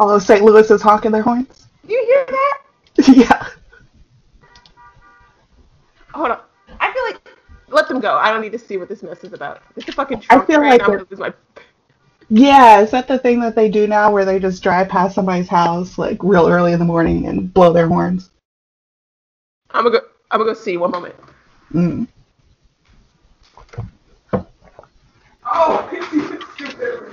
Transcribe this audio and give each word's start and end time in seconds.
All 0.00 0.10
of 0.10 0.22
St. 0.22 0.42
Louis 0.42 0.70
is 0.70 0.80
honking 0.80 1.10
their 1.12 1.20
horns. 1.20 1.66
Do 1.86 1.92
you 1.92 2.02
hear 2.06 2.24
that? 2.26 2.58
yeah. 3.14 3.48
Hold 6.14 6.30
on. 6.30 6.40
I 6.80 6.90
feel 6.90 7.02
like 7.04 7.36
let 7.68 7.86
them 7.86 8.00
go. 8.00 8.16
I 8.16 8.30
don't 8.30 8.40
need 8.40 8.52
to 8.52 8.58
see 8.58 8.78
what 8.78 8.88
this 8.88 9.02
mess 9.02 9.22
is 9.24 9.34
about. 9.34 9.60
It's 9.76 9.86
a 9.90 9.92
fucking 9.92 10.16
I 10.16 10.20
Trump 10.20 10.46
feel 10.46 10.56
train. 10.56 10.70
like 10.70 10.80
I'm 10.80 10.86
gonna 10.86 11.02
it- 11.02 11.10
lose 11.10 11.20
my 11.20 11.34
Yeah, 12.30 12.80
is 12.80 12.90
that 12.92 13.08
the 13.08 13.18
thing 13.18 13.40
that 13.40 13.54
they 13.54 13.68
do 13.68 13.86
now 13.86 14.10
where 14.10 14.24
they 14.24 14.38
just 14.38 14.62
drive 14.62 14.88
past 14.88 15.14
somebody's 15.14 15.48
house 15.48 15.98
like 15.98 16.22
real 16.22 16.48
early 16.48 16.72
in 16.72 16.78
the 16.78 16.86
morning 16.86 17.26
and 17.26 17.52
blow 17.52 17.74
their 17.74 17.86
horns? 17.86 18.30
I'm 19.72 19.84
gonna 19.84 19.98
go. 20.00 20.06
I'm 20.30 20.40
gonna 20.40 20.54
go 20.54 20.58
see. 20.58 20.78
One 20.78 20.92
moment. 20.92 21.14
Mm. 21.74 22.08
Oh, 25.44 25.88
it's 25.92 26.06
stupid. 26.54 26.78
Oh 26.80 27.09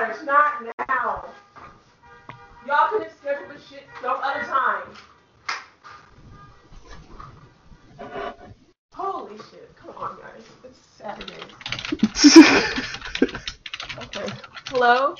gosh, 0.00 0.16
not 0.24 0.64
now. 0.88 1.24
Y'all 2.66 2.88
could 2.90 3.02
have 3.02 3.12
scheduled 3.12 3.50
this 3.50 3.66
shit 3.68 3.84
some 4.02 4.18
other 4.22 4.44
time. 4.44 4.82
Holy 8.92 9.36
shit. 9.36 9.74
Come 9.76 9.94
on, 9.96 10.18
guys. 10.20 10.42
It's 10.64 10.78
Saturday. 10.96 11.34
Okay. 13.98 14.32
Hello? 14.66 15.16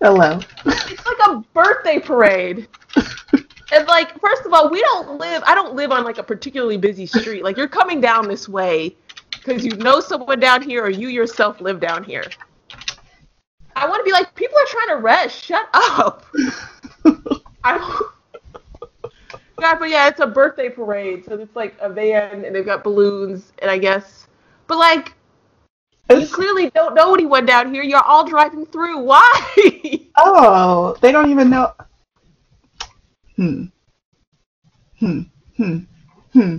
Hello. 0.00 0.40
It's 0.66 1.06
like 1.06 1.28
a 1.28 1.44
birthday 1.52 1.98
parade. 1.98 2.68
And 3.72 3.86
like, 3.86 4.18
first 4.20 4.44
of 4.44 4.52
all, 4.52 4.70
we 4.70 4.80
don't 4.80 5.18
live. 5.18 5.42
I 5.46 5.54
don't 5.54 5.74
live 5.74 5.92
on 5.92 6.04
like 6.04 6.18
a 6.18 6.22
particularly 6.22 6.76
busy 6.76 7.06
street. 7.06 7.42
Like, 7.42 7.56
you're 7.56 7.68
coming 7.68 8.00
down 8.00 8.28
this 8.28 8.48
way 8.48 8.94
because 9.32 9.64
you 9.64 9.72
know 9.76 10.00
someone 10.00 10.40
down 10.40 10.62
here, 10.62 10.84
or 10.84 10.90
you 10.90 11.08
yourself 11.08 11.60
live 11.60 11.80
down 11.80 12.04
here. 12.04 12.24
I 13.76 13.88
want 13.88 14.00
to 14.00 14.04
be 14.04 14.12
like, 14.12 14.34
people 14.34 14.56
are 14.58 14.66
trying 14.66 14.88
to 14.88 15.02
rest. 15.02 15.44
Shut 15.44 15.68
up. 15.72 16.26
I. 17.64 18.08
God, 19.60 19.74
but 19.78 19.90
yeah, 19.90 20.08
it's 20.08 20.20
a 20.20 20.26
birthday 20.26 20.68
parade, 20.68 21.24
so 21.24 21.38
it's 21.38 21.56
like 21.56 21.74
a 21.80 21.88
van, 21.88 22.44
and 22.44 22.54
they've 22.54 22.66
got 22.66 22.84
balloons, 22.84 23.52
and 23.60 23.70
I 23.70 23.78
guess, 23.78 24.26
but 24.66 24.78
like, 24.78 25.14
you 26.10 26.26
clearly 26.26 26.70
don't 26.70 26.94
know 26.94 27.14
anyone 27.14 27.46
down 27.46 27.72
here. 27.72 27.82
You're 27.82 28.02
all 28.02 28.26
driving 28.26 28.66
through. 28.66 28.98
Why? 29.04 30.10
oh, 30.18 30.96
they 31.00 31.12
don't 31.12 31.30
even 31.30 31.48
know. 31.48 31.72
Hmm. 33.36 33.64
Hmm. 34.98 35.20
Hmm. 35.56 35.78
Hmm. 36.32 36.58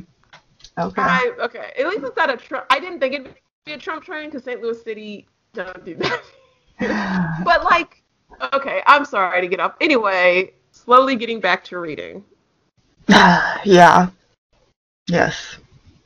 Okay. 0.78 1.02
I, 1.02 1.32
okay, 1.40 1.72
at 1.78 1.88
least 1.88 2.04
it's 2.04 2.18
not 2.18 2.34
a 2.34 2.38
Trump. 2.38 2.66
I 2.72 2.80
didn't 2.80 3.00
think 3.00 3.14
it'd 3.14 3.36
be 3.66 3.74
a 3.74 3.78
Trump 3.78 4.04
train 4.04 4.26
because 4.26 4.44
St. 4.44 4.62
Louis 4.62 4.82
City 4.82 5.28
don't 5.54 5.86
do 5.86 5.96
that. 5.96 6.24
but 7.44 7.64
like, 7.64 8.04
okay, 8.54 8.82
I'm 8.86 9.06
sorry 9.06 9.42
to 9.42 9.48
get 9.48 9.60
off. 9.60 9.76
Anyway, 9.82 10.54
slowly 10.72 11.16
getting 11.16 11.40
back 11.40 11.64
to 11.66 11.80
reading. 11.80 12.24
yeah. 13.08 14.10
Yes. 15.08 15.58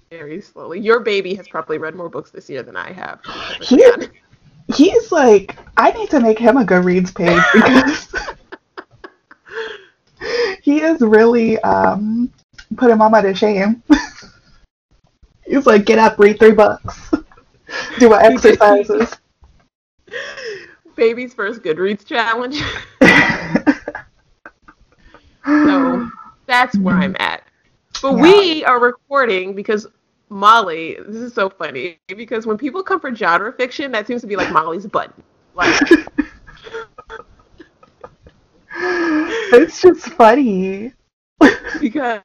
Very 0.10 0.42
slowly. 0.42 0.80
Your 0.80 1.00
baby 1.02 1.36
has 1.36 1.48
probably 1.48 1.78
read 1.78 1.96
more 1.96 2.10
books 2.10 2.32
this 2.32 2.50
year 2.50 2.64
than 2.64 2.76
I 2.76 2.92
have. 2.94 3.20
He, 3.62 3.84
he's 4.74 5.12
like, 5.12 5.58
I 5.76 5.92
need 5.92 6.10
to 6.12 6.20
make 6.20 6.40
him 6.40 6.58
a 6.58 6.64
Goodreads 6.64 7.14
page 7.14 7.44
because 7.54 8.08
he 10.62 10.82
is 10.82 11.02
really 11.02 11.60
um 11.60 12.32
putting 12.78 12.98
mama 12.98 13.22
to 13.22 13.36
shame. 13.36 13.84
he's 15.46 15.66
like, 15.66 15.86
get 15.86 16.00
up, 16.00 16.18
read 16.20 16.40
three 16.40 16.52
books, 16.52 17.12
do 18.00 18.10
my 18.10 18.22
exercises. 18.22 19.14
Baby's 20.98 21.34
first 21.34 21.62
Goodreads 21.62 22.06
challenge. 22.06 22.62
so 25.46 26.10
that's 26.48 26.78
where 26.80 26.96
I'm 26.96 27.16
at. 27.20 27.44
But 28.02 28.16
we 28.16 28.64
are 28.66 28.80
recording 28.80 29.56
because 29.56 29.88
Molly, 30.30 30.98
this 31.08 31.16
is 31.16 31.34
so 31.34 31.50
funny 31.50 32.00
because 32.08 32.46
when 32.46 32.58
people 32.58 32.84
come 32.84 33.00
for 33.00 33.16
genre 33.16 33.54
fiction, 33.54 33.92
that 33.94 34.08
seems 34.08 34.22
to 34.22 34.28
be 34.28 34.36
like 34.36 34.52
Molly's 34.52 34.86
button. 34.86 35.24
Like, 35.56 35.80
it's 38.76 39.82
just 39.82 40.10
funny. 40.10 40.94
because 41.80 42.22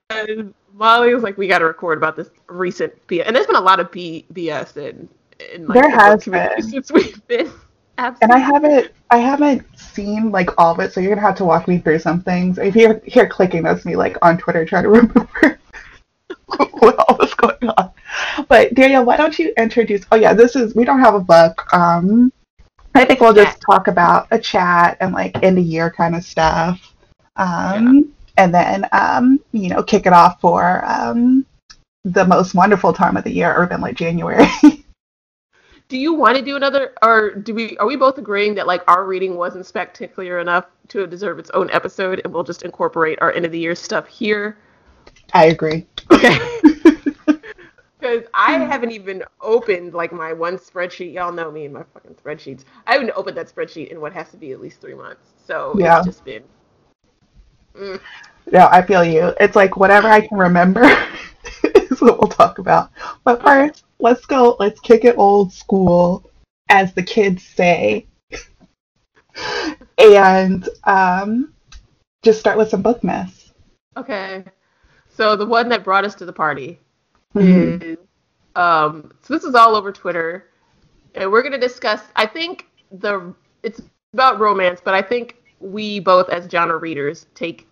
Molly 0.73 1.15
was 1.15 1.23
like, 1.23 1.39
we 1.39 1.47
got 1.47 1.59
to 1.59 1.67
record 1.67 1.99
about 1.99 2.17
this 2.17 2.31
recent 2.49 2.93
BS. 3.07 3.25
And 3.27 3.37
there's 3.37 3.47
been 3.47 3.57
a 3.57 3.61
lot 3.61 3.81
of 3.81 3.91
B- 3.93 4.27
BS 4.33 4.77
in, 4.77 5.09
in 5.55 5.67
like, 5.67 5.81
There 5.81 5.91
has 5.91 6.25
been. 6.25 6.63
since 6.63 6.91
we've 6.91 7.27
been 7.29 7.51
absent. 7.99 8.23
And 8.23 8.33
I 8.33 8.39
haven't 8.39 8.93
I 9.11 9.19
haven't 9.19 9.65
seen 9.79 10.31
like 10.31 10.51
all 10.59 10.73
of 10.73 10.81
it, 10.81 10.93
so 10.93 11.01
you're 11.01 11.15
gonna 11.15 11.27
have 11.27 11.37
to 11.37 11.45
walk 11.45 11.69
me 11.69 11.79
through 11.79 11.99
some 11.99 12.23
things. 12.23 12.59
If 12.59 12.77
you're 12.77 13.01
here 13.05 13.27
clicking, 13.29 13.63
that's 13.63 13.85
me 13.85 13.97
like 13.97 14.17
on 14.23 14.39
Twitter 14.39 14.65
trying 14.65 14.85
to 14.85 14.89
remember 14.91 15.59
what 16.57 16.97
all 16.99 17.17
was 17.19 17.35
going 17.35 17.71
on. 17.77 17.91
But 18.49 18.75
Danielle, 18.75 19.05
why 19.05 19.17
don't 19.17 19.39
you 19.39 19.53
introduce 19.57 20.05
oh 20.13 20.17
yeah, 20.17 20.35
this 20.35 20.57
is 20.57 20.75
we 20.75 20.85
don't 20.85 21.01
have 21.01 21.15
a 21.15 21.21
book. 21.21 21.73
Um 21.73 22.33
I 22.95 23.05
think 23.05 23.21
we'll 23.21 23.33
just 23.33 23.61
talk 23.61 23.89
about 23.89 24.29
a 24.31 24.39
chat 24.39 24.99
and 25.01 25.13
like 25.13 25.43
end 25.43 25.59
of 25.59 25.65
year 25.65 25.91
kind 25.91 26.15
of 26.15 26.25
stuff. 26.25 26.95
Um 27.37 28.13
and 28.37 28.55
then 28.55 28.87
um, 28.93 29.41
you 29.53 29.69
know, 29.69 29.83
kick 29.83 30.07
it 30.07 30.13
off 30.13 30.41
for 30.41 30.85
um 30.85 31.47
the 32.05 32.25
most 32.25 32.55
wonderful 32.55 32.93
time 32.93 33.17
of 33.17 33.25
the 33.25 33.33
year, 33.33 33.55
urban 33.57 33.81
like 33.81 33.97
January. 33.97 34.47
do 35.93 35.99
you 35.99 36.15
want 36.15 36.39
to 36.39 36.43
do 36.43 36.57
another 36.57 36.95
or 37.03 37.35
do 37.35 37.53
we 37.53 37.77
are 37.77 37.87
we 37.87 37.97
both 37.97 38.17
agreeing 38.17 38.55
that 38.55 38.67
like 38.67 38.83
our 38.89 39.05
reading 39.05 39.37
wasn't 39.37 39.67
spectacular 39.67 40.39
enough 40.39 40.65
to 40.89 41.07
deserve 41.07 41.39
its 41.39 41.51
own 41.51 41.69
episode 41.71 42.23
and 42.25 42.33
we'll 42.33 42.43
just 42.43 42.63
incorporate 42.63 43.19
our 43.21 43.31
end 43.33 43.45
of 43.45 43.53
the 43.53 43.59
year 43.59 43.75
stuff 43.75 44.07
here 44.09 44.57
I 45.35 45.45
agree. 45.49 45.87
okay 46.11 46.39
because 48.01 48.25
i 48.33 48.53
haven't 48.53 48.93
even 48.93 49.23
opened 49.43 49.93
like 49.93 50.15
my 50.15 50.33
one 50.33 50.57
spreadsheet 50.57 51.13
y'all 51.13 51.31
know 51.31 51.51
me 51.51 51.67
and 51.67 51.75
my 51.75 51.83
fucking 51.93 52.15
spreadsheets 52.15 52.65
i 52.87 52.95
haven't 52.95 53.11
opened 53.15 53.37
that 53.37 53.55
spreadsheet 53.55 53.89
in 53.89 54.01
what 54.01 54.15
has 54.15 54.31
to 54.31 54.39
be 54.39 54.53
at 54.53 54.63
least 54.63 54.81
three 54.81 54.95
months 54.95 55.29
so 55.47 55.75
Yeah. 55.79 55.99
it's 55.99 56.07
just 56.07 56.25
been 56.25 56.43
mm. 57.77 58.01
No, 58.51 58.67
I 58.73 58.83
feel 58.83 59.05
you. 59.05 59.33
It's 59.39 59.55
like 59.55 59.77
whatever 59.77 60.09
I 60.09 60.27
can 60.27 60.37
remember 60.37 60.83
is 61.97 62.01
what 62.03 62.19
we'll 62.21 62.29
talk 62.29 62.59
about. 62.59 62.91
But 63.25 63.43
first, 63.43 63.85
let's 63.99 64.27
go. 64.27 64.57
Let's 64.59 64.81
kick 64.81 65.05
it 65.05 65.17
old 65.19 65.53
school, 65.53 66.31
as 66.69 66.93
the 66.95 67.03
kids 67.03 67.43
say, 67.45 68.07
and 69.99 70.69
um, 70.85 71.53
just 72.23 72.41
start 72.41 72.59
with 72.59 72.69
some 72.71 72.83
book 72.83 73.03
mess. 73.05 73.53
okay 73.97 74.45
so 75.09 75.37
the 75.37 75.47
one 75.47 75.69
that 75.69 75.85
brought 75.85 76.05
us 76.05 76.15
to 76.15 76.25
the 76.27 76.33
party 76.33 76.79
Mhm. 77.35 77.83
is 77.83 77.99
um 78.57 79.13
so 79.23 79.35
this 79.35 79.45
is 79.45 79.55
all 79.55 79.77
over 79.77 79.93
Twitter 79.93 80.49
and 81.15 81.31
we're 81.31 81.43
going 81.43 81.53
to 81.53 81.59
discuss 81.59 82.03
I 82.17 82.27
think 82.27 82.67
the 82.91 83.35
it's 83.63 83.83
about 84.15 84.41
romance 84.41 84.81
but 84.85 84.95
I 84.95 85.03
think 85.03 85.37
we 85.61 86.01
both 86.01 86.29
as 86.31 86.51
genre 86.51 86.79
readers 86.79 87.27
take 87.35 87.69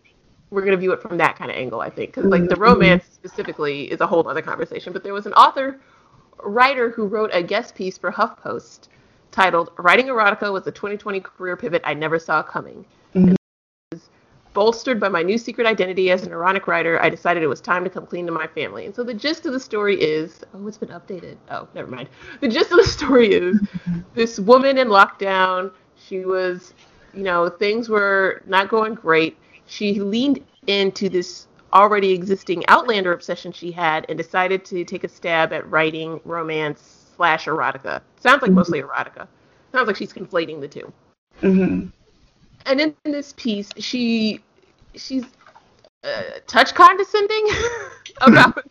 we're 0.51 0.63
going 0.63 0.73
to 0.73 0.77
view 0.77 0.93
it 0.93 1.01
from 1.01 1.17
that 1.19 1.37
kind 1.37 1.51
of 1.51 1.57
angle 1.57 1.81
I 1.81 1.91
think 1.91 2.13
cuz 2.13 2.25
like 2.25 2.49
the 2.49 2.57
Mhm. 2.57 2.61
romance 2.61 3.05
specifically 3.13 3.91
is 3.91 4.01
a 4.01 4.07
whole 4.07 4.27
other 4.29 4.43
conversation 4.43 4.93
but 4.93 5.03
there 5.05 5.15
was 5.15 5.27
an 5.27 5.33
author 5.35 5.81
writer 6.43 6.91
who 6.91 7.07
wrote 7.07 7.31
a 7.33 7.43
guest 7.43 7.75
piece 7.75 7.99
for 7.99 8.11
HuffPost 8.11 8.89
titled 9.31 9.71
Writing 9.79 10.07
Erotica 10.07 10.53
was 10.53 10.67
a 10.67 10.73
2020 10.73 11.21
career 11.21 11.57
pivot 11.57 11.83
I 11.85 11.95
never 11.95 12.19
saw 12.19 12.43
coming. 12.43 12.85
Mhm. 13.15 13.37
Bolstered 14.53 14.99
by 14.99 15.09
my 15.09 15.23
new 15.23 15.39
secret 15.39 15.65
identity 15.67 16.11
as 16.11 16.27
an 16.27 16.33
erotic 16.33 16.67
writer, 16.67 17.01
I 17.01 17.09
decided 17.09 17.45
it 17.45 17.47
was 17.47 17.61
time 17.61 17.85
to 17.85 17.91
come 17.91 18.05
clean 18.05 18.27
to 18.27 18.33
my 18.33 18.49
family. 18.49 18.85
And 18.85 18.95
so 18.95 19.05
the 19.05 19.15
gist 19.15 19.47
of 19.47 19.53
the 19.53 19.61
story 19.61 20.01
is 20.01 20.45
oh, 20.55 20.67
it's 20.67 20.79
been 20.79 20.89
updated. 20.89 21.37
Oh, 21.51 21.69
never 21.73 21.89
mind. 21.89 22.09
The 22.41 22.49
gist 22.49 22.73
of 22.73 22.79
the 22.79 22.85
story 22.85 23.33
is 23.33 23.61
this 24.15 24.41
woman 24.41 24.77
in 24.79 24.89
lockdown, 24.89 25.71
she 25.95 26.25
was, 26.25 26.75
you 27.15 27.23
know, 27.23 27.49
things 27.49 27.89
were 27.89 28.43
not 28.47 28.69
going 28.69 28.95
great. 28.95 29.39
She 29.71 30.01
leaned 30.01 30.45
into 30.67 31.09
this 31.09 31.47
already 31.73 32.11
existing 32.11 32.65
Outlander 32.67 33.13
obsession 33.13 33.53
she 33.53 33.71
had 33.71 34.05
and 34.09 34.19
decided 34.19 34.65
to 34.65 34.85
take 34.85 35.05
a 35.05 35.09
stab 35.09 35.53
at 35.53 35.69
writing 35.71 36.21
romance 36.25 37.13
slash 37.17 37.47
erotica. 37.47 38.03
Sounds 38.19 38.43
like 38.43 38.51
mostly 38.51 38.83
erotica. 38.83 39.29
Sounds 39.73 39.87
like 39.87 39.97
she's 39.97 40.13
conflating 40.13 40.61
the 40.61 40.67
two 40.67 40.93
Mhm. 41.43 41.93
and 42.67 42.81
in 42.81 42.95
this 43.05 43.33
piece 43.37 43.71
she 43.79 44.43
she's 44.97 45.25
uh, 46.03 46.23
touch 46.49 46.75
condescending 46.75 47.47
about 48.21 48.65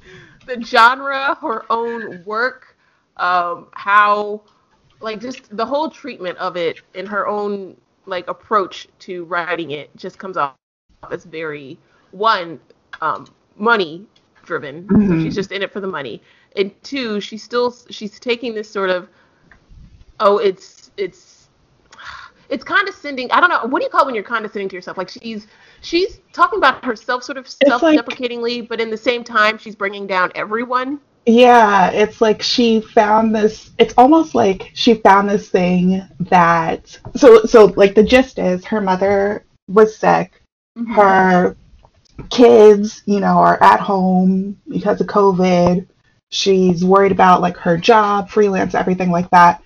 the 0.46 0.62
genre 0.62 1.34
her 1.40 1.64
own 1.70 2.22
work 2.24 2.76
um 3.16 3.66
how 3.72 4.40
like 5.00 5.20
just 5.20 5.54
the 5.56 5.66
whole 5.66 5.90
treatment 5.90 6.38
of 6.38 6.56
it 6.56 6.80
in 6.94 7.04
her 7.04 7.26
own 7.26 7.76
like 8.06 8.28
approach 8.28 8.88
to 9.00 9.24
writing 9.24 9.70
it 9.72 9.94
just 9.96 10.18
comes 10.18 10.36
off 10.36 10.54
as 11.10 11.24
very 11.24 11.78
one 12.12 12.60
um 13.00 13.26
money 13.56 14.06
driven. 14.44 14.88
So 14.88 14.94
Mhm. 14.94 15.22
she's 15.22 15.34
just 15.34 15.52
in 15.52 15.62
it 15.62 15.72
for 15.72 15.80
the 15.80 15.86
money. 15.86 16.22
And 16.56 16.70
two, 16.82 17.20
she's 17.20 17.42
still 17.42 17.74
she's 17.90 18.18
taking 18.20 18.54
this 18.54 18.70
sort 18.70 18.90
of 18.90 19.08
oh, 20.20 20.38
it's 20.38 20.90
it's 20.96 21.48
it's 22.50 22.62
condescending. 22.62 23.30
I 23.32 23.40
don't 23.40 23.48
know. 23.50 23.64
What 23.64 23.80
do 23.80 23.84
you 23.84 23.90
call 23.90 24.04
when 24.06 24.14
you're 24.14 24.24
condescending 24.24 24.68
to 24.68 24.76
yourself? 24.76 24.98
Like 24.98 25.08
she's 25.08 25.46
she's 25.80 26.20
talking 26.32 26.58
about 26.58 26.84
herself 26.84 27.24
sort 27.24 27.38
of 27.38 27.48
self-deprecatingly, 27.48 28.62
but 28.62 28.80
in 28.80 28.90
the 28.90 28.96
same 28.96 29.24
time 29.24 29.58
she's 29.58 29.74
bringing 29.74 30.06
down 30.06 30.30
everyone. 30.34 31.00
Yeah, 31.26 31.90
it's 31.90 32.20
like 32.20 32.42
she 32.42 32.80
found 32.80 33.34
this. 33.34 33.70
It's 33.78 33.94
almost 33.96 34.34
like 34.34 34.70
she 34.74 34.94
found 34.94 35.28
this 35.28 35.48
thing 35.48 36.02
that. 36.20 36.98
So, 37.16 37.44
so 37.44 37.66
like 37.76 37.94
the 37.94 38.02
gist 38.02 38.38
is, 38.38 38.64
her 38.66 38.80
mother 38.80 39.44
was 39.68 39.96
sick. 39.96 40.42
Mm-hmm. 40.76 40.92
Her 40.94 41.56
kids, 42.30 43.02
you 43.06 43.20
know, 43.20 43.38
are 43.38 43.62
at 43.62 43.80
home 43.80 44.60
because 44.68 45.00
of 45.00 45.06
COVID. 45.06 45.86
She's 46.30 46.84
worried 46.84 47.12
about 47.12 47.40
like 47.40 47.56
her 47.56 47.78
job, 47.78 48.28
freelance, 48.28 48.74
everything 48.74 49.10
like 49.10 49.30
that. 49.30 49.62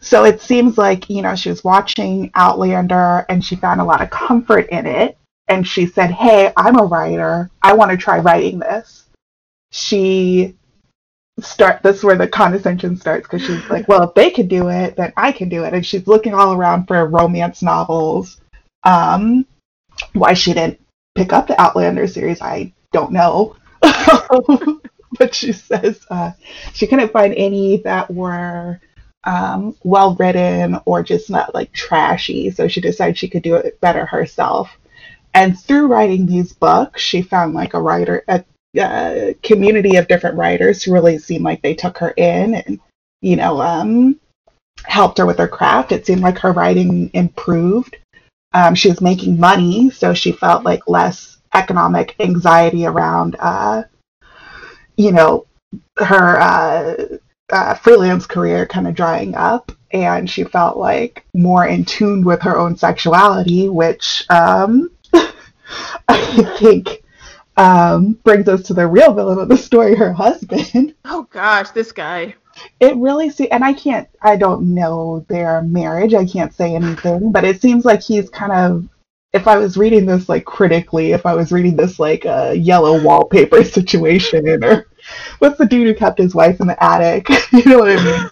So 0.00 0.24
it 0.24 0.40
seems 0.40 0.78
like, 0.78 1.10
you 1.10 1.22
know, 1.22 1.34
she 1.34 1.50
was 1.50 1.64
watching 1.64 2.30
Outlander 2.34 3.26
and 3.28 3.44
she 3.44 3.56
found 3.56 3.80
a 3.80 3.84
lot 3.84 4.00
of 4.00 4.10
comfort 4.10 4.68
in 4.70 4.86
it. 4.86 5.16
And 5.48 5.66
she 5.66 5.86
said, 5.86 6.10
Hey, 6.10 6.52
I'm 6.56 6.78
a 6.78 6.84
writer. 6.84 7.50
I 7.62 7.72
want 7.74 7.90
to 7.90 7.96
try 7.96 8.18
writing 8.18 8.58
this. 8.58 9.04
She 9.70 10.56
start 11.40 11.82
this 11.82 11.98
is 11.98 12.04
where 12.04 12.16
the 12.16 12.28
condescension 12.28 12.96
starts 12.96 13.26
because 13.26 13.42
she's 13.42 13.68
like, 13.70 13.88
Well, 13.88 14.02
if 14.02 14.14
they 14.14 14.30
could 14.30 14.48
do 14.48 14.68
it, 14.68 14.96
then 14.96 15.12
I 15.16 15.32
can 15.32 15.48
do 15.48 15.64
it. 15.64 15.74
And 15.74 15.84
she's 15.84 16.06
looking 16.06 16.34
all 16.34 16.52
around 16.52 16.86
for 16.86 17.06
romance 17.06 17.62
novels. 17.62 18.40
Um 18.84 19.46
why 20.12 20.34
she 20.34 20.54
didn't 20.54 20.80
pick 21.14 21.32
up 21.32 21.46
the 21.46 21.60
Outlander 21.60 22.06
series, 22.06 22.40
I 22.40 22.72
don't 22.92 23.12
know. 23.12 23.56
but 25.18 25.34
she 25.34 25.52
says 25.52 26.00
uh, 26.10 26.32
she 26.72 26.86
couldn't 26.86 27.12
find 27.12 27.34
any 27.34 27.78
that 27.78 28.10
were 28.12 28.80
um, 29.24 29.76
well 29.82 30.14
written 30.14 30.78
or 30.84 31.02
just 31.02 31.30
not 31.30 31.54
like 31.54 31.72
trashy. 31.72 32.50
So 32.50 32.68
she 32.68 32.80
decided 32.80 33.18
she 33.18 33.28
could 33.28 33.42
do 33.42 33.56
it 33.56 33.80
better 33.80 34.06
herself. 34.06 34.70
And 35.34 35.58
through 35.58 35.88
writing 35.88 36.26
these 36.26 36.52
books, 36.52 37.02
she 37.02 37.22
found 37.22 37.54
like 37.54 37.74
a 37.74 37.82
writer, 37.82 38.24
a, 38.28 38.44
a 38.76 39.34
community 39.42 39.96
of 39.96 40.08
different 40.08 40.36
writers 40.36 40.82
who 40.82 40.92
really 40.92 41.18
seemed 41.18 41.44
like 41.44 41.62
they 41.62 41.74
took 41.74 41.98
her 41.98 42.10
in 42.10 42.54
and, 42.54 42.80
you 43.20 43.36
know, 43.36 43.60
um, 43.60 44.18
helped 44.84 45.18
her 45.18 45.26
with 45.26 45.38
her 45.38 45.48
craft. 45.48 45.92
It 45.92 46.06
seemed 46.06 46.20
like 46.20 46.38
her 46.38 46.52
writing 46.52 47.10
improved. 47.14 47.96
Um, 48.52 48.74
she 48.74 48.88
was 48.88 49.00
making 49.00 49.38
money, 49.38 49.90
so 49.90 50.14
she 50.14 50.32
felt 50.32 50.64
like 50.64 50.88
less 50.88 51.38
economic 51.54 52.14
anxiety 52.20 52.86
around, 52.86 53.36
uh, 53.38 53.82
you 54.96 55.12
know, 55.12 55.46
her 55.98 56.40
uh, 56.40 56.96
uh, 57.50 57.74
freelance 57.74 58.26
career 58.26 58.66
kind 58.66 58.86
of 58.86 58.94
drying 58.94 59.34
up. 59.34 59.72
And 59.90 60.28
she 60.28 60.44
felt 60.44 60.76
like 60.76 61.24
more 61.34 61.66
in 61.66 61.84
tune 61.84 62.24
with 62.24 62.42
her 62.42 62.58
own 62.58 62.76
sexuality, 62.76 63.68
which 63.70 64.24
um, 64.28 64.90
I 66.08 66.56
think 66.58 67.02
um, 67.58 68.12
brings 68.22 68.48
us 68.48 68.62
to 68.62 68.74
the 68.74 68.86
real 68.86 69.12
villain 69.12 69.38
of 69.38 69.48
the 69.48 69.56
story, 69.56 69.94
her 69.94 70.12
husband. 70.12 70.94
Oh 71.10 71.26
gosh, 71.30 71.70
this 71.70 71.90
guy. 71.90 72.34
It 72.80 72.94
really 72.96 73.30
see, 73.30 73.48
and 73.50 73.64
I 73.64 73.72
can't, 73.72 74.08
I 74.20 74.36
don't 74.36 74.74
know 74.74 75.24
their 75.28 75.62
marriage. 75.62 76.12
I 76.12 76.26
can't 76.26 76.52
say 76.52 76.74
anything, 76.74 77.32
but 77.32 77.44
it 77.44 77.62
seems 77.62 77.84
like 77.84 78.02
he's 78.02 78.30
kind 78.30 78.52
of. 78.52 78.88
If 79.32 79.46
I 79.48 79.56
was 79.56 79.76
reading 79.76 80.06
this 80.06 80.28
like 80.28 80.44
critically, 80.44 81.12
if 81.12 81.24
I 81.26 81.34
was 81.34 81.50
reading 81.50 81.76
this 81.76 81.98
like 81.98 82.24
a 82.24 82.54
yellow 82.54 83.02
wallpaper 83.02 83.64
situation, 83.78 84.62
or 84.62 84.86
what's 85.38 85.58
the 85.58 85.66
dude 85.66 85.86
who 85.86 85.94
kept 85.94 86.18
his 86.18 86.34
wife 86.34 86.60
in 86.60 86.66
the 86.66 86.82
attic? 86.82 87.28
you 87.52 87.64
know 87.64 87.78
what 87.78 87.98
I 87.98 88.04
mean? 88.04 88.30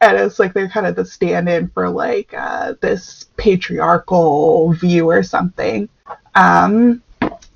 and 0.00 0.18
it's 0.18 0.38
like 0.38 0.52
they're 0.52 0.68
kind 0.68 0.86
of 0.86 0.96
the 0.96 1.04
stand-in 1.04 1.68
for 1.68 1.88
like 1.88 2.32
uh, 2.34 2.74
this 2.80 3.26
patriarchal 3.36 4.72
view 4.74 5.08
or 5.08 5.22
something. 5.22 5.88
Um, 6.34 7.02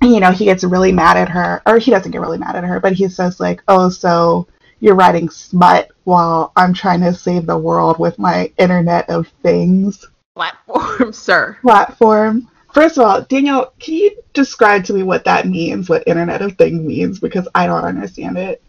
you 0.01 0.19
know, 0.19 0.31
he 0.31 0.45
gets 0.45 0.63
really 0.63 0.91
mad 0.91 1.17
at 1.17 1.29
her, 1.29 1.61
or 1.65 1.77
he 1.77 1.91
doesn't 1.91 2.11
get 2.11 2.21
really 2.21 2.37
mad 2.37 2.55
at 2.55 2.63
her, 2.63 2.79
but 2.79 2.93
he 2.93 3.07
says 3.07 3.39
like, 3.39 3.63
"Oh, 3.67 3.89
so 3.89 4.47
you're 4.79 4.95
writing 4.95 5.29
smut 5.29 5.89
while 6.03 6.51
I'm 6.55 6.73
trying 6.73 7.01
to 7.01 7.13
save 7.13 7.45
the 7.45 7.57
world 7.57 7.97
with 7.99 8.19
my 8.19 8.51
Internet 8.57 9.09
of 9.09 9.27
Things 9.41 10.05
Platform, 10.35 11.13
sir. 11.13 11.57
platform." 11.61 12.47
First 12.73 12.97
of 12.97 13.05
all, 13.05 13.21
Daniel, 13.21 13.71
can 13.79 13.93
you 13.93 14.11
describe 14.33 14.83
to 14.85 14.93
me 14.93 15.01
what 15.01 15.23
that 15.23 15.47
means, 15.47 15.87
what 15.87 16.03
Internet 16.07 16.41
of 16.41 16.57
Things 16.57 16.81
means, 16.81 17.19
because 17.21 17.47
I 17.55 17.67
don't 17.67 17.85
understand 17.85 18.37
it. 18.37 18.61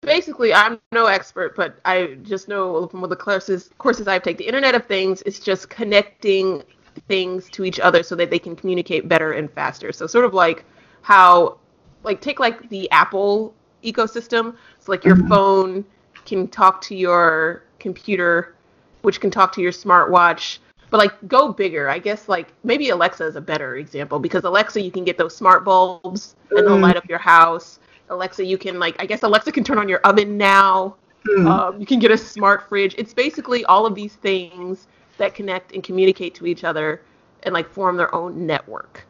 Basically, 0.00 0.54
I'm 0.54 0.80
no 0.90 1.04
expert, 1.04 1.54
but 1.54 1.76
I 1.84 2.16
just 2.22 2.48
know 2.48 2.88
from 2.88 3.08
the 3.08 3.14
courses 3.14 3.68
courses 3.78 4.08
I've 4.08 4.22
taken. 4.22 4.38
The 4.38 4.48
Internet 4.48 4.74
of 4.74 4.86
Things 4.86 5.20
is 5.22 5.38
just 5.38 5.68
connecting 5.68 6.64
things 7.08 7.48
to 7.50 7.64
each 7.64 7.80
other 7.80 8.02
so 8.02 8.14
that 8.16 8.30
they 8.30 8.38
can 8.38 8.54
communicate 8.56 9.08
better 9.08 9.32
and 9.32 9.50
faster. 9.52 9.92
So 9.92 10.06
sort 10.06 10.24
of 10.24 10.34
like 10.34 10.64
how, 11.02 11.58
like 12.04 12.20
take 12.20 12.40
like 12.40 12.68
the 12.68 12.90
Apple 12.90 13.54
ecosystem. 13.84 14.56
So 14.78 14.92
like 14.92 15.04
your 15.04 15.16
Mhm. 15.16 15.28
phone 15.28 15.84
can 16.24 16.48
talk 16.48 16.80
to 16.82 16.94
your 16.94 17.64
computer, 17.78 18.54
which 19.02 19.20
can 19.20 19.30
talk 19.30 19.52
to 19.52 19.60
your 19.60 19.72
smartwatch. 19.72 20.58
But 20.90 20.98
like 20.98 21.26
go 21.26 21.52
bigger, 21.52 21.88
I 21.88 21.98
guess 21.98 22.28
like 22.28 22.48
maybe 22.64 22.90
Alexa 22.90 23.24
is 23.24 23.36
a 23.36 23.40
better 23.40 23.76
example 23.76 24.18
because 24.18 24.44
Alexa 24.44 24.80
you 24.80 24.90
can 24.90 25.04
get 25.04 25.16
those 25.16 25.34
smart 25.34 25.64
bulbs 25.64 26.36
and 26.50 26.66
they'll 26.66 26.78
light 26.78 26.96
up 26.96 27.08
your 27.08 27.18
house. 27.18 27.78
Alexa 28.10 28.44
you 28.44 28.58
can 28.58 28.78
like 28.78 28.94
I 29.00 29.06
guess 29.06 29.22
Alexa 29.22 29.52
can 29.52 29.64
turn 29.64 29.78
on 29.78 29.88
your 29.88 30.00
oven 30.00 30.36
now. 30.36 30.96
Hmm. 31.24 31.46
Um, 31.46 31.80
you 31.80 31.86
can 31.86 31.98
get 31.98 32.10
a 32.10 32.18
smart 32.18 32.68
fridge. 32.68 32.94
It's 32.98 33.14
basically 33.14 33.64
all 33.64 33.86
of 33.86 33.94
these 33.94 34.14
things 34.16 34.86
that 35.18 35.34
connect 35.34 35.72
and 35.72 35.82
communicate 35.82 36.34
to 36.36 36.46
each 36.46 36.64
other 36.64 37.02
and 37.42 37.52
like 37.52 37.68
form 37.68 37.96
their 37.96 38.14
own 38.14 38.46
network. 38.46 39.06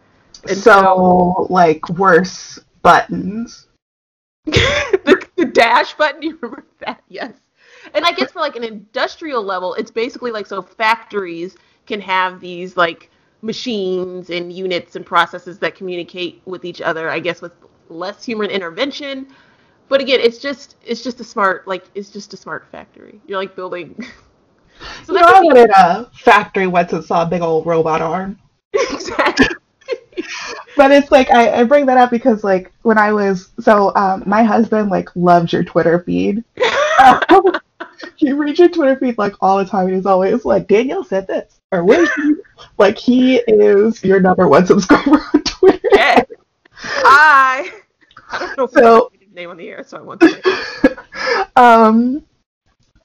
And 0.49 0.57
so, 0.57 1.47
like 1.51 1.89
worse 1.91 2.59
buttons. 2.83 3.69
the, 4.45 5.27
the 5.37 5.45
dash 5.47 5.95
button, 5.95 6.23
you 6.23 6.39
remember 6.41 6.65
that? 6.81 7.03
Yes. 7.09 7.33
And 7.95 8.05
I 8.05 8.13
guess 8.13 8.33
for 8.33 8.41
like 8.41 8.57
an 8.57 8.65
industrial 8.65 9.43
level, 9.43 9.75
it's 9.75 9.91
basically 9.91 10.31
like 10.31 10.47
so 10.47 10.63
factories 10.63 11.57
can 11.87 12.01
have 12.01 12.41
these 12.41 12.77
like 12.77 13.11
machines 13.43 14.31
and 14.31 14.53
units 14.53 14.97
and 14.97 15.05
processes 15.05 15.59
that 15.59 15.75
communicate 15.75 16.41
with 16.45 16.65
each 16.65 16.81
other, 16.81 17.11
I 17.11 17.19
guess 17.19 17.41
with 17.41 17.53
less 17.89 18.25
human 18.25 18.51
intervention. 18.51 19.27
But 19.89 20.01
again, 20.01 20.21
it's 20.21 20.39
just 20.39 20.77
it's 20.85 21.03
just 21.03 21.21
a 21.21 21.25
smart 21.25 21.69
like 21.69 21.85
it's 21.95 22.11
just 22.11 22.33
a 22.33 22.37
smart 22.37 22.67
factory. 22.71 23.21
You're 23.27 23.39
like 23.39 23.55
building 23.55 23.97
So 25.05 25.13
you 25.15 25.21
know, 25.21 25.27
that's 25.27 25.33
I 25.39 25.41
what 25.43 25.55
wanted 25.57 25.71
a 25.71 26.11
factory 26.15 26.67
once 26.67 26.93
and 26.93 27.05
saw 27.05 27.23
a 27.23 27.27
big 27.27 27.43
old 27.43 27.67
robot 27.67 28.03
arm. 28.03 28.39
exactly. 28.73 29.47
But 30.77 30.91
it's 30.91 31.11
like 31.11 31.31
I, 31.31 31.61
I 31.61 31.65
bring 31.65 31.87
that 31.87 31.99
up 31.99 32.11
because 32.11 32.43
like 32.45 32.73
when 32.83 32.99
I 32.99 33.13
was 33.13 33.51
so 33.61 33.95
um, 33.95 34.23
my 34.27 34.43
husband 34.43 34.91
like 34.91 35.09
loves 35.15 35.53
your 35.53 35.65
Twitter 35.65 36.01
feed. 36.01 36.43
he 38.17 38.33
reads 38.33 38.59
your 38.59 38.69
Twitter 38.69 38.97
feed 38.97 39.19
like 39.19 39.35
all 39.41 39.59
the 39.59 39.65
time 39.65 39.87
and 39.87 39.97
he's 39.97 40.07
always 40.07 40.45
like 40.45 40.67
Danielle 40.69 41.05
said 41.05 41.27
this 41.27 41.61
or 41.73 41.85
where's 41.85 42.09
like 42.79 42.97
he 42.99 43.37
is 43.37 44.03
your 44.03 44.21
number 44.21 44.49
one 44.49 44.67
subscriber 44.67 45.23
on 45.35 45.43
Twitter. 45.45 45.89
yeah. 45.93 46.23
Hi. 46.73 47.71
I 48.31 48.39
don't 48.39 48.57
know 48.59 48.65
if 48.65 48.71
So- 48.73 49.13
name 49.35 49.51
on 49.51 49.57
the 49.57 49.69
air, 49.69 49.83
so 49.85 49.97
I 49.99 50.01
want 50.03 50.21
to 50.21 50.99
um 51.57 52.23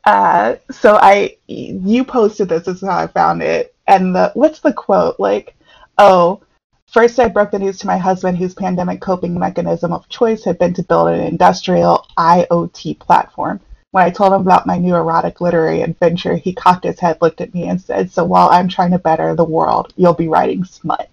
uh 0.07 0.55
so 0.71 0.97
I 1.01 1.35
you 1.47 2.05
posted 2.05 2.47
this, 2.47 2.63
this 2.63 2.77
is 2.81 2.87
how 2.87 2.97
I 2.97 3.07
found 3.07 3.43
it. 3.43 3.75
And 3.87 4.15
the 4.15 4.31
what's 4.35 4.61
the 4.61 4.71
quote? 4.71 5.19
Like, 5.19 5.55
oh, 5.97 6.41
first 6.87 7.19
I 7.19 7.27
broke 7.27 7.51
the 7.51 7.59
news 7.59 7.77
to 7.79 7.87
my 7.87 7.97
husband 7.97 8.37
whose 8.37 8.53
pandemic 8.53 9.01
coping 9.01 9.37
mechanism 9.37 9.91
of 9.91 10.07
choice 10.07 10.45
had 10.45 10.59
been 10.59 10.73
to 10.75 10.83
build 10.83 11.09
an 11.09 11.19
industrial 11.19 12.07
IoT 12.17 12.99
platform. 12.99 13.59
When 13.91 14.05
I 14.05 14.09
told 14.09 14.31
him 14.31 14.41
about 14.41 14.65
my 14.65 14.77
new 14.77 14.95
erotic 14.95 15.41
literary 15.41 15.81
adventure, 15.81 16.37
he 16.37 16.53
cocked 16.53 16.85
his 16.85 16.99
head, 16.99 17.17
looked 17.21 17.41
at 17.41 17.53
me, 17.53 17.67
and 17.67 17.81
said, 17.81 18.09
So 18.09 18.23
while 18.23 18.49
I'm 18.49 18.69
trying 18.69 18.91
to 18.91 18.99
better 18.99 19.35
the 19.35 19.43
world, 19.43 19.93
you'll 19.97 20.13
be 20.13 20.29
writing 20.29 20.63
smut. 20.63 21.09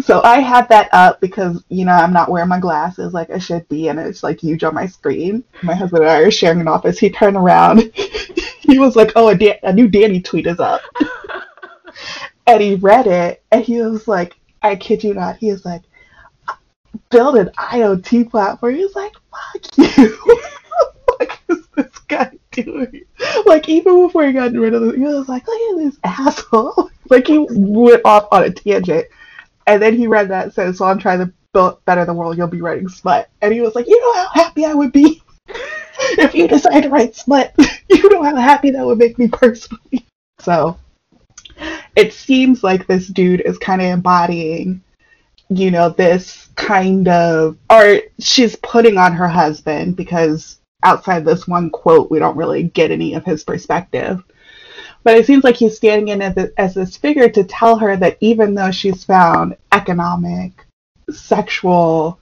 So 0.00 0.22
I 0.22 0.40
had 0.40 0.68
that 0.70 0.88
up 0.92 1.20
because, 1.20 1.62
you 1.68 1.84
know, 1.84 1.92
I'm 1.92 2.14
not 2.14 2.30
wearing 2.30 2.48
my 2.48 2.58
glasses 2.58 3.12
like 3.12 3.30
I 3.30 3.38
should 3.38 3.68
be, 3.68 3.88
and 3.88 4.00
it's 4.00 4.22
like 4.22 4.40
huge 4.40 4.64
on 4.64 4.74
my 4.74 4.86
screen. 4.86 5.44
My 5.62 5.74
husband 5.74 6.02
and 6.02 6.10
I 6.10 6.20
are 6.20 6.30
sharing 6.30 6.60
an 6.60 6.68
office. 6.68 6.98
He 6.98 7.10
turned 7.10 7.36
around. 7.36 7.92
he 8.60 8.78
was 8.78 8.96
like, 8.96 9.12
Oh, 9.16 9.28
a, 9.28 9.36
Dan- 9.36 9.58
a 9.62 9.72
new 9.72 9.88
Danny 9.88 10.20
tweet 10.22 10.46
is 10.46 10.60
up. 10.60 10.80
and 12.46 12.62
he 12.62 12.76
read 12.76 13.06
it, 13.06 13.42
and 13.52 13.62
he 13.62 13.82
was 13.82 14.08
like, 14.08 14.36
I 14.62 14.76
kid 14.76 15.04
you 15.04 15.12
not, 15.12 15.36
he 15.36 15.52
was 15.52 15.64
like, 15.64 15.82
Build 17.10 17.36
an 17.36 17.50
IoT 17.58 18.30
platform. 18.30 18.74
He 18.74 18.84
was 18.84 18.96
like, 18.96 19.12
Fuck 19.30 19.76
you. 19.98 20.18
what 21.04 21.38
is 21.50 21.66
this 21.76 21.98
guy 22.08 22.30
doing? 22.50 23.04
Like, 23.44 23.68
even 23.68 24.06
before 24.06 24.26
he 24.26 24.32
got 24.32 24.52
rid 24.52 24.72
of 24.72 24.82
it, 24.84 24.96
he 24.96 25.02
was 25.02 25.28
like, 25.28 25.46
Look 25.46 25.60
at 25.60 25.84
this 25.84 25.98
asshole. 26.02 26.90
like, 27.10 27.26
he 27.26 27.46
went 27.50 28.02
off 28.06 28.26
on 28.32 28.44
a 28.44 28.50
tangent. 28.50 29.06
And 29.66 29.80
then 29.80 29.96
he 29.96 30.06
read 30.06 30.28
that 30.28 30.44
and 30.44 30.52
said, 30.52 30.76
So 30.76 30.84
I'm 30.84 30.98
trying 30.98 31.20
to 31.20 31.32
build, 31.52 31.84
better 31.84 32.04
the 32.04 32.14
world, 32.14 32.36
you'll 32.36 32.46
be 32.46 32.60
writing 32.60 32.88
smut. 32.88 33.28
And 33.40 33.52
he 33.52 33.60
was 33.60 33.74
like, 33.74 33.86
you 33.86 34.00
know 34.00 34.14
how 34.14 34.28
happy 34.34 34.64
I 34.64 34.74
would 34.74 34.92
be 34.92 35.22
if 36.18 36.34
you 36.34 36.48
decide 36.48 36.80
to 36.80 36.88
write 36.88 37.14
smut. 37.14 37.54
you 37.88 38.08
know 38.08 38.22
how 38.22 38.36
happy 38.36 38.70
that 38.70 38.84
would 38.84 38.98
make 38.98 39.18
me 39.18 39.28
personally. 39.28 40.06
So 40.40 40.76
it 41.94 42.12
seems 42.12 42.64
like 42.64 42.88
this 42.88 43.06
dude 43.06 43.42
is 43.42 43.58
kind 43.58 43.80
of 43.80 43.86
embodying, 43.86 44.82
you 45.50 45.70
know, 45.70 45.90
this 45.90 46.48
kind 46.56 47.06
of, 47.06 47.56
art 47.70 48.10
she's 48.18 48.56
putting 48.56 48.98
on 48.98 49.12
her 49.12 49.28
husband 49.28 49.94
because 49.94 50.58
outside 50.82 51.24
this 51.24 51.46
one 51.46 51.70
quote, 51.70 52.10
we 52.10 52.18
don't 52.18 52.36
really 52.36 52.64
get 52.64 52.90
any 52.90 53.14
of 53.14 53.24
his 53.24 53.44
perspective. 53.44 54.24
But 55.04 55.16
it 55.16 55.26
seems 55.26 55.44
like 55.44 55.56
he's 55.56 55.76
standing 55.76 56.08
in 56.08 56.22
as, 56.22 56.50
as 56.56 56.74
this 56.74 56.96
figure 56.96 57.28
to 57.28 57.44
tell 57.44 57.76
her 57.78 57.96
that 57.96 58.18
even 58.20 58.54
though 58.54 58.70
she's 58.70 59.04
found 59.04 59.56
economic, 59.72 60.64
sexual, 61.10 62.20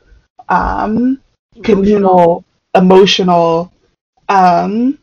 um, 0.48 1.20
communal, 1.62 2.44
emotional 2.74 3.72
um, 4.28 4.98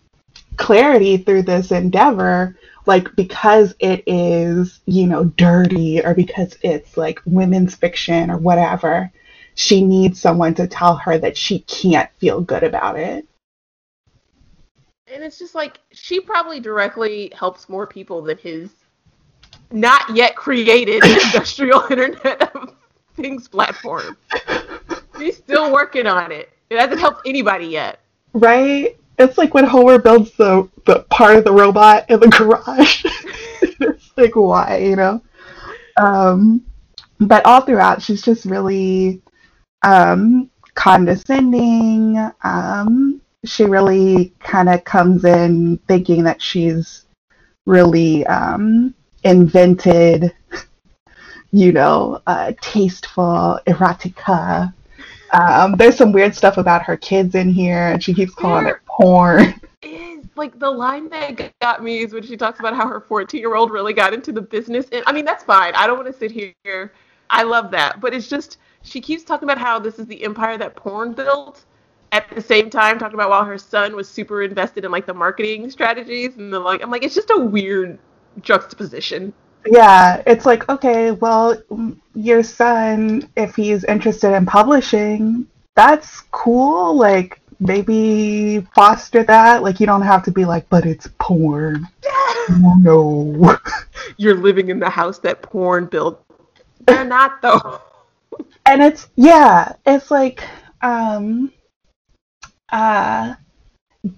clarity 0.55 1.17
through 1.17 1.43
this 1.43 1.71
endeavor, 1.71 2.55
like 2.85 3.15
because 3.15 3.75
it 3.79 4.03
is, 4.07 4.79
you 4.85 5.05
know, 5.05 5.25
dirty 5.25 6.03
or 6.03 6.15
because 6.15 6.57
it's 6.63 6.97
like 6.97 7.21
women's 7.25 7.75
fiction 7.75 8.31
or 8.31 8.37
whatever, 8.37 9.11
she 9.55 9.83
needs 9.83 10.19
someone 10.19 10.53
to 10.55 10.67
tell 10.67 10.95
her 10.95 11.17
that 11.17 11.37
she 11.37 11.59
can't 11.59 12.09
feel 12.17 12.41
good 12.41 12.63
about 12.63 12.97
it. 12.97 13.27
And 15.11 15.23
it's 15.23 15.39
just 15.39 15.55
like 15.55 15.79
she 15.91 16.19
probably 16.19 16.59
directly 16.59 17.31
helps 17.33 17.69
more 17.69 17.87
people 17.87 18.21
than 18.21 18.37
his 18.37 18.69
not 19.71 20.15
yet 20.15 20.35
created 20.35 21.03
industrial 21.25 21.83
internet 21.89 22.55
of 22.55 22.75
things 23.15 23.47
platform. 23.47 24.17
He's 25.17 25.37
still 25.37 25.71
working 25.71 26.07
on 26.07 26.31
it. 26.31 26.49
It 26.69 26.79
hasn't 26.79 26.99
helped 26.99 27.21
anybody 27.25 27.67
yet. 27.67 27.99
Right? 28.33 28.97
It's 29.17 29.37
like 29.37 29.53
when 29.53 29.65
Homer 29.65 29.97
builds 29.97 30.31
the, 30.33 30.69
the 30.85 30.99
part 31.09 31.37
of 31.37 31.43
the 31.43 31.51
robot 31.51 32.09
in 32.09 32.19
the 32.19 32.27
garage. 32.27 33.05
it's 33.61 34.11
like 34.17 34.35
why, 34.35 34.77
you 34.77 34.95
know? 34.95 35.21
Um 35.97 36.63
but 37.19 37.45
all 37.45 37.61
throughout 37.61 38.01
she's 38.01 38.21
just 38.21 38.45
really 38.45 39.21
um 39.83 40.49
condescending, 40.75 42.17
um 42.43 43.21
she 43.47 43.65
really 43.65 44.33
kind 44.39 44.69
of 44.69 44.83
comes 44.83 45.25
in 45.25 45.77
thinking 45.87 46.23
that 46.23 46.41
she's 46.41 47.05
really 47.65 48.25
um, 48.27 48.93
invented, 49.23 50.33
you 51.51 51.71
know, 51.71 52.21
uh, 52.27 52.53
tasteful 52.61 53.59
erotica. 53.67 54.73
Um, 55.33 55.73
there's 55.73 55.97
some 55.97 56.11
weird 56.11 56.35
stuff 56.35 56.57
about 56.57 56.83
her 56.83 56.97
kids 56.97 57.35
in 57.35 57.49
here, 57.49 57.89
and 57.89 58.03
she 58.03 58.13
keeps 58.13 58.33
calling 58.33 58.65
there 58.65 58.75
it 58.75 58.85
porn. 58.85 59.59
Is 59.83 60.25
like 60.35 60.57
the 60.57 60.69
line 60.69 61.09
that 61.09 61.51
got 61.61 61.83
me 61.83 61.99
is 61.99 62.13
when 62.13 62.23
she 62.23 62.35
talks 62.35 62.59
about 62.59 62.75
how 62.75 62.87
her 62.87 62.99
14 62.99 63.39
year 63.39 63.55
old 63.55 63.71
really 63.71 63.93
got 63.93 64.13
into 64.13 64.31
the 64.31 64.41
business. 64.41 64.87
And 64.91 65.03
I 65.05 65.11
mean, 65.11 65.23
that's 65.25 65.43
fine. 65.43 65.73
I 65.75 65.85
don't 65.85 65.97
want 65.97 66.11
to 66.11 66.17
sit 66.17 66.31
here. 66.31 66.93
I 67.29 67.43
love 67.43 67.71
that, 67.71 67.99
but 67.99 68.13
it's 68.13 68.27
just 68.27 68.57
she 68.81 69.01
keeps 69.01 69.23
talking 69.23 69.47
about 69.47 69.59
how 69.59 69.79
this 69.79 69.99
is 69.99 70.07
the 70.07 70.23
empire 70.23 70.57
that 70.57 70.75
porn 70.75 71.13
built 71.13 71.65
at 72.11 72.29
the 72.33 72.41
same 72.41 72.69
time 72.69 72.97
talking 72.99 73.15
about 73.15 73.29
while 73.29 73.43
her 73.45 73.57
son 73.57 73.95
was 73.95 74.09
super 74.09 74.43
invested 74.43 74.85
in 74.85 74.91
like 74.91 75.05
the 75.05 75.13
marketing 75.13 75.69
strategies 75.69 76.37
and 76.37 76.53
the 76.53 76.59
like 76.59 76.81
I'm 76.81 76.91
like 76.91 77.03
it's 77.03 77.15
just 77.15 77.29
a 77.31 77.39
weird 77.39 77.99
juxtaposition. 78.41 79.33
Yeah, 79.65 80.23
it's 80.25 80.45
like 80.45 80.67
okay, 80.69 81.11
well 81.11 81.61
your 82.15 82.43
son 82.43 83.29
if 83.35 83.55
he's 83.55 83.83
interested 83.83 84.35
in 84.35 84.45
publishing, 84.45 85.47
that's 85.75 86.21
cool. 86.31 86.95
Like 86.95 87.41
maybe 87.59 88.61
foster 88.75 89.23
that. 89.23 89.63
Like 89.63 89.79
you 89.79 89.85
don't 89.85 90.01
have 90.01 90.23
to 90.23 90.31
be 90.31 90.45
like, 90.45 90.69
but 90.69 90.85
it's 90.85 91.09
porn. 91.19 91.87
no. 92.79 93.57
You're 94.17 94.35
living 94.35 94.69
in 94.69 94.79
the 94.79 94.89
house 94.89 95.19
that 95.19 95.41
porn 95.41 95.85
built. 95.85 96.23
They're 96.85 97.03
not 97.03 97.41
though. 97.41 97.81
and 98.65 98.81
it's 98.81 99.07
yeah, 99.15 99.73
it's 99.85 100.09
like 100.09 100.43
um 100.81 101.51
uh, 102.71 103.35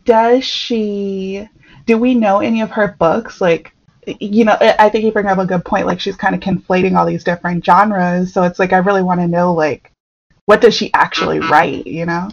does 0.06 0.44
she? 0.44 1.48
Do 1.86 1.98
we 1.98 2.14
know 2.14 2.40
any 2.40 2.62
of 2.62 2.72
her 2.72 2.96
books? 3.00 3.42
Like, 3.42 3.74
you 4.06 4.46
know, 4.46 4.58
I 4.60 4.90
think 4.90 5.06
you 5.06 5.12
bring 5.12 5.28
up 5.28 5.38
a 5.38 5.46
good 5.46 5.66
point. 5.66 5.86
Like, 5.86 6.00
she's 6.00 6.16
kind 6.16 6.36
of 6.36 6.42
conflating 6.42 6.98
all 6.98 7.06
these 7.06 7.24
different 7.24 7.66
genres. 7.66 8.34
So 8.34 8.44
it's 8.44 8.60
like 8.60 8.74
I 8.74 8.78
really 8.78 9.04
want 9.04 9.20
to 9.22 9.28
know, 9.28 9.54
like, 9.54 9.92
what 10.46 10.62
does 10.62 10.74
she 10.74 10.92
actually 10.94 11.40
write? 11.40 11.86
You 11.88 12.06
know? 12.06 12.30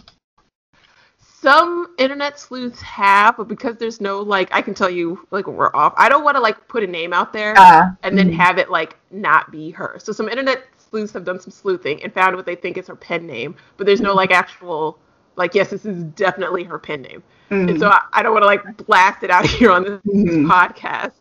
Some 1.39 1.93
internet 1.99 2.39
sleuths 2.39 2.81
have, 2.81 3.37
but 3.37 3.47
because 3.47 3.77
there's 3.77 4.01
no 4.01 4.21
like, 4.21 4.49
I 4.51 4.61
can 4.61 4.73
tell 4.73 4.89
you 4.89 5.25
like 5.29 5.45
we're 5.47 5.73
off. 5.75 5.93
I 5.95 6.09
don't 6.09 6.23
want 6.23 6.35
to 6.35 6.41
like 6.41 6.67
put 6.67 6.83
a 6.83 6.87
name 6.87 7.13
out 7.13 7.31
there 7.31 7.53
uh, 7.55 7.91
and 8.01 8.17
then 8.17 8.29
mm-hmm. 8.29 8.39
have 8.39 8.57
it 8.57 8.71
like 8.71 8.97
not 9.11 9.51
be 9.51 9.69
her. 9.69 9.97
So 9.99 10.11
some 10.11 10.27
internet 10.27 10.63
sleuths 10.89 11.13
have 11.13 11.25
done 11.25 11.39
some 11.39 11.51
sleuthing 11.51 12.03
and 12.03 12.11
found 12.11 12.35
what 12.35 12.45
they 12.47 12.55
think 12.55 12.77
is 12.77 12.87
her 12.87 12.95
pen 12.95 13.27
name, 13.27 13.55
but 13.77 13.85
there's 13.85 14.01
no 14.01 14.13
like 14.15 14.31
actual 14.31 14.97
like 15.37 15.55
yes 15.55 15.69
this 15.69 15.85
is 15.85 16.03
definitely 16.03 16.63
her 16.63 16.77
pen 16.77 17.01
name. 17.03 17.23
Mm-hmm. 17.49 17.69
and 17.69 17.79
so 17.79 17.87
I, 17.87 18.01
I 18.11 18.23
don't 18.23 18.33
want 18.33 18.43
to 18.43 18.47
like 18.47 18.85
blast 18.85 19.23
it 19.23 19.29
out 19.29 19.45
here 19.49 19.71
on 19.71 19.83
this 19.83 20.01
mm-hmm. 20.01 20.51
podcast 20.51 21.13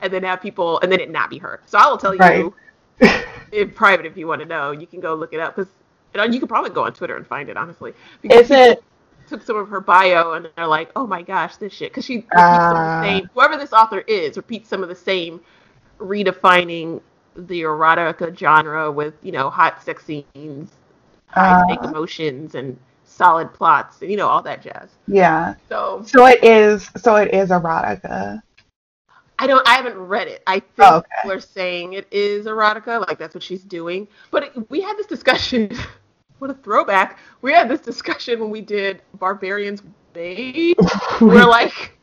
and 0.00 0.12
then 0.12 0.22
have 0.22 0.40
people 0.40 0.78
and 0.80 0.92
then 0.92 1.00
it 1.00 1.10
not 1.10 1.30
be 1.30 1.38
her. 1.38 1.60
So 1.66 1.78
i 1.78 1.86
will 1.88 1.98
tell 1.98 2.14
right. 2.16 2.38
you 2.38 2.54
in 3.52 3.70
private 3.70 4.06
if 4.06 4.16
you 4.16 4.26
want 4.28 4.40
to 4.40 4.46
know 4.46 4.70
you 4.70 4.86
can 4.86 5.00
go 5.00 5.14
look 5.14 5.32
it 5.32 5.40
up 5.40 5.56
because 5.56 5.72
you 6.32 6.38
can 6.38 6.48
probably 6.48 6.70
go 6.70 6.84
on 6.84 6.92
twitter 6.92 7.16
and 7.16 7.26
find 7.26 7.48
it 7.48 7.56
honestly. 7.56 7.92
Because 8.20 8.42
is 8.42 8.50
it? 8.50 8.84
took 9.28 9.42
some 9.42 9.56
of 9.56 9.68
her 9.68 9.80
bio 9.80 10.32
and 10.32 10.48
they're 10.56 10.66
like 10.66 10.90
oh 10.94 11.06
my 11.06 11.22
gosh 11.22 11.56
this 11.56 11.72
shit. 11.72 11.90
Because 11.90 12.04
she 12.04 12.16
repeats 12.16 12.36
uh, 12.36 12.70
some 12.70 12.76
of 12.76 13.02
the 13.02 13.02
same 13.02 13.30
whoever 13.34 13.56
this 13.56 13.72
author 13.72 14.00
is 14.00 14.36
repeats 14.36 14.68
some 14.68 14.82
of 14.82 14.88
the 14.88 14.94
same 14.94 15.40
redefining 15.98 17.00
the 17.34 17.62
erotica 17.62 18.36
genre 18.36 18.92
with 18.92 19.14
you 19.22 19.32
know 19.32 19.48
hot 19.48 19.82
sex 19.82 20.04
scenes 20.04 20.70
high 21.28 21.62
uh, 21.62 21.88
emotions 21.88 22.54
and 22.54 22.78
solid 23.12 23.52
plots, 23.52 24.00
you 24.00 24.16
know, 24.16 24.28
all 24.28 24.42
that 24.42 24.62
jazz. 24.62 24.90
Yeah. 25.06 25.54
So 25.68 26.02
So 26.06 26.26
it 26.26 26.42
is 26.42 26.90
so 26.96 27.16
it 27.16 27.32
is 27.32 27.50
erotica. 27.50 28.42
I 29.38 29.46
don't 29.46 29.66
I 29.66 29.74
haven't 29.74 29.98
read 29.98 30.28
it. 30.28 30.42
I 30.46 30.60
think 30.60 30.72
oh, 30.80 30.96
okay. 30.98 31.08
we're 31.24 31.40
saying 31.40 31.94
it 31.94 32.06
is 32.10 32.46
erotica, 32.46 33.06
like 33.06 33.18
that's 33.18 33.34
what 33.34 33.42
she's 33.42 33.64
doing. 33.64 34.08
But 34.30 34.44
it, 34.44 34.70
we 34.70 34.80
had 34.80 34.96
this 34.96 35.06
discussion 35.06 35.76
what 36.38 36.50
a 36.50 36.54
throwback. 36.54 37.18
We 37.40 37.52
had 37.52 37.68
this 37.68 37.80
discussion 37.80 38.40
when 38.40 38.50
we 38.50 38.60
did 38.60 39.02
Barbarians 39.14 39.82
Babe. 40.12 40.76
we're 41.20 41.46
like 41.46 41.98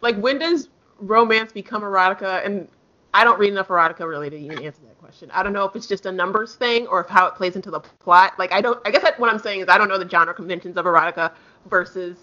like 0.00 0.16
when 0.16 0.38
does 0.38 0.68
romance 0.98 1.52
become 1.52 1.82
erotica 1.82 2.44
and 2.46 2.68
I 3.14 3.24
don't 3.24 3.38
read 3.38 3.52
enough 3.52 3.68
erotica 3.68 4.06
really 4.06 4.28
to 4.28 4.36
even 4.36 4.62
answer 4.62 4.82
that 4.82 4.98
question. 4.98 5.30
I 5.32 5.42
don't 5.42 5.52
know 5.52 5.64
if 5.64 5.76
it's 5.76 5.86
just 5.86 6.04
a 6.04 6.12
numbers 6.12 6.56
thing 6.56 6.86
or 6.88 7.00
if 7.00 7.08
how 7.08 7.26
it 7.26 7.34
plays 7.36 7.56
into 7.56 7.70
the 7.70 7.80
plot. 7.80 8.34
Like 8.38 8.52
I 8.52 8.60
don't. 8.60 8.78
I 8.84 8.90
guess 8.90 9.02
that 9.02 9.18
what 9.18 9.32
I'm 9.32 9.38
saying 9.38 9.60
is 9.60 9.68
I 9.68 9.78
don't 9.78 9.88
know 9.88 9.98
the 9.98 10.08
genre 10.08 10.34
conventions 10.34 10.76
of 10.76 10.84
erotica 10.84 11.32
versus 11.70 12.18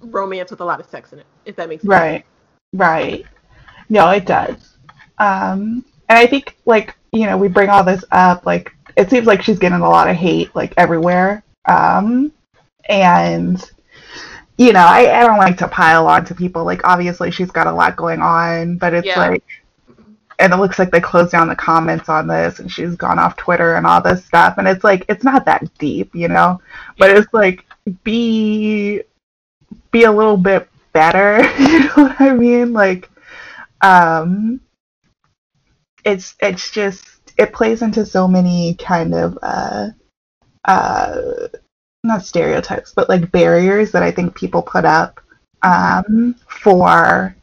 romance 0.00 0.50
with 0.50 0.60
a 0.60 0.64
lot 0.64 0.80
of 0.80 0.86
sex 0.86 1.12
in 1.12 1.18
it. 1.18 1.26
If 1.44 1.56
that 1.56 1.68
makes 1.68 1.82
sense. 1.82 1.90
Right. 1.90 2.24
Right. 2.72 3.26
No, 3.88 4.10
it 4.10 4.26
does. 4.26 4.76
Um, 5.18 5.84
and 6.08 6.18
I 6.18 6.26
think 6.26 6.56
like 6.66 6.96
you 7.12 7.26
know 7.26 7.36
we 7.36 7.48
bring 7.48 7.68
all 7.68 7.84
this 7.84 8.04
up 8.12 8.46
like 8.46 8.72
it 8.96 9.10
seems 9.10 9.26
like 9.26 9.42
she's 9.42 9.58
getting 9.58 9.80
a 9.80 9.88
lot 9.88 10.08
of 10.08 10.16
hate 10.16 10.54
like 10.54 10.72
everywhere. 10.76 11.42
Um, 11.66 12.32
and 12.88 13.62
you 14.58 14.72
know, 14.72 14.80
I, 14.80 15.20
I 15.20 15.26
don't 15.26 15.38
like 15.38 15.58
to 15.58 15.68
pile 15.68 16.06
on 16.06 16.24
to 16.26 16.34
people. 16.34 16.64
Like, 16.64 16.82
obviously, 16.84 17.30
she's 17.30 17.50
got 17.50 17.66
a 17.66 17.72
lot 17.72 17.96
going 17.96 18.22
on, 18.22 18.78
but 18.78 18.94
it's 18.94 19.06
yeah. 19.06 19.28
like, 19.28 19.44
and 20.38 20.52
it 20.52 20.56
looks 20.56 20.78
like 20.78 20.90
they 20.90 21.00
closed 21.00 21.32
down 21.32 21.48
the 21.48 21.56
comments 21.56 22.08
on 22.08 22.26
this 22.26 22.58
and 22.58 22.70
she's 22.70 22.94
gone 22.96 23.18
off 23.18 23.36
Twitter 23.36 23.76
and 23.76 23.86
all 23.86 24.00
this 24.02 24.24
stuff 24.24 24.56
and 24.58 24.68
it's 24.68 24.84
like 24.84 25.04
it's 25.08 25.24
not 25.24 25.44
that 25.46 25.72
deep, 25.78 26.14
you 26.14 26.28
know. 26.28 26.60
But 26.98 27.10
it's 27.10 27.32
like 27.32 27.64
be 28.04 29.02
be 29.90 30.04
a 30.04 30.12
little 30.12 30.36
bit 30.36 30.68
better, 30.92 31.42
you 31.58 31.80
know 31.80 31.92
what 31.94 32.20
I 32.20 32.34
mean? 32.34 32.72
Like 32.72 33.10
um 33.82 34.60
it's 36.04 36.36
it's 36.40 36.70
just 36.70 37.32
it 37.38 37.52
plays 37.52 37.82
into 37.82 38.06
so 38.06 38.28
many 38.28 38.74
kind 38.74 39.14
of 39.14 39.38
uh 39.42 39.88
uh 40.64 41.48
not 42.04 42.24
stereotypes, 42.24 42.92
but 42.94 43.08
like 43.08 43.32
barriers 43.32 43.90
that 43.92 44.02
I 44.02 44.10
think 44.10 44.34
people 44.34 44.62
put 44.62 44.84
up 44.84 45.20
um 45.62 46.36
for 46.48 47.35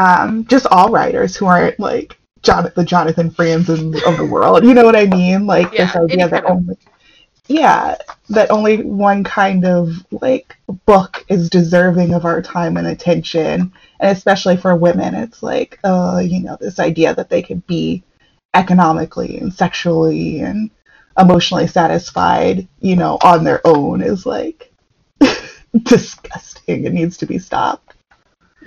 um, 0.00 0.46
just 0.46 0.66
all 0.70 0.90
writers 0.90 1.36
who 1.36 1.46
aren't 1.46 1.78
like 1.78 2.18
John- 2.42 2.72
the 2.74 2.84
Jonathan 2.84 3.30
Franzen 3.30 4.02
of 4.06 4.16
the 4.16 4.24
world. 4.24 4.64
You 4.64 4.72
know 4.74 4.84
what 4.84 4.96
I 4.96 5.06
mean? 5.06 5.46
Like 5.46 5.72
yeah, 5.72 5.86
this 5.86 5.96
idea 5.96 6.28
that 6.28 6.44
only, 6.46 6.76
yeah, 7.48 7.96
that 8.30 8.50
only 8.50 8.82
one 8.82 9.24
kind 9.24 9.66
of 9.66 9.90
like 10.10 10.56
book 10.86 11.24
is 11.28 11.50
deserving 11.50 12.14
of 12.14 12.24
our 12.24 12.40
time 12.40 12.78
and 12.78 12.86
attention, 12.86 13.72
and 14.00 14.16
especially 14.16 14.56
for 14.56 14.74
women, 14.74 15.14
it's 15.14 15.42
like, 15.42 15.78
uh, 15.84 16.22
you 16.24 16.40
know, 16.42 16.56
this 16.60 16.78
idea 16.78 17.14
that 17.14 17.28
they 17.28 17.42
could 17.42 17.66
be 17.66 18.02
economically 18.54 19.38
and 19.38 19.52
sexually 19.52 20.40
and 20.40 20.70
emotionally 21.18 21.66
satisfied, 21.66 22.66
you 22.80 22.96
know, 22.96 23.18
on 23.22 23.44
their 23.44 23.60
own 23.66 24.00
is 24.00 24.24
like 24.24 24.72
disgusting. 25.82 26.84
It 26.84 26.94
needs 26.94 27.18
to 27.18 27.26
be 27.26 27.38
stopped. 27.38 27.89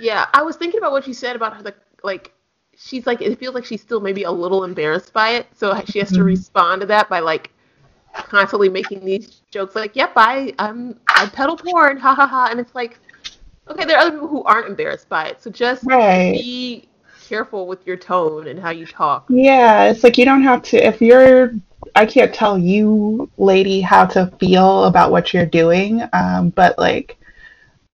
Yeah, 0.04 0.26
I 0.34 0.42
was 0.42 0.56
thinking 0.56 0.78
about 0.78 0.92
what 0.92 1.06
you 1.06 1.14
said 1.14 1.34
about 1.34 1.56
her, 1.56 1.62
the 1.62 1.74
like. 2.02 2.32
She's 2.76 3.06
like, 3.06 3.22
it 3.22 3.38
feels 3.38 3.54
like 3.54 3.64
she's 3.64 3.80
still 3.80 4.00
maybe 4.00 4.24
a 4.24 4.30
little 4.30 4.64
embarrassed 4.64 5.12
by 5.12 5.30
it, 5.30 5.46
so 5.54 5.80
she 5.86 6.00
has 6.00 6.12
to 6.12 6.22
Mhm. 6.22 6.24
respond 6.24 6.80
to 6.82 6.86
that 6.88 7.08
by 7.08 7.20
like 7.20 7.52
constantly 8.14 8.68
making 8.68 9.04
these 9.04 9.42
jokes, 9.50 9.74
like, 9.76 9.96
"Yep, 9.96 10.12
I, 10.16 10.52
I'm, 10.58 11.00
I 11.08 11.26
pedal 11.26 11.56
porn, 11.56 11.96
ha 11.98 12.14
ha 12.14 12.26
ha," 12.26 12.48
and 12.50 12.60
it's 12.60 12.74
like, 12.74 12.98
okay, 13.70 13.84
there 13.84 13.96
are 13.96 14.00
other 14.02 14.12
people 14.12 14.28
who 14.28 14.42
aren't 14.42 14.68
embarrassed 14.68 15.08
by 15.08 15.26
it, 15.28 15.42
so 15.42 15.50
just 15.50 15.84
Right. 15.84 16.32
be 16.32 16.88
careful 17.28 17.66
with 17.66 17.86
your 17.86 17.96
tone 17.96 18.48
and 18.48 18.58
how 18.60 18.70
you 18.70 18.86
talk. 18.86 19.30
Yeah, 19.30 19.84
it's 19.84 20.04
like 20.04 20.18
you 20.18 20.24
don't 20.24 20.42
have 20.42 20.62
to, 20.64 20.76
if 20.76 21.00
you're, 21.00 21.52
I 21.94 22.06
can't 22.06 22.34
tell 22.34 22.58
you, 22.58 23.30
lady, 23.38 23.80
how 23.80 24.04
to 24.06 24.26
feel 24.38 24.84
about 24.84 25.12
what 25.12 25.32
you're 25.32 25.46
doing, 25.46 26.02
um, 26.12 26.50
but 26.50 26.78
like, 26.78 27.16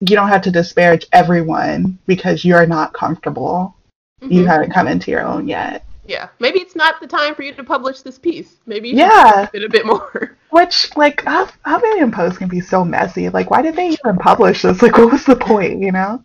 you 0.00 0.14
don't 0.16 0.28
have 0.28 0.42
to 0.42 0.50
disparage 0.50 1.06
everyone 1.12 1.98
because 2.06 2.44
you're 2.44 2.66
not 2.66 2.92
comfortable. 2.92 3.74
You 4.20 4.42
Mhm. 4.42 4.46
haven't 4.46 4.72
come 4.72 4.88
into 4.88 5.10
your 5.10 5.22
own 5.22 5.48
yet. 5.48 5.84
Yeah, 6.06 6.28
maybe 6.38 6.60
it's 6.60 6.76
not 6.76 7.00
the 7.00 7.06
time 7.06 7.34
for 7.34 7.42
you 7.42 7.52
to 7.54 7.64
publish 7.64 8.00
this 8.02 8.18
piece. 8.18 8.56
Maybe 8.66 8.90
you 8.90 8.96
Yeah. 8.96 9.46
should 9.46 9.62
it 9.62 9.64
a 9.64 9.68
bit 9.68 9.86
more. 9.86 10.36
Which, 10.50 10.96
like, 10.96 11.24
Huff- 11.24 11.58
Huffington 11.66 12.12
Post 12.12 12.38
can 12.38 12.48
be 12.48 12.60
so 12.60 12.84
messy. 12.84 13.28
Like, 13.28 13.50
why 13.50 13.62
did 13.62 13.74
they 13.76 13.88
even 13.88 14.16
publish 14.18 14.62
this? 14.62 14.82
Like, 14.82 14.96
what 14.96 15.10
was 15.10 15.24
the 15.24 15.34
point, 15.36 15.80
you 15.82 15.90
know? 15.92 16.22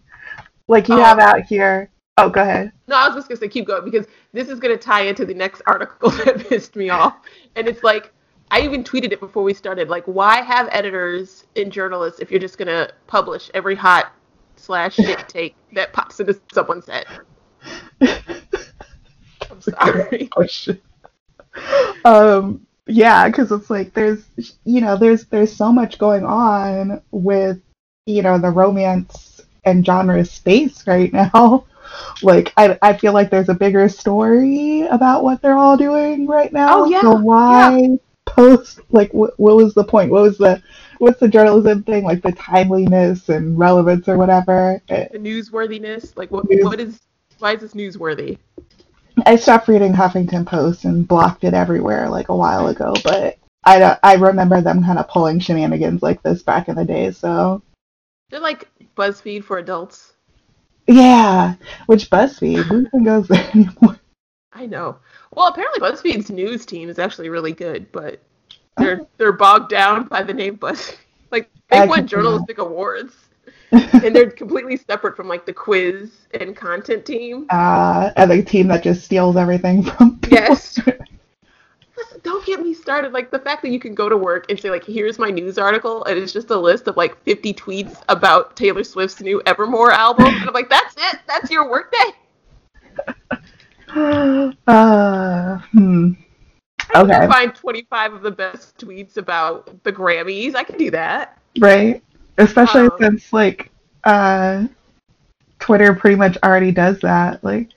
Like, 0.68 0.88
you 0.88 0.96
Oh. 1.00 1.04
have 1.04 1.20
out 1.20 1.42
here. 1.44 1.90
Oh, 2.18 2.30
go 2.30 2.42
ahead. 2.42 2.72
No, 2.88 2.96
I 2.98 3.08
was 3.08 3.16
just 3.16 3.28
gonna 3.30 3.40
say 3.40 3.48
keep 3.48 3.66
going 3.66 3.84
because 3.84 4.06
this 4.34 4.50
is 4.50 4.60
gonna 4.60 4.78
tie 4.78 5.02
into 5.02 5.26
the 5.26 5.34
next 5.34 5.62
article 5.66 6.10
that 6.26 6.48
pissed 6.48 6.76
me 6.76 6.90
off, 6.90 7.16
and 7.56 7.68
it's 7.68 7.84
like 7.84 8.14
I 8.52 8.60
even 8.62 8.84
tweeted 8.84 9.14
it 9.14 9.22
before 9.22 9.44
we 9.44 9.54
started. 9.54 9.88
Like, 9.88 10.04
why 10.06 10.42
have 10.42 10.68
editors 10.72 11.46
and 11.56 11.72
journalists 11.72 12.20
if 12.20 12.30
you're 12.30 12.40
just 12.40 12.58
gonna 12.58 12.92
publish 13.08 13.50
every 13.54 13.76
hot 13.76 14.12
slash 14.58 14.96
shit 14.96 15.28
take 15.30 15.56
that 15.74 15.94
pops 15.94 16.20
into 16.20 16.40
someone's 16.54 16.88
head? 16.88 17.06
I'm 18.02 19.62
sorry. 19.62 20.28
question. 20.28 20.82
um, 22.04 22.68
yeah, 22.88 23.28
because 23.28 23.54
it's 23.54 23.70
like 23.70 23.94
there's, 23.94 24.26
you 24.66 24.82
know, 24.82 24.98
there's 24.98 25.26
there's 25.28 25.56
so 25.56 25.72
much 25.72 25.98
going 25.98 26.26
on 26.26 27.02
with, 27.12 27.62
you 28.06 28.22
know, 28.22 28.38
the 28.38 28.50
romance 28.50 29.40
and 29.64 29.86
genre 29.86 30.26
space 30.26 30.86
right 30.86 31.12
now. 31.34 31.66
Like, 32.22 32.52
I 32.58 32.78
I 32.82 32.98
feel 32.98 33.14
like 33.14 33.30
there's 33.30 33.50
a 33.50 33.54
bigger 33.54 33.88
story 33.88 34.82
about 34.92 35.24
what 35.24 35.42
they're 35.42 35.58
all 35.58 35.78
doing 35.78 36.28
right 36.28 36.52
now. 36.52 36.82
Oh, 36.82 36.86
yeah, 36.90 37.02
So 37.02 37.16
why 37.16 37.98
post? 38.26 38.80
Like, 38.90 39.14
what 39.14 39.40
what 39.40 39.56
was 39.56 39.74
the 39.74 39.84
point? 39.84 40.12
What 40.12 40.24
was 40.24 40.38
the 40.38 40.62
what's 41.00 41.20
the 41.20 41.28
journalism 41.28 41.84
thing? 41.84 42.04
Like 42.04 42.22
the 42.22 42.32
timeliness 42.32 43.30
and 43.30 43.58
relevance 43.58 44.08
or 44.08 44.18
whatever. 44.18 44.82
It, 44.90 45.12
The 45.12 45.20
newsworthiness, 45.20 46.16
like 46.18 46.32
what 46.32 46.50
News- 46.50 46.64
what 46.66 46.80
is 46.80 47.00
why 47.40 47.54
is 47.54 47.62
this 47.62 47.74
newsworthy? 47.74 48.38
I 49.26 49.36
stopped 49.36 49.68
reading 49.68 49.94
Huffington 49.94 50.46
Post 50.46 50.86
and 50.86 51.08
blocked 51.08 51.44
it 51.44 51.54
everywhere 51.54 52.10
like 52.10 52.30
a 52.30 52.36
while 52.36 52.68
ago, 52.68 52.94
but 53.04 53.38
I, 53.64 53.78
don't- 53.80 54.00
I 54.04 54.16
remember 54.16 54.62
them 54.62 54.84
kind 54.84 54.98
of 55.00 55.08
pulling 55.10 55.40
shenanigans 55.40 56.02
like 56.02 56.22
this 56.24 56.42
back 56.44 56.70
in 56.70 56.76
the 56.76 56.86
day. 56.86 57.12
So 57.12 57.62
They're 58.30 58.40
like 58.40 58.70
BuzzFeed 58.96 59.44
for 59.44 59.58
adults. 59.58 60.14
yeah, 60.88 61.56
which 61.88 62.10
BuzzFeed 62.10 62.64
who 62.64 62.86
even 62.88 63.04
goes 63.04 63.28
there 63.28 63.48
anymore? 63.54 64.00
I 64.62 64.68
know. 64.68 64.98
Well, 65.34 65.48
apparently 65.48 65.80
BuzzFeed's 65.80 66.30
news 66.30 66.68
team 66.68 66.88
is 66.88 67.00
actually 67.00 67.30
really 67.30 67.52
good, 67.52 67.92
but 67.92 68.20
they're 68.78 69.08
they're 69.18 69.32
bogged 69.32 69.72
down 69.72 70.06
by 70.08 70.22
the 70.22 70.36
name 70.36 70.58
BuzzFeed. 70.58 70.98
Like 71.32 71.50
they 71.70 71.88
won 71.88 72.06
journalistic 72.06 72.60
awards, 72.60 73.16
and 73.72 74.16
they're 74.16 74.30
completely 74.30 74.78
separate 74.78 75.16
from 75.16 75.28
like 75.28 75.48
the 75.48 75.54
quiz 75.54 76.12
and 76.40 76.56
content 76.56 77.08
team. 77.08 77.48
uh, 77.50 78.12
and 78.16 78.30
the 78.30 78.44
team 78.44 78.68
that 78.68 78.84
just 78.84 79.04
steals 79.04 79.36
everything 79.36 79.82
from 79.82 80.20
people. 80.20 80.38
Yes. 80.38 80.80
Don't 82.24 82.46
get 82.46 82.62
me 82.62 82.76
started. 82.76 83.14
Like 83.14 83.32
the 83.32 83.40
fact 83.40 83.64
that 83.64 83.70
you 83.70 83.80
can 83.80 83.96
go 83.96 84.10
to 84.10 84.18
work 84.18 84.46
and 84.48 84.60
say 84.60 84.70
like, 84.70 84.86
"Here's 84.86 85.18
my 85.18 85.32
news 85.32 85.58
article," 85.58 86.04
and 86.06 86.20
it's 86.20 86.32
just 86.32 86.52
a 86.52 86.58
list 86.58 86.88
of 86.88 86.98
like 86.98 87.20
50 87.24 87.52
tweets 87.56 88.00
about 88.10 88.56
Taylor 88.56 88.84
Swift's 88.84 89.22
new 89.22 89.42
Evermore 89.48 89.92
album, 89.92 90.28
and 90.28 90.48
I'm 90.48 90.54
like, 90.54 90.70
"That's 90.70 90.94
it? 90.98 91.20
That's 91.26 91.50
your 91.50 91.68
workday?" 91.68 91.98
uh, 94.68 95.58
hmm. 95.72 96.12
I 96.94 96.94
can 96.94 97.12
Okay. 97.12 97.28
find 97.28 97.56
25 97.56 98.14
of 98.14 98.22
the 98.22 98.32
best 98.32 98.78
tweets 98.78 99.18
about 99.18 99.84
the 99.84 99.94
Grammys. 99.94 100.56
I 100.56 100.64
can 100.64 100.78
do 100.78 100.92
that. 100.92 101.40
Right. 101.60 102.04
Especially 102.38 102.82
Um, 102.82 102.92
since 103.00 103.32
like 103.34 103.72
uh, 104.04 104.68
Twitter 105.60 105.94
pretty 105.94 106.16
much 106.16 106.38
already 106.44 106.72
does 106.72 107.00
that. 107.00 107.44
Like 107.44 107.70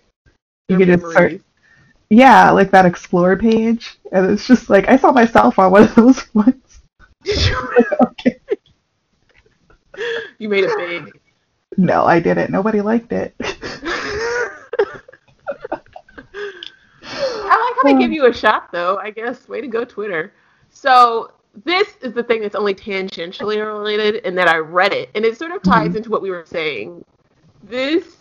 you 0.68 0.78
could 0.78 0.88
just 0.88 1.12
search. 1.12 1.40
Yeah, 2.10 2.50
like 2.50 2.70
that 2.70 2.86
explore 2.86 3.36
page, 3.36 3.98
and 4.12 4.30
it's 4.30 4.46
just 4.46 4.70
like 4.70 4.88
I 4.88 4.96
saw 4.96 5.10
myself 5.10 5.58
on 5.58 5.72
one 5.72 5.82
of 5.84 5.94
those 5.94 6.34
ones. 6.34 6.80
okay. 8.02 8.38
you 10.38 10.48
made 10.48 10.64
it 10.64 10.76
big. 10.76 11.20
No, 11.76 12.04
I 12.04 12.20
didn't. 12.20 12.50
Nobody 12.50 12.80
liked 12.80 13.12
it. 13.12 13.34
How 17.92 17.98
give 17.98 18.12
you 18.12 18.26
a 18.26 18.32
shot, 18.32 18.70
though. 18.72 18.96
I 18.98 19.10
guess. 19.10 19.48
Way 19.48 19.60
to 19.60 19.66
go, 19.68 19.84
Twitter. 19.84 20.32
So 20.70 21.32
this 21.64 21.96
is 22.02 22.12
the 22.12 22.22
thing 22.22 22.40
that's 22.40 22.54
only 22.56 22.74
tangentially 22.74 23.64
related, 23.64 24.24
and 24.24 24.36
that 24.38 24.48
I 24.48 24.56
read 24.58 24.92
it, 24.92 25.10
and 25.14 25.24
it 25.24 25.36
sort 25.38 25.52
of 25.52 25.62
ties 25.62 25.92
Mhm. 25.92 25.96
into 25.96 26.10
what 26.10 26.22
we 26.22 26.30
were 26.30 26.44
saying. 26.46 27.04
This 27.62 28.16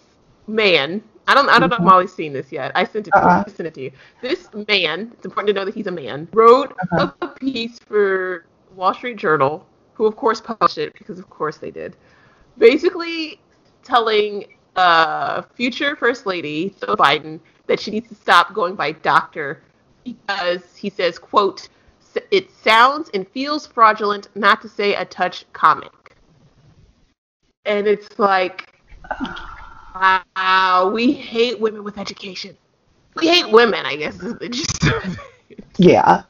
man, 0.48 1.02
I 1.28 1.34
don't, 1.34 1.50
I 1.50 1.58
don't 1.60 1.70
know 1.70 1.78
if 1.78 1.82
Mhm. 1.82 1.86
Molly's 1.86 2.14
seen 2.14 2.34
this 2.34 2.52
yet. 2.52 2.72
I 2.76 2.84
sent 2.84 3.08
it 3.08 3.12
to 3.12 3.20
you. 3.20 3.26
Uh-uh. 3.26 3.44
I 3.48 3.50
sent 3.50 3.68
it 3.68 3.74
to 3.76 3.82
you. 3.82 3.92
This 4.22 4.50
man, 4.68 5.12
it's 5.14 5.26
important 5.26 5.48
to 5.48 5.60
know 5.60 5.66
that 5.66 5.74
he's 5.74 5.88
a 5.88 5.92
man, 5.92 6.28
wrote 6.34 6.74
Uh-huh. 6.92 7.12
a 7.22 7.28
piece 7.28 7.80
for 7.80 8.46
Wall 8.76 8.94
Street 8.94 9.18
Journal, 9.18 9.66
who 9.94 10.06
of 10.06 10.16
course 10.16 10.40
published 10.42 10.78
it 10.78 10.94
because 10.94 11.18
of 11.20 11.30
course 11.30 11.58
they 11.58 11.72
did. 11.72 11.96
Basically, 12.58 13.40
telling 13.84 14.46
uh, 14.76 15.44
future 15.54 15.96
First 15.96 16.26
Lady 16.26 16.74
Joe 16.82 16.96
Biden 16.96 17.40
that 17.68 17.80
she 17.80 17.92
needs 17.92 18.10
to 18.10 18.16
stop 18.16 18.54
going 18.54 18.76
by 18.76 18.92
doctor 18.92 19.62
because 20.04 20.76
he 20.76 20.90
says, 20.90 21.18
"quote 21.18 21.70
It 22.32 22.52
sounds 22.52 23.10
and 23.14 23.28
feels 23.30 23.66
fraudulent, 23.66 24.28
not 24.36 24.62
to 24.62 24.70
say 24.70 24.96
a 24.96 25.06
touch 25.06 25.46
comic." 25.54 25.92
And 27.66 27.88
it's 27.88 28.20
like, 28.20 28.74
wow, 29.96 30.92
we 30.94 31.14
hate 31.14 31.60
women 31.60 31.84
with 31.84 31.98
education. 31.98 32.58
We 33.16 33.28
hate 33.28 33.52
women, 33.52 33.86
I 33.86 33.96
guess 33.96 34.16
is 34.22 34.36
the 34.36 34.50
gist 34.50 34.84
of 34.88 35.20
it 35.50 35.64
Yeah. 35.78 36.24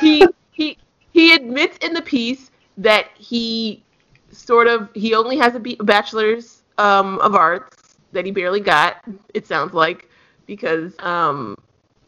he 0.00 0.26
he 0.52 0.76
he 1.12 1.34
admits 1.34 1.78
in 1.78 1.94
the 1.94 2.02
piece 2.02 2.50
that 2.78 3.06
he 3.16 3.82
sort 4.30 4.66
of 4.66 4.88
he 4.94 5.14
only 5.14 5.38
has 5.38 5.54
a 5.54 5.60
bachelor's 5.60 6.62
um, 6.78 7.18
of 7.20 7.34
arts 7.34 7.96
that 8.12 8.26
he 8.26 8.30
barely 8.32 8.60
got. 8.60 8.96
It 9.34 9.46
sounds 9.46 9.72
like 9.72 10.05
because 10.46 10.92
um, 11.00 11.56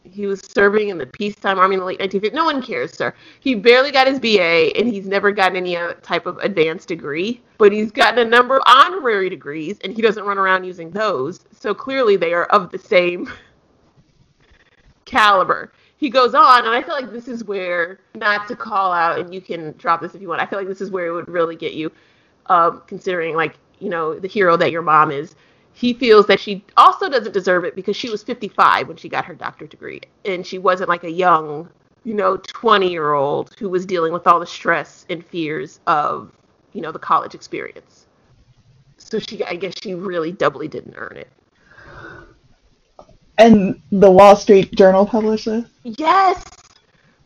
he 0.03 0.25
was 0.25 0.41
serving 0.41 0.89
in 0.89 0.97
the 0.97 1.05
peacetime 1.05 1.59
army 1.59 1.75
in 1.75 1.79
the 1.79 1.85
late 1.85 1.99
1950s. 1.99 2.33
No 2.33 2.45
one 2.45 2.61
cares, 2.61 2.93
sir. 2.93 3.13
He 3.39 3.55
barely 3.55 3.91
got 3.91 4.07
his 4.07 4.19
BA, 4.19 4.77
and 4.77 4.87
he's 4.87 5.05
never 5.05 5.31
gotten 5.31 5.57
any 5.57 5.77
type 6.01 6.25
of 6.25 6.37
advanced 6.39 6.87
degree. 6.87 7.41
But 7.57 7.71
he's 7.71 7.91
gotten 7.91 8.19
a 8.19 8.29
number 8.29 8.57
of 8.57 8.63
honorary 8.65 9.29
degrees, 9.29 9.77
and 9.83 9.93
he 9.93 10.01
doesn't 10.01 10.23
run 10.23 10.37
around 10.37 10.63
using 10.63 10.91
those. 10.91 11.41
So 11.51 11.73
clearly, 11.73 12.15
they 12.15 12.33
are 12.33 12.45
of 12.45 12.71
the 12.71 12.79
same 12.79 13.29
caliber. 15.05 15.71
He 15.97 16.09
goes 16.09 16.33
on, 16.33 16.65
and 16.65 16.73
I 16.73 16.81
feel 16.81 16.95
like 16.95 17.11
this 17.11 17.27
is 17.27 17.43
where, 17.43 17.99
not 18.15 18.47
to 18.47 18.55
call 18.55 18.93
out, 18.93 19.19
and 19.19 19.33
you 19.33 19.41
can 19.41 19.75
drop 19.77 19.99
this 19.99 20.15
if 20.15 20.21
you 20.21 20.29
want, 20.29 20.41
I 20.41 20.45
feel 20.45 20.57
like 20.57 20.67
this 20.67 20.79
is 20.79 20.91
where 20.91 21.07
it 21.07 21.11
would 21.11 21.27
really 21.27 21.57
get 21.57 21.73
you, 21.73 21.91
um, 22.45 22.81
considering, 22.87 23.35
like, 23.35 23.55
you 23.79 23.89
know, 23.89 24.17
the 24.17 24.27
hero 24.27 24.55
that 24.55 24.71
your 24.71 24.81
mom 24.81 25.11
is. 25.11 25.35
He 25.79 25.93
feels 25.93 26.27
that 26.27 26.41
she 26.41 26.61
also 26.75 27.07
doesn't 27.07 27.31
deserve 27.31 27.63
it 27.63 27.73
because 27.73 27.95
she 27.95 28.09
was 28.09 28.21
55 28.21 28.89
when 28.89 28.97
she 28.97 29.07
got 29.07 29.23
her 29.23 29.33
doctorate 29.33 29.71
degree, 29.71 30.01
and 30.25 30.45
she 30.45 30.57
wasn't 30.57 30.89
like 30.89 31.05
a 31.05 31.09
young, 31.09 31.69
you 32.03 32.13
know, 32.13 32.35
20 32.35 32.91
year 32.91 33.13
old 33.13 33.55
who 33.57 33.69
was 33.69 33.85
dealing 33.85 34.11
with 34.11 34.27
all 34.27 34.41
the 34.41 34.45
stress 34.45 35.05
and 35.09 35.25
fears 35.25 35.79
of, 35.87 36.33
you 36.73 36.81
know, 36.81 36.91
the 36.91 36.99
college 36.99 37.33
experience. 37.33 38.07
So 38.97 39.19
she, 39.19 39.41
I 39.45 39.55
guess 39.55 39.73
she 39.81 39.93
really 39.93 40.33
doubly 40.33 40.67
didn't 40.67 40.95
earn 40.97 41.15
it. 41.15 41.29
And 43.37 43.81
the 43.89 44.11
Wall 44.11 44.35
Street 44.35 44.75
Journal 44.75 45.05
published 45.05 45.45
this. 45.45 45.65
Yes, 45.83 46.43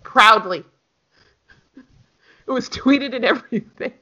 proudly. 0.04 0.64
It 1.76 2.52
was 2.52 2.70
tweeted 2.70 3.16
and 3.16 3.26
everything. 3.26 3.94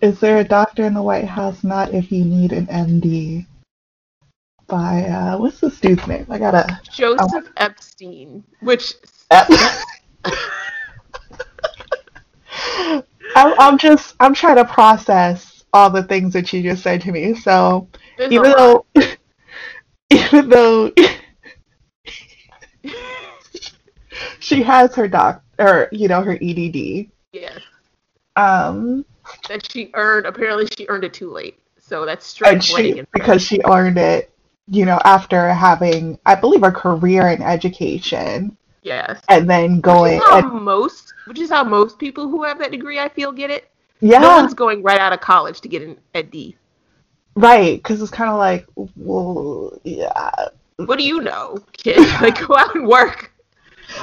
Is 0.00 0.20
there 0.20 0.38
a 0.38 0.44
doctor 0.44 0.84
in 0.84 0.94
the 0.94 1.02
White 1.02 1.24
House? 1.24 1.64
Not 1.64 1.92
if 1.92 2.12
you 2.12 2.24
need 2.24 2.52
an 2.52 2.66
MD. 2.66 3.46
By 4.68 5.04
uh, 5.04 5.38
what's 5.38 5.60
this 5.60 5.80
dude's 5.80 6.06
name? 6.06 6.26
I 6.28 6.38
gotta. 6.38 6.80
Joseph 6.92 7.48
Epstein, 7.56 8.44
which 8.60 8.94
Ep- 9.30 9.48
I'm, 13.34 13.54
I'm 13.58 13.78
just 13.78 14.14
I'm 14.20 14.34
trying 14.34 14.56
to 14.56 14.64
process 14.64 15.64
all 15.72 15.90
the 15.90 16.02
things 16.02 16.32
that 16.34 16.52
you 16.52 16.62
just 16.62 16.82
said 16.82 17.00
to 17.02 17.12
me. 17.12 17.34
So 17.34 17.88
There's 18.16 18.32
even 18.32 18.52
though 18.52 18.86
even 20.10 20.48
though 20.48 20.92
she 24.38 24.62
has 24.62 24.94
her 24.94 25.08
doc 25.08 25.42
or 25.58 25.88
you 25.92 26.08
know 26.08 26.22
her 26.22 26.38
EDD, 26.40 27.10
yes, 27.32 27.60
um, 28.36 29.04
that 29.48 29.70
she 29.70 29.90
earned. 29.94 30.26
Apparently, 30.26 30.66
she 30.76 30.86
earned 30.88 31.04
it 31.04 31.14
too 31.14 31.30
late. 31.30 31.58
So 31.78 32.04
that's 32.04 32.26
straight 32.26 32.52
and 32.54 32.62
she 32.64 33.02
because 33.12 33.42
she 33.42 33.60
earned 33.64 33.98
it, 33.98 34.30
you 34.68 34.84
know, 34.84 35.00
after 35.04 35.48
having 35.48 36.18
I 36.26 36.34
believe 36.34 36.62
a 36.62 36.70
career 36.70 37.28
in 37.28 37.40
education 37.42 38.56
yes. 38.82 39.20
and 39.28 39.48
then 39.48 39.80
Which 39.80 39.82
going 39.82 40.20
how 40.20 40.38
and 40.38 40.62
most, 40.62 41.14
which 41.26 41.38
is 41.38 41.50
how 41.50 41.64
most 41.64 41.98
people 41.98 42.28
who 42.28 42.42
have 42.44 42.58
that 42.58 42.72
degree, 42.72 42.98
I 42.98 43.08
feel, 43.08 43.32
get 43.32 43.50
it. 43.50 43.70
yeah, 44.00 44.18
No 44.18 44.36
one's 44.36 44.54
going 44.54 44.82
right 44.82 45.00
out 45.00 45.12
of 45.12 45.20
college 45.20 45.60
to 45.62 45.68
get 45.68 45.82
an 45.82 45.98
Ed 46.14 46.30
right, 47.34 47.82
because 47.82 48.02
it's 48.02 48.10
kind 48.10 48.30
of 48.30 48.36
like 48.38 48.66
well, 48.96 49.78
yeah. 49.84 50.30
What 50.76 50.98
do 50.98 51.04
you 51.04 51.22
know, 51.22 51.58
kid? 51.72 51.98
like 52.20 52.46
go 52.46 52.56
out 52.56 52.74
and 52.74 52.86
work. 52.86 53.32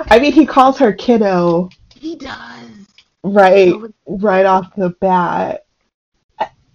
I 0.10 0.20
mean, 0.20 0.34
he 0.34 0.46
calls 0.46 0.80
her 0.80 0.92
kiddo 0.94 1.70
He 1.94 2.16
does. 2.16 2.85
Right 3.26 3.74
right 4.06 4.46
off 4.46 4.76
the 4.76 4.90
bat. 4.90 5.66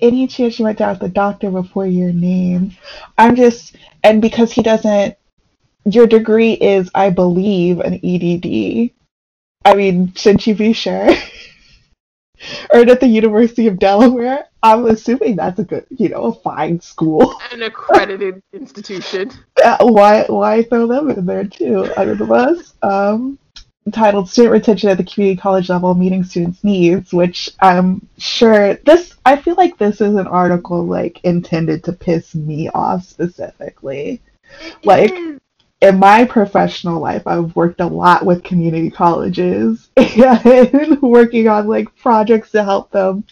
Any 0.00 0.26
chance 0.26 0.58
you 0.58 0.64
went 0.64 0.78
down 0.78 0.92
with 0.92 1.00
the 1.00 1.08
doctor 1.08 1.50
before 1.50 1.86
your 1.86 2.12
name? 2.12 2.72
I'm 3.18 3.36
just, 3.36 3.76
and 4.02 4.22
because 4.22 4.50
he 4.50 4.62
doesn't, 4.62 5.14
your 5.84 6.06
degree 6.06 6.54
is, 6.54 6.90
I 6.94 7.10
believe, 7.10 7.80
an 7.80 8.00
EDD. 8.02 8.92
I 9.64 9.74
mean, 9.74 10.14
shouldn't 10.14 10.46
you 10.46 10.54
be 10.54 10.72
sure? 10.72 11.10
Earned 12.72 12.88
at 12.88 13.00
the 13.00 13.08
University 13.08 13.66
of 13.66 13.78
Delaware. 13.78 14.46
I'm 14.62 14.86
assuming 14.86 15.36
that's 15.36 15.58
a 15.58 15.64
good, 15.64 15.86
you 15.90 16.08
know, 16.08 16.24
a 16.24 16.32
fine 16.32 16.80
school. 16.80 17.38
An 17.52 17.62
accredited 17.62 18.42
institution. 18.54 19.30
Why, 19.80 20.24
why 20.28 20.62
throw 20.62 20.86
them 20.86 21.10
in 21.10 21.26
there 21.26 21.44
too 21.44 21.92
under 21.98 22.14
the 22.14 22.24
bus? 22.24 22.72
Um, 22.82 23.38
entitled 23.86 24.28
"Student 24.28 24.52
Retention 24.52 24.90
at 24.90 24.96
the 24.96 25.04
Community 25.04 25.40
College 25.40 25.68
Level: 25.68 25.94
Meeting 25.94 26.24
Students' 26.24 26.64
Needs," 26.64 27.12
which 27.12 27.50
I'm 27.60 28.06
sure 28.18 28.74
this. 28.74 29.14
I 29.24 29.36
feel 29.36 29.54
like 29.56 29.78
this 29.78 30.00
is 30.00 30.14
an 30.14 30.26
article 30.26 30.84
like 30.84 31.20
intended 31.24 31.84
to 31.84 31.92
piss 31.92 32.34
me 32.34 32.68
off 32.70 33.04
specifically. 33.04 34.20
Like-. 34.84 35.14
In 35.82 35.98
my 35.98 36.26
professional 36.26 37.00
life, 37.00 37.26
I've 37.26 37.56
worked 37.56 37.80
a 37.80 37.86
lot 37.86 38.26
with 38.26 38.44
community 38.44 38.90
colleges 38.90 39.88
and 39.96 41.00
working 41.00 41.48
on 41.48 41.68
like 41.68 41.96
projects 41.96 42.50
to 42.50 42.62
help 42.62 42.90
them, 42.90 43.24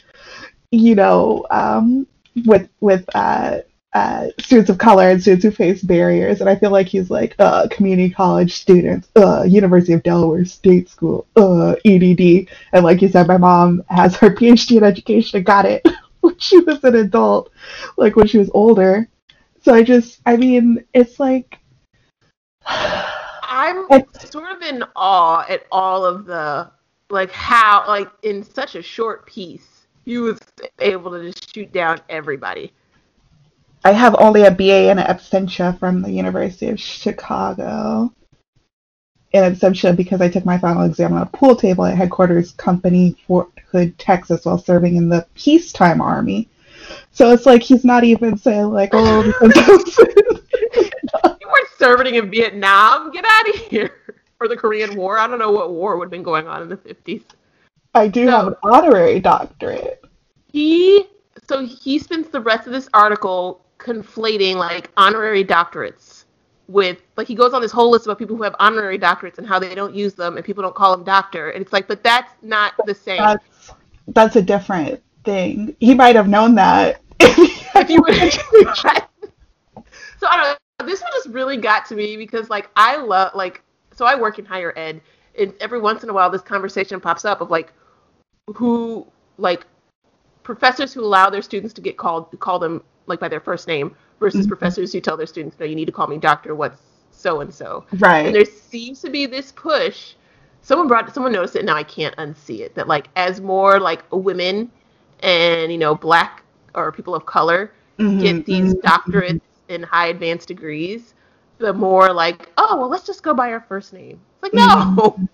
you 0.70 0.94
know, 0.94 1.44
um, 1.50 2.06
with 2.46 2.70
with 2.80 3.04
uh, 3.14 3.58
uh, 3.98 4.30
students 4.38 4.70
of 4.70 4.78
color 4.78 5.08
and 5.10 5.20
students 5.20 5.44
who 5.44 5.50
face 5.50 5.82
barriers. 5.82 6.40
And 6.40 6.48
I 6.48 6.54
feel 6.56 6.70
like 6.70 6.86
he's 6.86 7.10
like, 7.10 7.34
uh, 7.38 7.66
community 7.70 8.10
college 8.10 8.54
students, 8.54 9.08
uh, 9.16 9.42
University 9.42 9.92
of 9.92 10.02
Delaware 10.02 10.44
State 10.44 10.88
School, 10.88 11.26
uh, 11.36 11.74
EDD. 11.84 12.48
And 12.72 12.84
like 12.84 13.02
you 13.02 13.08
said, 13.08 13.26
my 13.26 13.36
mom 13.36 13.82
has 13.88 14.16
her 14.16 14.30
PhD 14.38 14.76
in 14.78 14.84
education 14.84 15.38
and 15.38 15.46
got 15.46 15.64
it 15.64 15.86
when 16.20 16.38
she 16.38 16.58
was 16.60 16.82
an 16.84 16.94
adult, 16.96 17.50
like 17.96 18.14
when 18.16 18.26
she 18.28 18.38
was 18.38 18.50
older. 18.54 19.08
So 19.62 19.74
I 19.74 19.82
just, 19.82 20.20
I 20.26 20.36
mean, 20.36 20.84
it's 20.94 21.18
like, 21.18 21.58
I'm 22.66 23.86
It's- 23.90 24.30
sort 24.30 24.50
of 24.56 24.62
in 24.62 24.84
awe 24.94 25.44
at 25.48 25.64
all 25.72 26.04
of 26.04 26.26
the 26.26 26.70
like 27.10 27.30
how 27.32 27.84
like 27.88 28.08
in 28.22 28.44
such 28.44 28.74
a 28.74 28.82
short 28.82 29.26
piece 29.26 29.86
he 30.04 30.18
was 30.18 30.38
able 30.78 31.10
to 31.10 31.22
just 31.26 31.54
shoot 31.54 31.72
down 31.72 32.00
everybody. 32.08 32.72
I 33.84 33.92
have 33.92 34.16
only 34.18 34.42
a 34.44 34.50
BA 34.50 34.90
in 34.90 34.98
absentia 34.98 35.78
from 35.78 36.02
the 36.02 36.10
University 36.10 36.68
of 36.68 36.80
Chicago. 36.80 38.12
In 39.32 39.42
absentia 39.44 39.94
because 39.94 40.20
I 40.20 40.28
took 40.28 40.44
my 40.44 40.58
final 40.58 40.84
exam 40.84 41.12
on 41.12 41.22
a 41.22 41.26
pool 41.26 41.54
table 41.54 41.84
at 41.84 41.96
headquarters 41.96 42.52
company 42.52 43.16
Fort 43.26 43.50
Hood, 43.70 43.98
Texas, 43.98 44.44
while 44.44 44.58
serving 44.58 44.96
in 44.96 45.08
the 45.08 45.26
peacetime 45.34 46.00
army. 46.00 46.48
So 47.12 47.32
it's 47.32 47.44
like 47.46 47.62
he's 47.62 47.84
not 47.84 48.04
even 48.04 48.38
saying 48.38 48.70
like, 48.70 48.90
oh, 48.92 49.22
You 51.40 51.46
weren't 51.46 51.68
serving 51.78 52.14
in 52.14 52.30
Vietnam. 52.30 53.10
Get 53.12 53.24
out 53.26 53.48
of 53.48 53.54
here. 53.56 53.94
Or 54.40 54.48
the 54.48 54.56
Korean 54.56 54.96
War. 54.96 55.18
I 55.18 55.26
don't 55.26 55.38
know 55.38 55.50
what 55.50 55.72
war 55.72 55.96
would 55.98 56.06
have 56.06 56.10
been 56.10 56.22
going 56.22 56.46
on 56.46 56.62
in 56.62 56.68
the 56.68 56.76
50s. 56.76 57.22
I 57.94 58.08
do 58.08 58.26
No. 58.26 58.30
have 58.30 58.46
an 58.48 58.54
honorary 58.62 59.20
doctorate. 59.20 60.02
He 60.52 61.06
so 61.48 61.64
he 61.66 61.98
spends 61.98 62.28
the 62.28 62.40
rest 62.40 62.66
of 62.66 62.72
this 62.72 62.88
article 62.94 63.64
conflating 63.78 64.56
like 64.56 64.90
honorary 64.96 65.44
doctorates 65.44 66.24
with 66.66 67.00
like 67.16 67.26
he 67.26 67.34
goes 67.34 67.54
on 67.54 67.62
this 67.62 67.72
whole 67.72 67.90
list 67.90 68.06
about 68.06 68.18
people 68.18 68.36
who 68.36 68.42
have 68.42 68.54
honorary 68.58 68.98
doctorates 68.98 69.38
and 69.38 69.46
how 69.46 69.58
they 69.58 69.74
don't 69.74 69.94
use 69.94 70.14
them 70.14 70.36
and 70.36 70.44
people 70.44 70.62
don't 70.62 70.74
call 70.74 70.94
them 70.94 71.04
doctor 71.04 71.50
and 71.50 71.62
it's 71.62 71.72
like 71.72 71.88
but 71.88 72.02
that's 72.02 72.32
not 72.42 72.74
the 72.86 72.94
same. 72.94 73.18
That's 73.18 73.72
that's 74.08 74.36
a 74.36 74.42
different 74.42 75.02
thing. 75.24 75.74
He 75.80 75.94
might 75.94 76.16
have 76.16 76.28
known 76.28 76.54
that. 76.56 77.00
if 77.20 77.90
you 77.90 78.02
would 78.02 78.14
so 80.18 80.26
I 80.26 80.36
don't 80.36 80.46
know. 80.46 80.86
This 80.86 81.00
one 81.00 81.10
just 81.12 81.28
really 81.28 81.56
got 81.56 81.86
to 81.86 81.94
me 81.94 82.16
because 82.16 82.50
like 82.50 82.70
I 82.76 82.96
love 82.96 83.34
like 83.34 83.62
so 83.94 84.04
I 84.04 84.14
work 84.14 84.38
in 84.38 84.44
higher 84.44 84.72
ed 84.76 85.00
and 85.38 85.54
every 85.60 85.80
once 85.80 86.02
in 86.02 86.10
a 86.10 86.12
while 86.12 86.30
this 86.30 86.42
conversation 86.42 87.00
pops 87.00 87.24
up 87.24 87.40
of 87.40 87.50
like 87.50 87.72
who 88.54 89.06
like 89.38 89.66
professors 90.42 90.92
who 90.92 91.02
allow 91.02 91.30
their 91.30 91.42
students 91.42 91.74
to 91.74 91.80
get 91.80 91.96
called 91.96 92.38
call 92.40 92.58
them 92.58 92.82
like 93.08 93.20
by 93.20 93.28
their 93.28 93.40
first 93.40 93.66
name 93.68 93.94
versus 94.20 94.46
Mhm. 94.46 94.48
professors 94.48 94.92
who 94.92 95.00
tell 95.00 95.16
their 95.16 95.26
students 95.26 95.58
no 95.58 95.66
you 95.66 95.74
need 95.76 95.86
to 95.86 95.92
call 95.92 96.06
me 96.06 96.18
doctor 96.18 96.54
what's 96.54 96.82
so 97.10 97.40
and 97.40 97.52
so 97.54 97.84
Right. 97.92 98.24
and 98.24 98.34
there 98.34 98.44
seems 98.44 99.00
to 99.02 99.10
be 99.10 99.26
this 99.26 99.52
push. 99.52 100.14
Someone 100.62 100.88
brought 100.88 101.12
someone 101.14 101.32
noticed 101.32 101.56
it. 101.56 101.64
Now 101.64 101.76
i 101.76 101.82
can't 101.84 102.16
unsee 102.16 102.60
it. 102.60 102.74
That 102.74 102.88
like 102.88 103.08
as 103.16 103.40
more 103.40 103.80
like 103.80 104.04
women 104.10 104.70
and 105.20 105.72
you 105.72 105.78
know 105.78 105.94
black 105.94 106.44
or 106.74 106.92
people 106.92 107.14
of 107.14 107.26
color 107.26 107.72
Mhm, 107.98 108.18
get 108.18 108.44
these 108.44 108.74
mhm, 108.74 108.82
doctorates 108.84 109.40
in 109.68 109.82
high 109.82 110.08
advanced 110.08 110.48
degrees 110.48 111.14
the 111.58 111.72
more 111.72 112.12
like 112.12 112.50
oh 112.58 112.76
well 112.78 112.88
let's 112.88 113.06
just 113.06 113.22
go 113.22 113.34
by 113.34 113.52
our 113.52 113.60
first 113.60 113.92
name. 113.92 114.20
It's 114.36 114.42
like 114.42 114.54
no. 114.54 115.18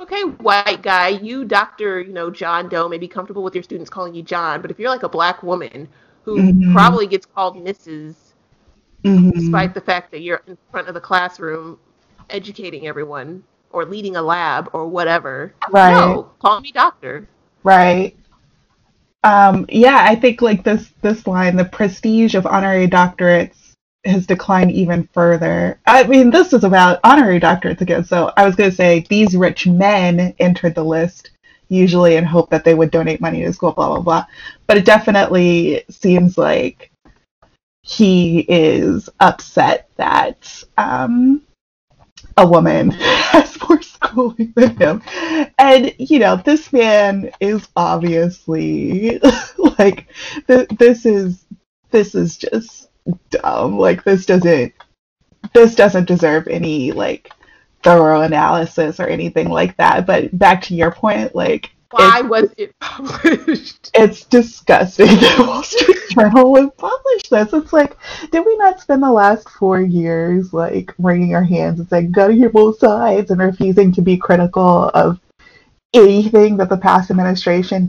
Okay 0.00 0.22
white 0.24 0.82
guy 0.82 1.08
you 1.08 1.44
doctor 1.44 2.00
you 2.00 2.12
know 2.12 2.30
john 2.30 2.68
doe 2.68 2.88
may 2.88 2.98
be 2.98 3.08
comfortable 3.08 3.42
with 3.42 3.54
your 3.54 3.62
students 3.62 3.88
calling 3.90 4.14
you 4.14 4.22
john 4.22 4.60
but 4.60 4.70
if 4.70 4.78
you're 4.78 4.90
like 4.90 5.02
a 5.02 5.08
black 5.08 5.42
woman 5.42 5.88
who 6.26 6.36
Mhm. 6.36 6.72
probably 6.74 7.06
gets 7.06 7.24
called 7.24 7.56
mrs 7.56 8.14
mhm. 9.04 9.32
despite 9.32 9.72
the 9.72 9.80
fact 9.80 10.10
that 10.10 10.20
you're 10.20 10.42
in 10.46 10.58
front 10.70 10.88
of 10.88 10.94
the 10.94 11.00
classroom 11.00 11.78
educating 12.28 12.86
everyone 12.86 13.42
or 13.70 13.84
leading 13.84 14.16
a 14.16 14.22
lab 14.22 14.68
or 14.72 14.86
whatever. 14.86 15.54
Right. 15.70 15.92
No, 15.92 16.30
call 16.40 16.60
me 16.60 16.72
doctor. 16.72 17.28
Right. 17.62 18.16
Um, 19.22 19.66
yeah, 19.68 20.04
I 20.08 20.16
think 20.16 20.42
like 20.42 20.64
this 20.64 20.90
this 21.02 21.26
line, 21.26 21.56
the 21.56 21.64
prestige 21.64 22.34
of 22.34 22.46
honorary 22.46 22.88
doctorates 22.88 23.72
has 24.04 24.26
declined 24.26 24.72
even 24.72 25.08
further. 25.12 25.80
I 25.86 26.04
mean, 26.04 26.30
this 26.30 26.52
is 26.52 26.64
about 26.64 27.00
honorary 27.04 27.40
doctorates 27.40 27.80
again. 27.80 28.04
So 28.04 28.32
I 28.36 28.44
was 28.44 28.54
going 28.56 28.70
to 28.70 28.76
say 28.76 29.04
these 29.08 29.36
rich 29.36 29.66
men 29.66 30.34
entered 30.38 30.74
the 30.74 30.84
list 30.84 31.30
usually 31.68 32.16
and 32.16 32.26
hope 32.26 32.50
that 32.50 32.64
they 32.64 32.74
would 32.74 32.90
donate 32.90 33.20
money 33.20 33.42
to 33.42 33.52
school, 33.52 33.72
blah 33.72 33.88
blah 33.88 34.00
blah. 34.00 34.26
But 34.66 34.76
it 34.78 34.84
definitely 34.84 35.84
seems 35.90 36.38
like 36.38 36.90
he 37.82 38.40
is 38.48 39.08
upset 39.20 39.88
that 39.96 40.64
um, 40.76 41.42
a 42.36 42.46
woman 42.46 42.90
has 42.98 43.56
more 43.62 43.80
schooling 43.80 44.52
than 44.56 44.76
him. 44.76 45.02
And, 45.58 45.94
you 45.98 46.18
know, 46.18 46.36
this 46.36 46.72
man 46.72 47.30
is 47.40 47.68
obviously 47.76 49.20
like, 49.78 50.08
th- 50.48 50.68
this 50.78 51.06
is, 51.06 51.44
this 51.90 52.14
is 52.14 52.36
just 52.36 52.88
dumb. 53.30 53.78
Like, 53.78 54.02
this 54.02 54.26
doesn't, 54.26 54.72
this 55.54 55.76
doesn't 55.76 56.08
deserve 56.08 56.48
any, 56.48 56.90
like, 56.90 57.30
thorough 57.86 58.22
analysis 58.22 58.98
or 58.98 59.06
anything 59.06 59.48
like 59.48 59.76
that. 59.76 60.06
But 60.06 60.36
back 60.36 60.60
to 60.62 60.74
your 60.74 60.90
point, 60.90 61.36
like, 61.36 61.70
Why 61.92 62.20
was 62.20 62.52
it 62.58 62.74
published? 62.80 63.92
it's 63.94 64.24
disgusting 64.24 65.06
that 65.06 65.38
Wall 65.38 65.62
Street 65.62 65.96
Journal 66.10 66.50
would 66.50 66.76
publish 66.76 67.22
this. 67.30 67.52
It's 67.52 67.72
like, 67.72 67.96
did 68.32 68.44
we 68.44 68.56
not 68.56 68.80
spend 68.80 69.04
the 69.04 69.12
last 69.12 69.48
four 69.48 69.80
years 69.80 70.52
like 70.52 70.92
wringing 70.98 71.36
our 71.36 71.44
hands 71.44 71.78
and 71.78 71.88
saying, 71.88 72.10
gotta 72.10 72.32
hear 72.34 72.50
both 72.50 72.78
sides 72.80 73.30
and 73.30 73.40
refusing 73.40 73.92
to 73.92 74.02
be 74.02 74.16
critical 74.16 74.90
of 74.92 75.20
anything 75.94 76.56
that 76.56 76.68
the 76.68 76.76
past 76.76 77.12
administration 77.12 77.88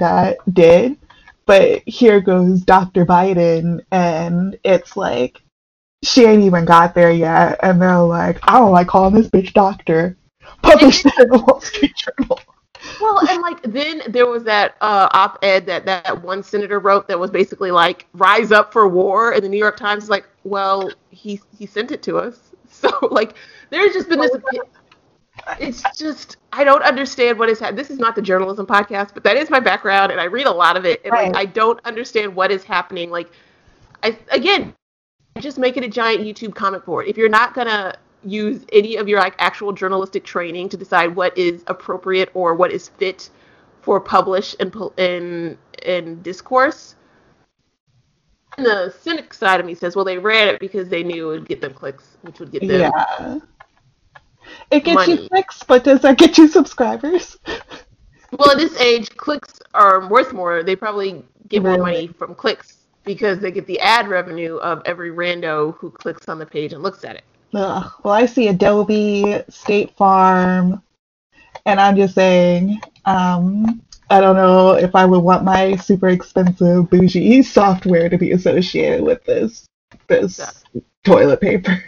did? 0.53 0.95
But 1.47 1.81
here 1.87 2.21
goes 2.21 2.61
Dr. 2.61 3.03
Biden, 3.05 3.79
and 3.91 4.59
it's 4.63 4.95
like, 4.97 5.41
she 6.03 6.25
ain't 6.25 6.43
even 6.43 6.65
got 6.65 6.93
there 6.93 7.11
yet, 7.11 7.59
and 7.63 7.81
they're 7.81 7.99
like, 7.99 8.39
I 8.43 8.59
don't 8.59 8.71
like 8.71 8.87
calling 8.87 9.13
this 9.13 9.29
bitch 9.29 9.53
doctor. 9.53 10.17
Published 10.61 11.05
it 11.05 11.13
in 11.19 11.29
the 11.29 11.39
Wall 11.39 11.59
Street 11.61 11.93
Journal. 11.95 12.39
well, 13.01 13.27
and 13.29 13.41
like 13.41 13.61
then 13.63 14.01
there 14.09 14.27
was 14.27 14.43
that 14.43 14.75
uh, 14.81 15.09
op-ed 15.11 15.65
that 15.65 15.85
that 15.85 16.21
one 16.23 16.43
senator 16.43 16.79
wrote 16.79 17.07
that 17.07 17.19
was 17.19 17.31
basically 17.31 17.71
like 17.71 18.05
"Rise 18.13 18.51
up 18.51 18.71
for 18.71 18.87
war," 18.87 19.33
and 19.33 19.43
the 19.43 19.49
New 19.49 19.57
York 19.57 19.77
Times 19.77 20.03
is 20.03 20.09
like, 20.09 20.27
"Well, 20.43 20.91
he 21.09 21.41
he 21.57 21.65
sent 21.65 21.91
it 21.91 22.03
to 22.03 22.17
us." 22.17 22.39
So 22.69 22.91
like, 23.09 23.33
there's 23.71 23.93
just 23.93 24.07
been 24.07 24.19
this. 24.19 24.31
It's 25.59 25.81
just 25.97 26.37
I 26.51 26.63
don't 26.63 26.83
understand 26.83 27.39
what 27.39 27.49
is 27.49 27.59
happening. 27.59 27.77
This 27.77 27.89
is 27.89 27.99
not 27.99 28.15
the 28.15 28.21
journalism 28.21 28.65
podcast, 28.67 29.13
but 29.13 29.23
that 29.23 29.37
is 29.37 29.49
my 29.49 29.59
background, 29.59 30.11
and 30.11 30.19
I 30.21 30.25
read 30.25 30.47
a 30.47 30.51
lot 30.51 30.77
of 30.77 30.85
it, 30.85 31.01
and 31.03 31.11
Right. 31.11 31.31
like 31.33 31.35
I 31.35 31.45
don't 31.45 31.79
understand 31.85 32.35
what 32.35 32.51
is 32.51 32.63
happening. 32.63 33.09
Like, 33.09 33.31
I 34.03 34.17
again, 34.31 34.73
just 35.37 35.57
make 35.57 35.77
it 35.77 35.83
a 35.83 35.87
giant 35.87 36.21
YouTube 36.21 36.55
comment 36.55 36.85
board. 36.85 37.07
If 37.07 37.17
you're 37.17 37.29
not 37.29 37.53
gonna 37.53 37.95
use 38.23 38.65
any 38.73 38.95
of 38.97 39.07
your 39.07 39.19
like 39.19 39.35
actual 39.39 39.71
journalistic 39.71 40.23
training 40.23 40.69
to 40.69 40.77
decide 40.77 41.15
what 41.15 41.37
is 41.37 41.63
appropriate 41.67 42.29
or 42.33 42.53
what 42.55 42.71
is 42.71 42.89
fit 42.89 43.29
for 43.81 43.99
publish 43.99 44.55
and 44.59 44.75
in 44.97 45.57
in 45.83 46.21
discourse. 46.21 46.95
And 48.57 48.65
the 48.65 48.93
cynic 49.01 49.33
side 49.33 49.59
of 49.59 49.65
me 49.65 49.75
says, 49.75 49.95
well, 49.95 50.05
they 50.05 50.17
ran 50.17 50.47
it 50.47 50.59
because 50.59 50.89
they 50.89 51.03
knew 51.03 51.31
it 51.31 51.39
would 51.39 51.47
get 51.47 51.61
them 51.61 51.73
clicks, 51.73 52.17
which 52.21 52.39
would 52.39 52.51
get 52.51 52.67
them. 52.67 52.91
Yeah. 52.91 53.39
It 54.71 54.83
gets 54.83 55.07
you 55.07 55.27
clicks, 55.29 55.61
but 55.63 55.83
does 55.83 56.01
that 56.01 56.17
get 56.17 56.37
you 56.37 56.47
subscribers? 56.47 57.37
Well, 58.31 58.51
at 58.51 58.57
this 58.57 58.79
age, 58.79 59.15
clicks 59.15 59.59
are 59.73 60.07
worth 60.09 60.33
more. 60.33 60.63
They 60.63 60.75
probably 60.75 61.23
get 61.47 61.63
more 61.63 61.73
Really? 61.73 61.81
money 61.81 62.07
from 62.07 62.35
clicks 62.35 62.76
because 63.07 63.39
they 63.39 63.49
get 63.51 63.65
the 63.65 63.79
ad 63.79 64.07
revenue 64.07 64.57
of 64.57 64.83
every 64.85 65.09
rando 65.09 65.75
who 65.77 65.89
clicks 65.89 66.27
on 66.29 66.37
the 66.37 66.45
page 66.45 66.73
and 66.73 66.83
looks 66.83 67.03
at 67.03 67.15
it. 67.15 67.23
Ugh. 67.55 67.91
Well, 68.03 68.13
I 68.13 68.25
see 68.27 68.49
Adobe, 68.49 69.41
State 69.49 69.95
Farm, 69.97 70.83
and 71.65 71.79
I'm 71.79 71.95
just 71.95 72.13
saying, 72.13 72.79
um, 73.05 73.81
I 74.09 74.21
don't 74.21 74.35
know 74.35 74.73
if 74.73 74.93
I 74.95 75.05
would 75.05 75.19
want 75.19 75.43
my 75.43 75.75
super 75.77 76.09
expensive 76.09 76.89
bougie 76.89 77.41
software 77.41 78.09
to 78.09 78.17
be 78.17 78.33
associated 78.33 79.01
with 79.01 79.23
this 79.25 79.65
this 80.07 80.39
Yeah. 80.39 80.51
toilet 81.05 81.41
paper. 81.41 81.83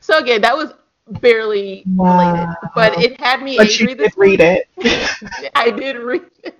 So 0.00 0.18
again, 0.18 0.42
that 0.42 0.56
was 0.56 0.74
barely 1.20 1.84
related, 1.96 1.96
Wow. 1.96 2.72
but 2.74 2.98
it 3.02 3.18
had 3.20 3.42
me 3.42 3.56
But 3.56 3.78
you 3.78 3.86
did 3.86 3.98
this 3.98 4.16
read 4.16 4.40
it. 4.40 4.68
I 5.54 5.70
did 5.70 5.96
read 5.96 6.22
it, 6.42 6.58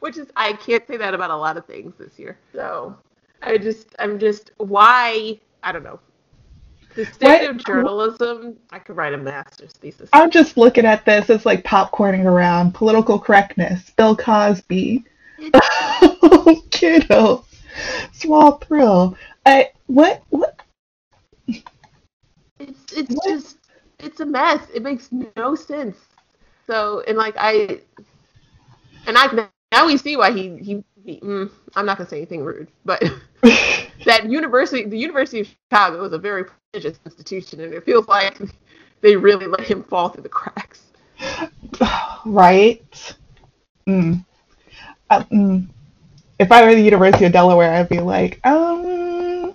which 0.00 0.18
is 0.18 0.28
I 0.36 0.52
can't 0.54 0.86
say 0.86 0.96
that 0.96 1.14
about 1.14 1.30
a 1.30 1.36
lot 1.36 1.56
of 1.56 1.66
things 1.66 1.94
this 1.98 2.18
year. 2.18 2.38
So 2.52 2.96
I 3.42 3.58
just 3.58 3.94
I'm 3.98 4.18
just 4.18 4.50
why 4.58 5.38
I 5.62 5.72
don't 5.72 5.82
know 5.84 6.00
the 6.94 7.04
state 7.06 7.42
What- 7.42 7.50
of 7.50 7.64
journalism. 7.64 8.56
I 8.70 8.78
could 8.78 8.96
write 8.96 9.12
a 9.14 9.18
master's 9.18 9.72
thesis. 9.72 10.08
I'm 10.12 10.30
just 10.30 10.56
looking 10.56 10.86
at 10.86 11.04
this. 11.04 11.28
It's 11.30 11.44
like 11.46 11.62
popcorning 11.64 12.24
around 12.24 12.72
political 12.74 13.18
correctness. 13.18 13.90
Bill 13.90 14.16
Cosby. 14.16 15.04
Kiddo. 16.70 17.44
Small 18.12 18.52
thrill. 18.58 19.16
I 19.44 19.70
what 19.86 20.22
what 20.30 20.60
It's 22.58 22.92
it's 22.92 23.14
What? 23.14 23.28
just 23.28 23.58
it's 23.98 24.20
a 24.20 24.26
mess. 24.26 24.66
It 24.74 24.82
makes 24.82 25.10
no 25.36 25.54
sense. 25.54 25.96
So 26.66 27.02
and 27.06 27.18
like 27.18 27.34
I 27.38 27.80
and 29.06 29.16
I 29.18 29.48
now 29.76 29.86
we 29.86 29.96
see 29.98 30.16
why 30.16 30.32
he 30.32 30.56
he, 30.56 30.84
he 31.04 31.20
mm, 31.20 31.50
I'm 31.74 31.84
not 31.84 31.98
gonna 31.98 32.08
say 32.08 32.16
anything 32.16 32.42
rude, 32.42 32.68
but 32.84 33.02
that 34.06 34.26
university 34.26 34.84
the 34.84 34.96
University 34.96 35.40
of 35.40 35.48
Chicago 35.48 36.04
is 36.04 36.12
a 36.14 36.18
very 36.18 36.44
prestigious 36.44 36.98
institution, 37.04 37.60
and 37.60 37.74
it 37.74 37.84
feels 37.84 38.08
like 38.08 38.38
they 39.02 39.16
really 39.16 39.46
let 39.46 39.60
him 39.60 39.82
fall 39.84 40.08
through 40.08 40.22
the 40.22 40.30
cracks. 40.30 40.82
right? 42.24 43.14
Mm. 43.86 44.24
Uh, 45.10 45.24
mm. 45.24 45.66
If 46.38 46.50
I 46.50 46.64
were 46.64 46.74
the 46.74 46.80
University 46.80 47.26
of 47.26 47.32
Delaware, 47.32 47.72
I'd 47.72 47.88
be 47.88 48.00
like, 48.00 48.40
um, 48.46 49.54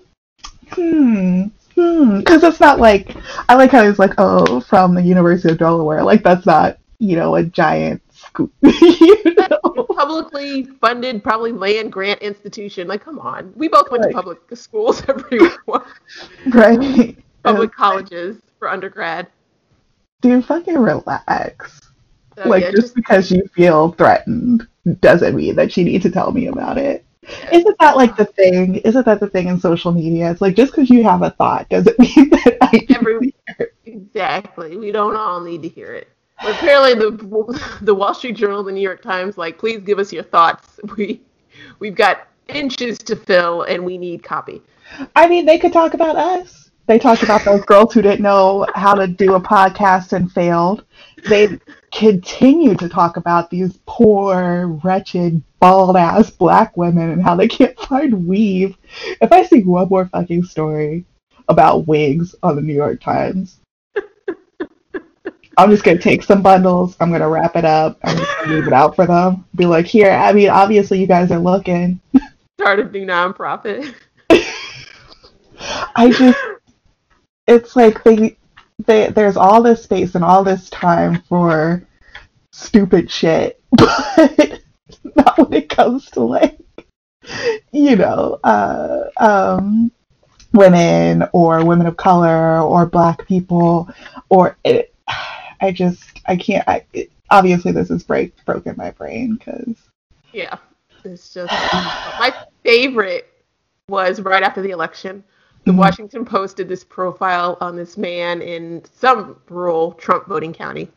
hmm, 0.69 1.43
hmm, 1.75 2.17
because 2.19 2.43
it's 2.43 2.59
not 2.59 2.79
like 2.79 3.15
I 3.49 3.55
like 3.55 3.71
how 3.71 3.83
he's 3.83 3.99
like, 3.99 4.13
oh, 4.19 4.59
from 4.61 4.93
the 4.93 5.01
University 5.01 5.51
of 5.51 5.57
Delaware. 5.57 6.03
Like 6.03 6.21
that's 6.21 6.45
not, 6.45 6.77
you 6.99 7.15
know, 7.15 7.35
a 7.35 7.43
giant 7.43 8.03
scoop. 8.31 8.51
you 8.63 9.23
know? 9.35 9.83
Publicly 9.95 10.63
funded, 10.81 11.23
probably 11.23 11.51
land 11.51 11.91
grant 11.91 12.21
institution. 12.21 12.87
Like, 12.87 13.03
come 13.03 13.19
on, 13.19 13.53
we 13.55 13.67
both 13.67 13.91
went 13.91 14.03
Right. 14.03 14.11
to 14.11 14.15
public 14.15 14.39
schools, 14.53 15.03
everyone. 15.07 15.83
right? 16.53 17.17
public 17.43 17.71
colleges 17.73 18.37
for 18.59 18.69
undergrad. 18.69 19.27
Dude, 20.21 20.45
fucking 20.45 20.77
relax. 20.77 21.81
Like 22.45 22.63
yeah, 22.63 22.71
just, 22.71 22.95
because 22.95 23.31
you 23.31 23.43
feel 23.53 23.91
threatened 23.93 24.67
doesn't 25.01 25.35
mean 25.35 25.55
that 25.55 25.75
you 25.77 25.83
need 25.83 26.01
to 26.03 26.09
tell 26.11 26.31
me 26.31 26.47
about 26.47 26.77
it. 26.77 27.05
Isn't 27.51 27.77
that 27.79 27.97
like 27.97 28.15
the 28.15 28.25
thing? 28.25 28.75
Isn't 28.77 29.05
that 29.05 29.19
the 29.19 29.29
thing 29.29 29.47
in 29.47 29.59
social 29.59 29.91
media? 29.91 30.31
It's 30.31 30.41
like 30.41 30.55
just 30.55 30.71
because 30.73 30.89
you 30.89 31.03
have 31.03 31.21
a 31.21 31.31
thought 31.31 31.69
doesn't 31.69 31.99
mean 31.99 32.29
that 32.31 32.57
I 32.61 32.87
Every- 32.95 33.33
hear 33.47 33.57
it. 33.59 33.73
Exactly. 33.85 34.77
We 34.77 34.91
don't 34.91 35.15
all 35.15 35.41
need 35.41 35.61
to 35.63 35.67
hear 35.69 35.93
it. 35.93 36.07
Apparently, 36.43 36.93
the 36.93 37.79
the 37.81 37.93
Wall 37.93 38.13
Street 38.13 38.35
Journal, 38.35 38.63
the 38.63 38.71
New 38.71 38.81
York 38.81 39.01
Times, 39.01 39.37
like, 39.37 39.57
please 39.57 39.79
give 39.79 39.99
us 39.99 40.11
your 40.11 40.23
thoughts. 40.23 40.79
We 40.97 41.21
we've 41.79 41.95
got 41.95 42.27
inches 42.47 42.97
to 42.99 43.15
fill, 43.15 43.63
and 43.63 43.85
we 43.85 43.97
need 43.97 44.23
copy. 44.23 44.61
I 45.15 45.27
mean, 45.27 45.45
they 45.45 45.57
could 45.57 45.73
talk 45.73 45.93
about 45.93 46.15
us. 46.15 46.71
They 46.87 46.99
talked 46.99 47.23
about 47.23 47.45
those 47.45 47.63
girls 47.63 47.93
who 47.93 48.01
didn't 48.01 48.21
know 48.21 48.67
how 48.75 48.95
to 48.95 49.07
do 49.07 49.35
a 49.35 49.39
podcast 49.39 50.11
and 50.11 50.29
failed. 50.29 50.83
They 51.29 51.59
continue 51.93 52.75
to 52.75 52.89
talk 52.89 53.15
about 53.15 53.49
these 53.49 53.79
poor, 53.85 54.67
wretched, 54.83 55.41
bald 55.59 55.95
ass 55.95 56.31
black 56.31 56.75
women 56.75 57.11
and 57.11 57.23
how 57.23 57.35
they 57.35 57.47
can't 57.47 57.79
find 57.79 58.27
weave. 58.27 58.75
If 59.21 59.31
I 59.31 59.43
see 59.43 59.63
one 59.63 59.87
more 59.87 60.07
fucking 60.07 60.43
story 60.43 61.05
about 61.47 61.87
wigs 61.87 62.35
on 62.43 62.55
the 62.57 62.61
New 62.61 62.73
York 62.73 62.99
Times, 62.99 63.60
I'm 65.57 65.69
just 65.69 65.83
gonna 65.83 65.99
take 65.99 66.23
some 66.23 66.41
bundles. 66.41 66.95
I'm 66.99 67.11
gonna 67.11 67.29
wrap 67.29 67.55
it 67.55 67.65
up. 67.65 67.99
I'm 68.03 68.17
just 68.17 68.37
gonna 68.37 68.53
leave 68.53 68.67
it 68.67 68.73
out 68.73 68.95
for 68.95 69.05
them. 69.05 69.45
Be 69.55 69.65
like, 69.65 69.85
here. 69.85 70.11
I 70.11 70.31
mean, 70.31 70.49
obviously 70.49 70.99
you 70.99 71.07
guys 71.07 71.31
are 71.31 71.39
looking. 71.39 71.99
Start 72.59 72.79
a 72.79 72.83
new 72.85 73.05
nonprofit. 73.05 73.93
I 75.95 76.09
just, 76.09 76.39
it's 77.47 77.75
like 77.75 78.03
they, 78.03 78.37
they, 78.85 79.09
there's 79.09 79.37
all 79.37 79.61
this 79.61 79.83
space 79.83 80.15
and 80.15 80.23
all 80.23 80.43
this 80.43 80.69
time 80.69 81.21
for 81.23 81.85
stupid 82.51 83.11
shit, 83.11 83.61
but 83.71 84.61
not 85.15 85.37
when 85.37 85.53
it 85.53 85.69
comes 85.69 86.09
to 86.11 86.21
like, 86.21 86.57
you 87.71 87.95
know, 87.95 88.39
uh, 88.43 89.09
um, 89.17 89.91
women 90.53 91.23
or 91.33 91.65
women 91.65 91.87
of 91.87 91.97
color 91.97 92.61
or 92.61 92.85
black 92.85 93.25
people 93.27 93.89
or 94.29 94.57
it, 94.63 94.90
I 95.61 95.71
just, 95.71 96.03
I 96.25 96.35
can't, 96.35 96.67
I, 96.67 96.83
it, 96.93 97.11
obviously 97.29 97.71
this 97.71 97.89
has 97.89 98.03
break, 98.03 98.33
broken 98.45 98.75
my 98.77 98.91
brain 98.91 99.35
because, 99.35 99.75
Yeah, 100.33 100.57
it's 101.03 101.33
just 101.33 101.51
my 101.51 102.33
favorite 102.63 103.27
was 103.87 104.21
right 104.21 104.43
after 104.43 104.61
the 104.61 104.71
election. 104.71 105.23
The 105.65 105.71
Mhm. 105.71 105.77
Washington 105.77 106.25
Post 106.25 106.57
did 106.57 106.67
this 106.67 106.83
profile 106.83 107.57
on 107.61 107.75
this 107.75 107.97
man 107.97 108.41
in 108.41 108.83
some 108.91 109.39
rural 109.49 109.91
Trump 109.93 110.25
voting 110.27 110.53
county. 110.53 110.89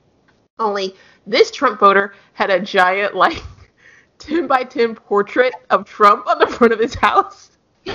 Only 0.59 0.95
this 1.27 1.51
Trump 1.51 1.81
voter 1.81 2.15
had 2.33 2.49
a 2.51 2.61
giant, 2.61 3.15
like, 3.15 3.43
10 4.19 4.47
by 4.47 4.63
10 4.63 4.95
portrait 4.95 5.53
of 5.71 5.85
Trump 5.85 6.27
on 6.27 6.39
the 6.39 6.47
front 6.47 6.73
of 6.73 6.79
his 6.79 6.95
house. 6.95 7.51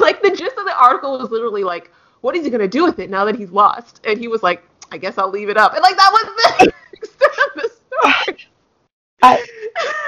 Like, 0.00 0.22
the 0.22 0.30
gist 0.30 0.56
of 0.58 0.64
the 0.64 0.76
article 0.76 1.18
was 1.18 1.30
literally 1.30 1.62
like, 1.62 1.92
what 2.20 2.34
is 2.34 2.44
he 2.44 2.50
going 2.50 2.60
to 2.60 2.68
do 2.68 2.84
with 2.84 2.98
it 2.98 3.10
now 3.10 3.24
that 3.24 3.36
he's 3.36 3.50
lost? 3.52 4.00
And 4.04 4.18
he 4.18 4.26
was 4.26 4.42
like, 4.42 4.67
I 4.90 4.98
guess 4.98 5.18
I'll 5.18 5.30
leave 5.30 5.48
it 5.48 5.56
up. 5.56 5.74
And, 5.74 5.82
like, 5.82 5.96
that 5.96 6.10
was 6.12 6.24
the 6.60 6.72
extent 6.92 7.32
of 7.46 7.62
the 7.62 7.70
story. 7.70 8.48
I, 9.22 9.44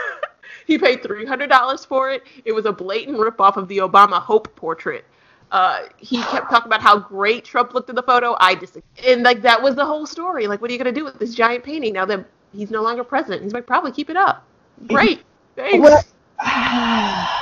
he 0.67 0.79
paid 0.79 1.03
three 1.03 1.27
hundred 1.27 1.49
dollars 1.49 1.85
for 1.85 2.11
it. 2.11 2.23
It 2.45 2.53
was 2.53 2.65
a 2.67 2.73
blatant 2.73 3.19
ripoff 3.19 3.57
of 3.57 3.69
the 3.69 3.79
Obama 3.79 4.21
Hope 4.21 4.55
portrait. 4.57 5.05
Uh, 5.51 5.87
he 5.97 6.23
kept 6.23 6.49
talking 6.49 6.69
about 6.69 6.81
how 6.81 6.97
great 6.97 7.45
Trump 7.45 7.75
looked 7.75 7.91
in 7.91 7.97
the 7.97 8.03
photo. 8.03 8.37
I 8.39 8.55
disagree, 8.55 8.83
and 9.05 9.25
like 9.25 9.43
that 9.43 9.61
was 9.61 9.75
the 9.75 9.85
whole 9.85 10.07
story. 10.07 10.47
Like, 10.47 10.61
what 10.61 10.71
are 10.71 10.73
you 10.73 10.79
gonna 10.79 10.93
do 10.93 11.05
with 11.05 11.19
this 11.19 11.35
giant 11.35 11.65
painting 11.65 11.93
now 11.93 12.05
that 12.05 12.25
he's 12.53 12.71
no 12.71 12.83
longer 12.83 13.03
president? 13.03 13.43
He's 13.43 13.53
like, 13.53 13.67
probably 13.67 13.91
keep 13.91 14.11
it 14.11 14.17
up. 14.17 14.45
Great, 14.87 15.23
thanks. 15.57 15.79
What? 15.79 16.07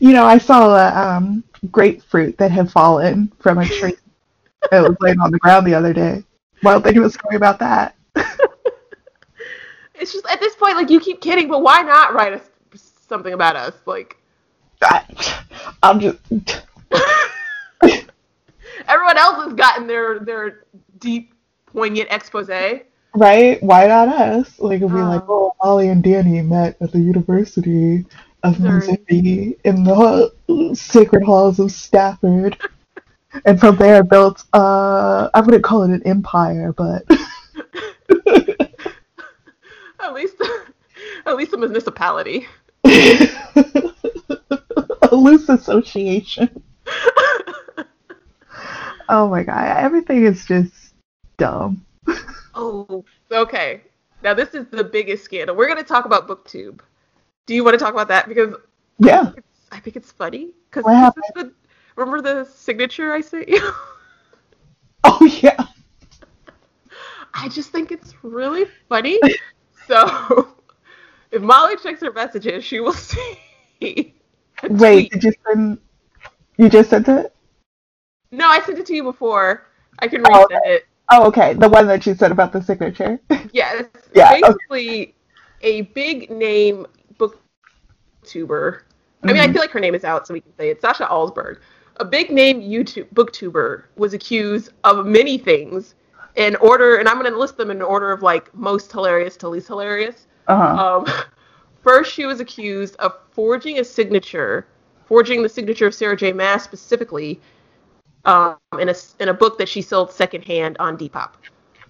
You 0.00 0.12
know, 0.12 0.24
I 0.24 0.38
saw 0.38 0.74
a 0.74 1.16
um, 1.16 1.44
grapefruit 1.70 2.36
that 2.38 2.50
had 2.50 2.70
fallen 2.70 3.32
from 3.38 3.58
a 3.58 3.66
tree. 3.66 3.94
It 4.72 4.80
was 4.88 4.96
laying 5.00 5.20
on 5.20 5.30
the 5.30 5.38
ground 5.38 5.66
the 5.66 5.74
other 5.74 5.92
day. 5.92 6.24
Why 6.62 6.72
don't 6.72 6.84
they 6.84 6.92
do 6.92 7.04
a 7.04 7.10
story 7.10 7.36
about 7.36 7.58
that? 7.60 7.96
It's 9.98 10.12
just 10.12 10.26
at 10.26 10.40
this 10.40 10.54
point, 10.56 10.76
like 10.76 10.90
you 10.90 11.00
keep 11.00 11.22
kidding, 11.22 11.48
but 11.48 11.62
why 11.62 11.80
not 11.80 12.12
write 12.12 12.34
us 12.34 12.42
something 13.08 13.32
about 13.32 13.56
us? 13.56 13.74
Like 13.86 14.18
I, 14.82 15.04
I'm 15.82 16.00
just. 16.00 16.18
everyone 18.88 19.18
else 19.18 19.44
has 19.44 19.52
gotten 19.54 19.86
their 19.86 20.18
their 20.20 20.64
deep 20.98 21.34
poignant 21.66 22.08
expose. 22.10 22.48
Right? 23.14 23.62
Why 23.62 23.86
not 23.86 24.08
us? 24.08 24.58
Like, 24.58 24.76
it'd 24.76 24.90
be 24.90 24.96
like, 24.96 25.22
Oh. 25.28 25.54
oh, 25.62 25.66
Molly 25.66 25.88
and 25.88 26.02
Danny 26.02 26.42
met 26.42 26.76
at 26.82 26.92
the 26.92 26.98
University 27.00 28.04
of 28.42 28.60
Missouri. 28.60 29.04
Missouri 29.08 29.56
in 29.64 29.84
the 29.84 30.74
sacred 30.74 31.22
halls 31.22 31.58
of 31.58 31.72
Stafford. 31.72 32.58
And 33.44 33.60
from 33.60 33.76
there 33.76 34.02
built, 34.02 34.44
uh, 34.52 35.28
I 35.34 35.40
wouldn't 35.40 35.64
call 35.64 35.82
it 35.82 35.90
an 35.90 36.02
empire, 36.06 36.72
but 36.72 37.04
At 40.00 40.12
least, 40.14 40.36
at 41.26 41.36
least 41.36 41.52
a 41.52 41.56
municipality. 41.56 42.46
a 42.84 43.92
loose 45.12 45.48
association. 45.48 46.62
Oh 49.08 49.28
my 49.28 49.42
god, 49.44 49.76
everything 49.78 50.24
is 50.24 50.44
just 50.44 50.72
dumb. 51.38 51.84
Oh, 52.54 53.04
okay. 53.30 53.82
Now 54.22 54.34
this 54.34 54.54
is 54.54 54.66
the 54.70 54.82
biggest 54.84 55.24
scandal. 55.24 55.54
We're 55.56 55.68
gonna 55.68 55.82
talk 55.84 56.04
about 56.04 56.26
BookTube. 56.28 56.80
Do 57.46 57.54
you 57.54 57.62
want 57.64 57.74
to 57.74 57.78
talk 57.84 57.92
about 57.94 58.08
that? 58.08 58.28
Because 58.28 58.54
Yeah. 58.98 59.32
it's, 59.36 59.46
I 59.72 59.78
think 59.80 59.96
it's 59.96 60.10
funny. 60.10 60.50
Because 60.70 60.84
What 60.84 60.96
happened? 60.96 61.24
the, 61.34 61.52
remember 61.96 62.20
the 62.22 62.44
signature 62.44 63.12
I 63.12 63.20
sent 63.20 63.48
you? 63.48 63.72
Oh 65.04 65.24
yeah. 65.42 65.66
I 67.34 67.48
just 67.48 67.70
think 67.70 67.92
it's 67.92 68.14
really 68.22 68.64
funny. 68.88 69.20
So 69.86 70.54
if 71.30 71.42
Molly 71.42 71.76
checks 71.76 72.00
her 72.00 72.12
messages, 72.12 72.64
she 72.64 72.80
will 72.80 72.92
see. 73.80 74.14
Wait, 74.68 75.10
did 75.10 75.24
you 75.24 75.32
send? 75.46 75.78
You 76.58 76.68
just 76.68 76.90
sent 76.90 77.08
it? 77.08 77.32
No, 78.32 78.48
I 78.48 78.60
sent 78.60 78.78
it 78.78 78.86
to 78.86 78.94
you 78.94 79.02
before. 79.02 79.66
I 79.98 80.08
can 80.08 80.22
Oh, 80.24 80.46
resend 80.48 80.66
it. 80.66 80.84
Oh, 81.10 81.26
okay. 81.28 81.54
The 81.54 81.68
one 81.68 81.86
that 81.86 82.06
you 82.06 82.14
said 82.14 82.32
about 82.32 82.52
the 82.52 82.62
signature. 82.62 83.20
Yeah, 83.52 83.82
it's 83.94 84.08
Yeah, 84.14 84.32
okay. 84.32 84.54
basically 84.68 85.14
a 85.62 85.82
big 85.82 86.30
name 86.30 86.86
booktuber. 88.24 88.80
I 89.28 89.32
mean, 89.32 89.42
I 89.42 89.48
Mhm. 89.48 89.52
feel 89.52 89.62
like 89.62 89.70
her 89.70 89.80
name 89.80 89.94
is 89.94 90.04
out, 90.04 90.26
so 90.26 90.34
we 90.34 90.40
can 90.40 90.54
say 90.56 90.70
it. 90.70 90.80
Sasha 90.80 91.06
Alsberg, 91.06 91.58
a 91.96 92.04
big 92.04 92.30
name 92.30 92.60
YouTube 92.60 93.08
booktuber, 93.14 93.84
was 93.96 94.14
accused 94.14 94.72
of 94.84 95.06
many 95.06 95.38
things 95.38 95.94
in 96.36 96.54
order, 96.56 96.96
and 96.96 97.08
I'm 97.08 97.18
going 97.18 97.30
to 97.30 97.38
list 97.38 97.56
them 97.56 97.70
in 97.70 97.82
order 97.82 98.12
of 98.12 98.22
like 98.22 98.54
most 98.54 98.92
hilarious 98.92 99.36
to 99.38 99.48
least 99.48 99.68
hilarious. 99.68 100.26
Uh 100.46 100.56
huh. 100.56 100.96
Um, 100.98 101.06
first, 101.82 102.12
she 102.12 102.26
was 102.26 102.40
accused 102.40 102.96
of 102.96 103.14
forging 103.32 103.78
a 103.78 103.84
signature, 103.84 104.66
forging 105.06 105.42
the 105.42 105.48
signature 105.48 105.86
of 105.86 105.94
Sarah 105.94 106.16
J. 106.16 106.32
Maas 106.32 106.62
specifically, 106.62 107.40
um, 108.24 108.56
in 108.78 108.88
a 108.88 108.94
in 109.20 109.28
a 109.28 109.34
book 109.34 109.58
that 109.58 109.68
she 109.68 109.80
sold 109.80 110.12
secondhand 110.12 110.76
on 110.78 110.98
Depop. 110.98 111.32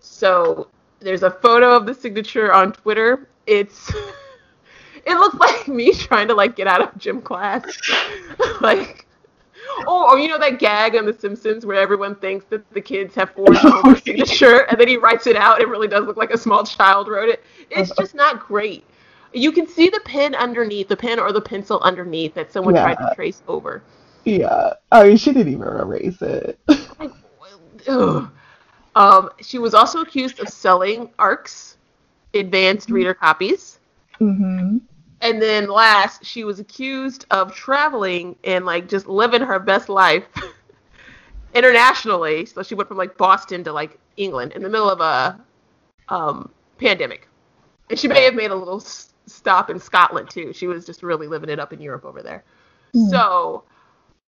So 0.01 0.69
there's 1.01 1.25
a 1.25 1.31
photo 1.31 1.75
of 1.75 1.87
the 1.87 1.95
signature 1.95 2.53
on 2.53 2.73
Twitter. 2.73 3.29
It's 3.47 3.93
it 5.05 5.15
looks 5.15 5.37
like 5.37 5.67
me 5.67 5.93
trying 5.93 6.29
to 6.29 6.35
like 6.35 6.55
get 6.55 6.69
out 6.69 6.81
of 6.81 6.97
gym 6.99 7.21
class, 7.21 7.65
like. 8.61 9.06
Oh, 9.87 10.11
or 10.11 10.19
you 10.19 10.29
know 10.29 10.39
that 10.39 10.59
gag 10.59 10.97
on 10.97 11.07
The 11.07 11.13
Simpsons 11.13 11.67
where 11.67 11.77
everyone 11.77 12.15
thinks 12.17 12.45
that 12.47 12.69
the 12.73 12.81
kids 12.81 13.15
have 13.15 13.31
forged 13.31 13.61
Oh, 13.63 13.83
Homer's 13.83 14.03
signature, 14.03 14.61
and 14.71 14.81
then 14.81 14.89
he 14.89 14.97
writes 14.97 15.27
it 15.27 15.37
out. 15.37 15.61
It 15.61 15.69
really 15.69 15.89
does 15.89 16.07
look 16.07 16.17
like 16.17 16.31
a 16.31 16.39
small 16.39 16.65
child 16.65 17.09
wrote 17.09 17.29
it. 17.29 17.43
It's 17.71 17.95
just 17.97 18.15
not 18.15 18.47
great. 18.47 18.85
You 19.33 19.53
can 19.53 19.67
see 19.67 19.89
the 19.89 20.01
pen 20.05 20.35
underneath, 20.35 20.89
the 20.89 20.97
pen 20.97 21.19
or 21.19 21.33
the 21.33 21.41
pencil 21.41 21.81
underneath 21.81 22.35
that 22.35 22.53
someone 22.53 22.75
tried 22.75 22.97
to 22.97 23.13
trace 23.15 23.43
over. 23.49 23.83
Yeah. 24.25 24.73
I 24.91 25.09
mean, 25.09 25.17
she 25.17 25.33
didn't 25.33 25.53
even 25.53 25.69
erase 25.69 26.21
it. 26.23 26.59
Like. 26.99 27.11
Um, 28.97 29.31
she 29.43 29.59
was 29.59 29.75
also 29.75 30.01
accused 30.01 30.41
of 30.41 30.49
selling 30.49 31.11
ARCs, 31.19 31.77
advanced 32.33 32.91
reader 32.91 33.13
copies. 33.15 33.79
hmm 34.19 34.79
And 35.21 35.41
then 35.41 35.69
last, 35.69 36.25
she 36.25 36.45
was 36.45 36.61
accused 36.61 37.27
of 37.31 37.55
traveling 37.55 38.37
and 38.45 38.65
like 38.67 38.89
just 38.89 39.07
living 39.07 39.41
her 39.43 39.59
best 39.59 39.89
life 39.89 40.25
internationally. 41.55 42.47
So 42.47 42.63
she 42.63 42.75
went 42.75 42.89
from 42.89 42.97
like 42.99 43.17
Boston 43.17 43.65
to 43.65 43.73
like 43.73 43.99
England 44.17 44.53
in 44.53 44.63
the 44.63 44.69
middle 44.69 44.91
of 44.91 45.01
a 45.01 45.41
um, 46.09 46.51
pandemic. 46.79 47.29
And 47.91 47.99
she 47.99 48.09
may 48.09 48.25
have 48.25 48.35
made 48.35 48.51
a 48.51 48.55
little 48.55 48.81
s- 48.81 49.13
stop 49.27 49.71
in 49.71 49.79
Scotland 49.79 50.31
too. 50.31 50.53
She 50.53 50.67
was 50.67 50.85
just 50.85 51.03
really 51.03 51.27
living 51.27 51.49
it 51.51 51.59
up 51.59 51.73
in 51.73 51.81
Europe 51.81 52.05
over 52.05 52.23
there. 52.23 52.45
Hmm. 52.93 53.09
So 53.09 53.65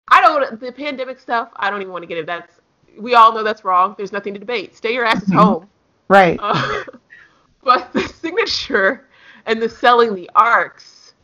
I 0.08 0.22
don't 0.22 0.60
the 0.60 0.72
pandemic 0.72 1.20
stuff. 1.20 1.50
I 1.58 1.70
don't 1.70 1.82
even 1.82 1.92
want 1.92 2.04
to 2.04 2.08
get 2.08 2.18
it. 2.18 2.26
That's 2.26 2.60
we 3.00 3.16
all 3.16 3.34
know 3.34 3.44
that's 3.44 3.64
wrong. 3.64 3.96
There's 3.98 4.12
nothing 4.12 4.34
to 4.34 4.40
debate. 4.40 4.76
Stay 4.76 4.94
your 4.94 5.06
asses 5.06 5.30
Mhm. 5.30 5.36
home. 5.36 5.70
Right. 6.08 6.40
Uh, 6.42 6.84
but 7.64 7.92
the 7.94 8.02
signature 8.02 9.07
and 9.48 9.62
the 9.62 9.70
selling 9.70 10.16
the 10.16 10.30
arcs, 10.36 11.16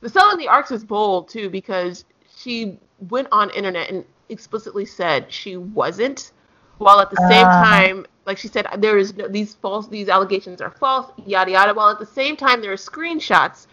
the 0.00 0.08
selling 0.08 0.38
the 0.38 0.48
arcs 0.48 0.70
is 0.72 0.84
bold 0.84 1.28
too 1.28 1.50
because 1.50 2.04
she 2.36 2.78
went 3.10 3.28
on 3.32 3.50
internet 3.50 3.90
and 3.90 4.04
explicitly 4.30 4.86
said 4.86 5.30
she 5.32 5.56
wasn't, 5.56 6.32
while 6.78 7.00
at 7.00 7.10
the 7.10 7.16
same 7.16 7.48
Ah. 7.48 7.60
time, 7.60 8.06
like 8.26 8.38
she 8.38 8.48
said, 8.48 8.66
there 8.78 8.98
is 8.98 9.16
no, 9.16 9.28
these 9.28 9.54
false, 9.54 9.88
these 9.88 10.08
allegations 10.08 10.60
are 10.62 10.70
false, 10.70 11.12
yada 11.26 11.50
yada. 11.52 11.74
While 11.74 11.90
at 11.90 11.98
the 11.98 12.06
same 12.06 12.36
time, 12.36 12.60
there 12.62 12.72
are 12.72 12.76
screenshots 12.76 13.66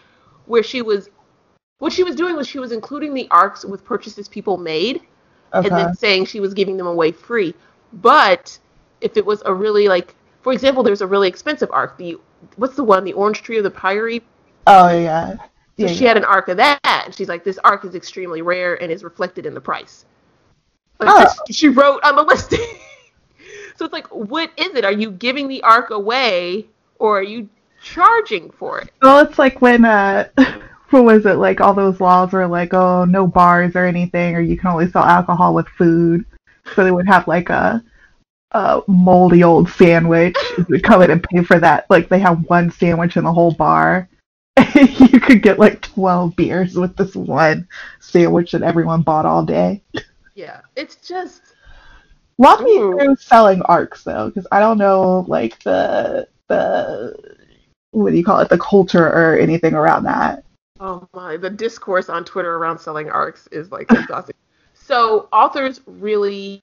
where 0.46 0.62
she 0.62 0.82
was, 0.82 1.10
what 1.78 1.92
she 1.92 2.02
was 2.04 2.16
doing 2.16 2.36
was 2.36 2.48
she 2.48 2.58
was 2.58 2.72
including 2.72 3.14
the 3.14 3.28
arcs 3.30 3.64
with 3.64 3.84
purchases 3.84 4.28
people 4.28 4.56
made 4.56 5.02
Okay. 5.54 5.68
and 5.68 5.76
then 5.76 5.94
saying 5.94 6.26
she 6.26 6.40
was 6.40 6.54
giving 6.54 6.76
them 6.76 6.86
away 6.86 7.12
free. 7.12 7.54
But 7.92 8.58
if 9.00 9.16
it 9.16 9.24
was 9.24 9.42
a 9.46 9.54
really 9.54 9.88
like, 9.88 10.14
for 10.42 10.52
example, 10.52 10.82
there's 10.82 11.02
a 11.02 11.06
really 11.06 11.28
expensive 11.28 11.70
arc. 11.72 11.96
The 11.98 12.16
what's 12.56 12.76
the 12.76 12.84
one? 12.84 13.04
The 13.04 13.12
Orange 13.12 13.42
Tree 13.42 13.58
of 13.58 13.64
the 13.64 13.70
Pyre. 13.70 14.20
oh 14.66 14.88
yeah. 14.98 15.36
So 15.78 15.84
Yeah. 15.84 15.88
she 15.88 16.04
had 16.04 16.16
an 16.16 16.24
arc 16.24 16.48
of 16.48 16.56
that, 16.56 16.80
and 16.84 17.14
she's 17.14 17.28
like, 17.28 17.44
this 17.44 17.58
arc 17.64 17.84
is 17.84 17.94
extremely 17.94 18.40
rare 18.42 18.80
and 18.82 18.90
is 18.90 19.04
reflected 19.04 19.44
in 19.46 19.52
the 19.54 19.60
price. 19.60 20.06
Like 20.98 21.10
Oh. 21.12 21.20
this- 21.48 21.56
she 21.56 21.68
wrote 21.68 22.00
on 22.02 22.16
the 22.16 22.22
listing. 22.32 22.64
so 23.76 23.84
it's 23.84 23.92
like, 23.92 24.06
what 24.08 24.50
is 24.56 24.74
it? 24.74 24.84
Are 24.84 24.92
you 24.92 25.10
giving 25.10 25.48
the 25.48 25.62
arc 25.62 25.90
away, 25.90 26.66
or 26.98 27.18
are 27.18 27.22
you 27.22 27.48
charging 27.82 28.50
for 28.50 28.80
it? 28.80 28.90
Well, 29.02 29.18
it's 29.24 29.38
like 29.38 29.60
when 29.60 29.84
uh, 29.84 30.28
what 30.90 31.04
was 31.04 31.26
it? 31.26 31.34
Like 31.36 31.60
all 31.60 31.74
those 31.74 32.00
laws 32.00 32.32
were 32.32 32.46
like, 32.46 32.72
oh, 32.72 33.04
no 33.04 33.26
bars 33.26 33.76
or 33.76 33.84
anything, 33.84 34.34
or 34.34 34.40
you 34.40 34.56
can 34.56 34.70
only 34.70 34.90
sell 34.90 35.04
alcohol 35.04 35.52
with 35.54 35.68
food. 35.68 36.24
So 36.74 36.82
they 36.84 36.90
would 36.90 37.06
have 37.06 37.28
like 37.28 37.50
a, 37.50 37.84
a 38.52 38.82
moldy 38.86 39.42
old 39.44 39.68
sandwich. 39.70 40.36
You 40.58 40.66
would 40.70 40.84
come 40.84 41.02
in 41.02 41.10
and 41.10 41.22
pay 41.22 41.42
for 41.42 41.58
that. 41.60 41.84
Like 41.90 42.08
they 42.08 42.18
have 42.20 42.48
one 42.48 42.70
sandwich 42.70 43.16
in 43.16 43.24
the 43.24 43.32
whole 43.32 43.52
bar. 43.52 44.08
you 44.74 45.20
could 45.20 45.42
get 45.42 45.58
like 45.58 45.82
twelve 45.82 46.34
beers 46.34 46.74
with 46.76 46.96
this 46.96 47.14
one 47.14 47.68
sandwich 48.00 48.52
that 48.52 48.62
everyone 48.62 49.02
bought 49.02 49.26
all 49.26 49.44
day. 49.44 49.82
Yeah, 50.34 50.60
it's 50.76 50.96
just 50.96 51.42
Walk 52.38 52.60
me 52.62 52.76
Ooh. 52.76 52.92
through 52.92 53.16
selling 53.16 53.62
arcs 53.62 54.04
though, 54.04 54.28
because 54.28 54.46
I 54.52 54.60
don't 54.60 54.78
know 54.78 55.24
like 55.26 55.62
the 55.62 56.28
the 56.48 57.16
what 57.92 58.10
do 58.10 58.16
you 58.16 58.24
call 58.24 58.40
it, 58.40 58.50
the 58.50 58.58
culture 58.58 59.06
or 59.06 59.38
anything 59.38 59.72
around 59.72 60.04
that. 60.04 60.44
Oh 60.78 61.08
my, 61.14 61.38
the 61.38 61.48
discourse 61.48 62.10
on 62.10 62.24
Twitter 62.24 62.56
around 62.56 62.78
selling 62.78 63.08
arcs 63.08 63.46
is 63.52 63.72
like 63.72 63.90
exhausting. 63.90 64.34
so 64.74 65.28
authors 65.32 65.80
really 65.86 66.60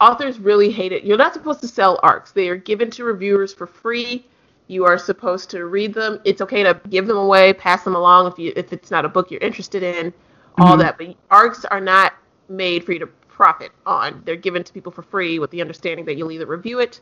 authors 0.00 0.38
really 0.38 0.70
hate 0.70 0.92
it. 0.92 1.04
You're 1.04 1.18
not 1.18 1.34
supposed 1.34 1.60
to 1.60 1.68
sell 1.68 1.98
arcs. 2.02 2.32
They 2.32 2.48
are 2.48 2.56
given 2.56 2.90
to 2.92 3.04
reviewers 3.04 3.52
for 3.54 3.66
free. 3.66 4.26
You 4.68 4.84
are 4.86 4.98
supposed 4.98 5.50
to 5.50 5.66
read 5.66 5.94
them. 5.94 6.20
It's 6.24 6.40
okay 6.42 6.62
to 6.62 6.80
give 6.88 7.06
them 7.06 7.16
away, 7.18 7.52
pass 7.52 7.84
them 7.84 7.94
along 7.94 8.28
if 8.28 8.38
you 8.38 8.52
if 8.56 8.72
it's 8.72 8.90
not 8.90 9.04
a 9.04 9.08
book 9.08 9.30
you're 9.30 9.40
interested 9.40 9.82
in, 9.82 10.12
all 10.58 10.76
Mhm. 10.76 10.78
that. 10.78 10.98
But 10.98 11.14
arcs 11.30 11.64
are 11.66 11.80
not 11.80 12.14
made 12.48 12.84
for 12.84 12.92
you 12.92 12.98
to 13.00 13.06
profit 13.28 13.72
on. 13.86 14.22
They're 14.24 14.36
given 14.36 14.64
to 14.64 14.72
people 14.72 14.92
for 14.92 15.02
free 15.02 15.38
with 15.38 15.50
the 15.50 15.60
understanding 15.60 16.04
that 16.06 16.16
you'll 16.16 16.30
either 16.32 16.46
review 16.46 16.80
it 16.80 17.00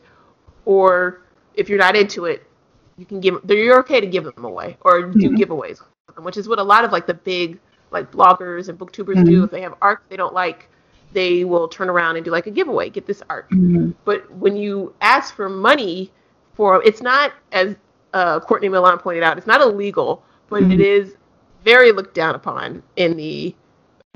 or 0.65 1.21
if 1.55 1.69
you're 1.69 1.79
not 1.79 1.95
into 1.95 2.25
it, 2.25 2.45
you 2.97 3.05
can 3.05 3.19
give 3.19 3.39
you're 3.49 3.79
okay 3.79 4.01
to 4.01 4.07
give 4.07 4.23
them 4.23 4.45
away 4.45 4.77
or 4.81 5.03
do 5.03 5.29
Mhm. 5.29 5.37
giveaways 5.37 5.81
which 6.19 6.37
is 6.37 6.47
what 6.47 6.59
a 6.59 6.63
lot 6.63 6.85
of 6.85 6.91
like 6.91 7.07
the 7.07 7.13
big 7.13 7.59
like 7.91 8.11
bloggers 8.11 8.69
and 8.69 8.77
booktubers 8.77 9.23
do 9.25 9.41
Mhm. 9.41 9.45
if 9.45 9.51
they 9.51 9.61
have 9.61 9.73
arcs 9.81 10.03
they 10.09 10.15
don't 10.15 10.33
like 10.33 10.69
they 11.13 11.43
will 11.43 11.67
turn 11.67 11.89
around 11.89 12.15
and 12.15 12.25
do 12.25 12.31
like 12.31 12.47
a 12.47 12.51
giveaway 12.51 12.89
get 12.89 13.05
this 13.05 13.21
art 13.29 13.49
Mhm. 13.51 13.93
but 14.05 14.29
when 14.35 14.55
you 14.55 14.93
ask 15.01 15.35
for 15.35 15.47
money 15.49 16.11
for 16.53 16.83
it's 16.83 17.01
not 17.01 17.33
as 17.51 17.75
uh, 18.13 18.39
courtney 18.39 18.69
milan 18.69 18.97
pointed 18.97 19.23
out 19.23 19.37
it's 19.37 19.47
not 19.47 19.61
illegal 19.61 20.23
but 20.49 20.63
Mhm. 20.63 20.73
it 20.73 20.79
is 20.81 21.15
very 21.63 21.91
looked 21.91 22.13
down 22.13 22.35
upon 22.35 22.83
in 22.95 23.15
the 23.17 23.55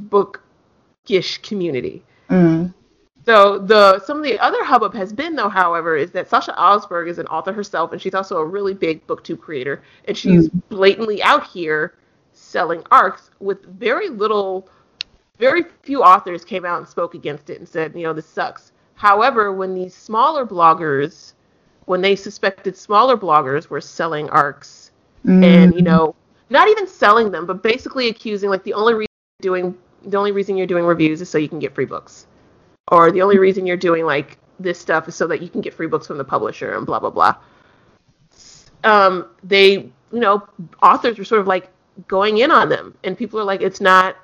bookish 0.02 1.38
community 1.42 2.04
Mm. 2.30 2.74
so 3.26 3.58
the 3.60 4.00
some 4.00 4.18
of 4.18 4.24
the 4.24 4.38
other 4.40 4.64
hubbub 4.64 4.94
has 4.94 5.14
been 5.14 5.36
though, 5.36 5.48
however, 5.48 5.96
is 5.96 6.12
that 6.12 6.30
Sasha 6.30 6.54
Alsberg 6.58 7.08
is 7.08 7.20
an 7.20 7.28
author 7.28 7.54
herself, 7.54 7.94
and 7.94 8.02
she's 8.02 8.14
also 8.14 8.38
a 8.38 8.46
really 8.46 8.74
big 8.74 9.06
booktube 9.08 9.40
creator, 9.40 9.82
and 10.06 10.18
she's 10.18 10.50
blatantly 10.70 11.24
out 11.24 11.46
here 11.48 11.94
selling 12.34 12.84
arcs 12.92 13.32
with 13.40 13.64
very 13.80 14.10
little, 14.10 14.68
very 15.40 15.64
few 15.84 16.04
authors 16.04 16.44
came 16.44 16.66
out 16.66 16.80
and 16.80 16.88
spoke 16.88 17.14
against 17.14 17.50
it 17.50 17.60
and 17.60 17.68
said, 17.68 17.96
you 17.96 18.04
know, 18.04 18.14
this 18.14 18.28
sucks. 18.28 18.72
However, 18.96 19.54
when 19.54 19.74
these 19.76 19.94
smaller 19.94 20.46
bloggers 20.46 21.34
when 21.86 22.02
they 22.02 22.16
suspected 22.16 22.76
smaller 22.76 23.16
bloggers 23.18 23.70
were 23.70 23.82
selling 23.82 24.30
arcs 24.30 24.92
Mm. 25.26 25.44
and 25.44 25.76
you 25.76 25.82
know 25.82 26.16
not 26.50 26.70
even 26.70 26.88
selling 26.88 27.32
them 27.32 27.46
but 27.46 27.64
basically 27.64 28.08
accusing 28.08 28.50
like 28.50 28.64
the 28.64 28.74
only 28.74 28.94
reason 28.94 29.08
you're 29.40 29.56
doing 29.60 29.78
the 30.06 30.16
only 30.16 30.32
reason 30.32 30.56
you're 30.56 30.68
doing 30.68 30.86
reviews 30.86 31.22
is 31.22 31.30
so 31.30 31.38
you 31.40 31.50
can 31.50 31.60
get 31.60 31.74
free 31.74 31.86
books 31.86 32.28
or 32.92 33.12
the 33.12 33.22
only 33.22 33.40
reason 33.40 33.66
you're 33.66 33.76
doing 33.76 34.06
like 34.06 34.38
this 34.60 34.80
stuff 34.80 35.08
is 35.08 35.16
so 35.16 35.26
that 35.28 35.42
you 35.42 35.50
can 35.50 35.60
get 35.60 35.74
free 35.74 35.88
books 35.88 36.06
from 36.08 36.18
the 36.18 36.24
publisher 36.24 36.76
and 36.76 36.86
blah 36.86 37.00
blah 37.00 37.10
blah 37.10 37.36
um 38.84 39.26
they 39.44 39.72
you 39.72 39.92
know 40.20 40.48
authors 40.84 41.18
were 41.18 41.26
sort 41.26 41.42
of 41.42 41.48
like 41.48 41.70
going 42.08 42.38
in 42.38 42.52
on 42.52 42.70
them 42.70 42.96
and 43.04 43.18
people 43.18 43.40
are 43.40 43.44
like 43.44 43.62
it's 43.62 43.82
not 43.82 44.16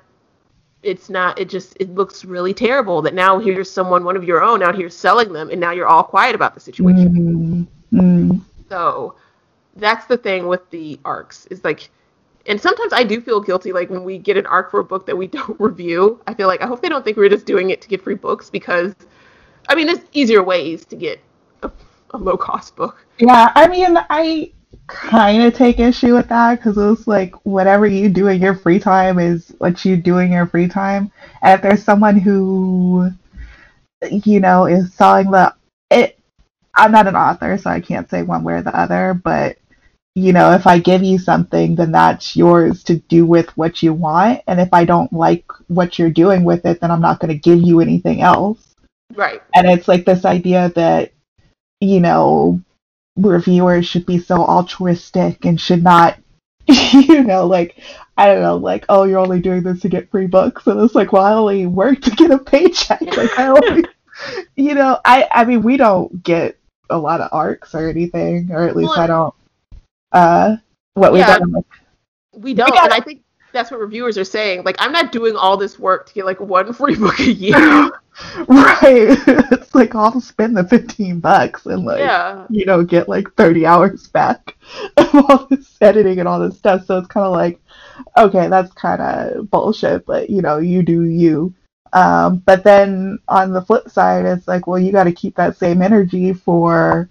it's 0.84 1.08
not 1.10 1.38
it 1.38 1.48
just 1.48 1.76
it 1.80 1.94
looks 1.94 2.24
really 2.24 2.54
terrible 2.54 3.02
that 3.02 3.14
now 3.14 3.38
here's 3.38 3.70
someone 3.70 4.04
one 4.04 4.16
of 4.16 4.24
your 4.24 4.42
own 4.42 4.62
out 4.62 4.74
here 4.74 4.90
selling 4.90 5.32
them 5.32 5.50
and 5.50 5.60
now 5.60 5.70
you're 5.70 5.86
all 5.86 6.04
quiet 6.04 6.34
about 6.34 6.54
the 6.54 6.60
situation 6.60 7.68
Mm. 7.92 8.00
Mm. 8.00 8.40
so 8.68 9.14
that's 9.76 10.06
the 10.06 10.16
thing 10.16 10.46
with 10.46 10.68
the 10.70 10.98
arcs 11.04 11.46
is 11.46 11.62
like 11.64 11.90
and 12.46 12.60
sometimes 12.60 12.92
I 12.92 13.04
do 13.04 13.20
feel 13.20 13.40
guilty 13.40 13.72
like 13.72 13.88
when 13.90 14.04
we 14.04 14.18
get 14.18 14.36
an 14.36 14.46
arc 14.46 14.70
for 14.70 14.80
a 14.80 14.84
book 14.84 15.06
that 15.06 15.16
we 15.16 15.26
don't 15.38 15.58
review. 15.58 16.20
I 16.26 16.34
feel 16.34 16.46
like 16.46 16.60
I 16.62 16.66
hope 16.66 16.82
they 16.82 16.88
don't 16.88 17.04
think 17.04 17.16
we're 17.16 17.28
just 17.28 17.46
doing 17.46 17.70
it 17.70 17.80
to 17.82 17.88
get 17.88 18.02
free 18.02 18.14
books 18.14 18.50
because 18.50 18.94
I 19.68 19.74
mean 19.74 19.86
there's 19.86 20.00
easier 20.12 20.42
ways 20.42 20.84
to 20.86 20.96
get 20.96 21.20
a, 21.62 21.70
a 22.10 22.18
low 22.18 22.36
cost 22.36 22.76
book. 22.76 23.06
Yeah, 23.18 23.52
I 23.54 23.66
mean, 23.68 23.96
I 24.10 24.52
kind 24.86 25.42
of 25.42 25.54
take 25.54 25.78
issue 25.78 26.14
with 26.14 26.28
that 26.28 26.56
because 26.56 26.76
it's 26.76 27.06
like 27.06 27.34
whatever 27.44 27.86
you 27.86 28.08
do 28.08 28.28
in 28.28 28.40
your 28.40 28.54
free 28.54 28.78
time 28.78 29.18
is 29.18 29.54
what 29.58 29.84
you 29.84 29.96
do 29.96 30.18
in 30.18 30.30
your 30.30 30.46
free 30.46 30.68
time. 30.68 31.10
And 31.42 31.54
if 31.54 31.62
there's 31.62 31.82
someone 31.82 32.16
who, 32.18 33.10
you 34.10 34.40
know, 34.40 34.66
is 34.66 34.92
selling 34.94 35.30
the 35.30 35.54
it, 35.90 36.18
I'm 36.76 36.92
not 36.92 37.06
an 37.06 37.16
author, 37.16 37.56
so 37.58 37.70
I 37.70 37.80
can't 37.80 38.08
say 38.10 38.22
one 38.22 38.44
way 38.44 38.54
or 38.54 38.62
the 38.62 38.76
other. 38.76 39.14
But 39.14 39.58
you 40.14 40.32
know, 40.32 40.52
if 40.52 40.66
I 40.66 40.78
give 40.78 41.02
you 41.02 41.18
something, 41.18 41.74
then 41.74 41.90
that's 41.90 42.36
yours 42.36 42.84
to 42.84 42.96
do 42.96 43.26
with 43.26 43.56
what 43.56 43.82
you 43.82 43.92
want. 43.92 44.42
And 44.46 44.60
if 44.60 44.68
I 44.72 44.84
don't 44.84 45.12
like 45.12 45.44
what 45.66 45.98
you're 45.98 46.10
doing 46.10 46.44
with 46.44 46.64
it, 46.66 46.80
then 46.80 46.90
I'm 46.90 47.00
not 47.00 47.18
going 47.18 47.32
to 47.32 47.38
give 47.38 47.60
you 47.60 47.80
anything 47.80 48.20
else. 48.20 48.74
Right. 49.14 49.42
And 49.54 49.68
it's 49.68 49.88
like 49.88 50.04
this 50.04 50.24
idea 50.24 50.70
that, 50.76 51.12
you 51.80 51.98
know, 51.98 52.60
reviewers 53.16 53.86
should 53.86 54.06
be 54.06 54.18
so 54.18 54.36
altruistic 54.44 55.44
and 55.44 55.60
should 55.60 55.82
not, 55.82 56.18
you 56.66 57.22
know, 57.24 57.46
like, 57.46 57.80
I 58.16 58.26
don't 58.26 58.42
know, 58.42 58.56
like, 58.56 58.84
oh, 58.88 59.04
you're 59.04 59.18
only 59.18 59.40
doing 59.40 59.62
this 59.62 59.80
to 59.80 59.88
get 59.88 60.10
free 60.10 60.26
books. 60.26 60.66
And 60.66 60.80
it's 60.80 60.94
like, 60.94 61.12
well, 61.12 61.24
I 61.24 61.32
only 61.32 61.66
work 61.66 62.00
to 62.02 62.10
get 62.10 62.30
a 62.30 62.38
paycheck. 62.38 63.00
Like, 63.16 63.38
I 63.38 63.48
only, 63.48 63.84
you 64.56 64.74
know, 64.74 64.98
I, 65.04 65.28
I 65.30 65.44
mean, 65.44 65.62
we 65.62 65.76
don't 65.76 66.22
get 66.22 66.56
a 66.90 66.98
lot 66.98 67.20
of 67.20 67.28
arcs 67.32 67.74
or 67.74 67.88
anything, 67.88 68.50
or 68.50 68.62
at 68.66 68.76
least 68.76 68.90
Well, 68.90 69.00
I 69.00 69.06
don't. 69.06 69.34
Uh, 70.12 70.56
what 70.94 71.12
we 71.12 71.18
Yeah. 71.20 71.38
got, 71.38 71.48
like, 71.50 71.64
We 72.32 72.54
don't 72.54 72.70
got- 72.70 72.84
and 72.84 72.92
I 72.92 73.00
think 73.00 73.22
that's 73.52 73.70
what 73.70 73.80
reviewers 73.80 74.18
are 74.18 74.24
saying. 74.24 74.64
Like 74.64 74.76
I'm 74.80 74.92
not 74.92 75.12
doing 75.12 75.36
all 75.36 75.56
this 75.56 75.78
work 75.78 76.06
to 76.08 76.14
get 76.14 76.26
like 76.26 76.40
one 76.40 76.72
free 76.72 76.96
book 76.96 77.18
a 77.20 77.30
year. 77.32 77.90
right? 78.48 79.18
it's 79.26 79.74
like 79.74 79.94
I'll 79.94 80.20
spend 80.20 80.56
the 80.56 80.64
fifteen 80.64 81.20
bucks 81.20 81.66
and 81.66 81.84
like, 81.84 81.98
yeah. 82.00 82.46
you 82.48 82.64
know, 82.64 82.84
get 82.84 83.08
like 83.08 83.32
30 83.34 83.66
hours 83.66 84.06
back 84.08 84.56
of 84.96 85.14
all 85.14 85.46
this 85.50 85.76
editing 85.80 86.18
and 86.20 86.28
all 86.28 86.38
this 86.40 86.56
stuff. 86.56 86.86
So 86.86 86.98
it's 86.98 87.08
kind 87.08 87.26
of 87.26 87.32
like, 87.32 87.60
okay, 88.16 88.48
that's 88.48 88.72
kind 88.72 89.02
of 89.02 89.50
bullshit, 89.50 90.06
but 90.06 90.30
you 90.30 90.42
know, 90.42 90.58
you 90.58 90.82
do 90.82 91.02
you. 91.02 91.54
Um, 91.92 92.38
but 92.46 92.64
then 92.64 93.18
on 93.28 93.52
the 93.52 93.62
flip 93.62 93.88
side, 93.88 94.24
it's 94.26 94.48
like, 94.48 94.66
well, 94.66 94.78
you 94.80 94.90
got 94.92 95.04
to 95.04 95.12
keep 95.12 95.36
that 95.36 95.56
same 95.56 95.80
energy 95.82 96.32
for 96.32 97.08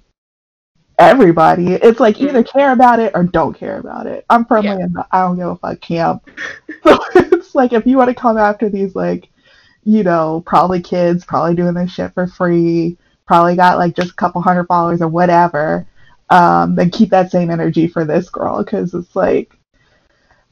everybody. 1.00 1.74
It's 1.74 2.00
like 2.00 2.20
either 2.22 2.44
care 2.44 2.72
about 2.72 3.00
it 3.00 3.12
or 3.16 3.24
don't 3.24 3.54
care 3.58 3.80
about 3.80 4.08
it. 4.08 4.26
I'm 4.30 4.46
firmly 4.46 4.70
Yeah. 4.70 4.86
in 4.86 4.94
the 4.94 5.06
I 5.12 5.22
don't 5.22 5.38
give 5.38 5.48
a 5.48 5.56
fuck 5.56 5.82
camp. 5.82 6.30
So 6.86 7.00
it's 7.16 7.56
like 7.56 7.72
if 7.72 7.86
you 7.86 7.98
want 7.98 8.10
to 8.10 8.16
come 8.16 8.38
after 8.38 8.68
these 8.70 8.94
like, 8.94 9.30
you 9.86 10.04
know, 10.04 10.44
probably 10.46 10.82
kids, 10.82 11.26
probably 11.26 11.56
doing 11.56 11.74
this 11.74 11.92
shit 11.92 12.14
for 12.14 12.28
free, 12.28 12.98
probably 13.26 13.56
got 13.56 13.78
like 13.78 13.96
just 13.96 14.12
a 14.12 14.16
couple 14.16 14.42
hundred 14.42 14.66
followers 14.66 15.02
or 15.02 15.08
whatever, 15.08 15.88
um, 16.30 16.76
then 16.76 16.90
keep 16.90 17.10
that 17.10 17.32
same 17.32 17.50
energy 17.50 17.88
for 17.88 18.06
this 18.06 18.30
girl 18.30 18.64
because 18.64 18.94
it's 18.94 19.16
like, 19.16 19.58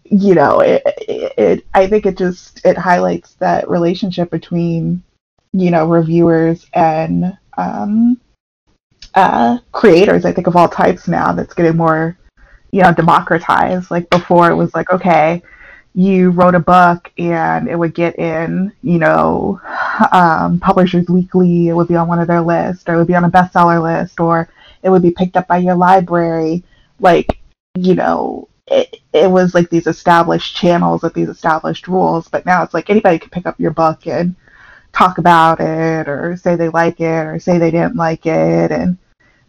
you 0.04 0.36
know, 0.36 0.60
it, 0.60 0.82
it, 0.86 1.34
it. 1.38 1.66
I 1.74 1.88
think 1.88 2.06
it 2.06 2.18
just 2.18 2.66
it 2.66 2.78
highlights 2.78 3.36
that 3.36 3.70
relationship 3.70 4.30
between, 4.30 5.02
you 5.54 5.72
know, 5.72 5.88
reviewers 5.88 6.68
and 6.74 7.38
um, 7.58 8.20
uh, 9.16 9.60
creators. 9.72 10.26
I 10.26 10.34
think 10.34 10.48
of 10.48 10.58
all 10.58 10.68
types 10.68 11.08
now 11.08 11.32
that's 11.32 11.54
getting 11.54 11.78
more, 11.78 12.18
you 12.72 12.82
know, 12.82 12.94
democratized. 12.94 13.90
Like 13.90 14.10
before, 14.10 14.50
it 14.52 14.56
was 14.56 14.74
like 14.74 14.92
okay 14.92 15.42
you 15.94 16.30
wrote 16.30 16.56
a 16.56 16.60
book 16.60 17.12
and 17.18 17.68
it 17.68 17.78
would 17.78 17.94
get 17.94 18.18
in, 18.18 18.72
you 18.82 18.98
know, 18.98 19.60
um, 20.12 20.60
Publishers 20.60 21.08
Weekly, 21.10 21.68
it 21.68 21.74
would 21.74 21.88
be 21.88 21.96
on 21.96 22.08
one 22.08 22.20
of 22.20 22.28
their 22.28 22.42
lists, 22.42 22.86
or 22.88 22.94
it 22.94 22.98
would 22.98 23.08
be 23.08 23.16
on 23.16 23.26
a 23.26 23.30
bestseller 23.30 23.82
list, 23.82 24.20
or 24.20 24.50
it 24.84 24.90
would 24.90 25.02
be 25.02 25.12
picked 25.12 25.36
up 25.36 25.48
by 25.48 25.58
your 25.58 25.76
library. 25.76 26.64
Like, 27.00 27.40
you 27.76 27.96
know, 27.96 28.48
it, 28.68 29.02
it 29.12 29.30
was 29.30 29.54
like 29.54 29.70
these 29.70 29.88
established 29.88 30.56
channels 30.56 31.02
with 31.02 31.14
these 31.14 31.30
established 31.30 31.88
rules, 31.88 32.30
but 32.30 32.46
now 32.46 32.64
it's 32.64 32.74
like 32.74 32.90
anybody 32.90 33.20
can 33.20 33.30
pick 33.30 33.46
up 33.46 33.60
your 33.60 33.72
book 33.72 34.08
and 34.08 34.36
talk 34.94 35.18
about 35.18 35.60
it, 35.60 36.08
or 36.08 36.38
say 36.38 36.56
they 36.56 36.70
like 36.70 37.02
it, 37.02 37.26
or 37.26 37.38
say 37.40 37.58
they 37.58 37.72
didn't 37.72 37.96
like 37.96 38.26
it, 38.26 38.72
and 38.72 38.98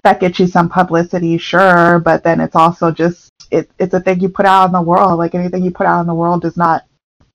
that 0.03 0.19
gets 0.19 0.41
you 0.41 0.49
some 0.49 0.69
publicity, 0.69 1.39
sure, 1.39 2.01
but 2.01 2.25
then 2.25 2.41
it's 2.41 2.57
also 2.57 2.91
just 2.91 3.32
it, 3.53 3.71
it's 3.79 3.95
a 3.95 4.01
thing 4.01 4.21
you 4.21 4.29
put 4.29 4.47
out 4.47 4.67
in 4.67 4.73
the 4.73 4.83
world. 4.83 5.19
Like 5.19 5.35
anything 5.35 5.63
you 5.63 5.71
put 5.71 5.87
out 5.87 6.01
in 6.01 6.07
the 6.07 6.15
world 6.15 6.43
does 6.43 6.57
not 6.57 6.87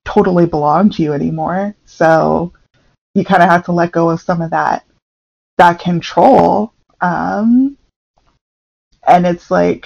totally 0.04 0.46
belong 0.46 0.90
to 0.90 1.04
you 1.04 1.14
anymore. 1.14 1.76
So 1.86 2.54
you 3.14 3.24
kind 3.24 3.44
of 3.44 3.50
have 3.50 3.66
to 3.66 3.72
let 3.72 3.92
go 3.92 4.10
of 4.10 4.22
some 4.22 4.42
of 4.42 4.52
that 4.52 4.84
that 5.58 5.80
control. 5.80 6.74
Um, 7.02 7.78
and 9.08 9.26
it's 9.26 9.50
like, 9.52 9.86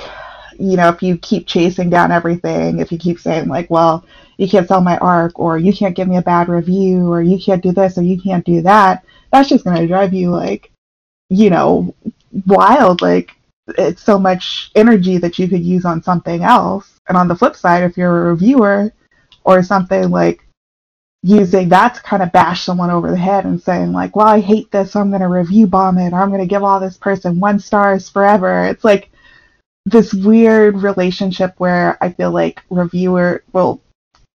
you 0.57 0.77
know, 0.77 0.89
if 0.89 1.03
you 1.03 1.17
keep 1.17 1.47
chasing 1.47 1.89
down 1.89 2.11
everything, 2.11 2.79
if 2.79 2.91
you 2.91 2.97
keep 2.97 3.19
saying 3.19 3.47
like, 3.47 3.69
well, 3.69 4.05
you 4.37 4.47
can't 4.47 4.67
sell 4.67 4.81
my 4.81 4.97
arc, 4.97 5.37
or 5.37 5.57
you 5.57 5.73
can't 5.73 5.95
give 5.95 6.07
me 6.07 6.17
a 6.17 6.21
bad 6.21 6.49
review, 6.49 7.11
or 7.11 7.21
you 7.21 7.37
can't 7.39 7.61
do 7.61 7.71
this, 7.71 7.97
or 7.97 8.01
you 8.01 8.19
can't 8.19 8.45
do 8.45 8.61
that, 8.61 9.05
that's 9.31 9.49
just 9.49 9.65
gonna 9.65 9.87
drive 9.87 10.13
you 10.13 10.31
like, 10.31 10.71
you 11.29 11.49
know, 11.49 11.93
wild. 12.47 13.01
Like 13.01 13.35
it's 13.77 14.03
so 14.03 14.17
much 14.19 14.71
energy 14.75 15.17
that 15.17 15.39
you 15.39 15.47
could 15.47 15.63
use 15.63 15.85
on 15.85 16.03
something 16.03 16.43
else. 16.43 16.99
And 17.07 17.17
on 17.17 17.27
the 17.27 17.35
flip 17.35 17.55
side, 17.55 17.83
if 17.83 17.97
you're 17.97 18.27
a 18.27 18.31
reviewer 18.31 18.93
or 19.43 19.63
something 19.63 20.09
like 20.09 20.45
using 21.23 21.69
that 21.69 21.95
to 21.95 22.01
kind 22.01 22.23
of 22.23 22.31
bash 22.31 22.63
someone 22.63 22.89
over 22.89 23.11
the 23.11 23.17
head 23.17 23.45
and 23.45 23.61
saying 23.61 23.91
like, 23.91 24.15
well, 24.15 24.27
I 24.27 24.39
hate 24.39 24.71
this, 24.71 24.91
so 24.91 24.99
I'm 24.99 25.09
going 25.09 25.21
to 25.21 25.27
review 25.27 25.67
bomb 25.67 25.97
it, 25.97 26.13
or 26.13 26.19
I'm 26.19 26.29
going 26.29 26.41
to 26.41 26.47
give 26.47 26.63
all 26.63 26.79
this 26.79 26.97
person 26.97 27.39
one 27.39 27.59
stars 27.59 28.09
forever. 28.09 28.65
It's 28.65 28.83
like 28.83 29.11
this 29.85 30.13
weird 30.13 30.77
relationship 30.81 31.53
where 31.57 31.97
I 32.01 32.11
feel 32.11 32.31
like 32.31 32.61
reviewer, 32.69 33.43
well, 33.53 33.81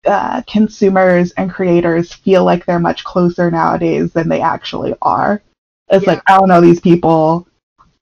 uh, 0.05 0.41
consumers 0.47 1.31
and 1.31 1.51
creators 1.51 2.11
feel 2.11 2.43
like 2.43 2.65
they're 2.65 2.79
much 2.79 3.03
closer 3.05 3.49
nowadays 3.49 4.11
than 4.11 4.27
they 4.27 4.41
actually 4.41 4.93
are. 5.01 5.41
It's 5.89 6.05
Yeah. 6.05 6.13
like 6.13 6.23
I 6.27 6.37
don't 6.37 6.49
know 6.49 6.61
these 6.61 6.81
people. 6.81 7.47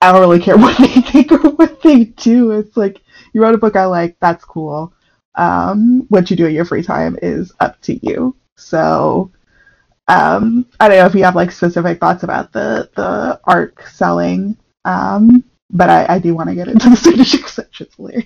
I 0.02 0.12
don't 0.12 0.20
really 0.20 0.40
care 0.40 0.58
what 0.58 0.78
they 0.78 0.88
think 1.02 1.32
or 1.32 1.50
what 1.52 1.82
they 1.82 2.06
do. 2.06 2.52
It's 2.52 2.76
like 2.76 3.02
you 3.32 3.42
wrote 3.42 3.54
a 3.54 3.58
book 3.58 3.76
I 3.76 3.86
like, 3.86 4.16
that's 4.20 4.44
cool. 4.44 4.92
Um, 5.36 6.06
what 6.10 6.30
you 6.30 6.36
do 6.36 6.46
in 6.46 6.54
your 6.54 6.66
free 6.66 6.82
time 6.82 7.18
is 7.22 7.52
up 7.60 7.80
to 7.82 7.94
you. 8.06 8.36
So 8.56 9.32
um, 10.08 10.66
I 10.80 10.88
don't 10.88 10.98
know 10.98 11.06
if 11.06 11.14
you 11.14 11.24
have 11.24 11.36
like 11.36 11.52
specific 11.52 12.00
thoughts 12.00 12.24
about 12.24 12.52
the 12.52 12.90
the 12.96 13.40
arc 13.44 13.86
selling, 13.88 14.56
um, 14.84 15.44
but 15.70 15.90
I, 15.90 16.16
I 16.16 16.18
do 16.18 16.34
want 16.34 16.50
to 16.50 16.54
get 16.56 16.68
into 16.68 16.90
the 16.90 16.96
strategic 16.96 17.48
section 17.48 17.88
later. 17.98 18.24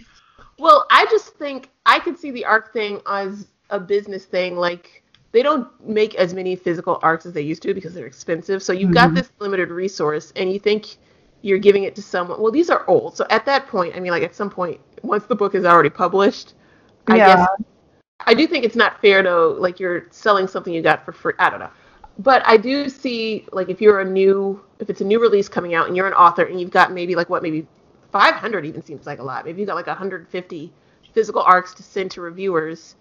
Well, 0.58 0.86
I 0.90 1.06
just 1.10 1.34
think 1.36 1.70
I 1.86 1.98
could 1.98 2.18
see 2.18 2.30
the 2.30 2.44
arc 2.44 2.72
thing 2.72 3.00
as 3.06 3.48
a 3.70 3.78
business 3.80 4.24
thing. 4.24 4.56
Like 4.56 5.02
they 5.32 5.42
don't 5.42 5.68
make 5.86 6.14
as 6.16 6.34
many 6.34 6.56
physical 6.56 6.98
arcs 7.02 7.26
as 7.26 7.32
they 7.34 7.42
used 7.42 7.62
to 7.62 7.74
because 7.74 7.94
they're 7.94 8.06
expensive. 8.06 8.62
So 8.62 8.72
you've 8.72 8.90
got 8.92 9.12
Mhm. 9.12 9.14
this 9.14 9.30
limited 9.38 9.70
resource, 9.70 10.32
and 10.36 10.52
you 10.52 10.58
think 10.58 10.96
you're 11.46 11.58
giving 11.58 11.84
it 11.84 11.94
to 11.94 12.02
someone. 12.02 12.40
Well, 12.40 12.50
these 12.50 12.70
are 12.70 12.84
old, 12.88 13.16
so 13.16 13.26
at 13.30 13.46
that 13.46 13.68
point, 13.68 13.94
I 13.94 14.00
mean, 14.00 14.10
like 14.10 14.24
at 14.24 14.34
some 14.34 14.50
point, 14.50 14.80
once 15.02 15.24
the 15.26 15.34
book 15.34 15.54
is 15.54 15.64
already 15.64 15.90
published, 15.90 16.54
I 17.06 17.18
Yeah. 17.18 17.26
guess 17.26 17.48
I 18.26 18.34
do 18.34 18.46
think 18.46 18.64
it's 18.64 18.76
not 18.76 19.00
fair 19.00 19.22
to 19.22 19.36
like 19.48 19.78
you're 19.78 20.06
selling 20.10 20.48
something 20.48 20.72
you 20.74 20.82
got 20.82 21.04
for 21.04 21.12
free. 21.12 21.34
I 21.38 21.50
don't 21.50 21.60
know. 21.60 21.70
But 22.18 22.42
I 22.46 22.56
do 22.56 22.88
see 22.88 23.46
like 23.52 23.68
if 23.68 23.80
you're 23.80 24.00
a 24.00 24.04
new 24.04 24.60
if 24.80 24.90
it's 24.90 25.00
a 25.00 25.04
new 25.04 25.20
release 25.20 25.48
coming 25.48 25.74
out 25.74 25.86
and 25.86 25.96
you're 25.96 26.08
an 26.08 26.14
author 26.14 26.44
and 26.44 26.60
you've 26.60 26.70
got 26.70 26.92
maybe 26.92 27.14
like 27.14 27.30
what 27.30 27.42
maybe 27.42 27.66
500 28.10 28.64
even 28.66 28.82
seems 28.82 29.06
like 29.06 29.20
a 29.20 29.22
lot. 29.22 29.44
Maybe 29.44 29.60
you've 29.60 29.68
got 29.68 29.76
like 29.76 29.86
150 29.86 30.72
physical 31.12 31.42
arcs 31.42 31.74
to 31.74 31.82
send 31.82 32.10
to 32.12 32.20
reviewers. 32.20 32.96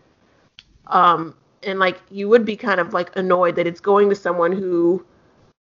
Um 0.87 1.35
and 1.63 1.79
like 1.79 1.99
you 2.11 2.29
would 2.29 2.45
be 2.45 2.55
kind 2.55 2.79
of 2.79 2.93
like 2.93 3.15
annoyed 3.15 3.55
that 3.55 3.65
it's 3.65 3.79
going 3.79 4.09
to 4.09 4.15
someone 4.15 4.51
who 4.51 5.03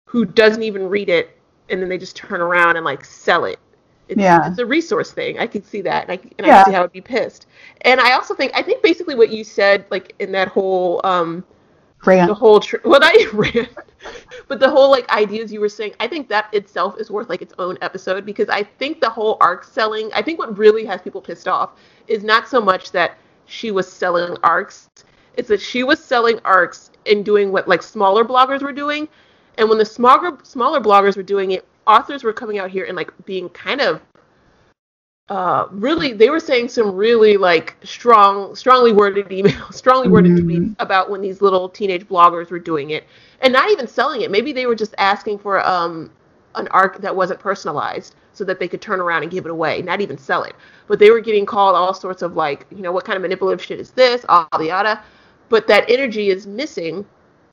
who 0.09 0.25
doesn't 0.25 0.63
even 0.63 0.89
read 0.89 1.09
it 1.09 1.37
and 1.69 1.81
then 1.81 1.89
they 1.89 1.97
just 1.97 2.15
turn 2.15 2.41
around 2.41 2.75
and 2.75 2.85
like 2.85 3.03
sell 3.05 3.45
it. 3.45 3.59
It's, 4.09 4.19
Yeah. 4.19 4.49
it's 4.49 4.59
a 4.59 4.65
resource 4.65 5.11
thing. 5.11 5.39
I 5.39 5.47
can 5.47 5.63
see 5.63 5.81
that, 5.81 6.09
and 6.09 6.11
I, 6.11 6.21
and 6.37 6.47
I 6.47 6.49
can 6.49 6.65
see 6.65 6.71
how 6.73 6.81
it'd 6.81 6.91
be 6.91 7.01
pissed. 7.01 7.47
And 7.81 7.99
I 8.01 8.13
also 8.13 8.33
think 8.33 8.51
I 8.55 8.61
think 8.61 8.81
basically 8.83 9.15
what 9.15 9.29
you 9.29 9.43
said, 9.43 9.85
like 9.91 10.13
in 10.19 10.31
that 10.33 10.49
whole 10.49 11.01
um, 11.05 11.43
Rant. 12.05 12.27
the 12.27 12.33
whole 12.33 12.59
tr- 12.59 12.77
well 12.83 12.99
not 12.99 13.15
even 13.19 13.37
rant 13.37 13.69
but 14.49 14.59
the 14.59 14.69
whole 14.69 14.91
like 14.91 15.09
ideas 15.09 15.53
you 15.53 15.61
were 15.61 15.69
saying 15.69 15.93
i 16.01 16.07
think 16.07 16.27
that 16.27 16.53
itself 16.53 16.99
is 16.99 17.09
worth 17.09 17.29
like 17.29 17.41
its 17.41 17.53
own 17.59 17.77
episode 17.81 18.25
because 18.25 18.49
i 18.49 18.61
think 18.61 18.99
the 18.99 19.09
whole 19.09 19.37
arc 19.39 19.63
selling 19.63 20.11
i 20.13 20.21
think 20.21 20.37
what 20.37 20.57
really 20.57 20.83
has 20.83 21.01
people 21.01 21.21
pissed 21.21 21.47
off 21.47 21.71
is 22.09 22.21
not 22.23 22.47
so 22.49 22.59
much 22.59 22.91
that 22.91 23.17
she 23.45 23.71
was 23.71 23.89
selling 23.89 24.35
arcs 24.43 24.89
it's 25.37 25.47
that 25.47 25.61
she 25.61 25.83
was 25.83 26.03
selling 26.03 26.39
arcs 26.43 26.91
and 27.05 27.23
doing 27.23 27.51
what 27.53 27.69
like 27.69 27.81
smaller 27.81 28.25
bloggers 28.25 28.61
were 28.61 28.73
doing 28.73 29.07
and 29.57 29.69
when 29.69 29.77
the 29.77 29.85
smaller 29.85 30.37
smaller 30.43 30.79
bloggers 30.79 31.15
were 31.15 31.23
doing 31.23 31.51
it 31.51 31.65
authors 31.87 32.23
were 32.23 32.33
coming 32.33 32.59
out 32.59 32.69
here 32.71 32.85
and 32.85 32.95
like 32.95 33.11
being 33.25 33.49
kind 33.49 33.81
of 33.81 34.01
uh, 35.29 35.67
really 35.71 36.11
they 36.11 36.29
were 36.29 36.39
saying 36.39 36.67
some 36.67 36.93
really 36.93 37.37
like 37.37 37.75
strong 37.83 38.53
strongly 38.55 38.91
worded 38.91 39.27
emails 39.29 39.73
strongly 39.83 40.09
worded 40.09 40.33
Mhm. 40.33 40.43
tweets 40.43 40.75
about 40.79 41.09
when 41.09 41.21
these 41.21 41.41
little 41.41 41.69
teenage 41.69 42.05
bloggers 42.07 42.49
were 42.51 42.59
doing 42.59 42.89
it. 42.89 43.05
And 43.41 43.53
not 43.53 43.69
even 43.71 43.87
selling 43.87 44.21
it. 44.21 44.31
Maybe 44.31 44.51
they 44.53 44.65
were 44.65 44.75
just 44.75 44.93
asking 44.97 45.39
for 45.39 45.65
um 45.65 46.11
an 46.55 46.67
arc 46.71 46.99
that 47.01 47.15
wasn't 47.15 47.39
personalized 47.39 48.15
so 48.33 48.43
that 48.43 48.59
they 48.59 48.67
could 48.67 48.81
turn 48.81 48.99
around 48.99 49.23
and 49.23 49.31
give 49.31 49.45
it 49.45 49.51
away 49.51 49.81
not 49.81 50.01
even 50.01 50.17
sell 50.17 50.43
it. 50.43 50.55
But 50.87 50.99
they 50.99 51.09
were 51.09 51.21
getting 51.21 51.45
called 51.45 51.75
all 51.75 51.93
sorts 51.93 52.21
of 52.21 52.35
like 52.35 52.65
you 52.69 52.81
know 52.81 52.91
what 52.91 53.05
kind 53.05 53.15
of 53.15 53.21
manipulative 53.21 53.63
shit 53.63 53.79
is 53.79 53.91
this? 53.91 54.25
All 54.27 54.47
the 54.57 54.67
yada. 54.67 55.01
But 55.47 55.67
that 55.67 55.85
energy 55.89 56.29
is 56.29 56.45
missing 56.45 57.05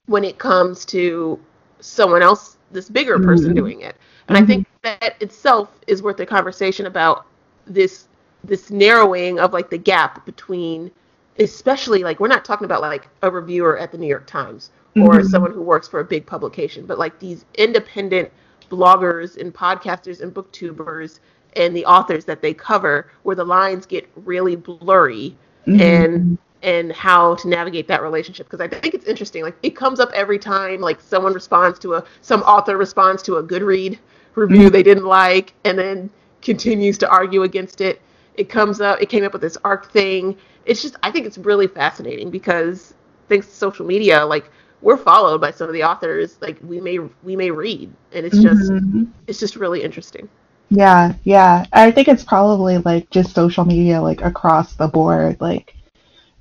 when 0.06 0.24
it 0.24 0.38
comes 0.38 0.84
to 0.86 1.38
someone 1.80 2.22
else 2.22 2.56
this 2.72 2.88
bigger 2.88 3.18
person 3.18 3.52
Mhm. 3.52 3.56
doing 3.56 3.80
it 3.80 3.96
and 4.28 4.36
i 4.38 4.42
think 4.42 4.66
that 4.82 5.16
itself 5.20 5.70
is 5.86 6.02
worth 6.02 6.20
a 6.20 6.26
conversation 6.26 6.86
about 6.86 7.26
this 7.66 8.06
this 8.44 8.70
narrowing 8.70 9.38
of 9.38 9.52
like 9.52 9.70
the 9.70 9.78
gap 9.78 10.24
between 10.24 10.90
especially 11.38 12.02
like 12.02 12.20
we're 12.20 12.28
not 12.28 12.44
talking 12.44 12.64
about 12.64 12.80
like 12.80 13.08
a 13.22 13.30
reviewer 13.30 13.78
at 13.78 13.92
the 13.92 13.98
New 13.98 14.06
York 14.06 14.26
Times 14.26 14.70
or 14.96 15.20
Mhm. 15.20 15.26
someone 15.26 15.52
who 15.52 15.62
works 15.62 15.88
for 15.88 16.00
a 16.00 16.04
big 16.04 16.26
publication 16.26 16.86
but 16.86 16.98
like 16.98 17.18
these 17.18 17.44
independent 17.54 18.30
bloggers 18.70 19.36
and 19.40 19.54
podcasters 19.54 20.20
and 20.20 20.34
booktubers 20.34 21.20
and 21.56 21.74
the 21.74 21.84
authors 21.84 22.24
that 22.24 22.40
they 22.42 22.54
cover 22.54 23.08
where 23.22 23.36
the 23.36 23.44
lines 23.44 23.86
get 23.86 24.08
really 24.24 24.56
blurry 24.56 25.36
Mhm. 25.66 25.80
and 25.80 26.38
and 26.62 26.92
how 26.92 27.34
to 27.36 27.48
navigate 27.48 27.88
that 27.88 28.02
relationship 28.02 28.46
because 28.46 28.60
I 28.60 28.68
think 28.68 28.94
it's 28.94 29.06
interesting. 29.06 29.42
Like 29.42 29.56
it 29.62 29.70
comes 29.76 29.98
up 30.00 30.10
every 30.14 30.38
time 30.38 30.80
like 30.80 31.00
someone 31.00 31.32
responds 31.32 31.78
to 31.80 31.94
a 31.94 32.04
some 32.20 32.42
author 32.42 32.76
responds 32.76 33.22
to 33.24 33.36
a 33.36 33.42
good 33.42 33.62
read 33.62 33.98
review 34.34 34.68
Mhm. 34.68 34.72
they 34.72 34.82
didn't 34.82 35.04
like 35.06 35.54
and 35.64 35.78
then 35.78 36.10
continues 36.42 36.98
to 36.98 37.08
argue 37.08 37.42
against 37.44 37.80
it. 37.80 38.00
It 38.34 38.48
comes 38.48 38.80
up 38.80 39.00
it 39.00 39.08
came 39.08 39.24
up 39.24 39.32
with 39.32 39.42
this 39.42 39.56
arc 39.64 39.90
thing. 39.90 40.36
It's 40.66 40.82
just 40.82 40.96
I 41.02 41.10
think 41.10 41.26
it's 41.26 41.38
really 41.38 41.66
fascinating 41.66 42.30
because 42.30 42.94
thanks 43.28 43.46
to 43.46 43.54
social 43.54 43.86
media, 43.86 44.24
like 44.26 44.50
we're 44.82 44.96
followed 44.96 45.40
by 45.40 45.50
some 45.50 45.68
of 45.68 45.74
the 45.74 45.84
authors 45.84 46.36
like 46.40 46.58
we 46.62 46.80
may 46.80 46.98
we 47.22 47.36
may 47.36 47.50
read 47.50 47.90
and 48.12 48.26
it's 48.26 48.38
just 48.38 48.72
Mhm. 48.72 49.08
it's 49.26 49.40
just 49.40 49.56
really 49.56 49.82
interesting. 49.82 50.28
Yeah, 50.70 51.14
yeah. 51.24 51.64
I 51.72 51.90
think 51.90 52.08
it's 52.08 52.24
probably 52.24 52.78
like 52.78 53.10
just 53.10 53.34
social 53.34 53.64
media, 53.64 54.00
like 54.00 54.20
across 54.22 54.74
the 54.76 54.86
board. 54.88 55.40
Like, 55.40 55.74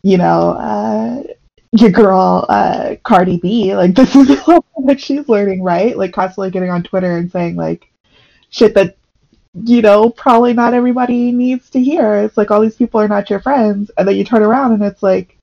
you 0.03 0.17
know, 0.17 0.51
uh, 0.51 1.23
your 1.71 1.91
girl, 1.91 2.45
uh, 2.49 2.95
Cardi 3.03 3.37
B, 3.37 3.75
like 3.75 3.95
this 3.95 4.15
is 4.15 4.39
what 4.73 4.99
she's 4.99 5.27
learning, 5.29 5.63
right? 5.63 5.97
Like 5.97 6.13
constantly 6.13 6.51
getting 6.51 6.69
on 6.71 6.83
Twitter 6.83 7.17
and 7.17 7.31
saying 7.31 7.55
like 7.55 7.89
shit 8.49 8.73
that, 8.75 8.97
you 9.65 9.81
know, 9.81 10.09
probably 10.09 10.53
not 10.53 10.73
everybody 10.73 11.31
needs 11.31 11.69
to 11.71 11.81
hear. 11.81 12.15
It's 12.15 12.37
like 12.37 12.51
all 12.51 12.61
these 12.61 12.75
people 12.75 12.99
are 12.99 13.07
not 13.07 13.29
your 13.29 13.39
friends. 13.41 13.91
And 13.97 14.07
then 14.07 14.15
you 14.15 14.23
turn 14.23 14.41
around 14.43 14.73
and 14.73 14.83
it's 14.83 15.03
like 15.03 15.37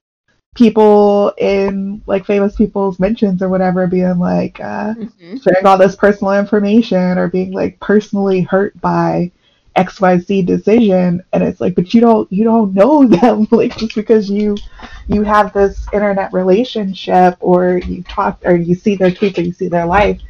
people 0.54 1.32
in 1.38 2.02
like 2.06 2.24
famous 2.24 2.56
people's 2.56 2.98
mentions 2.98 3.42
or 3.42 3.48
whatever 3.48 3.86
being 3.86 4.18
like, 4.18 4.58
uh, 4.60 4.94
Mm-hmm. 4.94 5.36
sharing 5.36 5.66
all 5.66 5.78
this 5.78 5.96
personal 5.96 6.32
information 6.32 7.18
or 7.18 7.28
being 7.28 7.52
like 7.52 7.78
personally 7.80 8.40
hurt 8.40 8.78
by 8.80 9.30
XYZ 9.76 10.46
decision 10.46 11.22
and 11.32 11.42
it's 11.42 11.60
like 11.60 11.74
but 11.74 11.92
you 11.92 12.00
don't 12.00 12.30
you 12.32 12.44
don't 12.44 12.74
know 12.74 13.06
them 13.06 13.46
like 13.50 13.76
just 13.76 13.94
because 13.94 14.30
you 14.30 14.56
you 15.08 15.22
have 15.22 15.52
this 15.52 15.86
internet 15.92 16.32
relationship 16.32 17.36
or 17.40 17.78
you 17.78 18.02
talk 18.04 18.40
or 18.44 18.56
you 18.56 18.74
see 18.74 18.96
their 18.96 19.10
tweets 19.10 19.38
or 19.38 19.42
you 19.42 19.52
see 19.52 19.68
their 19.68 19.86
life 19.86 20.20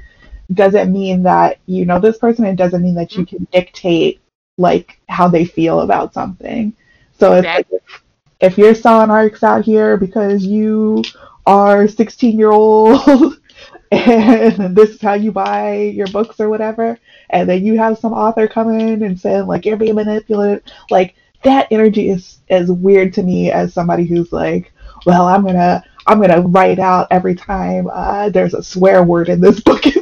doesn't 0.52 0.92
mean 0.92 1.22
that 1.22 1.58
you 1.66 1.84
know 1.84 1.98
this 1.98 2.18
person 2.18 2.44
it 2.44 2.56
doesn't 2.56 2.82
mean 2.82 2.94
that 2.94 3.14
you 3.14 3.24
mm-hmm. 3.24 3.36
can 3.36 3.48
dictate 3.52 4.20
like 4.58 4.98
how 5.08 5.28
they 5.28 5.44
feel 5.44 5.80
about 5.80 6.14
something. 6.14 6.74
So 7.18 7.34
it's 7.34 7.46
like 7.46 7.66
if, 7.70 8.02
if 8.40 8.58
you're 8.58 8.74
selling 8.74 9.10
arcs 9.10 9.42
out 9.42 9.64
here 9.64 9.96
because 9.96 10.44
you 10.44 11.02
are 11.46 11.88
16 11.88 12.38
year 12.38 12.50
old 12.50 13.00
and 13.92 14.76
this 14.76 14.90
is 14.90 15.00
how 15.00 15.14
you 15.14 15.32
buy 15.32 15.74
your 15.74 16.08
books 16.08 16.40
or 16.40 16.48
whatever. 16.48 16.98
And 17.30 17.48
then 17.48 17.64
you 17.64 17.78
have 17.78 17.98
some 17.98 18.12
author 18.12 18.48
come 18.48 18.72
in 18.78 19.02
and 19.02 19.18
saying 19.18 19.46
like 19.46 19.64
you're 19.64 19.76
being 19.76 19.94
manipulative. 19.94 20.62
Like 20.90 21.14
that 21.44 21.68
energy 21.70 22.10
is 22.10 22.38
as 22.48 22.70
weird 22.70 23.12
to 23.14 23.22
me 23.22 23.50
as 23.52 23.72
somebody 23.72 24.04
who's 24.04 24.32
like 24.32 24.72
well 25.04 25.26
i'm 25.28 25.44
gonna 25.44 25.84
i'm 26.06 26.20
gonna 26.20 26.40
write 26.40 26.78
out 26.78 27.06
every 27.10 27.34
time 27.34 27.88
uh, 27.92 28.28
there's 28.30 28.54
a 28.54 28.62
swear 28.62 29.04
word 29.04 29.28
in 29.28 29.40
this 29.40 29.60
book. 29.62 29.84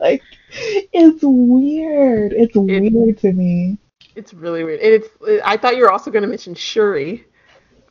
Like 0.00 0.22
it's 0.92 1.20
weird. 1.22 2.32
It's 2.32 2.56
weird 2.56 3.18
to 3.18 3.32
me. 3.32 3.78
It's 4.16 4.32
really 4.32 4.64
weird. 4.64 4.80
And 4.80 4.94
it's 4.94 5.08
I 5.44 5.56
thought 5.56 5.76
you 5.76 5.82
were 5.82 5.92
also 5.92 6.10
going 6.10 6.22
to 6.22 6.28
mention 6.28 6.54
Shuri, 6.54 7.26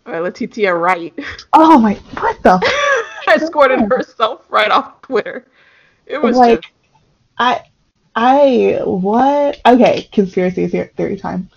uh, 0.08 0.20
Letitia 0.20 0.74
Wright, 0.74 1.14
oh 1.54 1.78
my 1.80 1.94
what 2.20 2.42
the 2.44 2.60
escorted 3.28 3.82
herself 3.82 4.46
right 4.50 4.72
off 4.72 5.02
Twitter. 5.02 5.46
It 6.06 6.22
was 6.22 6.38
like 6.38 6.62
just 6.62 6.74
I 7.38 7.64
I 8.16 8.82
what 8.84 9.62
okay, 9.66 10.04
conspiracy 10.12 10.66
the- 10.66 10.90
theory 10.96 11.18
time. 11.18 11.50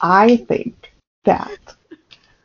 I 0.00 0.36
think 0.36 0.92
that 1.24 1.58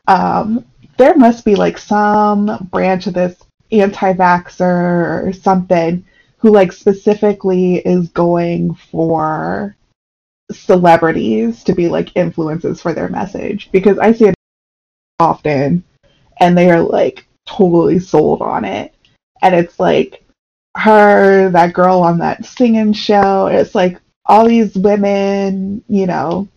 um 0.07 0.65
there 0.97 1.17
must 1.17 1.43
be 1.43 1.55
like 1.55 1.77
some 1.77 2.67
branch 2.71 3.07
of 3.07 3.13
this 3.13 3.37
anti-vaxxer 3.71 5.25
or 5.27 5.33
something 5.33 6.05
who 6.37 6.51
like 6.51 6.71
specifically 6.71 7.77
is 7.77 8.09
going 8.09 8.73
for 8.75 9.75
celebrities 10.51 11.63
to 11.63 11.73
be 11.73 11.89
like 11.89 12.15
influences 12.15 12.81
for 12.81 12.93
their 12.93 13.09
message 13.09 13.69
because 13.71 13.97
I 13.97 14.13
see 14.13 14.25
it 14.25 14.35
often 15.19 15.83
and 16.39 16.57
they 16.57 16.69
are 16.69 16.81
like 16.81 17.25
totally 17.45 17.99
sold 17.99 18.41
on 18.41 18.65
it 18.65 18.95
and 19.41 19.53
it's 19.53 19.79
like 19.79 20.23
her, 20.75 21.49
that 21.51 21.73
girl 21.73 22.01
on 22.01 22.17
that 22.19 22.45
singing 22.45 22.93
show. 22.93 23.47
It's 23.47 23.75
like 23.75 23.99
all 24.25 24.47
these 24.47 24.75
women, 24.75 25.83
you 25.87 26.07
know, 26.07 26.47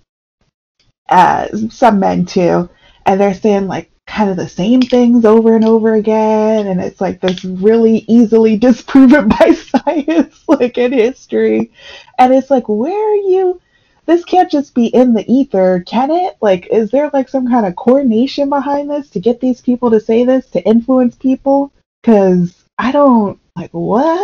uh, 1.08 1.48
some 1.70 2.00
men 2.00 2.24
too, 2.24 2.68
and 3.06 3.20
they're 3.20 3.34
saying 3.34 3.66
like 3.68 3.90
kind 4.06 4.30
of 4.30 4.36
the 4.36 4.48
same 4.48 4.80
things 4.80 5.24
over 5.24 5.54
and 5.54 5.64
over 5.64 5.94
again, 5.94 6.66
and 6.66 6.80
it's 6.80 7.00
like 7.00 7.20
this 7.20 7.44
really 7.44 8.04
easily 8.08 8.56
disproven 8.58 9.28
by 9.28 9.52
science, 9.84 10.42
like 10.48 10.78
in 10.78 10.92
history, 10.92 11.70
and 12.18 12.32
it's 12.32 12.50
like 12.50 12.68
where 12.68 13.12
are 13.12 13.16
you? 13.16 13.60
This 14.08 14.24
can't 14.24 14.50
just 14.50 14.74
be 14.74 14.86
in 14.86 15.12
the 15.12 15.30
ether, 15.30 15.84
can 15.86 16.10
it? 16.10 16.38
Like, 16.40 16.66
is 16.68 16.90
there 16.90 17.10
like 17.12 17.28
some 17.28 17.46
kind 17.46 17.66
of 17.66 17.76
coordination 17.76 18.48
behind 18.48 18.90
this 18.90 19.10
to 19.10 19.20
get 19.20 19.38
these 19.38 19.60
people 19.60 19.90
to 19.90 20.00
say 20.00 20.24
this 20.24 20.46
to 20.52 20.66
influence 20.66 21.14
people? 21.14 21.70
Because 22.00 22.64
I 22.78 22.90
don't 22.90 23.38
like 23.54 23.70
what 23.72 24.18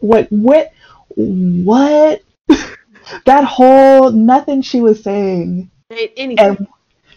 what 0.00 0.32
what 0.32 0.72
what 1.18 2.22
that 3.26 3.44
whole 3.44 4.10
nothing 4.10 4.62
she 4.62 4.80
was 4.80 5.02
saying 5.02 5.70
made 5.90 6.12
any 6.16 6.38
and 6.38 6.66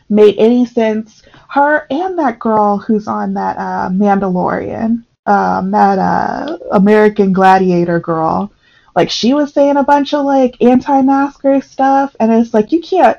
made 0.10 0.36
any 0.38 0.66
sense. 0.66 1.24
Her 1.48 1.88
and 1.90 2.20
that 2.20 2.38
girl 2.38 2.80
who's 2.80 3.08
on 3.08 3.34
that 3.36 3.56
uh, 3.58 3.90
Mandalorian, 3.94 5.06
um, 5.26 5.72
that 5.72 5.98
uh, 5.98 6.58
American 6.72 7.32
Gladiator 7.32 8.02
girl, 8.02 8.52
like 8.96 9.10
she 9.10 9.34
was 9.34 9.54
saying 9.54 9.78
a 9.78 9.84
bunch 9.84 10.14
of 10.14 10.26
like 10.26 10.62
anti-masker 10.62 11.62
stuff, 11.62 12.16
and 12.20 12.32
it's 12.32 12.54
like 12.54 12.72
you 12.72 12.82
can't. 12.82 13.18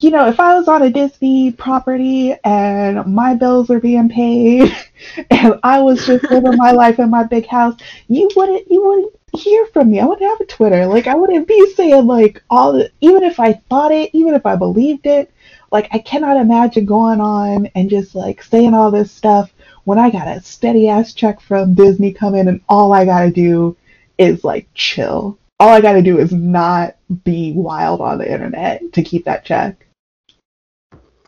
You 0.00 0.10
know, 0.10 0.26
if 0.26 0.40
I 0.40 0.54
was 0.58 0.66
on 0.66 0.82
a 0.82 0.90
Disney 0.90 1.52
property 1.52 2.34
and 2.42 3.06
my 3.06 3.34
bills 3.36 3.68
were 3.68 3.78
being 3.78 4.08
paid 4.08 4.76
and 5.30 5.60
I 5.62 5.80
was 5.80 6.04
just 6.04 6.28
living 6.28 6.56
my 6.56 6.72
life 6.72 6.98
in 6.98 7.08
my 7.08 7.22
big 7.22 7.46
house, 7.46 7.76
you 8.08 8.28
wouldn't 8.34 8.68
you 8.68 8.84
wouldn't 8.84 9.14
hear 9.32 9.64
from 9.66 9.90
me. 9.90 10.00
I 10.00 10.04
wouldn't 10.04 10.28
have 10.28 10.40
a 10.40 10.46
Twitter. 10.46 10.86
Like 10.86 11.06
I 11.06 11.14
wouldn't 11.14 11.48
be 11.48 11.72
saying 11.74 12.06
like 12.06 12.42
all 12.50 12.72
the 12.72 12.90
even 13.00 13.22
if 13.22 13.38
I 13.38 13.52
thought 13.52 13.92
it, 13.92 14.10
even 14.12 14.34
if 14.34 14.44
I 14.44 14.56
believed 14.56 15.06
it, 15.06 15.30
like 15.70 15.88
I 15.92 15.98
cannot 15.98 16.36
imagine 16.36 16.84
going 16.84 17.20
on 17.20 17.66
and 17.74 17.88
just 17.88 18.14
like 18.14 18.42
saying 18.42 18.74
all 18.74 18.90
this 18.90 19.10
stuff 19.10 19.52
when 19.84 19.98
I 19.98 20.10
got 20.10 20.28
a 20.28 20.42
steady 20.42 20.88
ass 20.88 21.14
check 21.14 21.40
from 21.40 21.74
Disney 21.74 22.12
coming 22.12 22.48
and 22.48 22.60
all 22.68 22.92
I 22.92 23.04
gotta 23.04 23.30
do 23.30 23.76
is 24.22 24.44
like 24.44 24.68
chill. 24.74 25.38
All 25.60 25.68
I 25.68 25.80
gotta 25.80 26.02
do 26.02 26.18
is 26.18 26.32
not 26.32 26.96
be 27.24 27.52
wild 27.52 28.00
on 28.00 28.18
the 28.18 28.30
internet 28.30 28.92
to 28.94 29.02
keep 29.02 29.24
that 29.26 29.44
check. 29.44 29.86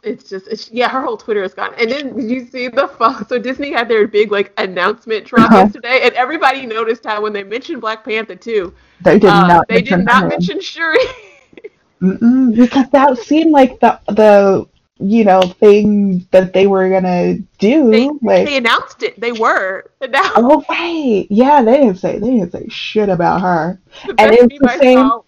It's 0.03 0.29
just, 0.29 0.49
it's, 0.49 0.71
yeah, 0.71 0.89
her 0.91 1.01
whole 1.01 1.17
Twitter 1.17 1.43
is 1.43 1.55
gone. 1.55 1.73
And 1.79 1.91
then 1.91 2.15
did 2.15 2.31
you 2.31 2.45
see 2.45 2.69
the 2.69 2.89
fall? 2.89 3.25
So 3.27 3.39
Disney 3.39 3.73
had 3.73 3.89
their 3.89 4.07
big 4.07 4.31
like 4.33 4.53
announcement 4.59 5.25
drop 5.25 5.51
Uh-huh. 5.51 5.61
yesterday, 5.61 6.01
and 6.03 6.13
everybody 6.15 6.67
noticed 6.67 7.05
how 7.07 7.23
when 7.23 7.33
they 7.33 7.43
mentioned 7.43 7.81
Black 7.81 8.05
Panther 8.05 8.35
too, 8.37 8.75
They 9.01 9.19
did 9.19 9.31
uh, 9.31 9.49
not. 9.49 9.69
they 9.69 9.81
did 9.81 9.85
mention 9.93 10.05
not 10.05 10.23
her. 10.25 10.29
mention 10.29 10.61
Shuri. 10.61 10.99
Mm-mm, 12.03 12.55
because 12.55 12.91
that 12.91 13.17
seemed 13.19 13.51
like 13.53 13.81
the 13.81 13.99
the 14.09 14.67
you 14.99 15.25
know 15.25 15.43
thing 15.43 16.27
that 16.31 16.53
they 16.53 16.67
were 16.67 16.89
gonna 16.89 17.39
do. 17.59 17.91
they, 17.91 18.09
like, 18.23 18.47
they 18.47 18.57
announced 18.57 19.03
it. 19.03 19.19
They 19.21 19.33
were. 19.33 19.91
Oh 20.37 20.63
right, 20.69 21.27
yeah, 21.31 21.63
they 21.63 21.79
didn't 21.79 21.97
say 21.97 22.19
they 22.19 22.31
didn't 22.31 22.53
say 22.53 22.69
shit 22.69 23.09
about 23.09 23.41
her. 23.41 23.81
the 24.07 24.11
and 24.11 24.17
best 24.31 24.33
it's 24.43 24.53
meme 24.53 24.59
the 24.61 24.71
I 24.71 24.79
same- 24.79 24.99
saw. 24.99 25.21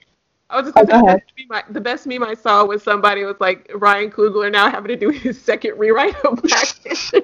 I 0.48 0.56
was 0.60 0.72
just 0.72 0.76
Oh, 0.78 0.84
gonna 0.86 0.86
say 0.86 0.92
go 0.92 1.00
the 1.00 1.16
best, 1.18 1.32
meme 1.38 1.52
I, 1.68 1.72
the 1.72 1.80
best 1.80 2.06
meme 2.06 2.22
I 2.22 2.34
saw 2.34 2.64
was 2.64 2.82
somebody 2.82 3.24
was 3.24 3.36
like 3.40 3.68
Ryan 3.74 4.10
Coogler 4.10 4.52
now 4.52 4.70
having 4.70 4.88
to 4.88 4.96
do 4.96 5.08
his 5.08 5.40
second 5.40 5.78
rewrite 5.78 6.14
of 6.24 6.40
Black 6.42 6.66
Panther. 6.84 7.22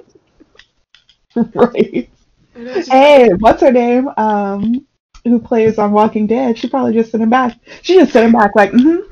right. 1.53 2.09
Hey, 2.55 3.29
what's 3.39 3.61
her 3.61 3.71
name? 3.71 4.09
Um, 4.17 4.85
who 5.23 5.39
plays 5.39 5.77
on 5.79 5.91
Walking 5.93 6.27
Dead? 6.27 6.57
She 6.57 6.67
probably 6.69 6.93
just 6.93 7.11
sent 7.11 7.23
him 7.23 7.29
back. 7.29 7.57
She 7.81 7.95
just 7.95 8.11
sent 8.11 8.25
him 8.25 8.33
back 8.33 8.55
like, 8.55 8.71
mm-hmm. 8.71 9.09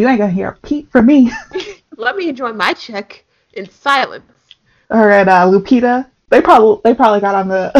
You 0.00 0.08
ain't 0.08 0.18
gonna 0.18 0.32
hear 0.32 0.48
a 0.48 0.66
peep 0.66 0.90
from 0.90 1.06
me. 1.06 1.30
Let 1.96 2.16
me 2.16 2.28
enjoy 2.28 2.52
my 2.52 2.72
check 2.72 3.24
in 3.54 3.68
silence. 3.68 4.24
Her 4.90 5.10
and 5.10 5.28
uh, 5.28 5.46
Lupita. 5.46 6.10
They 6.30 6.40
probably 6.40 6.80
they 6.84 6.94
probably 6.94 7.20
got 7.20 7.34
on 7.34 7.48
the 7.48 7.70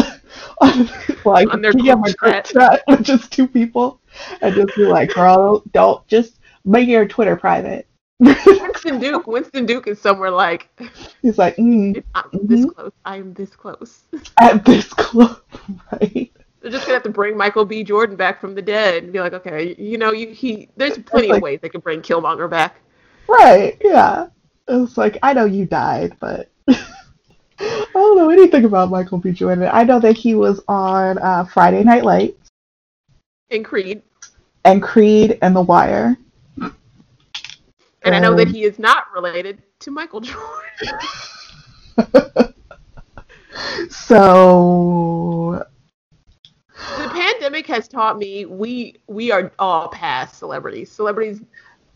on 0.61 0.89
like 1.25 1.51
On 1.53 1.61
their 1.61 1.73
group 1.73 2.05
chat. 2.23 2.45
chat 2.45 2.83
with 2.87 3.03
just 3.03 3.31
two 3.31 3.47
people 3.47 3.99
and 4.41 4.55
just 4.55 4.75
be 4.75 4.83
like, 4.85 5.13
girl, 5.13 5.63
don't 5.73 6.05
just 6.07 6.39
make 6.63 6.87
your 6.87 7.07
Twitter 7.07 7.35
private. 7.35 7.87
Winston 8.19 8.99
Duke. 8.99 9.27
Winston 9.27 9.65
Duke 9.65 9.87
is 9.87 9.99
somewhere 9.99 10.31
like 10.31 10.69
He's 11.21 11.37
like, 11.37 11.57
mm, 11.57 12.01
I'm 12.15 12.29
this 12.47 12.65
Mhm. 12.65 12.75
close. 12.75 12.91
I 13.05 13.17
am 13.17 13.33
this 13.33 13.49
close. 13.55 14.03
at 14.39 14.63
this 14.63 14.87
club, 14.93 15.41
right? 15.91 16.31
They're 16.61 16.71
just 16.71 16.85
gonna 16.85 16.93
have 16.95 17.03
to 17.03 17.09
bring 17.09 17.35
Michael 17.37 17.65
B. 17.65 17.83
Jordan 17.83 18.15
back 18.15 18.39
from 18.39 18.55
the 18.55 18.61
dead 18.61 19.03
and 19.03 19.11
be 19.13 19.19
like, 19.19 19.33
okay, 19.33 19.75
you 19.77 19.97
know, 19.97 20.13
you, 20.13 20.29
he. 20.29 20.69
There's 20.77 20.97
plenty 20.99 21.27
like- 21.27 21.37
of 21.37 21.43
ways 21.43 21.59
they 21.61 21.69
could 21.69 21.83
bring 21.83 22.01
Killmonger 22.01 22.49
back. 22.49 22.77
Right, 23.27 23.77
yeah. 23.83 24.27
It's 24.67 24.97
like 24.97 25.17
I 25.23 25.33
know 25.33 25.45
you 25.45 25.65
died, 25.65 26.15
but 26.19 26.49
I 26.67 27.87
don't 27.93 28.17
know 28.17 28.29
anything 28.29 28.65
about 28.65 28.89
Michael 28.89 29.17
B. 29.19 29.31
Jordan. 29.31 29.69
I 29.71 29.83
know 29.83 29.99
that 29.99 30.17
he 30.17 30.35
was 30.35 30.61
on 30.67 31.17
uh, 31.19 31.45
Friday 31.45 31.83
Night 31.83 32.03
Lights 32.03 32.49
And 33.51 33.63
Creed, 33.63 34.01
and 34.63 34.81
Creed 34.81 35.37
and 35.41 35.55
The 35.55 35.61
Wire. 35.61 36.17
and 36.57 38.15
I 38.15 38.19
know 38.19 38.35
that 38.35 38.47
he 38.47 38.63
is 38.63 38.79
not 38.79 39.05
related 39.13 39.61
to 39.79 39.91
Michael 39.91 40.21
Jordan. 40.21 40.99
So 43.89 45.65
the 46.97 47.09
pandemic 47.09 47.65
has 47.67 47.87
taught 47.87 48.17
me 48.17 48.45
we 48.45 48.95
we 49.07 49.31
are 49.31 49.51
all 49.59 49.87
past 49.89 50.37
celebrities. 50.37 50.91
Celebrities 50.91 51.41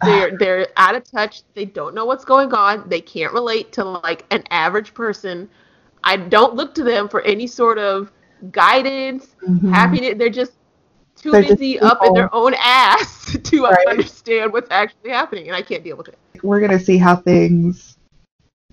they're 0.04 0.38
they're 0.38 0.68
out 0.78 0.96
of 0.96 1.04
touch. 1.10 1.44
They 1.54 1.66
don't 1.66 1.94
know 1.96 2.06
what's 2.06 2.26
going 2.26 2.54
on. 2.54 2.88
They 2.90 3.02
can't 3.02 3.34
relate 3.34 3.72
to 3.74 3.84
like 3.84 4.26
an 4.32 4.44
average 4.50 4.94
person. 4.94 5.50
I 6.04 6.18
don't 6.18 6.56
look 6.56 6.74
to 6.76 6.84
them 6.84 7.10
for 7.10 7.22
any 7.22 7.48
sort 7.48 7.78
of 7.78 8.12
guidance, 8.52 9.36
mhm. 9.48 9.70
happiness. 9.74 10.16
They're 10.18 10.30
just 10.30 10.54
too 11.16 11.32
They're 11.32 11.42
just 11.44 11.58
busy 11.60 11.80
up 11.80 12.00
in 12.06 12.14
their 12.14 12.34
own 12.34 12.54
ass 12.58 13.38
to 13.44 13.64
Right. 13.64 13.88
understand 13.88 14.54
what's 14.54 14.72
actually 14.72 15.12
happening, 15.12 15.48
and 15.48 15.56
I 15.56 15.62
can't 15.62 15.84
deal 15.84 15.98
with 15.98 16.08
it. 16.10 16.18
we're 16.44 16.62
gonna 16.62 16.80
see 16.80 16.98
how 16.98 17.16
things 17.18 17.98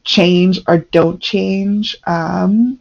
change 0.05 0.61
or 0.69 0.79
don't 0.79 1.21
change 1.21 1.97
um, 2.07 2.79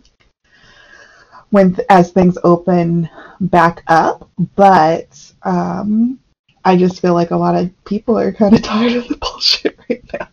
when 1.50 1.76
as 1.89 2.12
things 2.12 2.38
open 2.43 3.10
back 3.41 3.84
up. 3.88 4.30
But 4.56 5.32
um, 5.43 6.20
I 6.66 6.76
just 6.76 6.99
feel 6.99 7.13
like 7.13 7.30
a 7.32 7.38
lot 7.38 7.55
of 7.55 7.72
people 7.86 8.18
are 8.18 8.34
kind 8.34 8.55
of 8.55 8.61
tired 8.63 8.93
of 8.93 9.07
the 9.07 9.18
bullshit 9.18 9.78
right 9.89 10.03
now. 10.20 10.28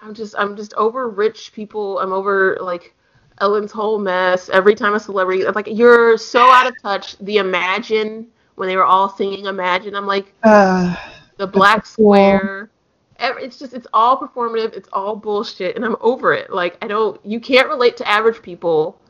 I'm 0.00 0.14
just 0.14 0.34
I'm 0.36 0.56
just 0.56 0.74
over 0.74 1.08
rich 1.08 1.52
people. 1.54 1.98
I'm 2.00 2.12
over 2.12 2.58
like 2.60 2.94
Ellen's 3.40 3.72
whole 3.72 3.98
mess. 3.98 4.48
Every 4.48 4.74
time 4.74 4.94
a 4.94 5.00
celebrity 5.00 5.44
like 5.44 5.68
you're 5.70 6.18
so 6.18 6.50
out 6.50 6.66
of 6.66 6.80
touch. 6.82 7.16
The 7.18 7.38
Imagine 7.38 8.26
when 8.56 8.68
they 8.68 8.76
were 8.76 8.84
all 8.84 9.08
singing 9.08 9.46
Imagine, 9.46 9.94
I'm 9.94 10.06
like 10.06 10.32
Uh, 10.42 10.96
the 11.36 11.46
Black. 11.46 11.86
Square. 11.86 12.70
Ev- 13.18 13.38
It's 13.38 13.58
just 13.58 13.72
it's 13.72 13.86
all 13.92 14.18
performative. 14.18 14.74
It's 14.74 14.88
all 14.92 15.16
bullshit, 15.16 15.76
and 15.76 15.84
I'm 15.84 15.96
over 16.00 16.34
it. 16.34 16.50
Like 16.50 16.76
I 16.82 16.88
don't. 16.88 17.24
You 17.24 17.40
can't 17.40 17.68
relate 17.68 17.96
to 17.98 18.08
average 18.08 18.42
people. 18.42 19.00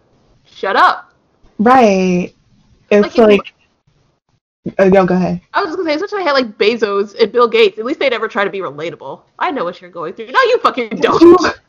Shut 0.45 0.77
up. 0.77 1.13
right. 1.59 2.33
It's 2.91 3.17
Like, 3.19 3.29
like. 3.29 3.53
Uh, 4.79 4.87
no, 4.87 5.07
go 5.07 5.15
ahead. 5.15 5.41
I 5.55 5.61
was 5.61 5.69
just 5.69 5.79
gonna 5.79 5.91
say, 5.91 5.95
especially 5.97 6.21
I 6.21 6.25
had 6.25 6.33
like 6.33 6.59
Bezos 6.59 7.15
and 7.21 7.33
Bill 7.33 7.49
Gates. 7.49 7.79
At 7.79 7.85
least 7.85 8.01
they 8.01 8.09
never 8.09 8.29
try 8.29 8.45
to 8.45 8.51
be 8.51 8.59
relatable. 8.59 9.23
I 9.39 9.51
know 9.51 9.65
what 9.65 9.81
you're 9.81 9.91
going 9.91 10.15
through. 10.15 10.33
No, 10.33 10.41
you 10.43 10.59
fucking 10.59 11.01
don't. 11.01 11.61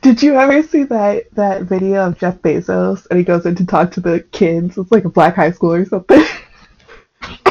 did 0.00 0.22
you 0.22 0.36
ever 0.36 0.62
see 0.62 0.84
that 0.84 1.24
that 1.34 1.62
video 1.62 2.06
of 2.06 2.18
Jeff 2.18 2.38
Bezos 2.38 3.06
and 3.10 3.18
he 3.18 3.24
goes 3.24 3.46
in 3.46 3.54
to 3.56 3.66
talk 3.66 3.90
to 3.92 4.00
the 4.00 4.20
kids? 4.32 4.78
It's 4.78 4.90
like 4.90 5.04
a 5.04 5.10
black 5.10 5.36
high 5.36 5.50
school 5.50 5.72
or 5.72 5.84
something. 5.84 6.18
and 7.22 7.44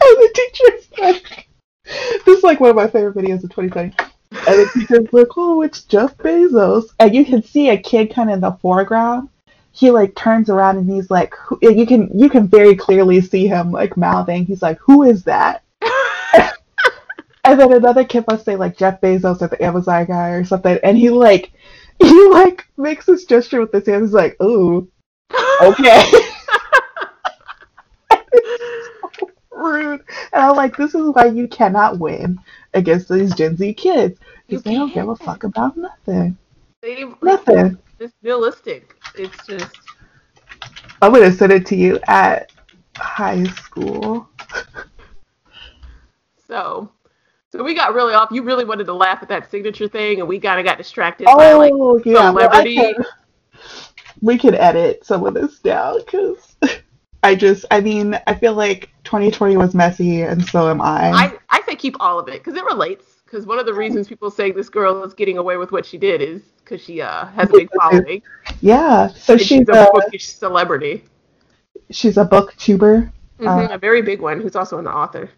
the 0.00 0.30
teacher's 0.34 0.88
like, 0.98 1.48
this 2.26 2.38
is 2.38 2.44
like 2.44 2.60
one 2.60 2.70
of 2.70 2.76
my 2.76 2.88
favorite 2.88 3.16
videos 3.16 3.44
of 3.44 3.50
2020. 3.50 3.94
And 4.32 4.58
the 4.58 4.70
teacher's 4.74 5.12
like, 5.12 5.28
oh, 5.36 5.62
it's 5.62 5.84
Jeff 5.84 6.16
Bezos. 6.16 6.86
And 6.98 7.14
you 7.14 7.24
can 7.24 7.42
see 7.42 7.68
a 7.68 7.78
kid 7.78 8.12
kind 8.14 8.30
of 8.30 8.34
in 8.34 8.40
the 8.40 8.52
foreground. 8.52 9.28
He 9.72 9.90
like 9.90 10.14
turns 10.14 10.50
around 10.50 10.76
and 10.76 10.90
he's 10.90 11.10
like, 11.10 11.34
who, 11.36 11.58
you 11.62 11.86
can 11.86 12.10
you 12.18 12.28
can 12.28 12.46
very 12.46 12.76
clearly 12.76 13.20
see 13.20 13.46
him 13.46 13.72
like 13.72 13.96
mouthing. 13.96 14.44
He's 14.44 14.62
like, 14.62 14.78
who 14.78 15.02
is 15.02 15.24
that? 15.24 15.62
And 17.44 17.58
then 17.58 17.72
another 17.72 18.04
kid 18.04 18.24
must 18.28 18.44
say 18.44 18.54
like 18.54 18.78
Jeff 18.78 19.00
Bezos 19.00 19.42
or 19.42 19.48
the 19.48 19.60
Amazon 19.62 20.04
guy 20.06 20.28
or 20.30 20.44
something, 20.44 20.78
and 20.84 20.96
he 20.96 21.10
like 21.10 21.52
he 21.98 22.28
like 22.28 22.66
makes 22.76 23.06
this 23.06 23.24
gesture 23.24 23.60
with 23.60 23.72
his 23.72 23.86
hands. 23.86 24.08
He's 24.08 24.14
like, 24.14 24.40
"Ooh, 24.40 24.88
okay." 25.60 26.04
Rude. 29.50 30.02
And 30.32 30.42
I'm 30.42 30.56
like, 30.56 30.76
this 30.76 30.94
is 30.94 31.10
why 31.14 31.26
you 31.26 31.46
cannot 31.46 31.98
win 31.98 32.38
against 32.74 33.08
these 33.08 33.34
Gen 33.34 33.56
Z 33.56 33.74
kids 33.74 34.18
because 34.46 34.62
they 34.62 34.74
don't 34.74 34.92
give 34.94 35.08
a 35.08 35.16
fuck 35.16 35.44
about 35.44 35.76
nothing. 35.76 36.36
They, 36.80 37.04
Nothing. 37.22 37.78
It's 38.00 38.14
realistic. 38.22 38.96
It's 39.16 39.46
just 39.46 39.76
I'm 41.00 41.12
gonna 41.12 41.32
send 41.32 41.52
it 41.52 41.66
to 41.66 41.76
you 41.76 41.98
at 42.06 42.52
high 42.96 43.44
school. 43.44 44.28
so. 46.46 46.90
So 47.50 47.62
we 47.62 47.74
got 47.74 47.92
really 47.92 48.14
off. 48.14 48.30
You 48.32 48.42
really 48.42 48.64
wanted 48.64 48.84
to 48.84 48.94
laugh 48.94 49.18
at 49.22 49.28
that 49.28 49.50
signature 49.50 49.86
thing, 49.86 50.20
and 50.20 50.28
we 50.28 50.40
kind 50.40 50.58
of 50.58 50.64
got 50.64 50.78
distracted 50.78 51.26
by 51.26 51.52
like 51.52 51.72
Oh 51.74 52.00
yeah, 52.04 52.30
well, 52.30 52.48
celebrity. 52.50 52.76
can- 52.76 53.04
we 54.22 54.38
can 54.38 54.54
edit 54.54 55.04
some 55.04 55.26
of 55.26 55.34
this 55.34 55.58
down 55.58 55.98
because 55.98 56.56
I 57.22 57.34
just, 57.34 57.64
I 57.70 57.80
mean, 57.80 58.18
I 58.26 58.34
feel 58.34 58.54
like 58.54 58.90
2020 59.04 59.56
was 59.56 59.74
messy, 59.74 60.22
and 60.22 60.44
so 60.44 60.70
am 60.70 60.80
I. 60.80 61.10
I, 61.10 61.38
I 61.50 61.62
say 61.62 61.74
keep 61.76 61.96
all 62.00 62.18
of 62.18 62.28
it 62.28 62.42
because 62.42 62.54
it 62.54 62.64
relates. 62.64 63.11
Because 63.32 63.46
one 63.46 63.58
of 63.58 63.64
the 63.64 63.72
reasons 63.72 64.08
people 64.08 64.30
say 64.30 64.52
this 64.52 64.68
girl 64.68 65.02
is 65.04 65.14
getting 65.14 65.38
away 65.38 65.56
with 65.56 65.72
what 65.72 65.86
she 65.86 65.96
did 65.96 66.20
is 66.20 66.42
because 66.58 66.82
she 66.82 67.00
uh, 67.00 67.24
has 67.28 67.48
a 67.48 67.54
big 67.54 67.70
following. 67.72 68.22
yeah, 68.60 69.06
so 69.06 69.38
she's 69.38 69.46
she's 69.46 69.68
a 69.70 69.72
a 69.72 69.90
bookish 69.90 70.26
celebrity. 70.26 71.04
she's 71.90 72.18
a 72.18 72.26
booktuber. 72.26 73.10
hmm 73.38 73.46
Uh, 73.48 73.68
a 73.70 73.78
very 73.78 74.02
big 74.02 74.20
one 74.20 74.38
who's 74.38 74.54
also 74.54 74.78
an 74.78 74.86
author. 74.86 75.30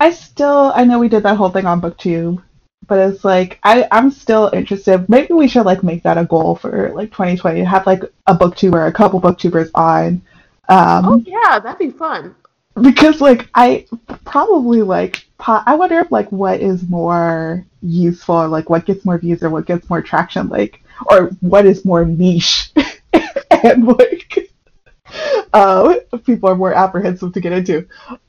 I 0.00 0.10
still, 0.10 0.72
I 0.74 0.84
know 0.84 0.98
we 0.98 1.10
did 1.10 1.22
that 1.24 1.36
whole 1.36 1.50
thing 1.50 1.66
on 1.66 1.82
BookTube, 1.82 2.42
but 2.86 2.98
it's 2.98 3.26
like 3.26 3.58
I, 3.62 3.86
I'm 3.92 4.10
still 4.10 4.48
interested. 4.54 5.06
Maybe 5.06 5.34
we 5.34 5.48
should 5.48 5.66
like 5.66 5.82
make 5.82 6.02
that 6.04 6.16
a 6.16 6.24
goal 6.24 6.56
for 6.56 6.90
like 6.94 7.10
2020 7.10 7.62
have 7.62 7.86
like 7.86 8.04
a 8.26 8.34
booktuber, 8.34 8.88
a 8.88 8.92
couple 8.92 9.20
booktubers 9.20 9.70
on. 9.74 10.22
Um, 10.70 11.04
Oh 11.04 11.22
yeah, 11.26 11.58
that'd 11.58 11.78
be 11.78 11.90
fun. 11.90 12.34
Because 12.82 13.20
like 13.20 13.48
I 13.54 13.86
probably 14.24 14.82
like 14.82 15.24
I 15.46 15.74
wonder 15.76 15.98
if 16.00 16.10
like 16.10 16.30
what 16.32 16.60
is 16.60 16.88
more 16.88 17.64
useful 17.82 18.34
or 18.36 18.48
like 18.48 18.68
what 18.70 18.86
gets 18.86 19.04
more 19.04 19.18
views 19.18 19.42
or 19.42 19.50
what 19.50 19.66
gets 19.66 19.88
more 19.88 20.02
traction 20.02 20.48
like 20.48 20.82
or 21.10 21.30
what 21.40 21.66
is 21.66 21.84
more 21.84 22.04
niche? 22.04 22.72
And 23.50 23.86
like 23.86 24.52
uh 25.52 25.94
people 26.24 26.48
are 26.50 26.54
more 26.54 26.72
apprehensive 26.72 27.32
to 27.32 27.40
get 27.40 27.52
into 27.52 27.86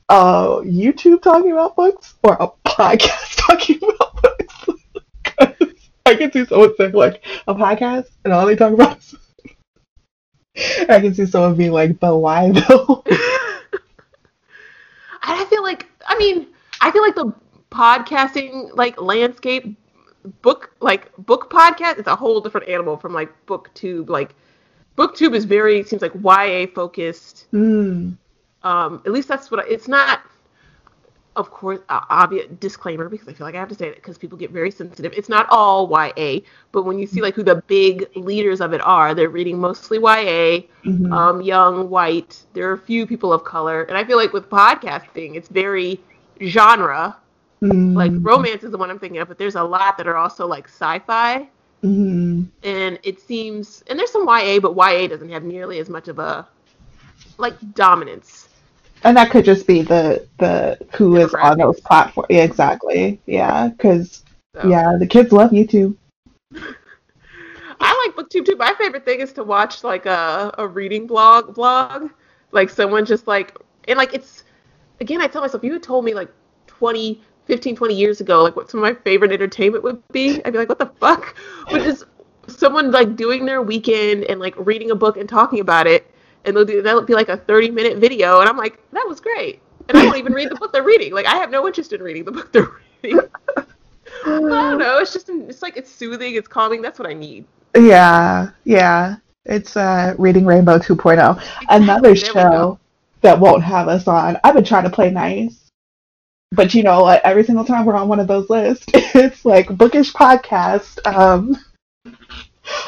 uh 0.08 0.56
YouTube 0.60 1.22
talking 1.22 1.52
about 1.52 1.76
books 1.76 2.14
or 2.24 2.36
a 2.40 2.48
podcast 2.68 3.36
talking 3.46 3.78
about 3.82 4.22
books? 4.22 4.82
I 6.06 6.14
can 6.16 6.32
see 6.32 6.44
someone 6.46 6.74
saying 6.76 6.92
like 6.92 7.24
a 7.46 7.54
podcast 7.54 8.06
and 8.24 8.32
all 8.32 8.46
they 8.46 8.56
talk 8.56 8.72
about 8.72 8.98
is 8.98 9.14
I 10.88 11.00
can 11.00 11.14
see 11.14 11.26
someone 11.26 11.56
being 11.56 11.72
like, 11.72 11.98
but 12.00 12.16
why 12.16 12.50
though? 12.50 13.04
And 15.22 15.40
I 15.40 15.44
feel 15.46 15.62
like, 15.62 15.86
I 16.06 16.16
mean, 16.18 16.46
I 16.80 16.90
feel 16.90 17.02
like 17.02 17.14
the 17.14 17.32
podcasting 17.70 18.74
like 18.76 19.00
landscape 19.00 19.76
book 20.42 20.70
like 20.80 21.10
book 21.16 21.50
podcast 21.50 21.98
it's 21.98 22.08
a 22.08 22.16
whole 22.16 22.40
different 22.40 22.68
animal 22.68 22.96
from 22.96 23.12
like 23.14 23.30
booktube 23.46 24.08
like 24.10 24.34
booktube 24.96 25.34
is 25.34 25.44
very 25.44 25.82
seems 25.84 26.02
like 26.02 26.12
ya 26.14 26.66
focused 26.74 27.46
Mm. 27.52 28.16
um 28.62 29.02
at 29.06 29.12
least 29.12 29.28
that's 29.28 29.50
what 29.50 29.60
I, 29.60 29.68
it's 29.68 29.88
not 29.88 30.20
of 31.40 31.50
course 31.50 31.80
uh, 31.88 32.00
obvious 32.10 32.46
disclaimer 32.60 33.08
because 33.08 33.26
i 33.28 33.32
feel 33.32 33.46
like 33.46 33.54
i 33.54 33.58
have 33.58 33.68
to 33.68 33.74
say 33.74 33.88
it 33.88 33.96
because 33.96 34.16
people 34.18 34.38
get 34.38 34.50
very 34.50 34.70
sensitive 34.70 35.12
it's 35.16 35.28
not 35.28 35.46
all 35.50 35.90
ya 36.16 36.38
but 36.72 36.82
when 36.84 36.98
you 36.98 37.06
see 37.06 37.20
like 37.20 37.34
who 37.34 37.42
the 37.42 37.56
big 37.66 38.08
leaders 38.16 38.60
of 38.60 38.72
it 38.72 38.80
are 38.82 39.14
they're 39.14 39.28
reading 39.30 39.58
mostly 39.58 39.98
ya 39.98 40.60
Mhm. 40.84 41.12
um, 41.12 41.40
young, 41.42 41.90
white. 41.90 42.42
There 42.54 42.68
are 42.70 42.72
a 42.72 42.78
few 42.78 43.06
people 43.06 43.32
of 43.32 43.44
color, 43.44 43.82
and 43.82 43.96
I 43.98 44.04
feel 44.04 44.16
like 44.16 44.32
with 44.32 44.48
podcasting, 44.48 45.34
it's 45.34 45.48
very 45.48 46.00
genre. 46.42 47.16
Mm. 47.62 47.94
Like 47.94 48.12
romance 48.20 48.64
is 48.64 48.70
the 48.70 48.78
one 48.78 48.90
I'm 48.90 48.98
thinking 48.98 49.20
of, 49.20 49.28
but 49.28 49.36
there's 49.36 49.56
a 49.56 49.62
lot 49.62 49.98
that 49.98 50.06
are 50.06 50.16
also 50.16 50.46
like 50.46 50.66
sci-fi, 50.68 51.48
Mhm. 51.84 52.46
and 52.62 52.98
it 53.02 53.20
seems, 53.20 53.84
and 53.88 53.98
there's 53.98 54.10
some 54.10 54.26
YA, 54.26 54.58
but 54.58 54.74
YA 54.74 55.06
doesn't 55.06 55.28
have 55.28 55.44
nearly 55.44 55.78
as 55.80 55.88
much 55.90 56.08
of 56.08 56.18
a 56.18 56.46
like 57.38 57.56
dominance. 57.74 58.48
And 59.02 59.16
that 59.16 59.30
could 59.30 59.44
just 59.44 59.66
be 59.66 59.82
the 59.82 60.26
the 60.38 60.78
who 60.92 61.16
is 61.16 61.32
on 61.34 61.58
those 61.58 61.80
platforms. 61.80 62.26
Yeah, 62.30 62.42
exactly. 62.42 63.20
Yeah, 63.26 63.68
because 63.68 64.24
So. 64.54 64.68
yeah, 64.68 64.96
the 64.98 65.06
kids 65.06 65.32
love 65.32 65.50
YouTube. 65.50 65.96
I 67.82 68.12
like 68.14 68.14
booktube 68.14 68.44
too. 68.44 68.56
My 68.56 68.74
favorite 68.78 69.04
thing 69.04 69.20
is 69.20 69.32
to 69.34 69.44
watch 69.44 69.82
like 69.84 70.04
a, 70.04 70.54
a 70.58 70.68
reading 70.68 71.06
blog 71.06 71.54
blog. 71.54 72.10
Like 72.52 72.68
someone 72.68 73.06
just 73.06 73.26
like 73.26 73.56
and 73.88 73.96
like 73.96 74.12
it's 74.12 74.44
again 75.00 75.22
I 75.22 75.28
tell 75.28 75.40
myself 75.40 75.64
you 75.64 75.72
had 75.72 75.82
told 75.82 76.04
me 76.04 76.12
like 76.12 76.30
20 76.66 77.22
15 77.46 77.76
20 77.76 77.94
years 77.94 78.20
ago 78.20 78.42
like 78.42 78.54
what 78.54 78.70
some 78.70 78.80
of 78.80 78.82
my 78.82 78.94
favorite 79.02 79.32
entertainment 79.32 79.82
would 79.82 80.02
be. 80.12 80.44
I'd 80.44 80.52
be 80.52 80.58
like 80.58 80.68
what 80.68 80.78
the 80.78 80.92
fuck? 81.00 81.36
But 81.70 81.82
just 81.84 82.04
someone 82.48 82.90
like 82.90 83.16
doing 83.16 83.46
their 83.46 83.62
weekend 83.62 84.24
and 84.24 84.40
like 84.40 84.54
reading 84.58 84.90
a 84.90 84.94
book 84.94 85.16
and 85.16 85.28
talking 85.28 85.60
about 85.60 85.86
it 85.86 86.09
and 86.44 86.56
they'll 86.56 86.64
do 86.64 86.82
that'll 86.82 87.02
be 87.02 87.14
like 87.14 87.28
a 87.28 87.36
30 87.36 87.70
minute 87.70 87.98
video 87.98 88.40
and 88.40 88.48
I'm 88.48 88.56
like 88.56 88.78
that 88.92 89.06
was 89.08 89.20
great. 89.20 89.60
And 89.88 89.98
I 89.98 90.04
won't 90.04 90.18
even 90.18 90.32
read 90.32 90.50
the 90.50 90.54
book 90.54 90.72
they're 90.72 90.82
reading. 90.84 91.12
Like 91.12 91.26
I 91.26 91.36
have 91.36 91.50
no 91.50 91.66
interest 91.66 91.92
in 91.92 92.02
reading 92.02 92.24
the 92.24 92.32
book 92.32 92.52
they're 92.52 92.70
reading. 93.02 93.20
I 93.56 93.64
don't 94.24 94.78
know. 94.78 94.98
It's 94.98 95.12
just 95.12 95.28
it's 95.28 95.62
like 95.62 95.76
it's 95.76 95.90
soothing, 95.90 96.34
it's 96.34 96.48
calming. 96.48 96.82
That's 96.82 96.98
what 96.98 97.08
I 97.08 97.14
need. 97.14 97.44
Yeah, 97.76 98.50
yeah. 98.64 99.16
It's 99.46 99.76
uh, 99.76 100.14
Reading 100.18 100.44
Rainbow 100.44 100.78
2.0. 100.78 101.42
Another 101.70 102.14
show 102.14 102.78
that 103.22 103.38
won't 103.40 103.62
have 103.62 103.88
us 103.88 104.06
on. 104.06 104.36
I've 104.44 104.54
been 104.54 104.64
trying 104.64 104.84
to 104.84 104.90
play 104.90 105.10
nice, 105.10 105.70
but 106.52 106.74
you 106.74 106.82
know, 106.82 107.02
what? 107.02 107.22
every 107.24 107.42
single 107.44 107.64
time 107.64 107.84
we're 107.86 107.96
on 107.96 108.08
one 108.08 108.20
of 108.20 108.26
those 108.28 108.50
lists, 108.50 108.84
it's 108.94 109.44
like 109.44 109.68
bookish 109.76 110.12
podcast. 110.12 110.98
Um, 111.06 111.56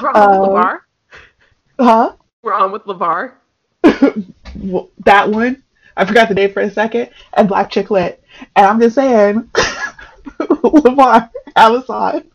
We're 0.01 0.11
on 0.11 0.41
with 0.41 0.49
Um, 0.49 0.49
LeVar. 0.51 0.79
huh? 1.81 2.13
We're 2.43 2.55
on 2.55 2.73
with 2.73 2.83
LeVar. 2.85 3.33
That 5.05 5.31
one. 5.31 5.63
I 5.97 6.05
forgot 6.05 6.29
the 6.29 6.35
name 6.35 6.53
for 6.53 6.61
a 6.61 6.71
second. 6.71 7.11
And 7.35 7.49
Black 7.49 7.71
Chick 7.71 7.91
Lit. 7.91 8.23
And 8.57 8.67
I'm 8.67 8.81
just 8.81 8.95
saying, 8.95 9.51
Lamar, 10.63 11.31
have 11.57 11.73
us 11.73 11.89
on. 11.89 12.31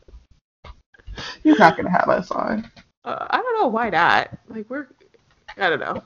You're 1.43 1.57
not 1.57 1.77
gonna 1.77 1.91
have 1.91 2.09
us 2.09 2.31
on. 2.31 2.69
Uh, 3.03 3.25
I 3.29 3.37
don't 3.37 3.61
know 3.61 3.67
why 3.67 3.89
not. 3.89 4.29
Like 4.49 4.69
we're, 4.69 4.87
I 5.57 5.69
don't 5.69 5.79
know. 5.79 6.03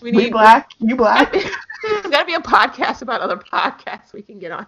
We 0.00 0.12
We 0.12 0.16
need 0.16 0.32
black, 0.32 0.70
you 0.78 0.96
black. 0.96 1.32
There's 1.82 2.06
got 2.06 2.20
to 2.20 2.26
be 2.26 2.34
a 2.34 2.40
podcast 2.40 3.02
about 3.02 3.20
other 3.20 3.36
podcasts 3.36 4.12
we 4.12 4.22
can 4.22 4.38
get 4.38 4.52
on. 4.52 4.66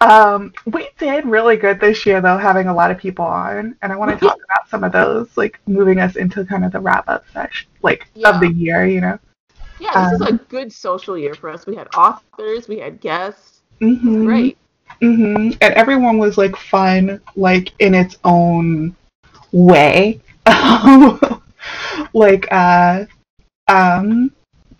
Um, 0.00 0.52
we 0.66 0.88
did 0.98 1.24
really 1.24 1.56
good 1.56 1.80
this 1.80 2.04
year, 2.06 2.20
though, 2.20 2.36
having 2.38 2.68
a 2.68 2.74
lot 2.74 2.90
of 2.90 2.98
people 2.98 3.24
on, 3.24 3.76
and 3.82 3.92
I 3.92 3.96
want 3.96 4.10
to 4.10 4.16
talk 4.26 4.36
about 4.44 4.68
some 4.68 4.84
of 4.84 4.92
those, 4.92 5.36
like 5.36 5.58
moving 5.66 5.98
us 6.00 6.16
into 6.16 6.44
kind 6.44 6.64
of 6.64 6.72
the 6.72 6.80
wrap 6.80 7.08
up 7.08 7.24
section, 7.32 7.68
like 7.82 8.06
Yeah. 8.14 8.30
of 8.30 8.40
the 8.40 8.52
year, 8.52 8.86
you 8.86 9.00
know. 9.00 9.18
Yeah, 9.78 10.10
this 10.10 10.20
is 10.20 10.28
Um, 10.28 10.34
a 10.34 10.38
good 10.48 10.72
social 10.72 11.16
year 11.18 11.34
for 11.34 11.50
us. 11.50 11.66
We 11.66 11.76
had 11.76 11.88
authors, 11.94 12.68
we 12.68 12.78
had 12.78 13.00
guests. 13.00 13.62
Mm-hmm. 13.80 14.24
Great. 14.26 14.58
hmm 15.00 15.50
And 15.60 15.74
everyone 15.74 16.18
was 16.18 16.38
like 16.38 16.56
fun, 16.56 17.20
like 17.36 17.72
in 17.78 17.94
its 17.94 18.16
own 18.24 18.94
way. 19.52 20.20
like, 22.14 22.46
uh, 22.50 23.04
um, 23.68 24.30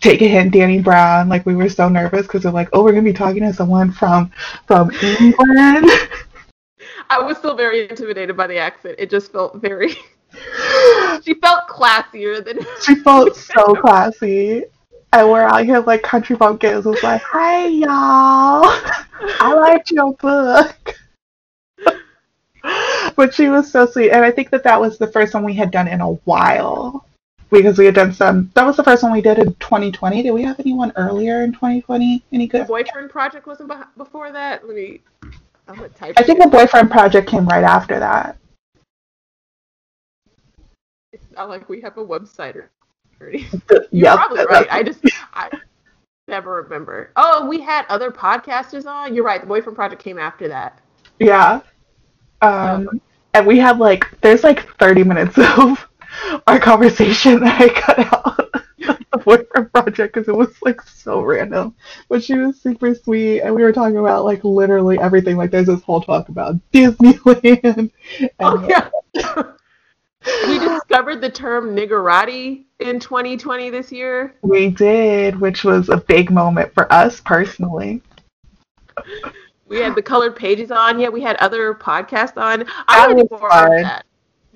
take 0.01 0.21
a 0.21 0.27
hint, 0.27 0.53
Dani 0.53 0.83
Brown. 0.83 1.29
Like 1.29 1.45
we 1.45 1.55
were 1.55 1.69
so 1.69 1.89
nervous 1.89 2.23
because 2.23 2.45
we're 2.45 2.51
like, 2.51 2.69
oh, 2.73 2.83
we're 2.83 2.91
gonna 2.91 3.03
be 3.03 3.13
talking 3.13 3.41
to 3.41 3.53
someone 3.53 3.91
from 3.91 4.31
from 4.65 4.91
England. 5.01 5.89
I 7.09 7.19
was 7.19 7.37
still 7.37 7.55
very 7.55 7.89
intimidated 7.89 8.35
by 8.35 8.47
the 8.47 8.57
accent. 8.57 8.95
It 8.97 9.09
just 9.09 9.31
felt 9.31 9.55
very. 9.61 9.91
she 11.23 11.33
felt 11.35 11.67
classier 11.67 12.43
than. 12.43 12.59
she 12.81 12.95
felt 12.95 13.35
so 13.35 13.75
classy. 13.75 14.63
And 15.13 15.29
we're 15.29 15.43
out 15.43 15.63
here 15.63 15.79
like 15.79 16.03
country 16.03 16.35
bumpkins. 16.35 16.85
Was 16.85 17.01
like, 17.01 17.21
hi 17.21 17.67
y'all, 17.67 18.65
I 19.39 19.53
liked 19.55 19.91
your 19.91 20.13
book. 20.15 20.95
but 23.15 23.33
she 23.33 23.47
was 23.47 23.71
so 23.71 23.85
sweet, 23.85 24.11
and 24.11 24.25
I 24.25 24.31
think 24.31 24.49
that 24.49 24.63
that 24.63 24.81
was 24.81 24.97
the 24.97 25.07
first 25.07 25.33
one 25.33 25.45
we 25.45 25.53
had 25.53 25.71
done 25.71 25.87
in 25.87 26.01
a 26.01 26.11
while 26.11 27.06
because 27.51 27.77
we 27.77 27.85
had 27.85 27.95
done 27.95 28.13
some. 28.13 28.51
That 28.55 28.65
was 28.65 28.75
the 28.77 28.83
first 28.83 29.03
one 29.03 29.11
we 29.11 29.21
did 29.21 29.39
in 29.39 29.53
2020. 29.55 30.23
Did 30.23 30.31
we 30.31 30.43
have 30.43 30.59
anyone 30.59 30.91
earlier 30.95 31.43
in 31.43 31.51
2020? 31.53 32.23
Any 32.31 32.45
The 32.47 32.59
good? 32.59 32.67
boyfriend 32.67 33.09
project 33.09 33.47
wasn't 33.47 33.71
before 33.97 34.31
that. 34.31 34.65
Let 34.67 34.75
me. 34.75 35.01
I'm 35.67 35.75
gonna 35.75 35.89
type. 35.89 36.13
I 36.17 36.23
think 36.23 36.41
the 36.41 36.47
boyfriend 36.49 36.89
project 36.91 37.29
came 37.29 37.45
right 37.45 37.63
after 37.63 37.99
that. 37.99 38.37
It's 41.13 41.25
not 41.35 41.49
like 41.49 41.67
we 41.69 41.81
have 41.81 41.97
a 41.97 42.05
website 42.05 42.55
or. 42.55 42.69
The- 43.19 43.39
You're 43.69 43.87
yep, 43.91 44.15
probably 44.17 44.45
right. 44.45 44.67
I 44.69 44.83
just 44.83 44.99
I 45.33 45.49
never 46.27 46.61
remember. 46.61 47.11
Oh, 47.15 47.47
we 47.47 47.59
had 47.61 47.85
other 47.89 48.11
podcasters 48.11 48.85
on. 48.85 49.15
You're 49.15 49.23
right. 49.23 49.41
The 49.41 49.47
Boyfriend 49.47 49.75
Project 49.75 50.01
came 50.01 50.19
after 50.19 50.47
that. 50.47 50.79
Yeah. 51.19 51.61
Um, 52.43 53.01
and 53.33 53.47
we 53.47 53.57
had 53.57 53.79
like, 53.79 54.05
there's 54.21 54.43
like 54.43 54.69
30 54.77 55.03
minutes 55.03 55.37
of 55.57 55.86
our 56.47 56.59
conversation 56.59 57.39
that 57.41 57.61
I 57.61 57.69
cut 57.69 57.99
out 57.99 58.51
the 59.11 59.17
boyfriend 59.17 59.71
project 59.73 60.13
because 60.13 60.27
it 60.27 60.35
was 60.35 60.53
like 60.61 60.81
so 60.81 61.21
random. 61.21 61.75
But 62.09 62.23
she 62.23 62.35
was 62.35 62.59
super 62.61 62.93
sweet, 62.95 63.41
and 63.41 63.53
we 63.55 63.63
were 63.63 63.73
talking 63.73 63.97
about 63.97 64.25
like 64.25 64.43
literally 64.43 64.99
everything. 64.99 65.37
Like, 65.37 65.51
there's 65.51 65.67
this 65.67 65.81
whole 65.81 66.01
talk 66.01 66.29
about 66.29 66.55
Disneyland. 66.71 67.91
Oh, 68.39 68.57
and, 68.57 68.67
Oh 68.67 68.67
yeah. 68.67 68.89
we 70.47 70.59
discovered 70.59 71.21
the 71.21 71.29
term 71.29 71.75
niggerati 71.75 72.65
in 72.79 72.99
2020 72.99 73.69
this 73.69 73.91
year. 73.91 74.35
We 74.41 74.69
did, 74.69 75.39
which 75.39 75.63
was 75.63 75.89
a 75.89 75.97
big 75.97 76.31
moment 76.31 76.73
for 76.73 76.91
us 76.91 77.21
personally. 77.21 78.01
We 79.67 79.79
had 79.79 79.95
the 79.95 80.01
colored 80.01 80.35
pages 80.35 80.71
on. 80.71 80.99
Yeah, 80.99 81.09
we 81.09 81.21
had 81.21 81.35
other 81.37 81.73
podcasts 81.73 82.37
on. 82.37 82.65
I 82.87 83.07
want 83.07 83.19
to 83.19 83.23
do 83.25 83.37
more 83.37 83.49
fun. 83.49 83.73
of 83.73 83.83
that. 83.83 84.05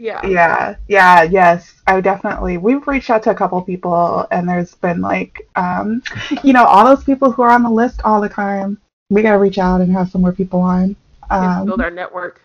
Yeah. 0.02 0.26
Yeah, 0.26 0.76
yeah, 0.88 1.22
yes. 1.22 1.76
I 1.86 2.02
definitely 2.02 2.58
we've 2.58 2.88
reached 2.88 3.12
out 3.12 3.22
to 3.24 3.30
a 3.30 3.36
couple 3.36 3.62
people 3.62 4.26
and 4.32 4.50
there's 4.50 4.74
been 4.74 5.00
like 5.00 5.48
um 5.56 6.02
you 6.44 6.54
know, 6.54 6.66
all 6.66 6.84
those 6.86 7.04
people 7.04 7.32
who 7.32 7.44
are 7.44 7.52
on 7.52 7.62
the 7.62 7.70
list 7.70 8.02
all 8.04 8.20
the 8.20 8.28
time. 8.28 8.82
We 9.12 9.22
gotta 9.22 9.38
reach 9.38 9.60
out 9.60 9.80
and 9.80 9.92
have 9.92 10.10
some 10.10 10.22
more 10.22 10.32
people 10.32 10.60
on. 10.60 10.96
Um, 11.30 11.68
build 11.68 11.82
our 11.82 11.92
network. 11.92 12.42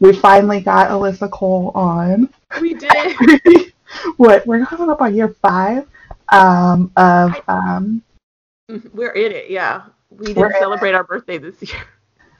we 0.00 0.14
finally 0.14 0.60
got 0.60 0.88
Alyssa 0.88 1.30
Cole 1.30 1.70
on. 1.74 2.30
We 2.62 2.72
did. 2.72 3.72
what 4.16 4.46
we're 4.46 4.64
coming 4.64 4.88
up 4.88 5.02
on 5.02 5.14
year 5.14 5.28
five 5.42 5.86
um 6.30 6.90
of 6.96 7.34
um 7.46 8.02
We're 8.94 9.12
in 9.12 9.32
it. 9.32 9.50
Yeah. 9.50 9.82
We 10.08 10.32
didn't 10.32 10.52
celebrate 10.52 10.94
our 10.94 11.04
birthday 11.04 11.36
this 11.36 11.60
year. 11.60 11.82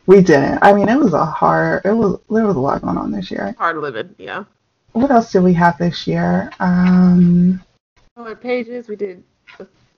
We 0.07 0.22
didn't. 0.22 0.59
I 0.62 0.72
mean 0.72 0.88
it 0.88 0.98
was 0.98 1.12
a 1.14 1.24
hard 1.24 1.84
it 1.84 1.92
was 1.92 2.18
there 2.30 2.46
was 2.46 2.57
a 2.57 2.61
lot 2.61 2.82
going 2.82 2.98
on 2.98 3.11
this 3.11 3.30
year. 3.30 3.54
Hard 3.59 3.78
living. 3.78 4.14
Yeah. 4.18 4.44
What 4.92 5.11
else 5.11 5.32
did 5.32 5.42
we 5.42 5.52
have 5.54 5.78
this 5.78 6.07
year? 6.07 6.50
Um 6.61 7.62
Colored 8.14 8.40
pages. 8.40 8.88
We 8.88 8.96
did. 8.96 9.22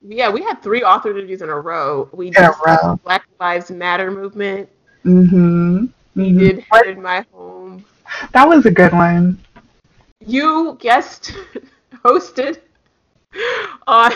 Yeah, 0.02 0.30
we 0.30 0.42
had 0.42 0.62
three 0.62 0.82
author 0.82 1.10
interviews 1.10 1.42
in 1.42 1.48
a 1.48 1.58
row. 1.60 2.08
We 2.12 2.28
In 2.28 2.36
a 2.36 2.48
did 2.48 2.54
row. 2.66 3.00
Black 3.04 3.24
Lives 3.40 3.70
Matter 3.70 4.10
movement. 4.10 4.68
Mm 5.04 5.28
hmm 5.30 5.84
We 6.14 6.32
did 6.32 6.64
Head 6.70 6.86
in 6.86 7.02
My 7.02 7.24
Home. 7.32 7.84
That 8.32 8.48
was 8.48 8.64
a 8.66 8.70
good 8.70 8.92
one. 8.92 9.38
You 10.24 10.76
guest 10.80 11.32
hosted 12.04 12.58
on 13.86 14.12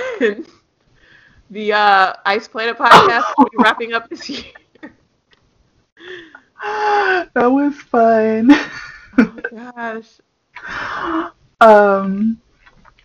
the 1.50 1.72
uh, 1.72 2.12
Ice 2.26 2.48
Planet 2.48 2.76
podcast. 2.78 3.24
We'll 3.38 3.48
wrapping 3.58 3.92
up 3.92 4.08
this 4.08 4.28
year. 4.28 4.44
that 7.34 7.46
was 7.46 7.74
fun. 7.76 8.50
Oh 9.18 9.38
gosh. 9.76 10.20
um, 11.60 12.40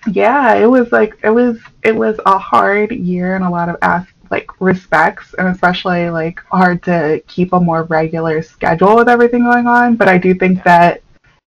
yeah, 0.08 0.56
it 0.56 0.68
was 0.68 0.92
like 0.92 1.18
it 1.24 1.30
was 1.30 1.58
it 1.84 1.96
was 1.96 2.20
a 2.26 2.38
hard 2.38 2.92
year 2.92 3.36
in 3.36 3.42
a 3.42 3.50
lot 3.50 3.70
of 3.70 3.78
as- 3.82 4.06
like 4.30 4.50
respects 4.60 5.34
and 5.38 5.48
especially 5.48 6.10
like 6.10 6.40
hard 6.52 6.84
to 6.84 7.22
keep 7.28 7.54
a 7.54 7.60
more 7.60 7.84
regular 7.84 8.42
schedule 8.42 8.96
with 8.96 9.10
everything 9.10 9.44
going 9.44 9.68
on. 9.68 9.96
But 9.96 10.08
I 10.10 10.18
do 10.18 10.34
think 10.34 10.64
that 10.64 11.02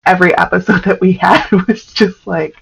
every 0.05 0.35
episode 0.37 0.83
that 0.85 1.01
we 1.01 1.13
had 1.13 1.49
was 1.67 1.85
just 1.85 2.25
like 2.27 2.55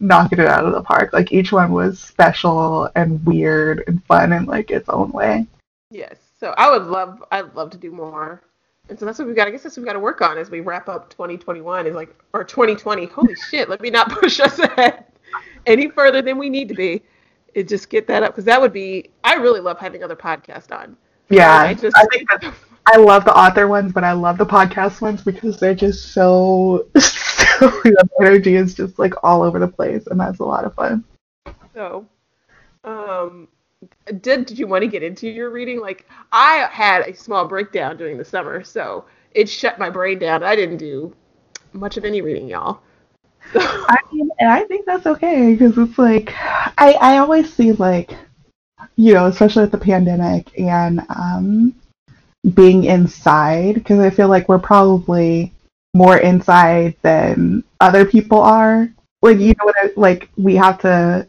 knocking 0.00 0.40
it 0.40 0.46
out 0.46 0.64
of 0.64 0.72
the 0.72 0.82
park. 0.82 1.12
Like 1.12 1.32
each 1.32 1.52
one 1.52 1.72
was 1.72 2.00
special 2.00 2.90
and 2.96 3.24
weird 3.24 3.84
and 3.86 4.02
fun 4.04 4.32
in 4.32 4.46
like 4.46 4.70
its 4.70 4.88
own 4.88 5.10
way. 5.12 5.46
Yes. 5.90 6.16
So 6.38 6.54
I 6.56 6.70
would 6.70 6.86
love 6.86 7.22
I'd 7.30 7.54
love 7.54 7.70
to 7.70 7.78
do 7.78 7.90
more. 7.92 8.42
And 8.90 8.98
so 8.98 9.06
that's 9.06 9.18
what 9.18 9.28
we've 9.28 9.36
got. 9.36 9.46
I 9.46 9.52
guess 9.52 9.62
that's 9.62 9.76
what 9.76 9.82
we 9.82 9.86
got 9.86 9.92
to 9.94 10.00
work 10.00 10.20
on 10.20 10.36
as 10.36 10.50
we 10.50 10.60
wrap 10.60 10.88
up 10.88 11.08
2021. 11.10 11.86
Is 11.86 11.94
like 11.94 12.14
or 12.32 12.44
2020. 12.44 13.06
Holy 13.06 13.34
shit! 13.50 13.68
Let 13.68 13.80
me 13.80 13.88
not 13.88 14.10
push 14.10 14.40
us 14.40 14.58
ahead 14.58 15.04
any 15.66 15.88
further 15.88 16.20
than 16.20 16.36
we 16.36 16.50
need 16.50 16.68
to 16.68 16.74
be. 16.74 17.02
It 17.54 17.68
just 17.68 17.88
get 17.88 18.06
that 18.08 18.22
up 18.22 18.32
because 18.32 18.44
that 18.44 18.60
would 18.60 18.72
be. 18.72 19.10
I 19.24 19.34
really 19.34 19.60
love 19.60 19.78
having 19.78 20.02
other 20.02 20.16
podcasts 20.16 20.76
on. 20.76 20.96
Yeah, 21.28 21.54
I, 21.54 21.74
just, 21.74 21.96
I 21.96 22.04
think 22.12 22.28
that 22.28 22.52
I 22.92 22.96
love 22.96 23.24
the 23.24 23.36
author 23.36 23.68
ones, 23.68 23.92
but 23.92 24.02
I 24.02 24.12
love 24.12 24.36
the 24.36 24.46
podcast 24.46 25.00
ones 25.00 25.22
because 25.22 25.60
they're 25.60 25.74
just 25.74 26.12
so. 26.12 26.88
so 26.98 27.70
the 27.84 28.08
energy 28.20 28.56
is 28.56 28.74
just 28.74 28.98
like 28.98 29.14
all 29.22 29.42
over 29.42 29.60
the 29.60 29.68
place, 29.68 30.06
and 30.08 30.18
that's 30.18 30.40
a 30.40 30.44
lot 30.44 30.64
of 30.64 30.74
fun. 30.74 31.04
So, 31.74 32.06
um, 32.82 33.46
did 34.12 34.46
did 34.46 34.58
you 34.58 34.66
want 34.66 34.82
to 34.82 34.88
get 34.88 35.02
into 35.02 35.28
your 35.28 35.50
reading? 35.50 35.80
Like 35.80 36.08
I 36.32 36.68
had 36.70 37.02
a 37.02 37.14
small 37.14 37.46
breakdown 37.46 37.96
during 37.96 38.18
the 38.18 38.24
summer, 38.24 38.62
so 38.64 39.04
it 39.32 39.48
shut 39.48 39.78
my 39.78 39.90
brain 39.90 40.18
down. 40.18 40.42
I 40.42 40.56
didn't 40.56 40.78
do 40.78 41.14
much 41.72 41.96
of 41.96 42.04
any 42.04 42.20
reading, 42.20 42.48
y'all. 42.48 42.80
I 43.54 43.96
mean, 44.12 44.30
and 44.38 44.50
I 44.50 44.64
think 44.64 44.86
that's 44.86 45.06
okay 45.06 45.52
because 45.54 45.78
it's 45.78 45.98
like 45.98 46.32
I 46.36 46.96
I 47.00 47.18
always 47.18 47.52
see 47.52 47.72
like 47.72 48.12
you 48.96 49.14
know, 49.14 49.26
especially 49.26 49.62
with 49.62 49.72
the 49.72 49.78
pandemic 49.78 50.58
and 50.58 51.00
um 51.10 51.74
being 52.54 52.84
inside 52.84 53.74
because 53.74 53.98
I 53.98 54.10
feel 54.10 54.28
like 54.28 54.48
we're 54.48 54.58
probably 54.58 55.52
more 55.94 56.18
inside 56.18 56.96
than 57.02 57.64
other 57.80 58.04
people 58.04 58.40
are. 58.40 58.88
Like 59.22 59.38
you 59.38 59.48
know 59.48 59.64
what 59.64 59.76
I, 59.78 59.90
like 59.96 60.30
we 60.36 60.56
have 60.56 60.80
to 60.80 61.28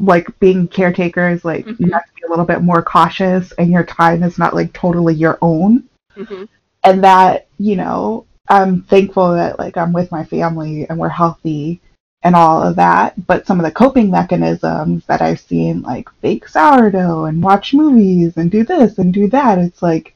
like 0.00 0.26
being 0.38 0.68
caretakers, 0.68 1.44
like 1.44 1.66
mm-hmm. 1.66 1.84
you 1.84 1.92
have 1.92 2.06
to 2.06 2.12
be 2.14 2.22
a 2.26 2.30
little 2.30 2.44
bit 2.44 2.62
more 2.62 2.82
cautious, 2.82 3.52
and 3.52 3.70
your 3.70 3.84
time 3.84 4.22
is 4.22 4.38
not 4.38 4.54
like 4.54 4.72
totally 4.72 5.14
your 5.14 5.38
own. 5.42 5.88
Mm-hmm. 6.16 6.44
And 6.84 7.04
that 7.04 7.48
you 7.58 7.76
know, 7.76 8.26
I'm 8.48 8.82
thankful 8.82 9.34
that 9.34 9.58
like 9.58 9.76
I'm 9.76 9.92
with 9.92 10.10
my 10.10 10.24
family 10.24 10.88
and 10.88 10.98
we're 10.98 11.08
healthy 11.08 11.80
and 12.22 12.34
all 12.34 12.62
of 12.62 12.76
that. 12.76 13.26
But 13.26 13.46
some 13.46 13.60
of 13.60 13.64
the 13.64 13.72
coping 13.72 14.10
mechanisms 14.10 15.04
that 15.06 15.22
I've 15.22 15.40
seen, 15.40 15.82
like 15.82 16.08
fake 16.20 16.48
sourdough 16.48 17.26
and 17.26 17.42
watch 17.42 17.74
movies 17.74 18.36
and 18.36 18.50
do 18.50 18.64
this 18.64 18.98
and 18.98 19.12
do 19.12 19.28
that, 19.28 19.58
it's 19.58 19.82
like 19.82 20.14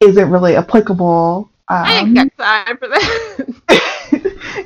isn't 0.00 0.30
really 0.30 0.56
applicable. 0.56 1.50
Um, 1.68 1.84
I 1.84 1.98
ain't 2.00 2.14
got 2.14 2.36
time 2.36 2.76
for 2.76 2.88
that. 2.88 3.90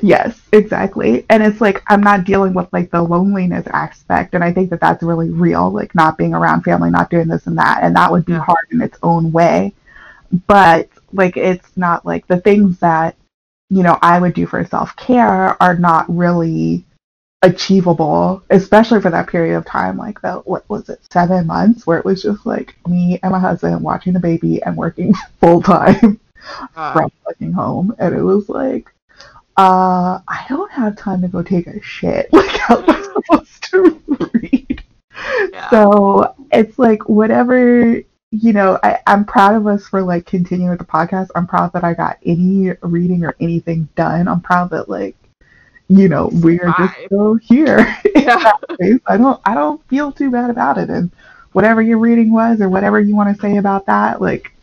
yes, 0.01 0.39
exactly. 0.51 1.25
And 1.29 1.43
it's 1.43 1.61
like 1.61 1.83
I'm 1.87 2.01
not 2.01 2.25
dealing 2.25 2.53
with 2.53 2.67
like 2.71 2.91
the 2.91 3.01
loneliness 3.01 3.67
aspect, 3.67 4.33
and 4.33 4.43
I 4.43 4.53
think 4.53 4.69
that 4.69 4.81
that's 4.81 5.03
really 5.03 5.29
real. 5.29 5.71
Like 5.71 5.93
not 5.95 6.17
being 6.17 6.33
around 6.33 6.63
family, 6.63 6.89
not 6.89 7.09
doing 7.09 7.27
this 7.27 7.47
and 7.47 7.57
that, 7.57 7.79
and 7.83 7.95
that 7.95 8.11
would 8.11 8.25
be 8.25 8.33
hard 8.33 8.67
in 8.71 8.81
its 8.81 8.97
own 9.03 9.31
way. 9.31 9.73
But 10.47 10.89
like 11.13 11.37
it's 11.37 11.75
not 11.75 12.05
like 12.05 12.27
the 12.27 12.39
things 12.39 12.79
that 12.79 13.15
you 13.69 13.83
know 13.83 13.97
I 14.01 14.19
would 14.19 14.33
do 14.33 14.45
for 14.45 14.63
self 14.65 14.95
care 14.95 15.61
are 15.61 15.77
not 15.77 16.05
really 16.09 16.85
achievable, 17.41 18.43
especially 18.49 19.01
for 19.01 19.09
that 19.11 19.29
period 19.29 19.55
of 19.57 19.65
time, 19.65 19.97
like 19.97 20.21
the 20.21 20.33
what 20.45 20.67
was 20.69 20.89
it, 20.89 20.99
seven 21.11 21.47
months, 21.47 21.87
where 21.87 21.97
it 21.97 22.05
was 22.05 22.21
just 22.21 22.45
like 22.45 22.75
me 22.87 23.19
and 23.23 23.31
my 23.31 23.39
husband 23.39 23.81
watching 23.81 24.13
the 24.13 24.19
baby 24.19 24.61
and 24.63 24.75
working 24.75 25.13
full 25.39 25.61
time 25.61 26.19
uh. 26.75 26.93
from 26.93 27.11
fucking 27.25 27.53
home, 27.53 27.95
and 27.99 28.15
it 28.15 28.21
was 28.23 28.49
like 28.49 28.91
uh, 29.59 30.21
I 30.25 30.45
don't 30.47 30.71
have 30.71 30.95
time 30.95 31.21
to 31.21 31.27
go 31.27 31.43
take 31.43 31.67
a 31.67 31.81
shit. 31.81 32.29
Like, 32.39 32.57
how 32.57 32.77
am 32.77 32.89
I 32.89 33.01
supposed 33.01 33.63
to 33.71 34.01
read? 34.33 34.83
Yeah. 35.51 35.69
So 35.69 36.33
it's 36.53 36.79
like 36.79 37.09
whatever, 37.09 38.01
you 38.31 38.53
know, 38.53 38.79
I, 38.81 38.99
I'm 39.05 39.25
proud 39.25 39.55
of 39.55 39.67
us 39.67 39.85
for 39.85 40.01
like 40.01 40.25
continuing 40.25 40.69
with 40.69 40.79
the 40.79 40.85
podcast. 40.85 41.27
I'm 41.35 41.45
proud 41.45 41.73
that 41.73 41.83
I 41.83 41.93
got 41.93 42.19
any 42.23 42.71
reading 42.81 43.25
or 43.25 43.35
anything 43.41 43.89
done. 43.95 44.29
I'm 44.29 44.39
proud 44.39 44.69
that 44.69 44.87
like, 44.87 45.17
you 45.89 46.07
know, 46.07 46.29
we're 46.31 46.73
just 46.77 46.93
still 47.05 47.35
here. 47.35 47.97
Yeah. 48.15 48.51
I 49.07 49.17
don't 49.17 49.41
I 49.43 49.55
don't 49.55 49.85
feel 49.87 50.11
too 50.11 50.31
bad 50.31 50.49
about 50.49 50.77
it. 50.77 50.89
And 50.89 51.11
whatever 51.51 51.81
your 51.81 51.97
reading 51.97 52.31
was 52.31 52.61
or 52.61 52.69
whatever 52.69 52.99
you 52.99 53.15
want 53.15 53.35
to 53.35 53.41
say 53.41 53.57
about 53.57 53.87
that, 53.87 54.21
like 54.21 54.53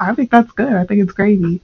I 0.00 0.14
think 0.14 0.30
that's 0.30 0.52
good. 0.52 0.72
I 0.72 0.86
think 0.86 1.02
it's 1.02 1.12
gravy. 1.12 1.60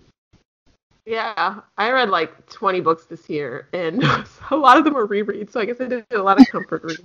Yeah, 1.05 1.61
I 1.76 1.90
read 1.90 2.11
like 2.11 2.48
20 2.48 2.80
books 2.80 3.07
this 3.07 3.28
year, 3.28 3.68
and 3.72 4.03
a 4.50 4.57
lot 4.57 4.78
of 4.78 4.84
them 4.84 4.94
were 4.94 5.09
rereads. 5.09 5.50
So 5.53 5.61
I 5.61 5.64
guess 5.64 5.80
I 5.80 5.86
did 5.86 6.07
a 6.12 6.22
lot 6.22 6.40
of 6.40 6.46
comfort 6.48 6.84
reads. 6.84 7.03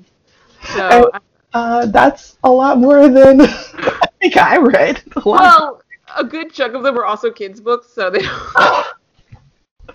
So 0.75 1.11
uh, 1.53 1.85
that's 1.87 2.37
a 2.43 2.51
lot 2.51 2.77
more 2.77 3.07
than 3.07 3.41
I 3.41 4.07
think 4.21 4.37
I 4.37 4.57
read. 4.57 5.01
A 5.15 5.21
well, 5.25 5.81
a 6.15 6.23
good 6.23 6.53
chunk 6.53 6.75
of 6.75 6.83
them 6.83 6.95
were 6.95 7.05
also 7.05 7.31
kids' 7.31 7.59
books, 7.59 7.87
so 7.91 8.09
they. 8.11 8.21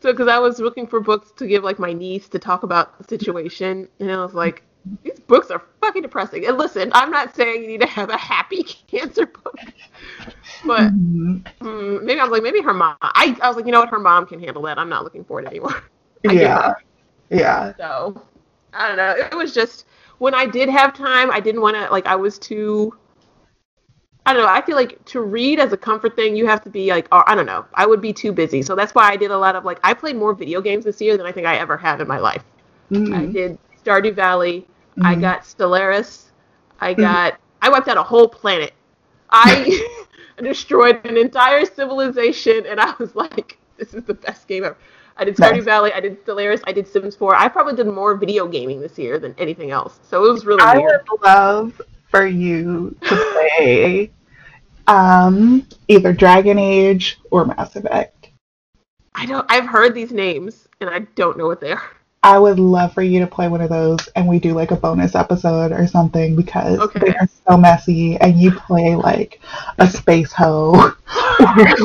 so 0.00 0.12
because 0.12 0.28
I 0.28 0.38
was 0.38 0.58
looking 0.58 0.86
for 0.86 1.00
books 1.00 1.30
to 1.36 1.46
give 1.46 1.62
like 1.62 1.78
my 1.78 1.92
niece 1.92 2.28
to 2.30 2.38
talk 2.38 2.64
about 2.64 2.98
the 2.98 3.04
situation, 3.04 3.88
and 4.00 4.10
I 4.10 4.16
was 4.22 4.34
like, 4.34 4.64
these 5.02 5.18
books 5.20 5.50
are 5.50 5.62
fucking 5.80 6.02
depressing. 6.02 6.46
And 6.46 6.58
listen, 6.58 6.90
I'm 6.94 7.10
not 7.10 7.34
saying 7.34 7.62
you 7.62 7.68
need 7.68 7.80
to 7.80 7.86
have 7.86 8.10
a 8.10 8.16
happy 8.16 8.62
cancer 8.86 9.26
book, 9.26 9.58
but 10.64 10.92
mm-hmm. 10.92 11.38
mm, 11.60 12.02
maybe 12.02 12.20
I 12.20 12.24
was 12.24 12.32
like, 12.32 12.42
maybe 12.42 12.60
her 12.60 12.74
mom. 12.74 12.96
I, 13.00 13.36
I 13.42 13.48
was 13.48 13.56
like, 13.56 13.66
you 13.66 13.72
know 13.72 13.80
what, 13.80 13.88
her 13.90 13.98
mom 13.98 14.26
can 14.26 14.40
handle 14.40 14.62
that. 14.62 14.78
I'm 14.78 14.88
not 14.88 15.04
looking 15.04 15.24
for 15.24 15.40
it 15.40 15.46
anymore. 15.46 15.82
yeah, 16.24 16.74
yeah. 17.30 17.72
So 17.76 18.22
I 18.72 18.88
don't 18.88 18.96
know. 18.96 19.14
It 19.16 19.34
was 19.34 19.54
just 19.54 19.86
when 20.18 20.34
I 20.34 20.46
did 20.46 20.68
have 20.68 20.94
time, 20.94 21.30
I 21.30 21.40
didn't 21.40 21.60
want 21.60 21.76
to 21.76 21.90
like. 21.90 22.06
I 22.06 22.16
was 22.16 22.38
too. 22.38 22.96
I 24.26 24.32
don't 24.32 24.42
know. 24.42 24.48
I 24.48 24.62
feel 24.62 24.76
like 24.76 25.04
to 25.06 25.20
read 25.20 25.60
as 25.60 25.74
a 25.74 25.76
comfort 25.76 26.16
thing, 26.16 26.34
you 26.34 26.46
have 26.46 26.62
to 26.64 26.70
be 26.70 26.88
like, 26.88 27.06
I 27.12 27.34
don't 27.34 27.44
know. 27.44 27.66
I 27.74 27.84
would 27.84 28.00
be 28.00 28.10
too 28.10 28.32
busy. 28.32 28.62
So 28.62 28.74
that's 28.74 28.94
why 28.94 29.10
I 29.10 29.16
did 29.16 29.30
a 29.30 29.36
lot 29.36 29.54
of 29.54 29.66
like, 29.66 29.78
I 29.84 29.92
played 29.92 30.16
more 30.16 30.32
video 30.32 30.62
games 30.62 30.86
this 30.86 30.98
year 30.98 31.18
than 31.18 31.26
I 31.26 31.32
think 31.32 31.46
I 31.46 31.56
ever 31.56 31.76
have 31.76 32.00
in 32.00 32.08
my 32.08 32.16
life. 32.18 32.42
Mm-hmm. 32.90 33.14
I 33.14 33.26
did 33.26 33.58
Stardew 33.84 34.14
Valley. 34.14 34.66
Mm-hmm. 34.98 35.06
I 35.06 35.14
got 35.16 35.42
Stellaris. 35.42 36.30
I 36.80 36.92
mm-hmm. 36.92 37.02
got. 37.02 37.40
I 37.62 37.68
wiped 37.68 37.88
out 37.88 37.96
a 37.96 38.02
whole 38.02 38.28
planet. 38.28 38.72
I 39.30 40.04
destroyed 40.42 41.04
an 41.04 41.16
entire 41.16 41.64
civilization, 41.64 42.66
and 42.66 42.80
I 42.80 42.94
was 42.98 43.14
like, 43.14 43.58
"This 43.76 43.94
is 43.94 44.04
the 44.04 44.14
best 44.14 44.46
game 44.46 44.64
ever." 44.64 44.76
I 45.16 45.24
did 45.24 45.36
Stardew 45.36 45.56
nice. 45.56 45.64
Valley. 45.64 45.92
I 45.92 46.00
did 46.00 46.24
Stellaris. 46.24 46.60
I 46.66 46.72
did 46.72 46.88
Sims 46.88 47.14
4. 47.14 47.36
I 47.36 47.48
probably 47.48 47.76
did 47.76 47.86
more 47.86 48.16
video 48.16 48.48
gaming 48.48 48.80
this 48.80 48.98
year 48.98 49.20
than 49.20 49.32
anything 49.38 49.70
else. 49.70 50.00
So 50.02 50.24
it 50.24 50.32
was 50.32 50.44
really. 50.44 50.62
I 50.62 50.78
weird. 50.78 51.02
would 51.08 51.22
love 51.22 51.80
for 52.10 52.26
you 52.26 52.96
to 53.02 53.32
play 53.56 54.10
um, 54.86 55.66
either 55.88 56.12
Dragon 56.12 56.58
Age 56.58 57.18
or 57.30 57.44
Mass 57.44 57.76
Effect. 57.76 58.30
I 59.14 59.26
don't. 59.26 59.46
I've 59.48 59.66
heard 59.66 59.94
these 59.94 60.12
names, 60.12 60.68
and 60.80 60.90
I 60.90 61.00
don't 61.14 61.38
know 61.38 61.46
what 61.46 61.60
they 61.60 61.72
are. 61.72 61.90
I 62.24 62.38
would 62.38 62.58
love 62.58 62.94
for 62.94 63.02
you 63.02 63.20
to 63.20 63.26
play 63.26 63.48
one 63.48 63.60
of 63.60 63.68
those 63.68 64.08
and 64.16 64.26
we 64.26 64.38
do 64.38 64.54
like 64.54 64.70
a 64.70 64.76
bonus 64.76 65.14
episode 65.14 65.72
or 65.72 65.86
something 65.86 66.34
because 66.34 66.78
okay. 66.78 66.98
they 67.00 67.14
are 67.16 67.28
so 67.46 67.58
messy 67.58 68.16
and 68.16 68.40
you 68.40 68.50
play 68.50 68.96
like 68.96 69.42
a 69.78 69.86
space 69.86 70.32
hoe 70.32 70.72
or 71.40 71.76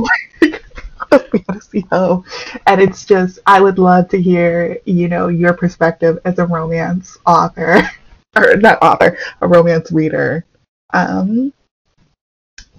like 0.42 0.64
a 1.12 1.20
fantasy 1.20 1.86
hoe. 1.92 2.24
And 2.68 2.80
it's 2.80 3.06
just, 3.06 3.40
I 3.46 3.60
would 3.60 3.80
love 3.80 4.08
to 4.10 4.22
hear, 4.22 4.80
you 4.86 5.10
know, 5.10 5.28
your 5.28 5.52
perspective 5.52 6.20
as 6.24 6.40
a 6.40 6.46
romance 6.46 7.18
author, 7.26 7.82
or 8.38 8.56
not 8.56 8.82
author, 8.82 9.18
a 9.42 9.48
romance 9.48 9.92
reader, 9.92 10.46
um, 10.94 11.52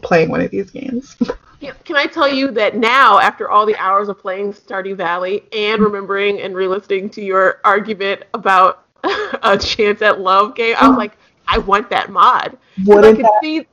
playing 0.00 0.30
one 0.30 0.40
of 0.40 0.50
these 0.50 0.70
games. 0.70 1.14
Can 1.60 1.96
I 1.96 2.06
tell 2.06 2.28
you 2.28 2.50
that 2.52 2.76
now, 2.76 3.18
after 3.18 3.50
all 3.50 3.66
the 3.66 3.76
hours 3.76 4.08
of 4.08 4.18
playing 4.18 4.54
Stardew 4.54 4.96
Valley 4.96 5.44
and 5.52 5.82
remembering 5.82 6.40
and 6.40 6.54
re-listening 6.54 7.10
to 7.10 7.22
your 7.22 7.60
argument 7.64 8.22
about 8.32 8.86
a 9.42 9.58
chance 9.58 10.00
at 10.00 10.20
love 10.20 10.54
game, 10.54 10.74
I 10.78 10.88
was 10.88 10.96
like, 10.96 11.18
I 11.46 11.58
want 11.58 11.90
that 11.90 12.10
mod. 12.10 12.56
What 12.84 13.04
I 13.04 13.12
can 13.12 13.22
that? 13.22 13.40
see, 13.42 13.66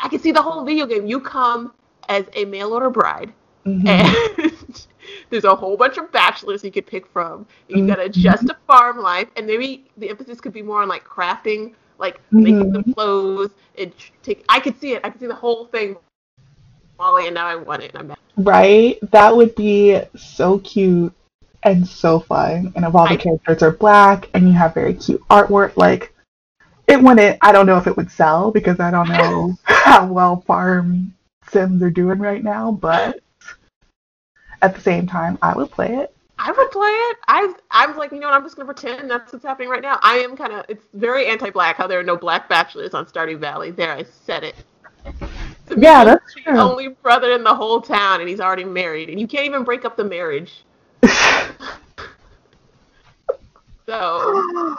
I 0.00 0.08
can 0.08 0.20
see 0.20 0.30
the 0.30 0.42
whole 0.42 0.64
video 0.64 0.86
game. 0.86 1.06
You 1.06 1.20
come 1.20 1.72
as 2.08 2.26
a 2.34 2.44
mail 2.44 2.72
order 2.72 2.90
bride, 2.90 3.32
mm-hmm. 3.66 3.86
and 3.88 4.86
there's 5.30 5.44
a 5.44 5.54
whole 5.54 5.76
bunch 5.76 5.96
of 5.96 6.12
bachelors 6.12 6.62
you 6.62 6.70
could 6.70 6.86
pick 6.86 7.06
from. 7.06 7.46
You 7.68 7.76
mm-hmm. 7.76 7.86
gotta 7.86 8.02
adjust 8.02 8.46
to 8.46 8.56
farm 8.68 8.98
life, 8.98 9.28
and 9.36 9.46
maybe 9.46 9.86
the 9.96 10.10
emphasis 10.10 10.40
could 10.40 10.52
be 10.52 10.62
more 10.62 10.82
on 10.82 10.88
like 10.88 11.04
crafting, 11.04 11.74
like 11.98 12.18
mm-hmm. 12.18 12.42
making 12.42 12.72
the 12.72 12.84
clothes. 12.94 13.50
And 13.78 13.92
take. 14.22 14.44
I 14.48 14.60
could 14.60 14.78
see 14.78 14.92
it. 14.92 15.00
I 15.02 15.10
could 15.10 15.20
see 15.20 15.26
the 15.26 15.34
whole 15.34 15.64
thing 15.66 15.96
Molly, 17.00 17.26
and 17.26 17.34
now 17.34 17.46
I 17.46 17.56
want 17.56 17.82
it. 17.82 17.92
I'm. 17.94 18.14
Right? 18.36 18.98
That 19.10 19.34
would 19.34 19.54
be 19.54 19.98
so 20.16 20.58
cute 20.58 21.14
and 21.62 21.86
so 21.86 22.20
fun. 22.20 22.74
And 22.76 22.84
if 22.84 22.94
all 22.94 23.08
the 23.08 23.14
I, 23.14 23.16
characters 23.16 23.62
are 23.62 23.72
black 23.72 24.28
and 24.34 24.46
you 24.46 24.52
have 24.52 24.74
very 24.74 24.92
cute 24.92 25.22
artwork, 25.30 25.78
like 25.78 26.12
it 26.86 27.02
wouldn't. 27.02 27.38
I 27.40 27.52
don't 27.52 27.64
know 27.64 27.78
if 27.78 27.86
it 27.86 27.96
would 27.96 28.10
sell 28.10 28.50
because 28.50 28.80
I 28.80 28.90
don't 28.90 29.08
know 29.08 29.56
how 29.64 30.06
well 30.06 30.42
farm 30.42 31.14
sims 31.48 31.82
are 31.82 31.90
doing 31.90 32.18
right 32.18 32.44
now. 32.44 32.70
But 32.70 33.20
at 34.60 34.74
the 34.74 34.80
same 34.82 35.06
time, 35.06 35.38
I 35.40 35.56
would 35.56 35.70
play 35.70 35.96
it. 35.96 36.14
I 36.38 36.52
would 36.52 36.70
play 36.70 36.88
it. 36.88 37.16
I 37.28 37.54
I 37.70 37.86
was 37.86 37.96
like, 37.96 38.12
you 38.12 38.20
know 38.20 38.28
what? 38.28 38.36
I'm 38.36 38.42
just 38.42 38.56
gonna 38.56 38.66
pretend 38.66 39.10
that's 39.10 39.32
what's 39.32 39.44
happening 39.44 39.70
right 39.70 39.82
now. 39.82 39.98
I 40.02 40.16
am 40.16 40.36
kind 40.36 40.52
of. 40.52 40.66
It's 40.68 40.84
very 40.92 41.28
anti-black 41.28 41.76
how 41.76 41.86
there 41.86 41.98
are 41.98 42.04
no 42.04 42.16
black 42.16 42.46
bachelors 42.50 42.92
on 42.92 43.06
Stardew 43.06 43.38
Valley. 43.38 43.70
There, 43.70 43.90
I 43.90 44.02
said 44.02 44.44
it. 44.44 44.54
Yeah, 45.76 46.04
that's 46.04 46.34
the 46.34 46.40
true. 46.42 46.58
only 46.58 46.88
brother 46.88 47.32
in 47.32 47.44
the 47.44 47.54
whole 47.54 47.80
town, 47.80 48.20
and 48.20 48.28
he's 48.28 48.40
already 48.40 48.64
married, 48.64 49.08
and 49.08 49.20
you 49.20 49.26
can't 49.26 49.46
even 49.46 49.64
break 49.64 49.84
up 49.84 49.96
the 49.96 50.04
marriage. 50.04 50.64
so 53.86 54.76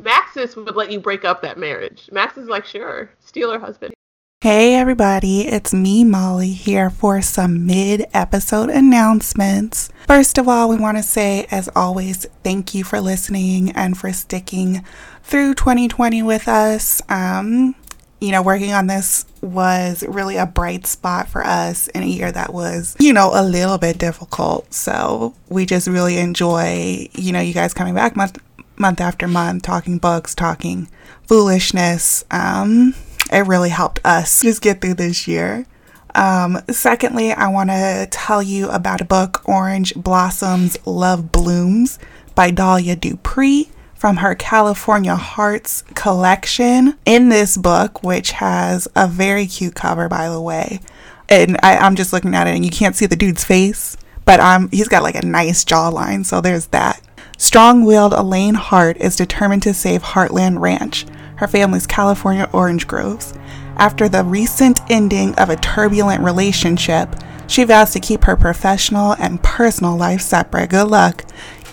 Maxis 0.00 0.56
would 0.56 0.76
let 0.76 0.90
you 0.90 1.00
break 1.00 1.24
up 1.24 1.42
that 1.42 1.58
marriage. 1.58 2.08
Max 2.12 2.36
is 2.36 2.48
like, 2.48 2.66
sure, 2.66 3.10
steal 3.20 3.50
her 3.52 3.58
husband. 3.58 3.94
Hey 4.44 4.74
everybody, 4.74 5.48
it's 5.48 5.72
me, 5.72 6.04
Molly, 6.04 6.50
here 6.50 6.90
for 6.90 7.22
some 7.22 7.64
mid 7.64 8.04
episode 8.12 8.68
announcements. 8.68 9.88
First 10.06 10.36
of 10.36 10.46
all, 10.46 10.68
we 10.68 10.76
want 10.76 10.98
to 10.98 11.02
say, 11.02 11.46
as 11.50 11.70
always, 11.74 12.26
thank 12.42 12.74
you 12.74 12.84
for 12.84 13.00
listening 13.00 13.70
and 13.70 13.96
for 13.96 14.12
sticking 14.12 14.84
through 15.22 15.54
2020 15.54 16.22
with 16.22 16.46
us. 16.46 17.00
Um, 17.08 17.74
you 18.24 18.32
know, 18.32 18.42
working 18.42 18.72
on 18.72 18.86
this 18.86 19.26
was 19.42 20.02
really 20.08 20.36
a 20.36 20.46
bright 20.46 20.86
spot 20.86 21.28
for 21.28 21.44
us 21.44 21.88
in 21.88 22.02
a 22.02 22.06
year 22.06 22.32
that 22.32 22.54
was, 22.54 22.96
you 22.98 23.12
know, 23.12 23.32
a 23.34 23.44
little 23.44 23.76
bit 23.76 23.98
difficult. 23.98 24.72
So 24.72 25.34
we 25.50 25.66
just 25.66 25.86
really 25.86 26.16
enjoy, 26.16 27.08
you 27.12 27.32
know, 27.32 27.40
you 27.40 27.52
guys 27.52 27.74
coming 27.74 27.94
back 27.94 28.16
month 28.16 28.38
month 28.76 29.00
after 29.00 29.28
month, 29.28 29.62
talking 29.62 29.98
books, 29.98 30.34
talking 30.34 30.88
foolishness. 31.24 32.24
Um, 32.30 32.94
it 33.30 33.46
really 33.46 33.68
helped 33.68 34.00
us 34.04 34.40
just 34.40 34.62
get 34.62 34.80
through 34.80 34.94
this 34.94 35.28
year. 35.28 35.66
Um, 36.14 36.60
secondly, 36.70 37.32
I 37.32 37.48
want 37.48 37.70
to 37.70 38.08
tell 38.10 38.42
you 38.42 38.70
about 38.70 39.00
a 39.00 39.04
book, 39.04 39.42
Orange 39.46 39.94
Blossoms 39.94 40.78
Love 40.86 41.30
Blooms 41.30 41.98
by 42.34 42.50
Dahlia 42.50 42.96
Dupree 42.96 43.68
from 43.94 44.18
her 44.18 44.34
California 44.34 45.16
Hearts 45.16 45.82
collection. 45.94 46.94
In 47.04 47.28
this 47.28 47.56
book, 47.56 48.02
which 48.02 48.32
has 48.32 48.88
a 48.94 49.06
very 49.06 49.46
cute 49.46 49.74
cover, 49.74 50.08
by 50.08 50.28
the 50.28 50.40
way, 50.40 50.80
and 51.28 51.56
I, 51.62 51.78
I'm 51.78 51.96
just 51.96 52.12
looking 52.12 52.34
at 52.34 52.46
it 52.46 52.54
and 52.54 52.64
you 52.64 52.70
can't 52.70 52.96
see 52.96 53.06
the 53.06 53.16
dude's 53.16 53.44
face, 53.44 53.96
but 54.24 54.40
um, 54.40 54.68
he's 54.70 54.88
got 54.88 55.02
like 55.02 55.14
a 55.14 55.26
nice 55.26 55.64
jawline, 55.64 56.24
so 56.24 56.40
there's 56.40 56.66
that. 56.66 57.00
Strong 57.36 57.84
willed 57.84 58.12
Elaine 58.12 58.54
Hart 58.54 58.96
is 58.98 59.16
determined 59.16 59.62
to 59.64 59.74
save 59.74 60.02
Heartland 60.02 60.60
Ranch, 60.60 61.06
her 61.36 61.48
family's 61.48 61.86
California 61.86 62.48
orange 62.52 62.86
groves. 62.86 63.34
After 63.76 64.08
the 64.08 64.22
recent 64.22 64.80
ending 64.88 65.34
of 65.34 65.50
a 65.50 65.56
turbulent 65.56 66.22
relationship, 66.22 67.16
she 67.46 67.64
vows 67.64 67.90
to 67.92 68.00
keep 68.00 68.24
her 68.24 68.36
professional 68.36 69.12
and 69.18 69.42
personal 69.42 69.96
life 69.96 70.20
separate. 70.20 70.70
Good 70.70 70.86
luck. 70.88 71.24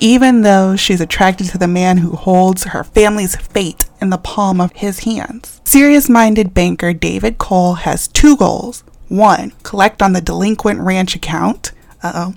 Even 0.04 0.41
though 0.41 0.76
she's 0.76 0.99
attracted 0.99 1.47
to 1.49 1.60
the 1.60 1.68
man 1.68 1.99
who 1.99 2.16
holds 2.16 2.64
her 2.64 2.84
family's 2.84 3.36
fate 3.36 3.86
in 4.02 4.10
the 4.10 4.18
palm 4.18 4.60
of 4.60 4.72
his 4.74 5.02
hands. 5.02 5.62
Serious 5.64 6.10
minded 6.10 6.56
banker 6.56 6.91
David 6.91 7.38
Cole 7.38 7.76
has 7.76 8.08
two 8.08 8.36
goals. 8.36 8.84
One, 9.10 9.54
collect 9.62 10.02
on 10.02 10.14
the 10.14 10.20
delinquent 10.20 10.80
ranch 10.80 11.16
account. 11.16 11.72
Uh 12.02 12.12
oh. 12.16 12.36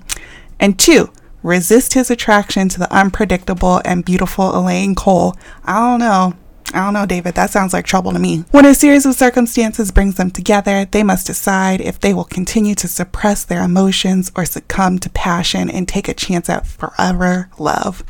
And 0.59 0.77
two, 0.77 1.11
resist 1.41 1.95
his 1.95 2.11
attraction 2.11 2.69
to 2.69 2.77
the 2.77 2.93
unpredictable 2.93 3.81
and 3.83 4.05
beautiful 4.05 4.55
Elaine 4.55 4.93
Cole. 4.93 5.35
I 5.63 5.79
don't 5.79 5.99
know. 5.99 6.33
I 6.75 6.83
don't 6.83 6.93
know, 6.93 7.05
David. 7.05 7.35
That 7.35 7.51
sounds 7.51 7.71
like 7.71 7.85
trouble 7.85 8.11
to 8.11 8.19
me. 8.19 8.43
When 8.51 8.65
a 8.65 8.75
series 8.75 9.05
of 9.05 9.15
circumstances 9.15 9.91
brings 9.91 10.15
them 10.15 10.29
together, 10.29 10.83
they 10.83 11.03
must 11.03 11.25
decide 11.25 11.79
if 11.79 11.99
they 11.99 12.13
will 12.13 12.25
continue 12.25 12.75
to 12.75 12.87
suppress 12.89 13.45
their 13.45 13.63
emotions 13.63 14.29
or 14.35 14.43
succumb 14.43 14.99
to 14.99 15.09
passion 15.09 15.69
and 15.69 15.87
take 15.87 16.09
a 16.09 16.13
chance 16.13 16.49
at 16.49 16.67
forever 16.67 17.49
love. 17.57 18.03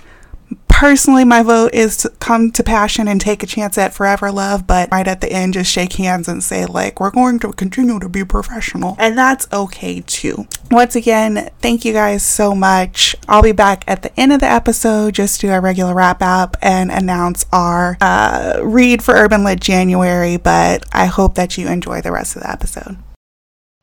Personally, 0.76 1.24
my 1.24 1.42
vote 1.42 1.74
is 1.74 1.96
to 1.96 2.10
come 2.10 2.52
to 2.52 2.62
passion 2.62 3.08
and 3.08 3.22
take 3.22 3.42
a 3.42 3.46
chance 3.46 3.78
at 3.78 3.94
forever 3.94 4.30
love, 4.30 4.68
but 4.68 4.90
right 4.92 5.08
at 5.08 5.22
the 5.22 5.32
end, 5.32 5.54
just 5.54 5.72
shake 5.72 5.94
hands 5.94 6.28
and 6.28 6.44
say, 6.44 6.66
like, 6.66 7.00
we're 7.00 7.12
going 7.12 7.40
to 7.40 7.54
continue 7.54 7.98
to 7.98 8.10
be 8.10 8.26
professional. 8.26 8.98
And 9.00 9.18
that's 9.18 9.48
okay 9.54 10.02
too. 10.02 10.46
Once 10.72 10.98
again, 10.98 11.50
thank 11.62 11.86
you 11.86 11.94
guys 11.94 12.24
so 12.24 12.54
much. 12.54 13.16
I'll 13.30 13.42
be 13.42 13.54
back 13.54 13.86
at 13.88 14.02
the 14.02 14.20
end 14.20 14.34
of 14.34 14.42
the 14.42 14.52
episode 14.52 15.14
just 15.14 15.40
to 15.40 15.48
do 15.48 15.54
a 15.54 15.62
regular 15.62 15.94
wrap 15.96 16.22
up 16.22 16.58
and 16.62 16.92
announce 16.92 17.46
our 17.54 17.98
uh, 18.02 18.60
read 18.62 19.02
for 19.02 19.14
Urban 19.14 19.46
Lit 19.46 19.62
January, 19.62 20.36
but 20.36 20.84
I 20.92 21.06
hope 21.06 21.36
that 21.36 21.58
you 21.58 21.70
enjoy 21.70 22.02
the 22.02 22.12
rest 22.12 22.36
of 22.36 22.42
the 22.42 22.52
episode. 22.52 22.98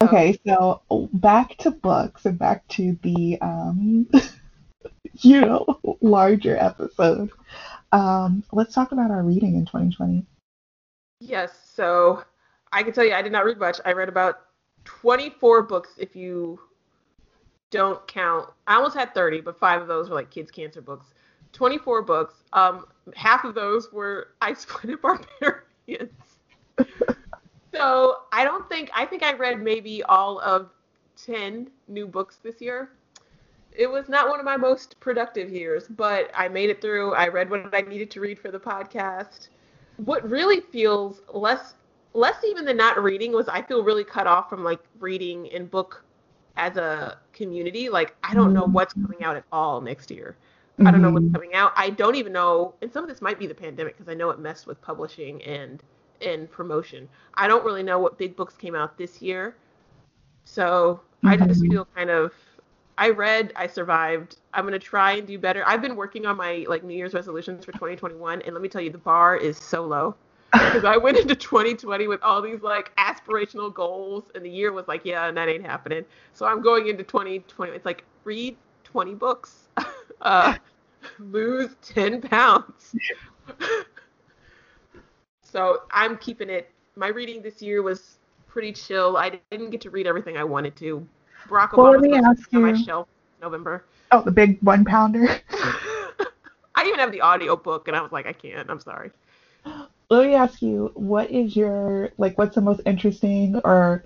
Okay, 0.02 0.38
so 0.46 0.82
back 1.14 1.56
to 1.58 1.70
books 1.70 2.26
and 2.26 2.38
back 2.38 2.68
to 2.68 2.98
the 3.02 3.38
um 3.40 4.10
you 5.24 5.40
know, 5.40 5.78
larger 6.00 6.56
episode. 6.56 7.30
Um, 7.92 8.42
let's 8.52 8.74
talk 8.74 8.90
about 8.92 9.10
our 9.10 9.22
reading 9.22 9.54
in 9.54 9.64
2020. 9.64 10.26
Yes, 11.20 11.52
so 11.72 12.24
I 12.72 12.82
can 12.82 12.92
tell 12.92 13.04
you 13.04 13.14
I 13.14 13.22
did 13.22 13.30
not 13.30 13.44
read 13.44 13.58
much. 13.58 13.78
I 13.84 13.92
read 13.92 14.08
about 14.08 14.40
24 14.84 15.62
books 15.62 15.90
if 15.98 16.16
you 16.16 16.58
don't 17.70 18.04
count. 18.08 18.50
I 18.66 18.74
almost 18.74 18.96
had 18.96 19.14
30, 19.14 19.42
but 19.42 19.58
five 19.58 19.80
of 19.80 19.86
those 19.88 20.08
were 20.08 20.16
like 20.16 20.30
kids' 20.30 20.50
cancer 20.50 20.80
books. 20.80 21.06
24 21.52 22.02
books. 22.02 22.34
Um, 22.52 22.86
half 23.14 23.44
of 23.44 23.54
those 23.54 23.92
were 23.92 24.28
Ice 24.42 24.64
Planet 24.64 25.00
Barbarians. 25.00 26.10
so 27.72 28.22
I 28.32 28.42
don't 28.42 28.68
think, 28.68 28.90
I 28.92 29.06
think 29.06 29.22
I 29.22 29.34
read 29.34 29.62
maybe 29.62 30.02
all 30.02 30.40
of 30.40 30.70
10 31.24 31.70
new 31.86 32.08
books 32.08 32.38
this 32.42 32.60
year 32.60 32.90
it 33.76 33.90
was 33.90 34.08
not 34.08 34.28
one 34.28 34.38
of 34.38 34.44
my 34.44 34.56
most 34.56 34.98
productive 35.00 35.50
years, 35.50 35.86
but 35.88 36.30
I 36.34 36.48
made 36.48 36.70
it 36.70 36.80
through. 36.80 37.14
I 37.14 37.28
read 37.28 37.50
what 37.50 37.74
I 37.74 37.80
needed 37.82 38.10
to 38.12 38.20
read 38.20 38.38
for 38.38 38.50
the 38.50 38.60
podcast. 38.60 39.48
What 39.96 40.28
really 40.28 40.60
feels 40.60 41.20
less 41.32 41.74
less 42.14 42.44
even 42.44 42.64
than 42.64 42.76
not 42.76 43.02
reading 43.02 43.32
was 43.32 43.48
I 43.48 43.62
feel 43.62 43.82
really 43.82 44.04
cut 44.04 44.26
off 44.26 44.50
from 44.50 44.62
like 44.62 44.80
reading 45.00 45.50
and 45.52 45.70
book 45.70 46.04
as 46.56 46.76
a 46.76 47.18
community. 47.32 47.88
Like 47.88 48.14
I 48.22 48.34
don't 48.34 48.52
know 48.52 48.64
what's 48.64 48.92
coming 48.92 49.22
out 49.22 49.36
at 49.36 49.44
all 49.52 49.80
next 49.80 50.10
year. 50.10 50.36
Mm-hmm. 50.74 50.86
I 50.86 50.90
don't 50.90 51.02
know 51.02 51.10
what's 51.10 51.24
mm-hmm. 51.24 51.34
coming 51.34 51.54
out. 51.54 51.72
I 51.76 51.90
don't 51.90 52.16
even 52.16 52.32
know 52.32 52.74
and 52.82 52.92
some 52.92 53.02
of 53.02 53.08
this 53.08 53.22
might 53.22 53.38
be 53.38 53.46
the 53.46 53.54
pandemic 53.54 53.96
because 53.96 54.10
I 54.10 54.14
know 54.14 54.30
it 54.30 54.38
messed 54.38 54.66
with 54.66 54.80
publishing 54.82 55.42
and 55.42 55.82
and 56.20 56.50
promotion. 56.50 57.08
I 57.34 57.48
don't 57.48 57.64
really 57.64 57.82
know 57.82 57.98
what 57.98 58.18
big 58.18 58.36
books 58.36 58.54
came 58.54 58.74
out 58.74 58.98
this 58.98 59.22
year. 59.22 59.56
So 60.44 61.00
mm-hmm. 61.24 61.28
I 61.28 61.36
just 61.36 61.62
mm-hmm. 61.62 61.72
feel 61.72 61.88
kind 61.94 62.10
of 62.10 62.32
I 62.98 63.10
read, 63.10 63.52
I 63.56 63.66
survived. 63.66 64.36
I'm 64.52 64.64
gonna 64.64 64.78
try 64.78 65.12
and 65.12 65.26
do 65.26 65.38
better. 65.38 65.64
I've 65.66 65.80
been 65.80 65.96
working 65.96 66.26
on 66.26 66.36
my 66.36 66.64
like 66.68 66.84
New 66.84 66.94
Year's 66.94 67.14
resolutions 67.14 67.64
for 67.64 67.72
2021, 67.72 68.42
and 68.42 68.54
let 68.54 68.62
me 68.62 68.68
tell 68.68 68.82
you, 68.82 68.90
the 68.90 68.98
bar 68.98 69.36
is 69.36 69.56
so 69.56 69.84
low. 69.84 70.14
Because 70.52 70.84
I 70.84 70.98
went 70.98 71.16
into 71.16 71.34
2020 71.34 72.08
with 72.08 72.22
all 72.22 72.42
these 72.42 72.60
like 72.60 72.94
aspirational 72.96 73.72
goals, 73.72 74.24
and 74.34 74.44
the 74.44 74.50
year 74.50 74.72
was 74.72 74.86
like, 74.86 75.02
yeah, 75.04 75.26
and 75.26 75.36
that 75.36 75.48
ain't 75.48 75.64
happening. 75.64 76.04
So 76.34 76.44
I'm 76.44 76.60
going 76.60 76.88
into 76.88 77.02
2020. 77.02 77.72
It's 77.72 77.86
like 77.86 78.04
read 78.24 78.56
20 78.84 79.14
books, 79.14 79.68
uh, 80.20 80.54
lose 81.18 81.70
10 81.82 82.20
pounds. 82.20 82.94
so 85.42 85.82
I'm 85.90 86.18
keeping 86.18 86.50
it. 86.50 86.70
My 86.96 87.08
reading 87.08 87.40
this 87.40 87.62
year 87.62 87.82
was 87.82 88.18
pretty 88.46 88.72
chill. 88.72 89.16
I 89.16 89.40
didn't 89.50 89.70
get 89.70 89.80
to 89.82 89.90
read 89.90 90.06
everything 90.06 90.36
I 90.36 90.44
wanted 90.44 90.76
to, 90.76 91.06
Barack 91.48 91.76
well, 91.76 91.94
Obama's 91.94 92.46
on 92.54 92.62
my 92.62 92.74
shelf 92.74 93.08
November. 93.40 93.84
Oh, 94.10 94.22
the 94.22 94.30
big 94.30 94.60
one 94.62 94.84
pounder. 94.84 95.26
I 96.74 96.84
even 96.86 96.98
have 96.98 97.12
the 97.12 97.20
audio 97.20 97.56
book, 97.56 97.88
and 97.88 97.96
I 97.96 98.02
was 98.02 98.12
like, 98.12 98.26
I 98.26 98.32
can't. 98.32 98.68
I'm 98.70 98.80
sorry. 98.80 99.10
Let 100.10 100.26
me 100.26 100.34
ask 100.34 100.60
you, 100.60 100.90
what 100.94 101.30
is 101.30 101.56
your 101.56 102.10
like? 102.18 102.36
What's 102.38 102.54
the 102.54 102.60
most 102.60 102.80
interesting 102.84 103.60
or 103.64 104.04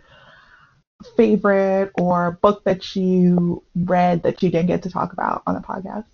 favorite 1.16 1.90
or 1.94 2.38
book 2.42 2.64
that 2.64 2.96
you 2.96 3.62
read 3.74 4.22
that 4.22 4.42
you 4.42 4.50
didn't 4.50 4.68
get 4.68 4.82
to 4.84 4.90
talk 4.90 5.12
about 5.12 5.42
on 5.46 5.54
the 5.54 5.60
podcast? 5.60 6.04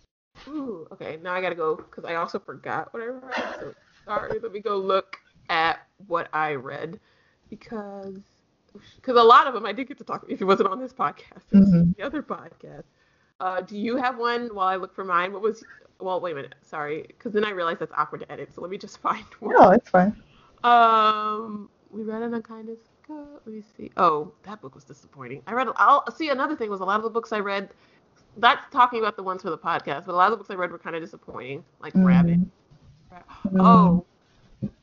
Ooh, 0.48 0.86
okay. 0.92 1.18
Now 1.22 1.34
I 1.34 1.40
gotta 1.40 1.54
go 1.54 1.76
because 1.76 2.04
I 2.04 2.14
also 2.14 2.38
forgot 2.38 2.92
what 2.92 3.02
I 3.02 3.06
read. 3.06 3.34
So 3.60 3.74
sorry. 4.04 4.38
Let 4.38 4.52
me 4.52 4.60
go 4.60 4.78
look 4.78 5.18
at 5.48 5.86
what 6.06 6.28
I 6.32 6.54
read 6.54 6.98
because 7.50 8.16
because 8.96 9.16
a 9.16 9.22
lot 9.22 9.46
of 9.46 9.54
them 9.54 9.66
I 9.66 9.72
did 9.72 9.88
get 9.88 9.98
to 9.98 10.04
talk 10.04 10.24
if 10.28 10.40
it 10.40 10.44
wasn't 10.44 10.68
on 10.68 10.80
this 10.80 10.92
podcast, 10.92 11.42
it 11.52 11.58
was 11.58 11.68
mm-hmm. 11.68 11.92
the 11.96 12.02
other 12.02 12.22
podcast. 12.22 12.84
Uh, 13.40 13.60
do 13.60 13.76
you 13.76 13.96
have 13.96 14.18
one 14.18 14.48
while 14.54 14.68
I 14.68 14.76
look 14.76 14.94
for 14.94 15.04
mine? 15.04 15.32
What 15.32 15.42
was? 15.42 15.64
Well, 16.00 16.20
wait 16.20 16.32
a 16.32 16.34
minute. 16.36 16.54
Sorry, 16.62 17.04
because 17.06 17.32
then 17.32 17.44
I 17.44 17.50
realized 17.50 17.80
that's 17.80 17.92
awkward 17.96 18.20
to 18.20 18.32
edit. 18.32 18.54
So 18.54 18.60
let 18.60 18.70
me 18.70 18.78
just 18.78 18.98
find 19.02 19.24
one. 19.40 19.54
No, 19.58 19.70
it's 19.70 19.90
fine. 19.90 20.14
Um, 20.64 21.68
we 21.90 22.02
read 22.02 22.22
on 22.22 22.34
a 22.34 22.40
kind 22.40 22.68
of. 22.68 22.76
Let 23.08 23.46
me 23.46 23.62
see. 23.76 23.90
Oh, 23.98 24.32
that 24.44 24.62
book 24.62 24.74
was 24.74 24.84
disappointing. 24.84 25.42
I 25.46 25.52
read. 25.52 25.68
I'll 25.76 26.10
see. 26.10 26.30
Another 26.30 26.56
thing 26.56 26.70
was 26.70 26.80
a 26.80 26.84
lot 26.84 26.96
of 26.96 27.02
the 27.02 27.10
books 27.10 27.32
I 27.32 27.40
read. 27.40 27.70
That's 28.38 28.62
talking 28.70 29.00
about 29.00 29.16
the 29.16 29.22
ones 29.22 29.42
for 29.42 29.50
the 29.50 29.58
podcast, 29.58 30.06
but 30.06 30.12
a 30.12 30.16
lot 30.16 30.26
of 30.26 30.30
the 30.30 30.36
books 30.38 30.50
I 30.50 30.54
read 30.54 30.70
were 30.70 30.78
kind 30.78 30.96
of 30.96 31.02
disappointing, 31.02 31.62
like 31.80 31.92
mm-hmm. 31.92 32.06
Rabid. 32.06 32.50
Mm-hmm. 33.12 33.60
Oh, 33.60 34.06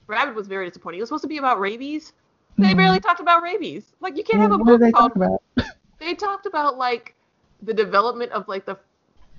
Rabid 0.05 0.35
was 0.35 0.47
very 0.47 0.67
disappointing. 0.67 0.99
It 0.99 1.03
was 1.03 1.09
supposed 1.09 1.23
to 1.23 1.27
be 1.27 1.37
about 1.37 1.59
rabies. 1.59 2.13
They 2.59 2.73
barely 2.73 2.99
talked 2.99 3.19
about 3.19 3.43
rabies. 3.43 3.93
Like 4.01 4.17
you 4.17 4.23
can't 4.23 4.41
have 4.41 4.51
a 4.51 4.59
Mm-hmm. 4.59 4.65
what 4.65 4.71
did 4.73 4.79
book 4.79 4.81
they 4.81 4.91
called 4.91 5.11
talk 5.11 5.15
about? 5.15 5.41
they 5.99 6.13
talked 6.13 6.45
about 6.45 6.77
like 6.77 7.15
the 7.61 7.73
development 7.73 8.31
of 8.31 8.47
like 8.47 8.65
the 8.65 8.77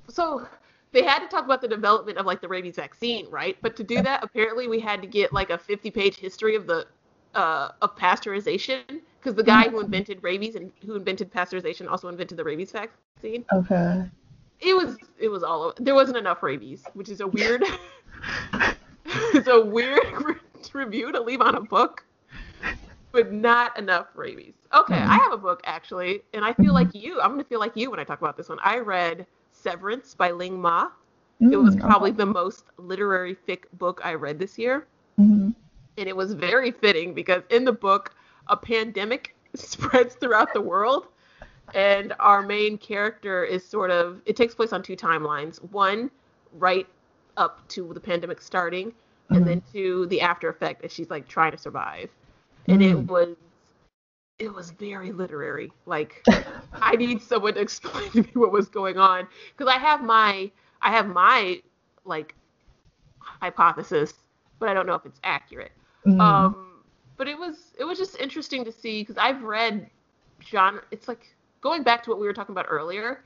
so 0.08 0.46
they 0.92 1.02
had 1.04 1.20
to 1.20 1.28
talk 1.28 1.44
about 1.44 1.60
the 1.60 1.68
development 1.68 2.18
of 2.18 2.26
like 2.26 2.40
the 2.40 2.48
rabies 2.48 2.76
vaccine 2.76 3.26
right 3.30 3.56
but 3.62 3.76
to 3.76 3.84
do 3.84 4.02
that 4.02 4.22
apparently 4.22 4.66
we 4.68 4.80
had 4.80 5.00
to 5.02 5.08
get 5.08 5.32
like 5.32 5.50
a 5.50 5.58
50 5.58 5.90
page 5.90 6.16
history 6.16 6.54
of 6.56 6.66
the 6.66 6.86
uh 7.34 7.70
of 7.82 7.96
pasteurization 7.96 8.82
because 9.18 9.34
the 9.34 9.42
guy 9.42 9.68
who 9.68 9.80
invented 9.80 10.22
rabies 10.22 10.54
and 10.56 10.72
who 10.84 10.96
invented 10.96 11.32
pasteurization 11.32 11.88
also 11.88 12.08
invented 12.08 12.36
the 12.38 12.44
rabies 12.44 12.72
vaccine 12.72 13.44
Okay. 13.52 14.10
it 14.60 14.74
was 14.74 14.98
it 15.18 15.28
was 15.28 15.42
all 15.42 15.62
over. 15.64 15.74
there 15.78 15.94
wasn't 15.94 16.16
enough 16.16 16.42
rabies 16.42 16.90
which 16.94 17.08
is 17.08 17.20
a 17.20 17.26
weird 17.26 17.64
it's 19.34 19.48
a 19.48 19.60
weird 19.60 20.00
review 20.74 21.12
to 21.12 21.20
leave 21.20 21.40
on 21.40 21.54
a 21.54 21.60
book 21.60 22.04
but 23.12 23.32
not 23.32 23.78
enough 23.78 24.08
rabies. 24.14 24.54
Okay 24.74 25.02
i 25.06 25.16
have 25.16 25.32
a 25.32 25.38
book 25.38 25.60
actually 25.64 26.22
and 26.34 26.44
i 26.44 26.52
feel 26.52 26.72
like 26.74 26.94
you 26.94 27.20
i'm 27.20 27.30
gonna 27.30 27.44
feel 27.44 27.60
like 27.60 27.76
you 27.76 27.90
when 27.90 28.00
i 28.00 28.04
talk 28.04 28.20
about 28.20 28.36
this 28.36 28.48
one. 28.48 28.58
I 28.62 28.78
read 28.78 29.26
severance 29.52 30.14
by 30.14 30.30
ling 30.32 30.60
ma. 30.60 30.88
It 31.50 31.56
was 31.56 31.74
Mm, 31.74 31.76
probably 31.76 32.12
the 32.12 32.26
most 32.26 32.64
literary 32.78 33.34
fic 33.34 33.64
book 33.72 34.00
i 34.04 34.14
read 34.14 34.38
this 34.38 34.58
year. 34.58 34.86
Mhm. 35.18 35.54
and 35.98 36.08
it 36.08 36.16
was 36.16 36.32
very 36.34 36.70
fitting 36.70 37.14
because 37.14 37.42
in 37.50 37.64
the 37.64 37.72
book 37.72 38.14
a 38.48 38.56
pandemic 38.56 39.34
spreads 39.54 40.14
throughout 40.14 40.52
the 40.52 40.60
world 40.60 41.08
and 41.74 42.14
our 42.20 42.42
main 42.42 42.76
character 42.78 43.44
is 43.44 43.66
sort 43.68 43.90
of 43.90 44.20
it 44.26 44.36
takes 44.36 44.54
place 44.54 44.72
on 44.72 44.82
two 44.82 44.96
timelines. 44.96 45.62
One 45.72 46.10
right 46.52 46.86
up 47.36 47.66
to 47.68 47.92
the 47.94 48.00
pandemic 48.00 48.40
starting 48.40 48.92
and 49.32 49.46
then 49.46 49.62
to 49.72 50.06
the 50.06 50.20
after 50.20 50.48
effect 50.48 50.84
as 50.84 50.92
she's 50.92 51.10
like 51.10 51.28
trying 51.28 51.52
to 51.52 51.58
survive 51.58 52.10
and 52.68 52.82
it 52.82 52.98
Mm. 52.98 53.08
was 53.08 53.36
it 54.38 54.52
was 54.52 54.70
very 54.70 55.12
literary 55.12 55.72
like 55.86 56.26
i 56.80 56.94
need 56.96 57.20
someone 57.20 57.54
to 57.54 57.60
explain 57.60 58.10
to 58.12 58.22
me 58.22 58.30
what 58.34 58.52
was 58.52 58.68
going 58.68 58.98
on 58.98 59.26
because 59.56 59.72
i 59.72 59.78
have 59.78 60.02
my 60.02 60.50
i 60.82 60.90
have 60.90 61.06
my 61.08 61.60
like 62.04 62.34
hypothesis 63.20 64.14
but 64.58 64.68
i 64.68 64.74
don't 64.74 64.86
know 64.86 64.94
if 64.94 65.04
it's 65.06 65.20
accurate 65.24 65.72
Mhm. 66.06 66.44
um, 66.44 66.82
but 67.16 67.28
it 67.28 67.38
was 67.38 67.72
it 67.78 67.84
was 67.84 67.98
just 67.98 68.18
interesting 68.20 68.64
to 68.64 68.72
see 68.72 69.02
because 69.02 69.16
I've 69.16 69.42
read 69.42 69.88
genre. 70.44 70.82
It's 70.90 71.08
like 71.08 71.34
going 71.60 71.82
back 71.82 72.02
to 72.04 72.10
what 72.10 72.20
we 72.20 72.26
were 72.26 72.32
talking 72.32 72.52
about 72.52 72.66
earlier. 72.68 73.24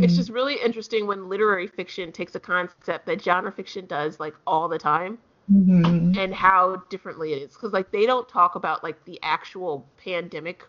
It's 0.00 0.14
Mhm. 0.14 0.16
just 0.16 0.30
really 0.30 0.56
interesting 0.62 1.06
when 1.06 1.28
literary 1.28 1.66
fiction 1.66 2.12
takes 2.12 2.34
a 2.34 2.40
concept 2.40 3.06
that 3.06 3.22
genre 3.22 3.50
fiction 3.50 3.86
does 3.86 4.20
like 4.20 4.34
all 4.46 4.68
the 4.68 4.78
time 4.78 5.18
Mhm. 5.48 6.18
and 6.18 6.34
how 6.34 6.76
differently 6.88 7.32
it 7.32 7.42
is 7.42 7.52
because 7.54 7.72
like 7.72 7.90
they 7.92 8.06
don't 8.06 8.28
talk 8.28 8.54
about 8.54 8.82
like 8.82 9.04
the 9.04 9.18
actual 9.22 9.86
pandemic 9.96 10.64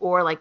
or 0.00 0.22
like 0.22 0.40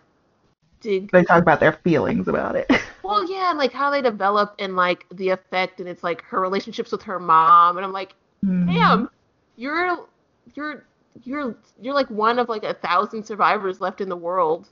dig 0.81 1.11
They 1.11 1.23
talk 1.23 1.41
about 1.41 1.59
their 1.59 1.73
feelings 1.73 2.27
about 2.27 2.55
it. 2.55 2.69
well 3.03 3.29
yeah 3.29 3.49
and 3.49 3.57
like 3.59 3.71
how 3.71 3.89
they 3.89 4.01
develop 4.01 4.55
and 4.59 4.75
like 4.75 5.05
the 5.13 5.29
effect 5.29 5.79
and 5.79 5.87
it's 5.89 6.03
like 6.03 6.21
her 6.23 6.39
relationships 6.41 6.91
with 6.91 7.03
her 7.03 7.19
mom 7.19 7.77
and 7.77 7.85
i'm 7.85 7.93
like 7.93 8.15
Mhm. 8.43 8.67
damn, 8.67 9.09
you're 9.55 10.07
you're 10.55 10.85
you're 11.23 11.55
you're 11.81 11.93
like 11.93 12.09
one 12.09 12.39
of 12.39 12.49
like 12.49 12.63
a 12.63 12.73
thousand 12.73 13.23
survivors 13.23 13.81
left 13.81 14.01
in 14.01 14.09
the 14.09 14.15
world. 14.17 14.69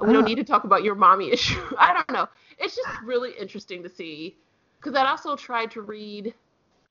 We 0.00 0.12
don't 0.12 0.24
need 0.24 0.36
to 0.36 0.44
talk 0.44 0.64
about 0.64 0.84
your 0.84 0.94
mommy 0.94 1.30
issue. 1.32 1.60
I 1.78 1.92
don't 1.92 2.10
know. 2.12 2.28
It's 2.58 2.74
just 2.76 3.00
really 3.00 3.32
interesting 3.38 3.82
to 3.82 3.88
see 3.88 4.36
because 4.80 4.94
I 4.94 5.06
also 5.06 5.36
tried 5.36 5.70
to 5.72 5.82
read. 5.82 6.34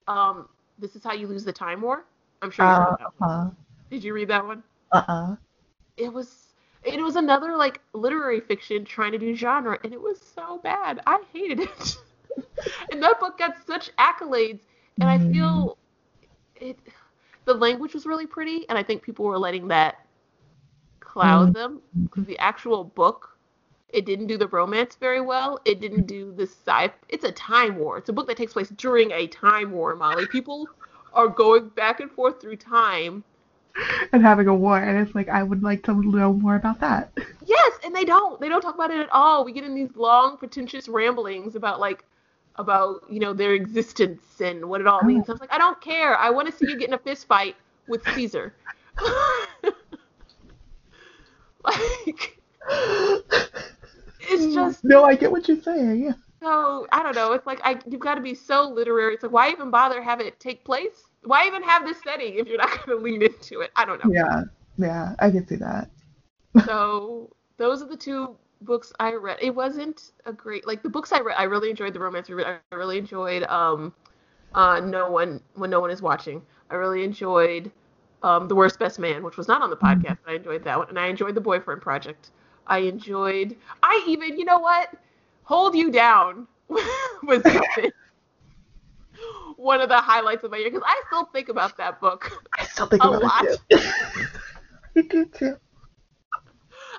Um, 0.08 0.48
this 0.78 0.96
is 0.96 1.04
how 1.04 1.14
you 1.14 1.28
lose 1.28 1.44
the 1.46 1.54
time 1.54 1.82
war. 1.82 2.06
I'm 2.42 2.52
sure 2.52 2.66
you 2.66 2.78
Uh, 2.78 2.86
read 2.86 2.96
that 3.00 3.14
one. 3.18 3.26
uh, 3.26 3.50
Did 3.90 4.04
you 4.04 4.14
read 4.14 4.30
that 4.30 4.46
one? 4.46 4.64
uh-uh. 4.92 5.36
It 5.98 6.14
was 6.14 6.54
it 6.84 7.00
was 7.02 7.16
another 7.16 7.56
like 7.56 7.82
literary 7.94 8.40
fiction 8.40 8.86
trying 8.86 9.12
to 9.12 9.18
do 9.18 9.34
genre, 9.36 9.80
and 9.84 9.94
it 9.94 10.02
was 10.02 10.20
so 10.20 10.60
bad. 10.60 11.02
I 11.06 11.24
hated 11.34 11.60
it. 11.60 11.98
and 12.92 13.02
that 13.04 13.20
book 13.20 13.38
got 13.38 13.58
such 13.58 13.92
accolades, 13.98 14.62
and 15.00 15.10
I 15.10 15.18
feel 15.20 15.78
it. 16.56 16.78
The 17.46 17.54
language 17.54 17.94
was 17.94 18.06
really 18.06 18.28
pretty, 18.28 18.68
and 18.70 18.78
I 18.78 18.84
think 18.84 19.02
people 19.04 19.26
were 19.26 19.38
letting 19.38 19.68
that 19.70 19.96
cloud 21.00 21.54
Mm. 21.54 21.54
them 21.54 21.82
because 22.10 22.26
the 22.26 22.38
actual 22.40 22.84
book, 22.84 23.35
it 23.90 24.06
didn't 24.06 24.28
do 24.28 24.38
the 24.38 24.48
romance 24.48 24.96
very 24.96 25.22
well. 25.22 25.60
It 25.66 25.80
didn't 25.80 26.08
do 26.08 26.34
the 26.34 26.44
sci. 26.44 26.92
It's 27.10 27.24
a 27.24 27.32
time 27.32 27.78
war. 27.78 27.98
It's 27.98 28.10
a 28.10 28.14
book 28.14 28.28
that 28.28 28.38
takes 28.38 28.54
place 28.54 28.70
during 28.70 29.12
a 29.12 29.28
time 29.28 29.72
war. 29.72 29.96
Molly, 29.96 30.28
people 30.28 30.68
are 31.14 31.28
going 31.28 31.70
back 31.70 32.00
and 32.00 32.12
forth 32.12 32.42
through 32.42 32.58
time. 32.58 33.24
And 34.14 34.22
having 34.22 34.48
a 34.48 34.56
war, 34.56 34.80
and 34.80 34.98
it's 34.98 35.14
like 35.16 35.28
I 35.28 35.44
would 35.44 35.62
like 35.62 35.84
to 35.84 35.94
know 35.94 36.32
more 36.34 36.56
about 36.56 36.80
that. 36.80 37.12
Yes, 37.46 37.74
and 37.84 37.94
they 37.94 38.06
don't. 38.06 38.40
They 38.40 38.48
don't 38.48 38.62
talk 38.62 38.76
about 38.76 38.92
it 38.92 39.00
at 39.00 39.10
all. 39.12 39.44
We 39.44 39.52
get 39.52 39.66
in 39.66 39.76
these 39.76 39.94
long, 39.96 40.38
pretentious 40.38 40.88
ramblings 40.88 41.56
about 41.56 41.82
like 41.82 42.06
about 42.56 43.04
you 43.10 43.20
know 43.20 43.34
their 43.34 43.54
existence 43.54 44.24
and 44.40 44.70
what 44.70 44.80
it 44.80 44.88
all 44.88 45.02
oh. 45.04 45.06
means. 45.06 45.28
I 45.28 45.34
was 45.34 45.42
like, 45.42 45.52
I 45.54 45.58
don't 45.58 45.82
care. 45.82 46.18
I 46.18 46.30
want 46.30 46.48
to 46.48 46.54
see 46.54 46.72
you 46.72 46.78
get 46.78 46.88
in 46.88 46.94
a 46.94 47.00
fist 47.00 47.28
fight 47.28 47.58
with 47.88 48.02
Caesar. 48.14 48.54
like 51.64 52.40
it's 54.42 54.54
just 54.54 54.84
No, 54.84 55.04
I 55.04 55.16
get 55.16 55.32
what 55.32 55.48
you're 55.48 55.62
saying. 55.62 56.04
Yeah. 56.04 56.14
so 56.42 56.88
I 56.92 57.04
don't 57.04 57.16
know. 57.16 57.34
It's 57.34 57.46
like 57.46 57.60
I 57.64 57.80
you've 57.90 58.02
got 58.02 58.16
to 58.16 58.22
be 58.22 58.34
so 58.34 58.70
literary. 58.70 59.14
It's 59.16 59.24
like 59.24 59.32
why 59.32 59.50
even 59.52 59.70
bother 59.72 60.02
have 60.02 60.20
it 60.22 60.40
take 60.40 60.64
place? 60.66 61.04
Why 61.24 61.48
even 61.48 61.64
have 61.64 61.86
this 61.86 62.02
setting 62.04 62.36
if 62.36 62.48
you're 62.48 62.58
not 62.58 62.70
going 62.86 62.98
to 62.98 63.04
lean 63.04 63.22
into 63.24 63.62
it? 63.62 63.72
I 63.76 63.86
don't 63.86 64.04
know. 64.04 64.12
Yeah. 64.12 64.44
Yeah, 64.78 65.16
I 65.20 65.32
can 65.32 65.48
see 65.48 65.56
that. 65.56 65.90
so 66.66 67.34
those 67.58 67.82
are 67.82 67.88
the 67.88 67.98
two 67.98 68.36
books 68.62 68.92
I 69.00 69.14
read. 69.14 69.38
It 69.42 69.54
wasn't 69.56 70.12
a 70.26 70.34
great 70.34 70.68
like 70.68 70.84
the 70.84 70.90
books 70.90 71.12
I 71.12 71.20
read. 71.20 71.36
I 71.38 71.44
really 71.44 71.70
enjoyed 71.70 71.94
the 71.94 72.00
romance. 72.00 72.30
I 72.30 72.58
really 72.76 72.98
enjoyed 72.98 73.44
um, 73.44 73.94
uh, 74.54 74.80
no 74.80 75.10
one 75.10 75.42
when 75.56 75.70
no 75.70 75.80
one 75.80 75.92
is 75.92 76.02
watching. 76.02 76.42
I 76.70 76.76
really 76.76 77.04
enjoyed 77.04 77.72
um, 78.24 78.48
the 78.48 78.56
worst 78.56 78.80
best 78.80 79.00
man, 79.00 79.24
which 79.24 79.38
was 79.38 79.48
not 79.48 79.62
on 79.62 79.70
the 79.70 79.78
podcast, 79.78 80.18
but 80.26 80.32
I 80.32 80.36
enjoyed 80.36 80.64
that 80.64 80.78
one, 80.78 80.90
and 80.90 81.00
I 81.00 81.08
enjoyed 81.08 81.36
the 81.36 81.42
boyfriend 81.42 81.82
project. 81.82 82.32
I 82.68 82.80
enjoyed. 82.80 83.56
I 83.84 84.04
even 84.08 84.38
you 84.38 84.46
know 84.46 84.60
what, 84.60 84.90
hold 85.44 85.76
you 85.76 85.92
down 85.92 86.48
was. 87.24 87.44
One 89.58 89.82
of 89.82 89.90
the 89.90 89.98
highlights 90.02 90.44
of 90.44 90.52
my 90.52 90.58
year 90.58 90.70
because 90.70 90.84
I 90.86 91.02
still 91.08 91.26
think 91.26 91.50
about 91.50 91.78
that 91.78 92.00
book. 92.00 92.32
I 92.58 92.64
still 92.66 92.88
think 92.88 93.04
A 93.04 93.10
about 93.10 93.22
lot. 93.22 93.24
it 93.24 93.34
too. 93.42 93.58
I 94.98 95.02
do 95.02 95.26
too. 95.26 95.58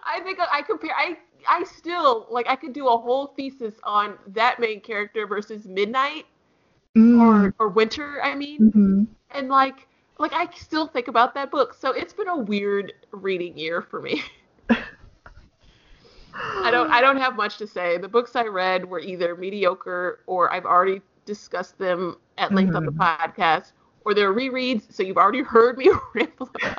I 0.05 0.20
think 0.20 0.38
I 0.40 0.62
compare. 0.62 0.94
I 0.97 1.16
I 1.48 1.64
still 1.64 2.26
like. 2.30 2.47
I 2.48 2.56
could 2.56 2.72
do 2.72 2.88
a 2.88 2.97
whole 2.97 3.28
thesis 3.36 3.80
on 3.84 4.18
that 4.28 4.59
main 4.60 4.80
character 4.80 5.26
versus 5.26 5.66
Midnight 5.66 6.26
Mm. 6.97 7.51
or 7.51 7.55
or 7.59 7.68
Winter. 7.68 8.20
I 8.22 8.34
mean, 8.34 8.64
hmm 8.72 9.05
and 9.30 9.48
like 9.48 9.86
like 10.18 10.32
I 10.32 10.48
still 10.55 10.86
think 10.86 11.09
about 11.09 11.34
that 11.34 11.51
book. 11.51 11.74
So 11.74 11.90
it's 11.93 12.12
been 12.12 12.28
a 12.28 12.36
weird 12.38 12.93
reading 13.12 13.56
year 13.59 13.82
for 13.82 14.01
me. 14.01 14.22
I 16.39 16.71
don't 16.71 16.91
I 16.91 17.01
don't 17.01 17.17
have 17.17 17.37
much 17.37 17.59
to 17.59 17.67
say. 17.67 17.99
The 17.99 18.09
books 18.09 18.37
I 18.37 18.47
read 18.47 18.85
were 18.85 19.01
either 19.01 19.37
mediocre 19.37 20.21
or 20.27 20.53
I've 20.53 20.67
already 20.67 21.01
discussed 21.25 21.79
them 21.79 22.17
at 22.39 22.53
length 22.53 22.75
on 22.75 22.85
the 22.85 22.93
mm-hmm. 22.93 23.31
podcast, 23.31 23.73
or 24.05 24.15
they're 24.15 24.35
rereads, 24.35 24.93
so 24.93 25.03
you've 25.03 25.17
already 25.17 25.43
heard 25.43 25.79
me 25.79 25.91
ramble 26.15 26.51
about. 26.55 26.79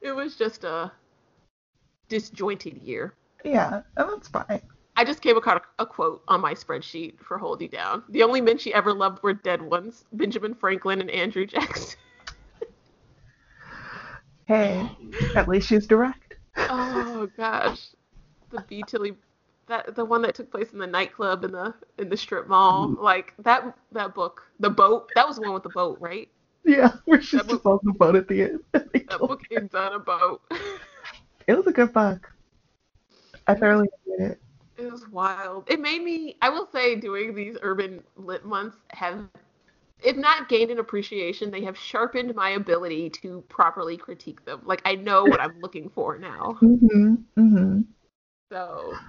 It 0.00 0.12
was 0.14 0.36
just 0.36 0.64
a 0.64 0.92
disjointed 2.08 2.78
year. 2.82 3.14
Yeah, 3.44 3.82
that's 3.96 4.28
fine. 4.28 4.62
I 4.98 5.04
just 5.04 5.20
came 5.20 5.36
across 5.36 5.60
a 5.78 5.84
quote 5.84 6.22
on 6.26 6.40
my 6.40 6.54
spreadsheet 6.54 7.20
for 7.20 7.36
Hold 7.36 7.60
You 7.60 7.68
Down. 7.68 8.02
The 8.08 8.22
only 8.22 8.40
men 8.40 8.56
she 8.56 8.72
ever 8.72 8.94
loved 8.94 9.22
were 9.22 9.34
dead 9.34 9.60
ones 9.60 10.04
Benjamin 10.12 10.54
Franklin 10.54 11.00
and 11.00 11.10
Andrew 11.10 11.46
Jackson. 11.46 11.98
Hey, 14.46 14.88
at 15.34 15.48
least 15.48 15.68
she's 15.68 15.88
direct. 15.88 16.25
Oh 17.26 17.30
gosh. 17.36 17.88
The 18.50 18.62
B 18.68 18.82
Tilly 18.86 19.16
that 19.68 19.94
the 19.96 20.04
one 20.04 20.22
that 20.22 20.34
took 20.34 20.50
place 20.50 20.72
in 20.72 20.78
the 20.78 20.86
nightclub 20.86 21.44
in 21.44 21.52
the 21.52 21.74
in 21.98 22.08
the 22.08 22.16
strip 22.16 22.48
mall. 22.48 22.88
Mm. 22.88 23.02
Like 23.02 23.34
that 23.38 23.76
that 23.92 24.14
book. 24.14 24.42
The 24.60 24.70
boat. 24.70 25.10
That 25.14 25.26
was 25.26 25.36
the 25.36 25.42
one 25.42 25.54
with 25.54 25.62
the 25.64 25.70
boat, 25.70 25.98
right? 26.00 26.28
Yeah, 26.64 26.92
where 27.04 27.20
she's 27.20 27.42
That 27.42 27.48
just 27.48 27.66
on 27.66 27.80
the 27.82 27.92
boat 27.92 28.16
at 28.16 28.28
the 28.28 28.42
end. 28.42 28.60
That 29.08 29.24
book 29.26 29.42
me. 29.50 29.56
ends 29.56 29.74
on 29.74 29.94
a 29.94 29.98
boat. 29.98 30.42
It 31.46 31.56
was 31.56 31.66
a 31.66 31.72
good 31.72 31.92
book. 31.92 32.32
I 33.46 33.54
thoroughly 33.54 33.88
enjoyed 34.06 34.32
it. 34.32 34.42
It 34.76 34.90
was 34.90 35.08
wild. 35.08 35.64
It 35.68 35.80
made 35.80 36.02
me, 36.02 36.36
I 36.42 36.48
will 36.50 36.66
say, 36.72 36.96
doing 36.96 37.34
these 37.34 37.56
urban 37.62 38.02
lit 38.16 38.44
months 38.44 38.76
have, 38.90 39.28
if 40.02 40.16
not 40.16 40.48
gained 40.48 40.70
an 40.70 40.78
appreciation, 40.78 41.50
they 41.50 41.62
have 41.64 41.76
sharpened 41.76 42.34
my 42.34 42.50
ability 42.50 43.10
to 43.10 43.42
properly 43.48 43.96
critique 43.96 44.44
them. 44.44 44.60
Like, 44.64 44.82
I 44.84 44.94
know 44.96 45.26
what 45.26 45.40
I'm 45.40 45.60
looking 45.60 45.88
for 45.88 46.18
now. 46.18 46.58
hmm 46.60 47.14
hmm 47.36 47.80
So, 48.50 49.00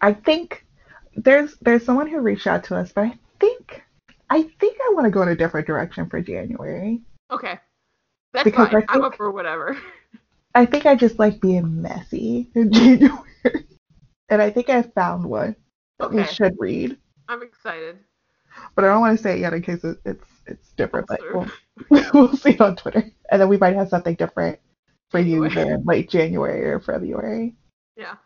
I 0.00 0.12
think 0.12 0.64
there's 1.16 1.56
there's 1.60 1.84
someone 1.84 2.08
who 2.08 2.20
reached 2.20 2.46
out 2.46 2.64
to 2.64 2.76
us, 2.76 2.92
but 2.92 3.04
I 3.04 3.18
think 3.40 3.82
I 4.30 4.42
think 4.60 4.78
I 4.80 4.92
want 4.94 5.06
to 5.06 5.10
go 5.10 5.22
in 5.22 5.28
a 5.28 5.36
different 5.36 5.66
direction 5.66 6.08
for 6.08 6.20
January. 6.20 7.00
Okay. 7.30 7.58
That's 8.32 8.50
Because 8.50 8.52
fine. 8.52 8.74
I 8.74 8.86
I'm 8.88 9.02
up 9.04 9.16
for 9.16 9.30
whatever. 9.30 9.76
I 10.54 10.64
think 10.66 10.86
I 10.86 10.94
just 10.94 11.18
like 11.18 11.40
being 11.40 11.82
messy 11.82 12.50
in 12.54 12.72
January. 12.72 13.20
and 14.28 14.42
I 14.42 14.50
think 14.50 14.68
I 14.68 14.82
found 14.82 15.24
one 15.24 15.56
that 15.98 16.12
we 16.12 16.24
should 16.24 16.56
read. 16.58 16.96
I'm 17.28 17.42
excited. 17.42 17.98
But 18.74 18.84
I 18.84 18.88
don't 18.88 19.00
want 19.00 19.16
to 19.16 19.22
say 19.22 19.34
it 19.36 19.40
yet 19.40 19.52
in 19.54 19.62
case 19.62 19.84
it, 19.84 19.98
it's 20.04 20.24
it's 20.46 20.72
different. 20.72 21.06
But 21.08 21.20
we'll, 21.32 21.50
we'll 22.14 22.36
see 22.36 22.50
it 22.50 22.60
on 22.60 22.76
Twitter. 22.76 23.10
And 23.30 23.40
then 23.40 23.48
we 23.48 23.56
might 23.56 23.74
have 23.76 23.88
something 23.88 24.14
different 24.14 24.58
for 25.10 25.20
you 25.20 25.48
January. 25.48 25.74
in 25.74 25.84
late 25.84 26.10
January 26.10 26.64
or 26.70 26.80
February. 26.80 27.54
Yeah. 27.96 28.16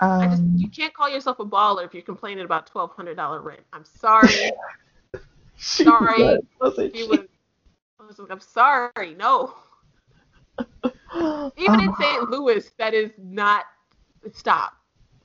I 0.00 0.26
just 0.26 0.42
Um, 0.42 0.54
you 0.56 0.68
can't 0.68 0.92
call 0.92 1.08
yourself 1.08 1.38
a 1.38 1.44
baller 1.44 1.84
if 1.84 1.94
you're 1.94 2.02
complaining 2.02 2.44
about 2.44 2.66
twelve 2.66 2.92
hundred 2.92 3.16
dollar 3.16 3.40
rent. 3.40 3.62
I'm 3.72 3.84
sorry. 3.84 4.28
sorry. 5.56 6.22
was, 6.22 6.40
wasn't 6.60 6.96
she? 6.96 7.06
was, 7.06 7.20
I 8.00 8.06
was 8.06 8.18
like, 8.18 8.30
I'm 8.30 8.40
sorry. 8.40 9.14
No. 9.16 9.54
Even 11.56 11.80
in 11.80 11.88
Um, 11.88 11.96
St. 12.00 12.22
Louis, 12.30 12.70
that 12.78 12.92
is 12.94 13.10
not 13.18 13.64
stop. 14.32 14.72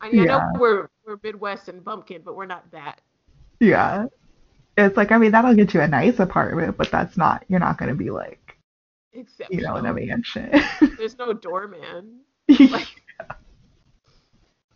I 0.01 0.11
mean, 0.11 0.21
I 0.21 0.25
know 0.25 0.51
we're 0.59 0.89
we're 1.05 1.19
Midwest 1.23 1.67
and 1.67 1.83
bumpkin, 1.83 2.21
but 2.23 2.35
we're 2.35 2.45
not 2.45 2.69
that. 2.71 3.01
Yeah. 3.59 4.05
It's 4.77 4.95
like 4.97 5.11
I 5.11 5.17
mean 5.17 5.31
that'll 5.31 5.55
get 5.55 5.73
you 5.73 5.81
a 5.81 5.87
nice 5.87 6.19
apartment, 6.19 6.77
but 6.77 6.89
that's 6.91 7.17
not 7.17 7.43
you're 7.49 7.59
not 7.59 7.77
gonna 7.77 7.95
be 7.95 8.09
like, 8.11 8.57
Except 9.13 9.51
you 9.51 9.61
know, 9.61 9.75
in 9.77 9.85
a 9.85 9.93
mansion. 9.93 10.51
there's 10.97 11.17
no 11.17 11.33
doorman. 11.33 12.19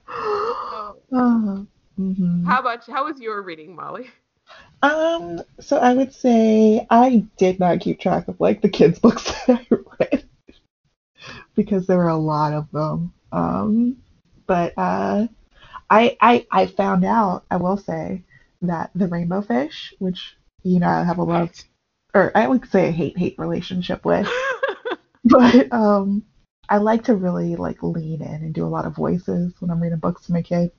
oh. 0.07 0.95
Oh. 1.11 1.67
Mhm. 1.99 2.45
How 2.45 2.59
about 2.59 2.85
how 2.87 3.05
was 3.05 3.19
your 3.19 3.41
reading, 3.43 3.75
Molly? 3.75 4.09
Um, 4.81 5.41
so 5.59 5.77
I 5.77 5.93
would 5.93 6.13
say 6.13 6.85
I 6.89 7.25
did 7.37 7.59
not 7.59 7.79
keep 7.79 7.99
track 7.99 8.27
of 8.27 8.39
like 8.41 8.61
the 8.61 8.69
kids' 8.69 8.99
books 9.03 9.23
that 9.47 9.61
I 9.71 9.75
read 9.99 10.25
because 11.55 11.87
there 11.87 11.97
were 11.97 12.09
a 12.09 12.17
lot 12.17 12.51
of 12.53 12.69
them. 12.71 13.13
Um, 13.31 13.97
but 14.47 14.73
uh, 14.77 15.27
I 15.89 16.17
I 16.19 16.45
I 16.51 16.65
found 16.65 17.05
out 17.05 17.45
I 17.49 17.57
will 17.57 17.77
say 17.77 18.23
that 18.63 18.89
the 18.95 19.07
Rainbow 19.07 19.41
Fish, 19.41 19.93
which 19.99 20.35
you 20.63 20.79
know 20.79 20.87
I 20.87 21.03
have 21.03 21.17
a 21.17 21.23
love 21.23 21.51
or 22.13 22.31
I 22.35 22.47
would 22.47 22.69
say 22.69 22.87
a 22.87 22.91
hate 22.91 23.17
hate 23.17 23.35
relationship 23.37 24.05
with, 24.05 24.27
but 25.23 25.71
um, 25.71 26.23
I 26.69 26.77
like 26.77 27.03
to 27.05 27.15
really 27.15 27.55
like 27.55 27.83
lean 27.83 28.21
in 28.21 28.43
and 28.43 28.53
do 28.53 28.65
a 28.65 28.67
lot 28.67 28.85
of 28.85 28.95
voices 28.95 29.53
when 29.59 29.69
I'm 29.69 29.81
reading 29.81 29.99
books 29.99 30.25
to 30.25 30.33
my 30.33 30.41
kid, 30.41 30.71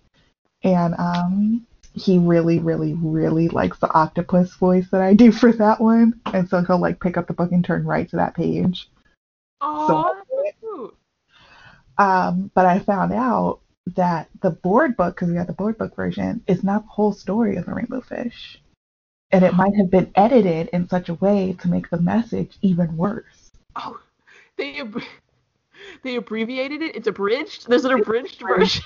and 0.62 0.94
um, 0.98 1.66
he 1.92 2.18
really, 2.18 2.58
really, 2.58 2.94
really 2.94 3.48
likes 3.48 3.78
the 3.78 3.92
octopus 3.92 4.54
voice 4.56 4.88
that 4.90 5.00
I 5.00 5.14
do 5.14 5.30
for 5.32 5.52
that 5.52 5.80
one, 5.80 6.20
and 6.26 6.48
so 6.48 6.62
he'll 6.62 6.78
like 6.78 7.00
pick 7.00 7.16
up 7.16 7.26
the 7.26 7.34
book 7.34 7.52
and 7.52 7.64
turn 7.64 7.84
right 7.84 8.08
to 8.10 8.16
that 8.16 8.34
page. 8.34 8.88
oh, 9.60 9.86
so. 9.86 10.94
Um, 11.96 12.50
but 12.54 12.66
I 12.66 12.80
found 12.80 13.12
out 13.12 13.60
that 13.96 14.28
the 14.40 14.50
board 14.50 14.96
book, 14.96 15.14
because 15.14 15.28
we 15.28 15.34
got 15.34 15.46
the 15.46 15.52
board 15.52 15.78
book 15.78 15.94
version, 15.94 16.42
is 16.46 16.64
not 16.64 16.84
the 16.84 16.90
whole 16.90 17.12
story 17.12 17.56
of 17.56 17.66
the 17.66 17.74
Rainbow 17.74 18.00
Fish, 18.00 18.60
and 19.30 19.44
it 19.44 19.54
might 19.54 19.74
have 19.76 19.90
been 19.90 20.10
edited 20.14 20.68
in 20.68 20.88
such 20.88 21.08
a 21.08 21.14
way 21.14 21.56
to 21.60 21.68
make 21.68 21.90
the 21.90 22.00
message 22.00 22.56
even 22.62 22.96
worse. 22.96 23.52
Oh, 23.76 24.00
they 24.56 24.80
ab- 24.80 25.02
they 26.02 26.16
abbreviated 26.16 26.82
it. 26.82 26.96
It's 26.96 27.08
abridged. 27.08 27.68
There's 27.68 27.84
an 27.84 27.92
abridged 27.92 28.42
abridged. 28.42 28.82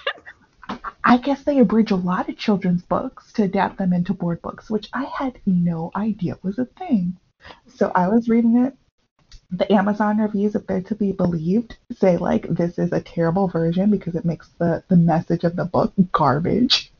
version. 0.69 0.81
I 1.05 1.17
guess 1.17 1.43
they 1.45 1.59
abridge 1.59 1.91
a 1.91 1.97
lot 1.97 2.29
of 2.29 2.37
children's 2.37 2.83
books 2.83 3.33
to 3.35 3.45
adapt 3.45 3.79
them 3.79 3.93
into 3.93 4.13
board 4.13 4.43
books, 4.43 4.69
which 4.69 4.89
I 4.93 5.05
had 5.05 5.39
no 5.47 5.91
idea 5.97 6.39
was 6.43 6.59
a 6.59 6.67
thing. 6.67 7.17
So 7.67 7.91
I 7.95 8.09
was 8.09 8.29
reading 8.29 8.59
it. 8.67 8.75
The 9.51 9.73
Amazon 9.73 10.19
reviews, 10.19 10.55
if 10.55 10.67
they're 10.67 10.83
to 10.83 10.95
be 10.95 11.13
believed, 11.13 11.77
say 11.93 12.19
like 12.19 12.47
this 12.49 12.79
is 12.79 12.93
a 12.93 13.01
terrible 13.01 13.49
version 13.49 13.91
because 13.91 14.15
it 14.15 14.25
makes 14.25 14.49
the, 14.59 14.83
the 14.89 14.97
message 14.97 15.45
of 15.45 15.57
the 15.57 15.65
book 15.65 15.93
garbage. 16.13 16.93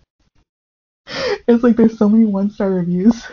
It's 1.49 1.63
like 1.63 1.77
there's 1.77 1.97
so 1.97 2.11
many 2.11 2.27
one 2.27 2.51
star 2.51 2.71
reviews 2.71 3.27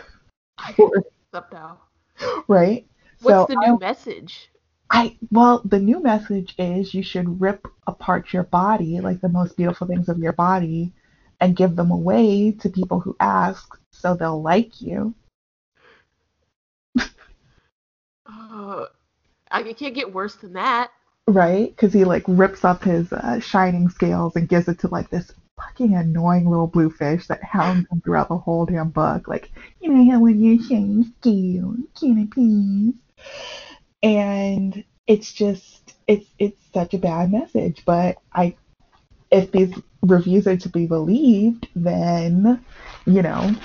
Up 1.34 1.52
now. 1.52 1.80
right? 2.48 2.86
What's 3.20 3.52
so 3.52 3.54
the 3.54 3.66
new 3.66 3.78
message? 3.78 4.50
I 4.90 5.16
well, 5.30 5.62
the 5.64 5.80
new 5.80 6.02
message 6.02 6.54
is 6.58 6.94
you 6.94 7.02
should 7.02 7.40
rip 7.40 7.66
apart 7.86 8.32
your 8.32 8.44
body, 8.44 9.00
like 9.00 9.20
the 9.20 9.28
most 9.28 9.56
beautiful 9.56 9.86
things 9.86 10.08
of 10.08 10.18
your 10.18 10.32
body, 10.32 10.92
and 11.40 11.56
give 11.56 11.76
them 11.76 11.90
away 11.90 12.52
to 12.52 12.70
people 12.70 13.00
who 13.00 13.16
ask 13.20 13.78
so 13.90 14.14
they'll 14.14 14.40
like 14.40 14.80
you. 14.80 15.14
Uh, 18.26 18.86
I 19.56 19.68
it 19.68 19.78
can't 19.78 19.94
get 19.94 20.12
worse 20.12 20.34
than 20.34 20.52
that. 20.52 20.90
Right? 21.26 21.70
Because 21.70 21.92
he 21.92 22.04
like 22.04 22.24
rips 22.28 22.64
up 22.64 22.84
his 22.84 23.12
uh, 23.12 23.40
shining 23.40 23.88
scales 23.88 24.36
and 24.36 24.48
gives 24.48 24.68
it 24.68 24.78
to 24.80 24.88
like 24.88 25.10
this 25.10 25.32
fucking 25.56 25.94
annoying 25.94 26.48
little 26.48 26.66
blue 26.66 26.90
fish 26.90 27.26
that 27.28 27.42
hounds 27.42 27.88
him 27.90 28.02
throughout 28.02 28.28
the 28.28 28.36
whole 28.36 28.66
damn 28.66 28.90
book. 28.90 29.26
Like, 29.26 29.50
you 29.80 29.90
know, 29.90 30.10
how 30.10 30.20
when 30.20 30.42
your 30.42 30.62
shining 30.62 31.12
scales, 31.20 31.78
can 31.98 32.22
I 32.22 32.34
please? 32.34 32.94
And 34.02 34.84
it's 35.06 35.32
just, 35.32 35.94
it's 36.06 36.26
it's 36.38 36.62
such 36.74 36.92
a 36.92 36.98
bad 36.98 37.32
message. 37.32 37.82
But 37.86 38.18
I, 38.34 38.54
if 39.30 39.50
these 39.52 39.74
reviews 40.02 40.46
are 40.46 40.58
to 40.58 40.68
be 40.68 40.86
believed, 40.86 41.66
then, 41.74 42.62
you 43.06 43.22
know, 43.22 43.56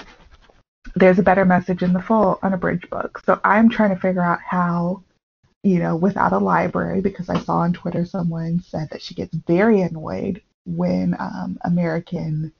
there's 0.95 1.19
a 1.19 1.23
better 1.23 1.45
message 1.45 1.83
in 1.83 1.93
the 1.93 2.01
full 2.01 2.39
unabridged 2.41 2.89
book. 2.89 3.21
So 3.25 3.39
I'm 3.43 3.69
trying 3.69 3.93
to 3.93 4.01
figure 4.01 4.23
out 4.23 4.39
how 4.39 5.03
you 5.63 5.79
know, 5.79 5.95
without 5.95 6.33
a 6.33 6.37
library, 6.39 7.01
because 7.01 7.29
I 7.29 7.39
saw 7.39 7.57
on 7.59 7.73
Twitter 7.73 8.05
someone 8.05 8.59
said 8.61 8.89
that 8.91 9.01
she 9.01 9.13
gets 9.13 9.35
very 9.47 9.81
annoyed 9.81 10.41
when 10.65 11.15
um, 11.19 11.57
American 11.61 12.51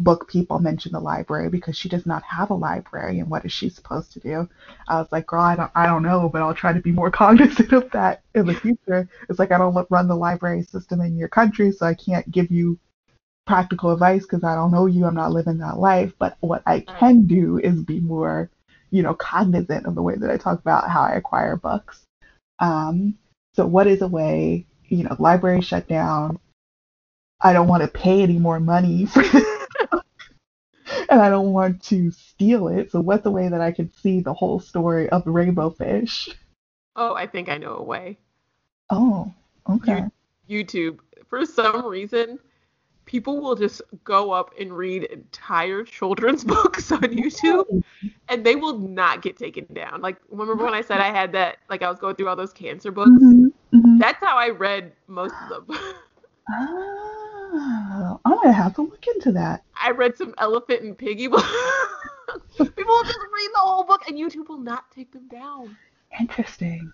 book 0.00 0.28
people 0.28 0.60
mention 0.60 0.92
the 0.92 1.00
library 1.00 1.48
because 1.48 1.76
she 1.76 1.88
does 1.88 2.06
not 2.06 2.22
have 2.22 2.50
a 2.50 2.54
library, 2.54 3.18
and 3.18 3.30
what 3.30 3.44
is 3.44 3.52
she 3.52 3.68
supposed 3.68 4.12
to 4.12 4.20
do? 4.20 4.48
I 4.88 4.98
was 4.98 5.08
like, 5.10 5.26
girl, 5.26 5.42
I 5.42 5.56
don't, 5.56 5.70
I 5.74 5.86
don't 5.86 6.02
know, 6.02 6.28
but 6.28 6.42
I'll 6.42 6.54
try 6.54 6.72
to 6.72 6.80
be 6.80 6.92
more 6.92 7.10
cognizant 7.22 7.72
of 7.72 7.90
that 7.92 8.22
in 8.34 8.46
the 8.46 8.54
future. 8.54 9.08
It's 9.28 9.38
like 9.38 9.52
I 9.52 9.58
don't 9.58 9.86
run 9.90 10.08
the 10.08 10.16
library 10.16 10.62
system 10.62 11.00
in 11.00 11.16
your 11.16 11.28
country, 11.28 11.72
so 11.72 11.86
I 11.86 11.94
can't 11.94 12.30
give 12.30 12.50
you 12.50 12.78
practical 13.46 13.90
advice 13.90 14.22
because 14.22 14.44
I 14.44 14.54
don't 14.54 14.70
know 14.70 14.86
you. 14.86 15.06
I'm 15.06 15.14
not 15.14 15.32
living 15.32 15.58
that 15.58 15.78
life. 15.78 16.12
But 16.18 16.36
what 16.40 16.62
I 16.66 16.80
can 16.80 17.26
do 17.26 17.58
is 17.58 17.82
be 17.82 18.00
more, 18.00 18.50
you 18.90 19.02
know, 19.02 19.14
cognizant 19.14 19.86
of 19.86 19.94
the 19.94 20.02
way 20.02 20.16
that 20.16 20.30
I 20.30 20.36
talk 20.36 20.60
about 20.60 20.88
how 20.90 21.02
I 21.02 21.12
acquire 21.12 21.56
books. 21.56 22.04
Um, 22.60 23.18
so 23.54 23.66
what 23.66 23.86
is 23.86 24.02
a 24.02 24.08
way, 24.08 24.66
you 24.88 25.04
know, 25.04 25.16
library 25.18 25.60
shut 25.60 25.88
down. 25.88 26.38
I 27.40 27.52
don't 27.52 27.68
want 27.68 27.82
to 27.82 27.88
pay 27.88 28.22
any 28.22 28.38
more 28.38 28.58
money 28.60 29.06
for 29.06 29.22
and 31.10 31.20
I 31.20 31.30
don't 31.30 31.52
want 31.52 31.82
to 31.84 32.10
steal 32.10 32.68
it. 32.68 32.90
So 32.90 33.00
what's 33.00 33.26
a 33.26 33.30
way 33.30 33.48
that 33.48 33.60
I 33.60 33.72
can 33.72 33.90
see 33.92 34.20
the 34.20 34.34
whole 34.34 34.60
story 34.60 35.08
of 35.10 35.26
rainbow 35.26 35.70
fish? 35.70 36.28
Oh, 36.96 37.14
I 37.14 37.26
think 37.26 37.48
I 37.48 37.58
know 37.58 37.76
a 37.76 37.82
way. 37.82 38.18
Oh, 38.90 39.32
okay. 39.68 40.04
YouTube. 40.48 40.98
For 41.28 41.44
some 41.44 41.86
reason, 41.86 42.38
people 43.08 43.40
will 43.40 43.54
just 43.54 43.80
go 44.04 44.32
up 44.32 44.52
and 44.60 44.70
read 44.70 45.04
entire 45.04 45.82
children's 45.82 46.44
books 46.54 46.92
on 46.92 47.00
YouTube 47.00 47.82
and 48.28 48.44
they 48.44 48.54
will 48.54 48.78
not 48.78 49.22
get 49.22 49.36
taken 49.36 49.66
down. 49.72 50.02
Like 50.02 50.18
remember 50.28 50.62
when 50.62 50.74
I 50.74 50.82
said 50.82 51.00
I 51.00 51.10
had 51.10 51.32
that 51.32 51.56
like 51.70 51.82
I 51.82 51.88
was 51.88 51.98
going 51.98 52.14
through 52.14 52.28
all 52.28 52.36
those 52.36 52.52
cancer 52.52 52.92
books? 52.92 53.10
Mhm, 53.10 53.50
mhm. 53.74 53.98
That's 53.98 54.22
how 54.22 54.36
I 54.36 54.50
read 54.50 54.92
most 55.08 55.34
of 55.50 55.66
them. 55.66 55.78
Oh, 56.50 58.20
I'm 58.24 58.36
gonna 58.36 58.52
have 58.52 58.74
to 58.74 58.82
look 58.82 59.06
into 59.06 59.32
that. 59.32 59.64
I 59.74 59.90
read 59.90 60.16
some 60.16 60.34
elephant 60.38 60.82
and 60.82 60.96
piggy 60.96 61.28
books. 61.28 61.44
people 62.58 62.84
will 62.86 63.04
just 63.04 63.18
read 63.18 63.50
the 63.54 63.60
whole 63.60 63.84
book 63.84 64.02
and 64.06 64.18
YouTube 64.18 64.48
will 64.48 64.58
not 64.58 64.90
take 64.90 65.12
them 65.12 65.28
down. 65.28 65.76
Interesting. 66.20 66.92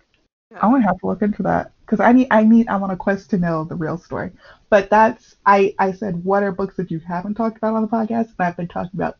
Yeah. 0.54 0.60
I'm 0.62 0.70
gonna 0.72 0.86
have 0.86 0.98
to 1.00 1.06
look 1.06 1.22
into 1.22 1.42
that 1.44 1.72
because 1.84 2.00
I 2.00 2.12
need 2.12 2.28
I 2.30 2.44
need 2.44 2.68
I'm 2.68 2.82
on 2.82 2.90
a 2.90 2.96
quest 2.96 3.30
to 3.30 3.38
know 3.38 3.64
the 3.64 3.74
real 3.74 3.98
story. 3.98 4.30
But 4.70 4.88
that's 4.90 5.36
I 5.46 5.74
I 5.78 5.92
said 5.92 6.24
what 6.24 6.42
are 6.42 6.52
books 6.52 6.76
that 6.76 6.90
you 6.90 7.00
haven't 7.00 7.34
talked 7.34 7.56
about 7.58 7.74
on 7.74 7.82
the 7.82 7.88
podcast, 7.88 8.28
and 8.38 8.46
I've 8.46 8.56
been 8.56 8.68
talking 8.68 8.92
about 8.94 9.16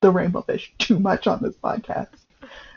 the 0.00 0.10
Rainbow 0.10 0.42
Fish 0.42 0.72
too 0.78 0.98
much 0.98 1.26
on 1.26 1.42
this 1.42 1.56
podcast. 1.56 2.08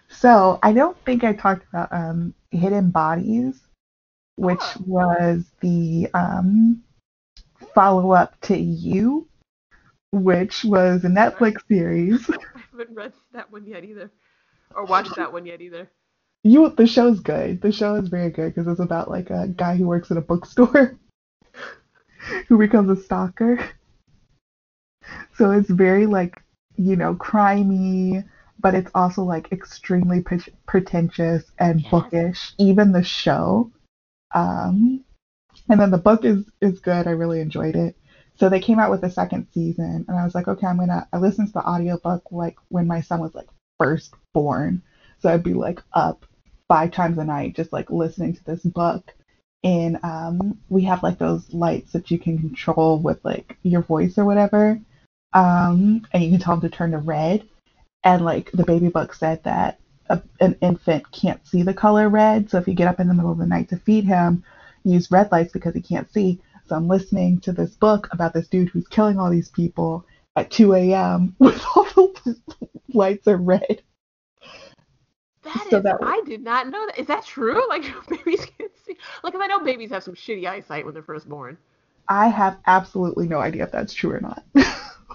So 0.09 0.59
I 0.63 0.73
don't 0.73 0.97
think 1.05 1.23
I 1.23 1.33
talked 1.33 1.65
about 1.69 1.91
um 1.93 2.33
Hidden 2.51 2.91
Bodies, 2.91 3.61
which 4.35 4.59
Oh. 4.61 4.83
was 4.85 5.45
the 5.61 6.07
um 6.13 6.83
follow 7.75 8.11
up 8.11 8.39
to 8.41 8.57
You, 8.57 9.27
which 10.11 10.63
was 10.65 11.03
a 11.05 11.09
Netflix 11.09 11.61
series. 11.67 12.27
I 12.55 12.61
haven't 12.71 12.95
read 12.95 13.13
that 13.33 13.51
one 13.51 13.65
yet 13.67 13.83
either. 13.83 14.09
Or 14.75 14.85
watched 14.85 15.15
that 15.17 15.31
one 15.31 15.45
yet 15.45 15.61
either. 15.61 15.89
You, 16.43 16.69
the 16.69 16.87
show's 16.87 17.19
good. 17.19 17.61
The 17.61 17.71
show 17.71 17.95
is 17.95 18.09
very 18.09 18.31
good 18.31 18.53
because 18.53 18.67
it's 18.67 18.79
about 18.79 19.09
like 19.09 19.29
a 19.29 19.47
guy 19.47 19.75
who 19.75 19.87
works 19.87 20.09
at 20.09 20.17
a 20.17 20.21
bookstore 20.21 20.97
who 22.47 22.57
becomes 22.57 22.89
a 22.89 23.01
stalker. 23.01 23.59
So 25.35 25.51
it's 25.51 25.69
very 25.69 26.05
like, 26.05 26.41
you 26.77 26.95
know, 26.95 27.15
crimey, 27.15 28.23
but 28.59 28.73
it's 28.75 28.91
also 28.95 29.23
like 29.23 29.51
extremely 29.51 30.21
pre- 30.21 30.53
pretentious 30.65 31.43
and 31.59 31.81
Yes. 31.81 31.91
bookish. 31.91 32.53
Even 32.57 32.91
the 32.91 33.03
show. 33.03 33.71
Um, 34.33 35.03
and 35.69 35.79
then 35.79 35.91
the 35.91 35.97
book 35.97 36.25
is 36.25 36.45
is 36.61 36.79
good. 36.79 37.07
I 37.07 37.11
really 37.11 37.39
enjoyed 37.39 37.75
it. 37.75 37.95
So 38.35 38.49
they 38.49 38.59
came 38.59 38.79
out 38.79 38.89
with 38.91 39.03
a 39.03 39.09
second 39.09 39.47
season, 39.53 40.05
and 40.07 40.17
I 40.17 40.23
was 40.23 40.33
like, 40.33 40.47
okay, 40.47 40.67
I'm 40.67 40.77
gonna. 40.77 41.07
I 41.13 41.17
listened 41.17 41.47
to 41.47 41.53
the 41.53 41.67
audiobook 41.67 42.23
like 42.31 42.57
when 42.69 42.87
my 42.87 43.01
son 43.01 43.19
was 43.19 43.35
like 43.35 43.47
first 43.79 44.13
born, 44.33 44.81
so 45.19 45.29
I'd 45.29 45.43
be 45.43 45.53
like 45.53 45.81
up 45.93 46.25
five 46.71 46.89
times 46.89 47.17
a 47.17 47.25
night 47.25 47.53
just 47.53 47.73
like 47.73 47.89
listening 47.89 48.33
to 48.33 48.43
this 48.45 48.63
book. 48.63 49.13
And 49.61 49.99
um, 50.03 50.57
we 50.69 50.83
have 50.83 51.03
like 51.03 51.17
those 51.17 51.53
lights 51.53 51.91
that 51.91 52.09
you 52.09 52.17
can 52.17 52.39
control 52.39 52.97
with 52.97 53.19
like 53.25 53.57
your 53.61 53.81
voice 53.81 54.17
or 54.17 54.23
whatever, 54.23 54.79
um, 55.33 56.07
and 56.13 56.23
you 56.23 56.29
can 56.29 56.39
tell 56.39 56.55
them 56.55 56.69
to 56.69 56.73
turn 56.73 56.91
to 56.91 56.97
red. 56.97 57.45
And 58.05 58.23
like 58.23 58.51
the 58.53 58.63
baby 58.63 58.87
book 58.87 59.13
said 59.13 59.43
that 59.43 59.79
a, 60.09 60.21
an 60.39 60.57
infant 60.61 61.11
can't 61.11 61.45
see 61.45 61.61
the 61.61 61.73
color 61.73 62.07
red, 62.07 62.49
so 62.49 62.57
if 62.57 62.69
you 62.69 62.73
get 62.73 62.87
up 62.87 63.01
in 63.01 63.09
the 63.09 63.13
middle 63.13 63.33
of 63.33 63.37
the 63.37 63.45
night 63.45 63.67
to 63.69 63.75
feed 63.75 64.05
him, 64.05 64.41
use 64.85 65.11
red 65.11 65.29
lights 65.29 65.51
because 65.51 65.73
he 65.73 65.81
can't 65.81 66.11
see. 66.13 66.39
So 66.67 66.77
I'm 66.77 66.87
listening 66.87 67.41
to 67.41 67.51
this 67.51 67.75
book 67.75 68.07
about 68.13 68.33
this 68.33 68.47
dude 68.47 68.69
who's 68.69 68.87
killing 68.87 69.19
all 69.19 69.29
these 69.29 69.49
people 69.49 70.05
at 70.37 70.51
2 70.51 70.73
a.m. 70.73 71.35
with 71.39 71.61
all 71.75 71.83
the 71.83 72.37
lights 72.93 73.27
are 73.27 73.35
red. 73.35 73.81
That 75.43 75.67
So 75.69 75.77
is, 75.77 75.83
that- 75.83 75.97
I 76.01 76.21
did 76.25 76.41
not 76.43 76.67
know 76.69 76.85
that. 76.87 76.99
Is 76.99 77.07
that 77.07 77.25
true? 77.25 77.61
Like 77.69 77.83
babies 78.09 78.45
can't 78.45 78.71
see. 78.85 78.97
Like 79.23 79.33
'cause 79.33 79.41
I 79.43 79.47
know 79.47 79.59
babies 79.63 79.89
have 79.91 80.03
some 80.03 80.13
shitty 80.15 80.45
eyesight 80.45 80.85
when 80.85 80.93
they're 80.93 81.03
first 81.03 81.27
born. 81.29 81.57
I 82.07 82.27
have 82.27 82.57
absolutely 82.67 83.27
no 83.27 83.39
idea 83.39 83.63
if 83.63 83.71
that's 83.71 83.93
true 83.93 84.11
or 84.11 84.19
not. 84.19 84.43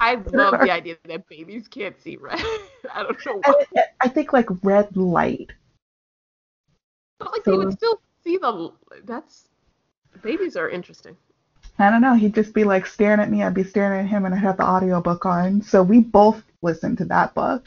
I 0.01 0.15
love 0.33 0.61
the 0.61 0.71
idea 0.71 0.97
that 1.05 1.29
babies 1.29 1.69
can't 1.69 1.99
see 2.01 2.17
red. 2.17 2.39
I 2.93 3.03
don't 3.03 3.27
know 3.27 3.41
why. 3.45 3.65
it- 3.73 3.85
I 4.01 4.09
think 4.09 4.33
like 4.33 4.49
red 4.63 4.97
light. 4.97 5.51
But 7.19 7.33
like 7.33 7.45
they 7.45 7.53
would 7.53 7.73
still 7.73 8.01
see 8.25 8.37
the. 8.39 8.73
That's 9.05 9.49
babies 10.23 10.57
are 10.57 10.69
interesting. 10.69 11.17
I 11.79 11.91
don't 11.91 12.01
know. 12.01 12.15
He'd 12.15 12.35
just 12.35 12.55
be 12.55 12.65
like 12.65 12.87
staring 12.87 13.21
at 13.21 13.31
me. 13.31 13.43
I'd 13.43 13.55
be 13.55 13.65
staring 13.65 14.01
at 14.07 14.11
him, 14.11 14.25
and 14.25 14.35
I'd 14.35 14.39
have 14.41 14.57
the 14.57 14.65
audiobook 14.65 15.27
on. 15.27 15.61
So 15.63 15.83
we 15.83 16.01
both 16.01 16.43
listened 16.63 16.99
to 16.99 17.05
that 17.07 17.35
book. 17.35 17.67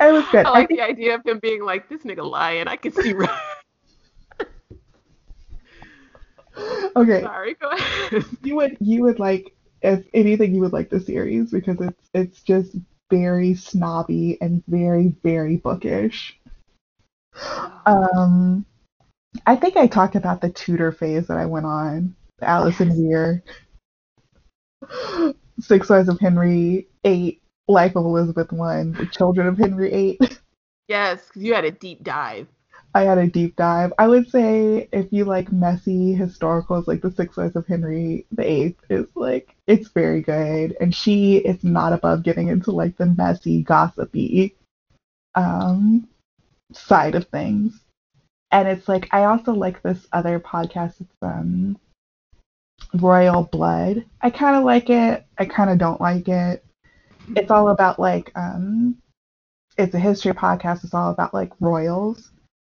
It 0.00 0.12
was 0.12 0.24
good. 0.30 0.46
I 0.46 0.50
I 0.50 0.50
like 0.50 0.68
think, 0.68 0.80
the 0.80 0.80
idea 0.80 1.14
of 1.14 1.24
him 1.24 1.38
being 1.40 1.64
like, 1.64 1.88
"This 1.88 2.02
nigga 2.02 2.28
lying. 2.28 2.68
I 2.68 2.76
can 2.76 2.92
see 2.92 3.12
red." 3.14 3.30
okay, 6.96 7.22
Sorry, 7.22 7.54
go 7.54 7.70
ahead. 7.70 8.24
you 8.42 8.56
would 8.56 8.76
you 8.80 9.02
would 9.02 9.18
like 9.18 9.54
if 9.82 10.04
anything 10.14 10.54
you 10.54 10.60
would 10.60 10.72
like 10.72 10.90
the 10.90 11.00
series 11.00 11.50
because 11.50 11.80
it's 11.80 12.08
it's 12.14 12.42
just 12.42 12.76
very 13.10 13.54
snobby 13.54 14.38
and 14.40 14.62
very 14.68 15.14
very 15.22 15.56
bookish. 15.56 16.38
Um, 17.86 18.64
I 19.46 19.56
think 19.56 19.76
I 19.76 19.86
talked 19.86 20.14
about 20.14 20.40
the 20.40 20.50
Tudor 20.50 20.92
phase 20.92 21.26
that 21.28 21.38
I 21.38 21.46
went 21.46 21.66
on. 21.66 22.14
Alison 22.42 22.88
Yes. 22.88 22.98
Weir, 22.98 23.44
Six 25.60 25.88
Wives 25.88 26.08
of 26.08 26.18
Henry, 26.20 26.88
Eight, 27.04 27.41
Life 27.68 27.96
of 27.96 28.04
Elizabeth 28.04 28.52
One, 28.52 28.92
The 28.92 29.06
Children 29.06 29.46
of 29.46 29.58
Henry 29.58 29.92
Eight. 29.92 30.40
yes, 30.88 31.30
'cause 31.30 31.42
you 31.42 31.54
had 31.54 31.64
a 31.64 31.70
deep 31.70 32.02
dive. 32.02 32.48
I 32.94 33.02
had 33.02 33.16
a 33.18 33.26
deep 33.26 33.56
dive. 33.56 33.92
I 33.98 34.06
would 34.06 34.28
say 34.28 34.88
if 34.92 35.10
you 35.12 35.24
like 35.24 35.50
messy 35.50 36.14
historicals, 36.14 36.86
like 36.86 37.00
the 37.00 37.10
Six 37.10 37.36
Wives 37.36 37.56
of 37.56 37.66
Henry 37.66 38.26
the 38.32 38.48
Eighth 38.50 38.80
is 38.90 39.06
like 39.14 39.54
it's 39.66 39.88
very 39.88 40.20
good, 40.20 40.76
and 40.80 40.94
she 40.94 41.36
is 41.38 41.64
not 41.64 41.92
above 41.94 42.22
getting 42.22 42.48
into 42.48 42.70
like 42.70 42.96
the 42.98 43.06
messy, 43.06 43.62
gossipy 43.62 44.54
um, 45.34 46.06
side 46.72 47.14
of 47.14 47.26
things. 47.28 47.80
And 48.50 48.68
it's 48.68 48.88
like 48.88 49.08
I 49.12 49.24
also 49.24 49.52
like 49.54 49.80
this 49.82 50.06
other 50.12 50.38
podcast. 50.38 51.00
It's 51.00 51.16
um, 51.22 51.78
Royal 52.94 53.44
Blood. 53.44 54.04
I 54.20 54.28
kind 54.28 54.56
of 54.56 54.64
like 54.64 54.90
it. 54.90 55.24
I 55.38 55.46
kind 55.46 55.70
of 55.70 55.78
don't 55.78 56.00
like 56.00 56.28
it. 56.28 56.62
It's 57.28 57.50
all 57.50 57.68
about 57.68 57.98
like 57.98 58.30
um, 58.36 58.96
it's 59.78 59.94
a 59.94 59.98
history 59.98 60.32
podcast. 60.32 60.84
It's 60.84 60.94
all 60.94 61.10
about 61.10 61.34
like 61.34 61.52
royals 61.60 62.30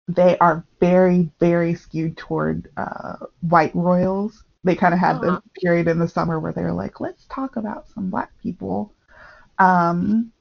they 0.08 0.36
are 0.38 0.64
very, 0.80 1.30
very 1.40 1.74
skewed 1.74 2.16
toward 2.16 2.68
uh, 2.76 3.14
white 3.42 3.74
royals. 3.74 4.44
They 4.64 4.74
kind 4.74 4.94
of 4.94 5.00
had 5.00 5.20
Uh-huh. 5.20 5.20
this 5.20 5.40
period 5.62 5.88
in 5.88 5.98
the 5.98 6.08
summer 6.08 6.40
where 6.40 6.52
they 6.52 6.62
were 6.62 6.72
like, 6.72 7.00
let's 7.00 7.26
talk 7.26 7.56
about 7.56 7.88
some 7.88 8.10
black 8.10 8.30
people. 8.42 8.92
Um, 9.58 10.32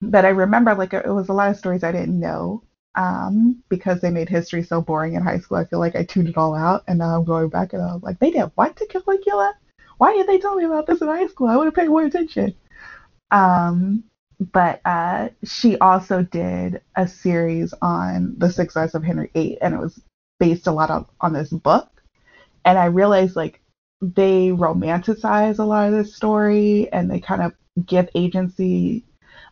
but 0.00 0.24
I 0.24 0.28
remember 0.30 0.74
like 0.74 0.92
it 0.94 1.06
was 1.06 1.28
a 1.28 1.32
lot 1.34 1.50
of 1.50 1.56
stories 1.56 1.82
I 1.84 1.92
didn't 1.92 2.18
know 2.18 2.62
um, 2.96 3.62
because 3.68 4.00
they 4.00 4.10
made 4.10 4.28
history 4.28 4.62
so 4.62 4.80
boring 4.80 5.14
in 5.14 5.22
high 5.22 5.38
school. 5.38 5.58
I 5.58 5.64
feel 5.64 5.78
like 5.80 5.96
I 5.96 6.02
tuned 6.04 6.28
it 6.28 6.36
all 6.36 6.54
out, 6.54 6.82
and 6.88 6.98
now 6.98 7.16
I'm 7.16 7.24
going 7.24 7.48
back 7.48 7.72
and 7.72 7.82
I 7.82 7.92
was 7.94 8.02
like, 8.02 8.18
they 8.18 8.30
did 8.30 8.50
what 8.54 8.76
to 8.76 8.86
Caligula? 8.86 9.54
Why 9.98 10.12
did 10.14 10.26
they 10.26 10.38
tell 10.38 10.54
me 10.56 10.64
about 10.64 10.86
this 10.86 11.00
in 11.02 11.08
high 11.08 11.26
school? 11.26 11.48
I 11.48 11.56
would 11.56 11.66
have 11.66 11.74
paid 11.74 11.88
more 11.88 12.04
attention. 12.04 12.54
Um, 13.30 14.04
but 14.52 14.80
uh, 14.84 15.28
she 15.44 15.78
also 15.78 16.22
did 16.22 16.82
a 16.96 17.08
series 17.08 17.72
on 17.80 18.34
the 18.38 18.50
success 18.50 18.94
of 18.94 19.02
Henry 19.02 19.30
VIII, 19.34 19.60
and 19.60 19.74
it 19.74 19.80
was 19.80 20.00
based 20.38 20.66
a 20.66 20.72
lot 20.72 20.90
on, 20.90 21.06
on 21.20 21.32
this 21.32 21.50
book. 21.50 21.88
And 22.64 22.78
I 22.78 22.86
realized 22.86 23.36
like 23.36 23.60
they 24.02 24.48
romanticize 24.48 25.58
a 25.58 25.64
lot 25.64 25.88
of 25.88 25.94
this 25.94 26.14
story, 26.14 26.92
and 26.92 27.10
they 27.10 27.20
kind 27.20 27.42
of 27.42 27.52
give 27.86 28.08
agency, 28.14 29.04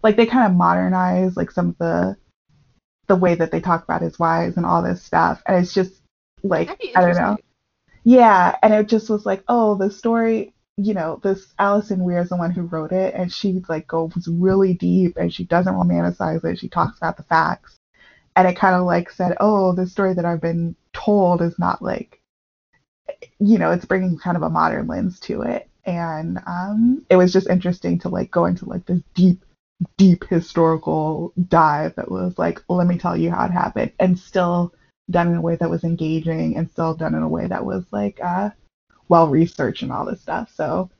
like 0.02 0.16
they 0.16 0.26
kind 0.26 0.46
of 0.51 0.56
modernize 0.56 1.36
like 1.36 1.51
some 1.51 1.68
of 1.70 1.78
the 1.78 2.16
the 3.06 3.16
way 3.16 3.34
that 3.34 3.51
they 3.51 3.60
talk 3.60 3.84
about 3.84 4.01
his 4.02 4.18
wives 4.18 4.56
and 4.56 4.66
all 4.66 4.82
this 4.82 5.02
stuff. 5.02 5.42
And 5.46 5.56
it's 5.62 5.74
just 5.74 6.01
like 6.42 6.70
I 6.94 7.01
don't 7.01 7.16
know. 7.16 7.36
Yeah, 8.05 8.56
and 8.62 8.74
it 8.74 8.88
just 8.88 9.09
was 9.09 9.24
like, 9.24 9.42
oh, 9.48 9.76
the 9.76 9.90
story, 9.90 10.53
you 10.76 10.94
know, 10.94 11.20
this 11.22 11.52
Alison 11.59 12.02
Weir 12.05 12.18
is 12.18 12.28
the 12.30 12.36
one 12.36 12.51
who 12.51 12.62
wrote 12.62 12.92
it, 12.92 13.14
and 13.14 13.32
she 13.32 13.62
like 13.68 13.86
goes 13.86 14.28
really 14.28 14.74
deep, 14.74 15.16
and 15.16 15.32
she 15.32 15.44
doesn't 15.44 15.74
romanticize 15.74 16.44
it. 16.44 16.59
She 16.59 16.68
talks 16.68 16.96
about 16.96 17.16
the 17.16 17.22
facts, 17.24 17.76
and 18.36 18.48
it 18.48 18.56
kind 18.56 18.74
of 18.74 18.84
like 18.84 19.10
said, 19.10 19.36
oh, 19.40 19.72
the 19.74 19.86
story 19.86 20.14
that 20.14 20.24
I've 20.24 20.40
been 20.40 20.74
told 20.92 21.42
is 21.42 21.59
not 21.59 21.82
like, 21.82 22.20
you 23.38 23.59
know, 23.59 23.70
it's 23.70 23.84
bringing 23.84 24.18
kind 24.18 24.36
of 24.36 24.42
a 24.42 24.51
modern 24.51 24.86
lens 24.86 25.20
to 25.20 25.42
it, 25.42 25.68
and 25.84 26.40
um, 26.46 27.05
it 27.10 27.16
was 27.16 27.32
just 27.32 27.48
interesting 27.48 27.98
to 28.01 28.09
like 28.09 28.30
go 28.30 28.46
into 28.46 28.68
like 28.68 28.84
this 28.86 29.02
deep, 29.14 29.44
deep 29.96 30.24
historical 30.24 31.32
dive 31.48 31.94
that 31.96 32.10
was 32.10 32.36
like, 32.38 32.60
let 32.68 32.86
me 32.86 32.98
tell 32.98 33.16
you 33.16 33.30
how 33.30 33.44
it 33.44 33.52
happened, 33.52 33.92
and 34.01 34.18
still 34.18 34.72
done 35.10 35.28
in 35.28 35.36
a 35.36 35.40
way 35.40 35.55
that 35.56 35.70
was 35.70 35.84
engaging 35.84 36.56
and 36.56 36.70
still 36.70 36.94
done 36.94 37.14
in 37.14 37.22
a 37.22 37.28
way 37.28 37.46
that 37.46 37.64
was 37.64 37.84
like 37.92 38.18
uh, 38.22 38.51
well 39.09 39.28
researched 39.28 39.82
and 39.82 39.93
all 39.93 40.05
this 40.05 40.20
stuff. 40.20 40.51
So 40.55 40.90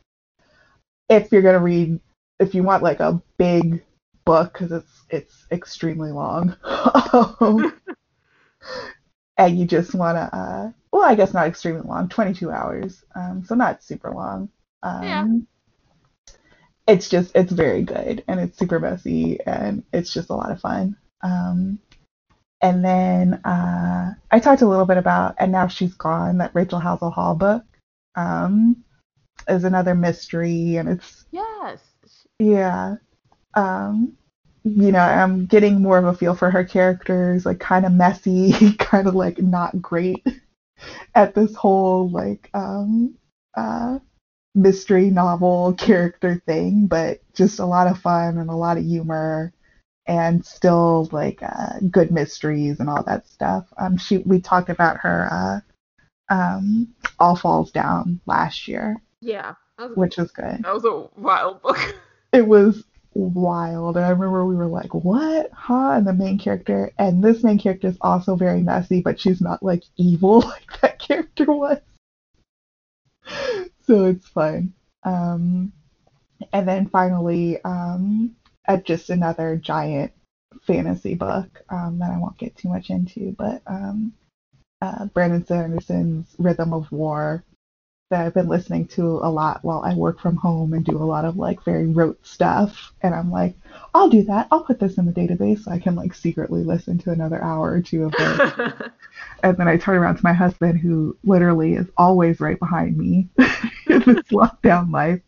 if 1.09 1.31
you're 1.33 1.43
gonna 1.43 1.59
read, 1.61 2.01
if 2.41 2.55
you 2.55 2.63
want 2.63 2.83
like 2.83 3.01
a 3.01 3.23
big 3.39 3.83
book 4.25 4.53
because 4.53 4.73
it's 4.73 5.05
it's 5.11 5.47
extremely 5.53 6.13
long, 6.13 6.57
um, 7.41 7.73
and 9.39 9.59
you 9.59 9.67
just 9.67 9.95
wanna, 9.95 10.31
uh, 10.33 10.71
well, 10.93 11.03
I 11.05 11.15
guess 11.15 11.35
not 11.35 11.47
extremely 11.47 11.83
long, 11.83 12.09
22 12.09 12.51
hours, 12.51 13.05
um, 13.15 13.45
so 13.45 13.55
not 13.55 13.83
super 13.83 14.11
long. 14.11 14.49
Um, 14.83 15.03
Yeah. 15.05 15.27
It's 16.87 17.09
just 17.09 17.35
it's 17.35 17.53
very 17.53 17.83
good 17.83 18.23
and 18.29 18.39
it's 18.39 18.59
super 18.59 18.79
messy 18.79 19.41
and 19.47 19.83
it's 19.93 20.13
just 20.13 20.29
a 20.31 20.35
lot 20.35 20.51
of 20.51 20.61
fun. 20.61 20.97
Um, 21.23 21.79
and 22.61 22.85
then 22.85 23.35
uh, 23.45 24.15
I 24.31 24.39
talked 24.39 24.63
a 24.63 24.69
little 24.69 24.85
bit 24.87 24.99
about 24.99 25.35
And 25.39 25.53
Now 25.53 25.67
She's 25.67 25.95
Gone, 25.95 26.39
that 26.39 26.55
Rachel 26.55 26.81
Howzell 26.81 27.13
Hall 27.13 27.35
book. 27.35 27.65
Um, 28.17 28.85
is 29.49 29.65
another 29.65 29.95
mystery, 29.95 30.77
and 30.77 30.89
it's, 30.89 31.25
Yes. 31.31 31.81
yeah. 32.39 32.97
Um, 33.55 34.17
you 34.65 34.93
know, 34.93 35.01
I'm 35.01 35.47
getting 35.47 35.83
more 35.83 35.99
of 35.99 36.05
a 36.07 36.15
feel 36.15 36.35
for 36.35 36.51
her 36.51 36.65
characters, 36.65 37.47
like 37.47 37.61
kind 37.61 37.85
of 37.85 37.93
messy, 37.93 38.73
kind 38.79 39.07
of 39.07 39.15
like 39.15 39.39
not 39.39 39.81
great 39.81 40.25
at 41.15 41.35
this 41.35 41.55
whole 41.55 42.11
like 42.11 42.51
um, 42.55 43.15
uh, 43.57 43.99
mystery 44.55 45.11
novel 45.11 45.75
character 45.75 46.41
thing, 46.47 46.87
but 46.87 47.21
just 47.35 47.61
a 47.61 47.67
lot 47.67 47.87
of 47.89 47.99
fun 47.99 48.39
and 48.39 48.51
a 48.51 48.55
lot 48.57 48.79
of 48.79 48.85
humor 48.85 49.53
and 50.07 50.45
still 50.45 51.09
like 51.13 51.41
uh, 51.43 51.79
good 51.91 52.11
mysteries 52.11 52.81
and 52.81 52.91
all 52.91 53.03
that 53.05 53.27
stuff. 53.27 53.67
Um, 53.79 53.97
she 53.97 54.19
we 54.19 54.41
talked 54.41 54.71
about 54.71 54.99
her 54.99 55.29
uh, 55.31 55.61
um, 56.29 56.89
All 57.19 57.37
Falls 57.37 57.71
Down 57.71 58.21
last 58.27 58.69
year, 58.69 58.97
Yeah. 59.21 59.55
Was, 59.79 59.97
which 59.97 60.17
was 60.17 60.31
good. 60.31 60.63
that 60.63 60.73
was 60.75 60.85
a 60.85 61.09
wild 61.21 61.63
book. 61.63 61.79
It 62.33 62.47
was 62.49 62.83
wild, 63.15 63.97
and 63.97 64.05
I 64.05 64.09
remember 64.09 64.45
we 64.45 64.57
were 64.57 64.67
like, 64.67 64.93
"What, 64.93 65.51
huh?" 65.53 65.93
And 65.93 66.05
the 66.07 66.13
main 66.13 66.37
character, 66.37 66.91
and 66.99 67.23
this 67.23 67.45
main 67.45 67.59
character 67.59 67.87
is 67.87 67.97
also 68.01 68.35
very 68.35 68.61
messy, 68.61 69.01
but 69.01 69.21
she's 69.21 69.41
not 69.41 69.63
like 69.63 69.85
evil 69.97 70.41
like 70.41 70.81
that 70.81 70.99
character 70.99 71.45
was. 71.53 71.79
So 73.87 74.05
it's 74.05 74.27
fun. 74.27 74.73
Um, 75.05 75.73
and 76.53 76.67
then 76.67 76.87
finally, 76.87 77.63
um, 77.65 78.35
at 78.67 78.85
just 78.85 79.11
another 79.11 79.57
giant 79.57 80.13
fantasy 80.63 81.15
book 81.15 81.63
um, 81.69 81.99
that 82.01 82.11
I 82.11 82.19
won't 82.19 82.39
get 82.39 82.57
too 82.57 82.69
much 82.69 82.91
into, 82.91 83.35
but 83.39 83.63
um, 83.67 84.13
uh, 84.85 85.07
Brandon 85.07 85.47
Sanderson's 85.47 86.27
Rhythm 86.39 86.75
of 86.75 86.91
War 86.93 87.43
that 88.11 88.27
I've 88.27 88.35
been 88.35 88.49
listening 88.49 88.87
to 88.89 89.03
a 89.03 89.31
lot 89.31 89.65
while 89.65 89.81
I 89.83 89.95
work 89.95 90.21
from 90.21 90.37
home 90.37 90.75
and 90.75 90.85
do 90.85 90.99
a 90.99 91.05
lot 91.05 91.25
of 91.25 91.39
like 91.39 91.65
very 91.65 91.87
rote 91.87 92.25
stuff. 92.25 92.93
And 93.01 93.15
I'm 93.15 93.31
like, 93.31 93.55
I'll 93.95 94.11
do 94.11 94.23
that. 94.25 94.47
I'll 94.51 94.63
put 94.63 94.79
this 94.79 94.99
in 94.99 95.07
the 95.07 95.13
database 95.13 95.65
so 95.65 95.71
I 95.71 95.79
can 95.79 95.95
like 95.95 96.15
secretly 96.15 96.63
listen 96.63 96.99
to 96.99 97.11
another 97.11 97.43
hour 97.43 97.73
or 97.73 97.81
two 97.81 98.05
of 98.05 98.15
it. 98.19 98.93
and 99.43 99.57
then 99.57 99.69
I 99.69 99.79
turn 99.79 99.97
around 99.97 100.17
to 100.17 100.25
my 100.25 100.35
husband, 100.35 100.79
who 100.79 101.17
literally 101.25 101.75
is 101.75 101.87
always 101.97 102.41
right 102.41 102.59
behind 102.59 102.99
me 102.99 103.29
in 103.87 104.01
this 104.01 104.27
lockdown 104.31 104.93
life. 104.93 105.23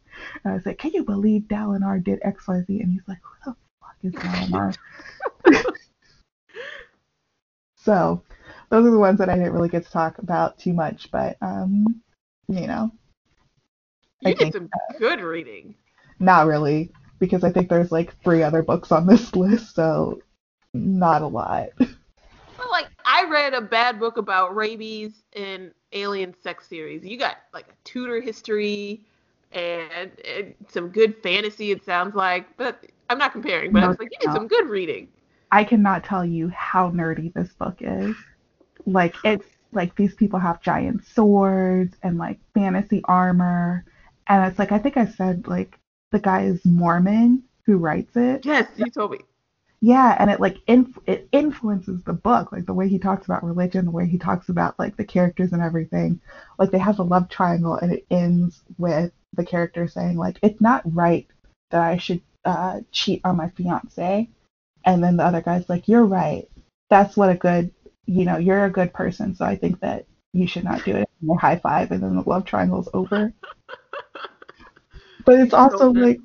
And 0.45 0.55
I 0.55 0.59
said, 0.61 0.78
Can 0.78 0.93
you 0.93 1.03
believe 1.03 1.43
Dalinar 1.43 2.05
did 2.05 2.20
XYZ? 2.20 2.69
And 2.69 2.93
he's 2.93 3.09
like, 3.09 3.19
Who 3.23 3.53
the 3.53 3.57
fuck 3.81 3.97
is 4.03 4.12
Dalinar? 4.12 4.77
so 7.77 8.23
those 8.71 8.87
are 8.87 8.91
the 8.91 8.99
ones 8.99 9.19
that 9.19 9.29
I 9.29 9.37
didn't 9.37 9.53
really 9.53 9.69
get 9.69 9.85
to 9.85 9.91
talk 9.91 10.19
about 10.19 10.59
too 10.59 10.73
much, 10.73 11.11
but 11.11 11.37
um, 11.41 12.03
you 12.49 12.67
know. 12.67 12.91
You 14.21 14.31
I 14.31 14.35
did 14.35 14.53
some 14.53 14.71
good 14.99 15.21
reading. 15.21 15.75
Not 16.19 16.47
really, 16.47 16.91
because 17.19 17.45
I 17.45 17.53
think 17.53 17.69
there's 17.69 17.93
like 17.93 18.19
three 18.23 18.43
other 18.43 18.63
books 18.63 18.93
on 18.93 19.07
this 19.07 19.35
list, 19.37 19.75
so 19.75 20.21
not 20.75 21.23
a 21.23 21.27
lot. 21.27 21.69
Well, 21.79 22.71
like 22.71 22.87
I 23.05 23.25
read 23.29 23.55
a 23.55 23.61
bad 23.61 24.01
book 24.01 24.17
about 24.17 24.57
rabies 24.57 25.23
and 25.35 25.73
alien 25.93 26.35
sex 26.43 26.67
series. 26.69 27.05
You 27.05 27.19
got 27.19 27.37
like 27.53 27.69
a 27.69 27.75
Tudor 27.85 28.21
history 28.21 29.05
and, 29.53 30.11
and 30.25 30.55
some 30.69 30.89
good 30.89 31.17
fantasy. 31.23 31.71
It 31.71 31.85
sounds 31.85 32.15
like, 32.15 32.57
but 32.57 32.85
I'm 33.11 33.19
not 33.19 33.33
comparing. 33.33 33.73
But 33.73 33.81
no, 33.81 33.87
I 33.87 33.89
was 33.89 33.99
like, 33.99 34.11
you 34.13 34.19
did 34.21 34.33
some 34.33 34.49
good 34.49 34.69
reading. 34.69 35.09
I 35.53 35.65
cannot 35.65 36.05
tell 36.05 36.25
you 36.25 36.49
how 36.49 36.91
nerdy 36.91 37.33
this 37.33 37.53
book 37.53 37.77
is. 37.81 38.17
Like 38.87 39.15
it's 39.25 39.47
like 39.73 39.95
these 39.97 40.15
people 40.15 40.39
have 40.39 40.63
giant 40.63 41.05
swords 41.05 41.97
and 42.03 42.19
like 42.19 42.39
fantasy 42.55 43.03
armor. 43.05 43.85
And 44.29 44.49
it's 44.51 44.59
like 44.59 44.73
i 44.73 44.79
think 44.79 44.97
i 44.97 45.07
said 45.07 45.47
like 45.47 45.79
the 46.13 46.19
guy 46.19 46.43
is 46.45 46.65
mormon 46.65 47.43
who 47.65 47.77
writes 47.79 48.17
it. 48.17 48.45
Yes 48.47 48.69
you 48.77 48.91
told 48.91 49.13
me. 49.13 49.19
Yeah 49.81 50.17
and 50.19 50.31
it 50.31 50.41
like 50.41 50.59
inf- 50.67 50.99
it 51.07 51.29
influences 51.33 52.03
the 52.05 52.13
book 52.13 52.53
like 52.53 52.67
the 52.67 52.75
way 52.75 52.89
he 52.89 52.99
talks 52.99 53.27
about 53.27 53.45
religion 53.45 53.85
the 53.85 53.91
way 53.91 54.07
he 54.07 54.19
talks 54.19 54.49
about 54.49 54.79
like 54.79 54.97
the 54.97 55.05
characters 55.05 55.53
and 55.53 55.63
everything. 55.63 56.21
Like 56.59 56.71
they 56.71 56.79
have 56.79 56.99
a 56.99 57.05
love 57.05 57.29
triangle 57.29 57.75
and 57.77 57.93
it 57.93 58.07
ends 58.11 58.63
with 58.79 59.13
the 59.35 59.45
character 59.45 59.87
saying 59.87 60.17
like 60.17 60.39
it's 60.43 60.61
not 60.61 60.83
right 60.95 61.27
that 61.71 61.83
i 61.83 61.97
should 61.99 62.21
uh, 62.45 62.81
cheat 62.93 63.21
on 63.25 63.37
my 63.37 63.49
fiance. 63.51 64.29
And 64.85 65.03
then 65.03 65.17
the 65.17 65.25
other 65.25 65.41
guy's 65.43 65.69
like 65.69 65.89
you're 65.89 66.07
right. 66.07 66.49
That's 66.89 67.17
what 67.17 67.31
a 67.31 67.35
good 67.35 67.73
you 68.07 68.24
know, 68.24 68.39
you're 68.39 68.65
a 68.65 68.70
good 68.70 68.93
person, 68.93 69.35
so 69.35 69.45
I 69.45 69.57
think 69.57 69.81
that 69.81 70.07
you 70.33 70.47
should 70.47 70.65
not 70.65 70.85
do 70.85 70.97
it. 70.97 71.09
And 71.20 71.31
they 71.31 71.35
high 71.35 71.59
five, 71.59 71.91
and 71.91 72.03
then 72.03 72.16
the 72.16 72.28
love 72.28 72.45
triangle's 72.45 72.89
over. 72.95 73.33
but 75.24 75.41
it's 75.41 75.55
also 75.55 75.91
like, 75.91 76.19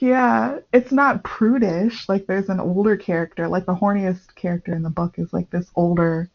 yeah, 0.00 0.58
it's 0.72 0.92
not 0.92 1.24
prudish. 1.24 2.08
Like 2.08 2.26
there's 2.26 2.48
an 2.48 2.60
older 2.60 2.96
character, 2.96 3.48
like 3.48 3.66
the 3.66 3.74
horniest 3.74 4.34
character 4.34 4.74
in 4.74 4.82
the 4.82 4.90
book 4.90 5.14
is 5.18 5.32
like 5.32 5.50
this 5.50 5.70
older 5.74 6.30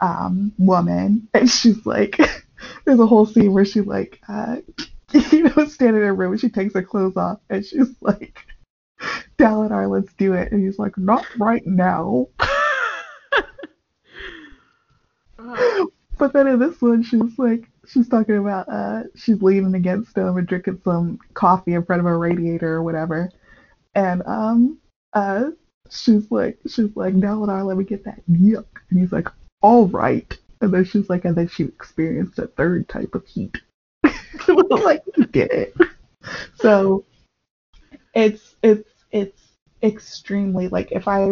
um, 0.00 0.52
woman, 0.58 1.28
and 1.34 1.50
she's 1.50 1.84
like, 1.86 2.18
there's 2.84 3.00
a 3.00 3.06
whole 3.06 3.26
scene 3.26 3.52
where 3.52 3.64
she 3.64 3.80
like, 3.82 4.20
uh, 4.28 4.56
you 5.30 5.44
know, 5.44 5.66
standing 5.66 6.02
in 6.02 6.08
a 6.08 6.14
room, 6.14 6.32
and 6.32 6.40
she 6.40 6.48
takes 6.48 6.74
her 6.74 6.82
clothes 6.82 7.16
off, 7.16 7.40
and 7.48 7.64
she's 7.64 7.94
like. 8.00 8.36
Dalinar, 9.36 9.90
let's 9.90 10.14
do 10.14 10.32
it. 10.32 10.52
And 10.52 10.64
he's 10.64 10.78
like, 10.78 10.96
not 10.96 11.26
right 11.36 11.66
now. 11.66 12.28
but 16.18 16.32
then 16.32 16.46
in 16.46 16.58
this 16.58 16.80
one, 16.80 17.02
she's 17.02 17.38
like, 17.38 17.68
she's 17.86 18.08
talking 18.08 18.36
about, 18.36 18.68
uh, 18.68 19.02
she's 19.14 19.42
leaning 19.42 19.74
against 19.74 20.16
him 20.16 20.36
and 20.36 20.46
drinking 20.46 20.80
some 20.84 21.18
coffee 21.34 21.74
in 21.74 21.84
front 21.84 22.00
of 22.00 22.06
a 22.06 22.16
radiator 22.16 22.74
or 22.74 22.82
whatever. 22.82 23.30
And, 23.94 24.22
um, 24.26 24.78
uh, 25.12 25.50
she's 25.90 26.30
like, 26.30 26.58
she's 26.66 26.94
like, 26.96 27.14
Dalinar, 27.14 27.64
let 27.64 27.76
me 27.76 27.84
get 27.84 28.04
that 28.04 28.22
yuck. 28.30 28.66
And 28.90 29.00
he's 29.00 29.12
like, 29.12 29.28
all 29.60 29.86
right. 29.88 30.36
And 30.60 30.72
then 30.72 30.84
she's 30.84 31.08
like, 31.08 31.24
and 31.24 31.36
then 31.36 31.48
she 31.48 31.64
experienced 31.64 32.38
a 32.38 32.46
third 32.46 32.88
type 32.88 33.14
of 33.14 33.26
heat. 33.26 33.56
like, 34.48 35.02
you 35.16 35.26
did 35.26 35.50
it. 35.50 35.74
So 36.56 37.04
it's, 38.14 38.56
it's, 38.62 38.88
it's 39.10 39.42
extremely, 39.82 40.68
like, 40.68 40.90
if 40.92 41.06
I, 41.06 41.26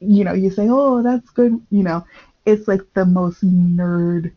you 0.00 0.24
know, 0.24 0.32
you 0.32 0.50
say, 0.50 0.66
oh, 0.68 1.02
that's 1.02 1.30
good, 1.30 1.60
you 1.70 1.82
know, 1.82 2.04
it's 2.44 2.68
like 2.68 2.82
the 2.94 3.04
most 3.04 3.44
nerd, 3.44 4.32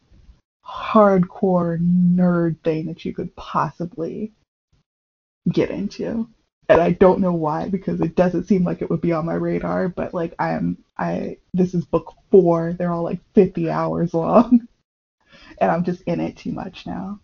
hardcore 0.65 1.77
nerd 1.79 2.57
thing 2.63 2.85
that 2.87 3.05
you 3.05 3.13
could 3.13 3.35
possibly 3.35 4.31
get 5.51 5.69
into. 5.69 6.27
And 6.69 6.81
I 6.81 6.91
don't 6.91 7.19
know 7.19 7.33
why 7.33 7.69
because 7.69 8.01
it 8.01 8.15
doesn't 8.15 8.43
seem 8.43 8.63
like 8.63 8.81
it 8.81 8.89
would 8.89 9.01
be 9.01 9.13
on 9.13 9.25
my 9.25 9.35
radar, 9.35 9.87
but 9.87 10.13
like 10.13 10.33
I 10.37 10.51
am 10.51 10.77
I 10.97 11.37
this 11.53 11.73
is 11.73 11.85
book 11.85 12.13
4. 12.31 12.73
They're 12.73 12.91
all 12.91 13.03
like 13.03 13.21
50 13.35 13.69
hours 13.69 14.13
long. 14.13 14.67
and 15.59 15.71
I'm 15.71 15.83
just 15.83 16.01
in 16.01 16.19
it 16.19 16.35
too 16.35 16.51
much 16.51 16.85
now. 16.85 17.19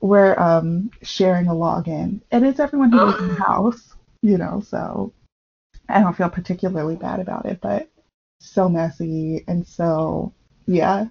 We're 0.00 0.38
um 0.38 0.90
sharing 1.02 1.48
a 1.48 1.52
login 1.52 2.20
and 2.30 2.44
it's 2.44 2.60
everyone 2.60 2.92
who 2.92 3.04
lives 3.04 3.20
in 3.20 3.28
the 3.28 3.34
house, 3.34 3.94
you 4.22 4.38
know, 4.38 4.60
so 4.60 5.12
I 5.88 6.00
don't 6.00 6.16
feel 6.16 6.30
particularly 6.30 6.96
bad 6.96 7.20
about 7.20 7.44
it, 7.46 7.60
but 7.60 7.90
so 8.44 8.68
messy 8.68 9.44
and 9.48 9.66
so 9.66 10.32
yeah. 10.66 11.06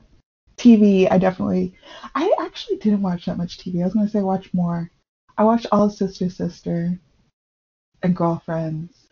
TV, 0.57 1.07
I 1.10 1.18
definitely 1.18 1.73
I 2.15 2.34
actually 2.39 2.77
didn't 2.77 3.01
watch 3.01 3.26
that 3.26 3.38
much 3.38 3.57
TV. 3.57 3.81
I 3.81 3.85
was 3.85 3.93
gonna 3.93 4.07
say 4.07 4.22
watch 4.22 4.53
more. 4.53 4.91
I 5.38 5.43
watched 5.43 5.65
All 5.72 5.89
Sister 5.89 6.30
Sister 6.30 6.99
and 8.03 8.15
Girlfriends. 8.15 9.07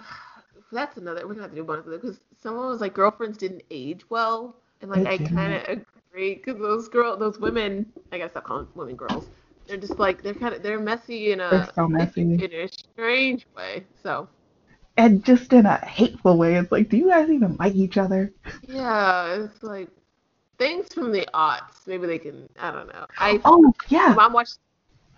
That's 0.72 0.96
another. 0.96 1.26
We're 1.26 1.34
gonna 1.34 1.42
have 1.42 1.50
to 1.50 1.56
do 1.56 1.64
one 1.64 1.78
of 1.78 1.84
them 1.84 2.00
because 2.00 2.20
someone 2.40 2.68
was 2.68 2.80
like 2.80 2.94
girlfriends 2.94 3.36
didn't 3.36 3.62
age 3.70 4.08
well, 4.08 4.56
and 4.80 4.90
like 4.90 5.06
I 5.06 5.18
kind 5.18 5.54
of 5.54 5.84
agree 6.10 6.36
because 6.36 6.58
those 6.58 6.88
girl, 6.88 7.16
those 7.16 7.38
women, 7.38 7.92
I 8.10 8.18
gotta 8.18 8.30
stop 8.30 8.44
calling 8.44 8.68
women 8.74 8.96
girls. 8.96 9.28
They're 9.66 9.76
just 9.76 9.98
like 9.98 10.22
they're 10.22 10.34
kind 10.34 10.54
of 10.54 10.62
they're 10.62 10.80
messy 10.80 11.32
in 11.32 11.40
a 11.40 11.70
so 11.74 11.88
messy. 11.88 12.22
in 12.22 12.52
a 12.52 12.68
strange 12.68 13.46
way. 13.54 13.84
So 14.02 14.28
and 15.00 15.24
just 15.24 15.50
in 15.54 15.64
a 15.64 15.78
hateful 15.78 16.36
way. 16.36 16.56
It's 16.56 16.70
like, 16.70 16.90
do 16.90 16.98
you 16.98 17.08
guys 17.08 17.30
even 17.30 17.56
like 17.56 17.74
each 17.74 17.96
other? 17.96 18.32
Yeah, 18.68 19.44
it's 19.44 19.62
like 19.62 19.88
things 20.58 20.92
from 20.92 21.10
the 21.10 21.26
aughts. 21.32 21.86
Maybe 21.86 22.06
they 22.06 22.18
can. 22.18 22.48
I 22.58 22.70
don't 22.70 22.86
know. 22.88 23.06
I 23.18 23.40
oh 23.46 23.72
yeah. 23.88 24.12
Mom 24.14 24.34
watched. 24.34 24.58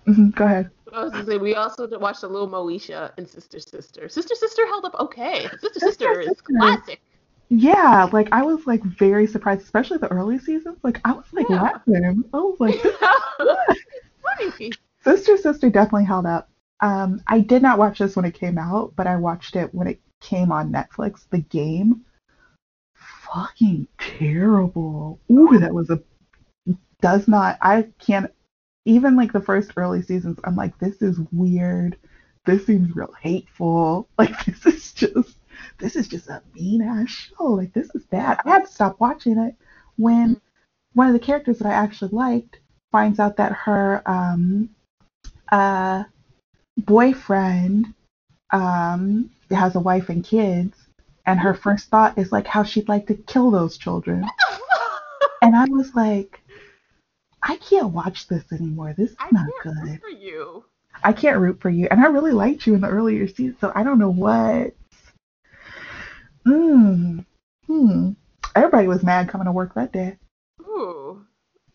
Mm-hmm, 0.06 0.30
go 0.30 0.44
ahead. 0.44 0.70
I 0.92 1.02
was 1.02 1.12
gonna 1.12 1.26
say 1.26 1.36
we 1.36 1.56
also 1.56 1.88
watched 1.98 2.22
a 2.22 2.28
little 2.28 2.48
Moesha 2.48 3.10
and 3.18 3.28
Sister 3.28 3.58
Sister. 3.58 4.08
Sister 4.08 4.36
Sister 4.36 4.66
held 4.66 4.84
up 4.84 4.94
okay. 5.00 5.48
Sister 5.48 5.68
Sister, 5.74 5.80
Sister 5.80 6.20
is 6.20 6.28
Sister. 6.28 6.44
classic. 6.58 7.00
Yeah, 7.48 8.08
like 8.12 8.28
I 8.30 8.44
was 8.44 8.64
like 8.66 8.84
very 8.84 9.26
surprised, 9.26 9.62
especially 9.62 9.98
the 9.98 10.08
early 10.08 10.38
seasons. 10.38 10.78
Like 10.84 11.00
I 11.04 11.12
was 11.12 11.26
like 11.32 11.48
yeah. 11.48 11.62
laughing. 11.62 12.24
I 12.32 12.36
was 12.36 12.56
like, 12.60 12.80
yeah. 14.60 14.68
Sister 15.02 15.36
Sister 15.36 15.70
definitely 15.70 16.04
held 16.04 16.26
up. 16.26 16.51
Um, 16.82 17.22
I 17.28 17.40
did 17.40 17.62
not 17.62 17.78
watch 17.78 18.00
this 18.00 18.16
when 18.16 18.24
it 18.24 18.34
came 18.34 18.58
out, 18.58 18.92
but 18.96 19.06
I 19.06 19.16
watched 19.16 19.56
it 19.56 19.72
when 19.72 19.86
it 19.86 20.00
came 20.20 20.50
on 20.52 20.72
Netflix. 20.72 21.28
The 21.30 21.38
game, 21.38 22.04
fucking 22.94 23.86
terrible. 23.98 25.20
Ooh, 25.30 25.58
that 25.58 25.72
was 25.72 25.90
a 25.90 26.02
does 27.00 27.28
not. 27.28 27.58
I 27.62 27.88
can't 27.98 28.30
even 28.84 29.16
like 29.16 29.32
the 29.32 29.40
first 29.40 29.72
early 29.76 30.02
seasons. 30.02 30.38
I'm 30.44 30.56
like, 30.56 30.78
this 30.78 31.02
is 31.02 31.20
weird. 31.30 31.96
This 32.46 32.66
seems 32.66 32.94
real 32.96 33.14
hateful. 33.20 34.08
Like 34.18 34.44
this 34.44 34.66
is 34.66 34.92
just 34.92 35.36
this 35.78 35.96
is 35.96 36.08
just 36.08 36.28
a 36.28 36.42
mean 36.54 36.82
ass 36.82 37.08
show. 37.08 37.44
Like 37.44 37.72
this 37.72 37.94
is 37.94 38.04
bad. 38.06 38.40
I 38.44 38.50
had 38.50 38.66
to 38.66 38.72
stop 38.72 38.98
watching 39.00 39.38
it 39.38 39.54
when 39.96 40.40
one 40.94 41.06
of 41.06 41.12
the 41.12 41.18
characters 41.18 41.58
that 41.58 41.68
I 41.68 41.74
actually 41.74 42.10
liked 42.12 42.60
finds 42.90 43.20
out 43.20 43.36
that 43.36 43.52
her 43.52 44.02
um 44.06 44.70
uh 45.50 46.04
boyfriend 46.78 47.94
um, 48.52 49.30
has 49.50 49.74
a 49.74 49.80
wife 49.80 50.08
and 50.08 50.24
kids, 50.24 50.76
and 51.26 51.38
her 51.40 51.54
first 51.54 51.88
thought 51.88 52.18
is 52.18 52.32
like 52.32 52.46
how 52.46 52.62
she'd 52.62 52.88
like 52.88 53.06
to 53.06 53.14
kill 53.14 53.50
those 53.50 53.76
children. 53.76 54.24
and 55.42 55.56
I 55.56 55.64
was 55.66 55.94
like, 55.94 56.40
I 57.42 57.56
can't 57.56 57.92
watch 57.92 58.28
this 58.28 58.44
anymore. 58.52 58.94
This 58.96 59.10
is 59.10 59.16
I 59.18 59.28
not 59.32 59.48
good. 59.62 60.00
for 60.00 60.08
you. 60.08 60.64
I 61.04 61.12
can't 61.12 61.40
root 61.40 61.60
for 61.60 61.70
you, 61.70 61.88
and 61.90 62.00
I 62.00 62.06
really 62.06 62.32
liked 62.32 62.66
you 62.66 62.74
in 62.74 62.80
the 62.80 62.88
earlier 62.88 63.26
season, 63.26 63.56
so 63.60 63.72
I 63.74 63.82
don't 63.82 63.98
know 63.98 64.10
what. 64.10 64.74
Hmm. 66.46 67.20
Hmm. 67.66 68.10
Everybody 68.54 68.86
was 68.86 69.02
mad 69.02 69.28
coming 69.28 69.46
to 69.46 69.52
work 69.52 69.74
that 69.74 69.92
day. 69.92 70.18
Ooh. 70.60 71.24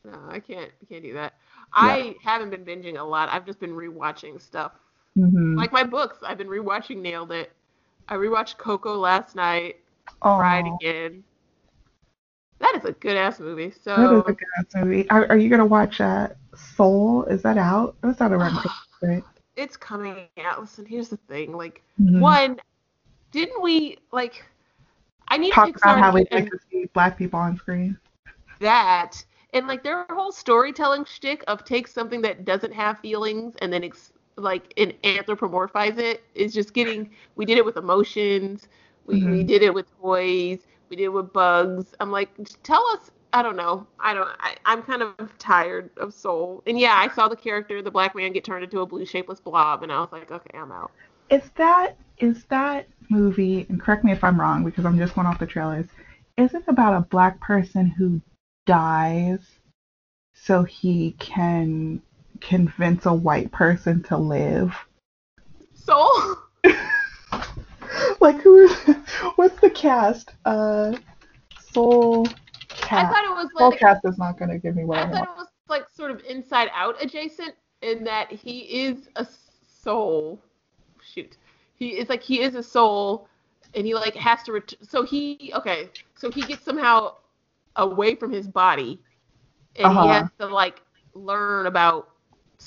No, 0.06 0.19
I 0.30 0.40
can't. 0.40 0.72
I 0.82 0.86
can't 0.86 1.03
do 1.03 1.14
that. 1.14 1.34
I 1.74 2.15
haven't 2.24 2.49
been 2.49 2.64
binging 2.64 2.99
a 2.99 3.03
lot. 3.03 3.30
I've 3.30 3.45
just 3.45 3.60
been 3.60 3.72
rewatching 3.72 4.41
stuff. 4.41 4.72
Mm-hmm. 5.18 5.56
Like 5.57 5.72
my 5.72 5.84
books, 5.84 6.19
I've 6.22 6.38
been 6.38 6.48
rewatching 6.48 6.98
Nailed 6.98 7.31
It. 7.31 7.52
I 8.07 8.15
rewatched 8.15 8.57
Coco 8.57 8.98
last 8.98 9.35
night. 9.35 9.77
oh, 10.22 10.38
Cried 10.38 10.65
again. 10.81 11.23
That 12.60 12.76
is 12.76 12.85
a 12.85 12.91
good 12.94 13.18
ass 13.18 13.39
movie. 13.39 13.72
So 13.84 13.95
that 13.95 14.14
is 14.14 14.23
a 14.27 14.34
good 14.34 14.48
ass 14.60 14.65
movie. 14.76 15.10
Are, 15.10 15.27
are 15.30 15.38
you 15.38 15.49
gonna 15.49 15.65
watch 15.65 15.99
uh, 16.02 16.30
Soul? 16.56 17.23
Is 17.26 17.41
that 17.44 17.57
out? 17.57 17.95
That's 18.02 18.22
out 18.22 18.31
around 18.31 18.57
right? 19.02 19.23
it's 19.56 19.76
coming 19.76 20.27
out. 20.44 20.61
Listen, 20.61 20.85
here's 20.85 21.10
the 21.10 21.18
thing. 21.18 21.56
Like 21.56 21.81
Mhm. 21.99 22.19
one, 22.19 22.60
didn't 23.31 23.61
we 23.61 23.98
like? 24.11 24.45
I 25.30 25.38
need 25.38 25.52
Talk 25.53 25.69
Pixar 25.69 25.76
about 25.77 25.99
how 25.99 26.11
we 26.14 26.23
get 26.26 26.34
like 26.34 26.49
to 26.52 26.57
see 26.72 26.85
black 26.94 27.18
people 27.18 27.39
on 27.39 27.57
screen. 27.57 27.98
that 28.60 29.23
and 29.53 29.68
like 29.68 29.84
their 29.84 30.06
whole 30.10 30.31
storytelling 30.31 31.06
shtick 31.06 31.44
of 31.48 31.64
take 31.64 31.88
something 31.88 32.22
that 32.22 32.45
doesn't 32.45 32.73
have 32.73 32.99
feelings 32.99 33.56
and 33.61 33.72
then 33.72 33.84
ex- 33.84 34.14
like 34.38 34.73
and 34.77 34.93
anthropomorphize 35.03 35.97
it 35.97 36.23
is 36.35 36.53
just 36.53 36.73
getting. 36.73 37.09
We 37.35 37.45
did 37.45 37.57
it 37.57 37.65
with 37.65 37.77
emotions. 37.77 38.68
We 39.05 39.26
we 39.27 39.43
Mhm. 39.43 39.47
did 39.47 39.64
it 39.64 39.73
with 39.73 39.88
toys. 40.01 40.59
We 40.89 40.95
did 40.97 41.05
it 41.05 41.14
with 41.14 41.34
bugs. 41.34 41.93
I'm 41.99 42.11
like, 42.11 42.30
tell 42.64 42.85
us. 42.93 43.11
I 43.34 43.41
don't 43.43 43.57
know. 43.57 43.85
I 43.99 44.14
don't. 44.14 44.30
I, 44.39 44.55
I'm 44.65 44.81
kind 44.84 45.01
of 45.03 45.15
tired 45.38 45.89
of 45.97 46.14
Soul. 46.14 46.64
And 46.65 46.80
yeah, 46.80 46.93
I 46.95 47.14
saw 47.14 47.27
the 47.27 47.35
character, 47.35 47.81
the 47.81 47.91
black 47.91 48.15
man, 48.15 48.31
get 48.34 48.43
turned 48.45 48.64
into 48.64 48.80
a 48.81 48.85
blue 48.85 49.05
shapeless 49.05 49.39
blob, 49.41 49.84
and 49.84 49.91
I 49.91 49.99
was 49.99 50.09
like, 50.11 50.31
okay, 50.31 50.57
I'm 50.57 50.72
out. 50.72 50.91
Is 51.30 51.51
that 51.55 51.97
is 52.18 52.45
that 52.45 52.88
movie? 53.09 53.65
And 53.69 53.80
correct 53.81 54.03
me 54.03 54.11
if 54.11 54.23
I'm 54.23 54.39
wrong 54.39 54.64
because 54.64 54.85
I'm 54.85 54.97
just 54.97 55.15
going 55.15 55.27
off 55.27 55.39
the 55.39 55.45
trailers. 55.45 55.88
Is 56.38 56.53
it 56.53 56.64
about 56.68 56.93
a 56.95 57.05
black 57.09 57.39
person 57.41 57.88
who 57.88 58.22
dies 58.65 59.59
so 60.34 60.64
he 60.64 61.11
can 61.19 62.01
convince 62.41 63.05
a 63.05 63.14
white 63.14 63.51
person 63.51 64.03
to 64.03 64.18
live? 64.18 64.76
Soul. 65.73 66.38
like 68.19 68.38
who 68.41 68.57
is? 68.65 68.73
What's 69.35 69.59
the 69.61 69.69
cast? 69.69 70.34
Uh, 70.45 70.97
Soul 71.59 72.26
I 72.27 72.69
Cast. 72.69 73.14
thought 73.14 73.23
it 73.26 73.35
was 73.35 73.49
Soul 73.57 73.72
like 73.72 73.80
Cast 73.80 74.05
is 74.05 74.18
not 74.18 74.38
gonna 74.38 74.57
give 74.57 74.76
me 74.76 74.85
what 74.85 74.97
I 74.97 75.01
I 75.01 75.05
thought 75.05 75.15
want. 75.15 75.30
it 75.30 75.38
was 75.38 75.47
like 75.69 75.89
sort 75.89 76.11
of 76.11 76.22
inside 76.27 76.69
out 76.73 77.01
adjacent 77.01 77.53
in 77.81 78.03
that 78.05 78.31
he 78.31 78.59
is 78.61 79.09
a 79.15 79.26
soul. 79.84 80.39
Shoot. 81.14 81.38
He 81.76 81.97
is 81.97 82.09
like 82.09 82.23
he 82.23 82.41
is 82.41 82.55
a 82.55 82.64
soul 82.64 83.27
and 83.73 83.85
he 83.85 83.93
like 83.93 84.15
has 84.15 84.43
to 84.43 84.53
ret- 84.53 84.73
so 84.81 85.03
he 85.03 85.51
okay, 85.55 85.89
so 86.15 86.31
he 86.31 86.41
gets 86.41 86.64
somehow 86.64 87.15
away 87.76 88.15
from 88.15 88.31
his 88.31 88.47
body 88.47 88.99
and 89.76 89.88
Uh-huh. 89.88 90.01
he 90.03 90.07
has 90.07 90.27
to 90.39 90.47
like 90.47 90.81
learn 91.14 91.68
about 91.68 92.09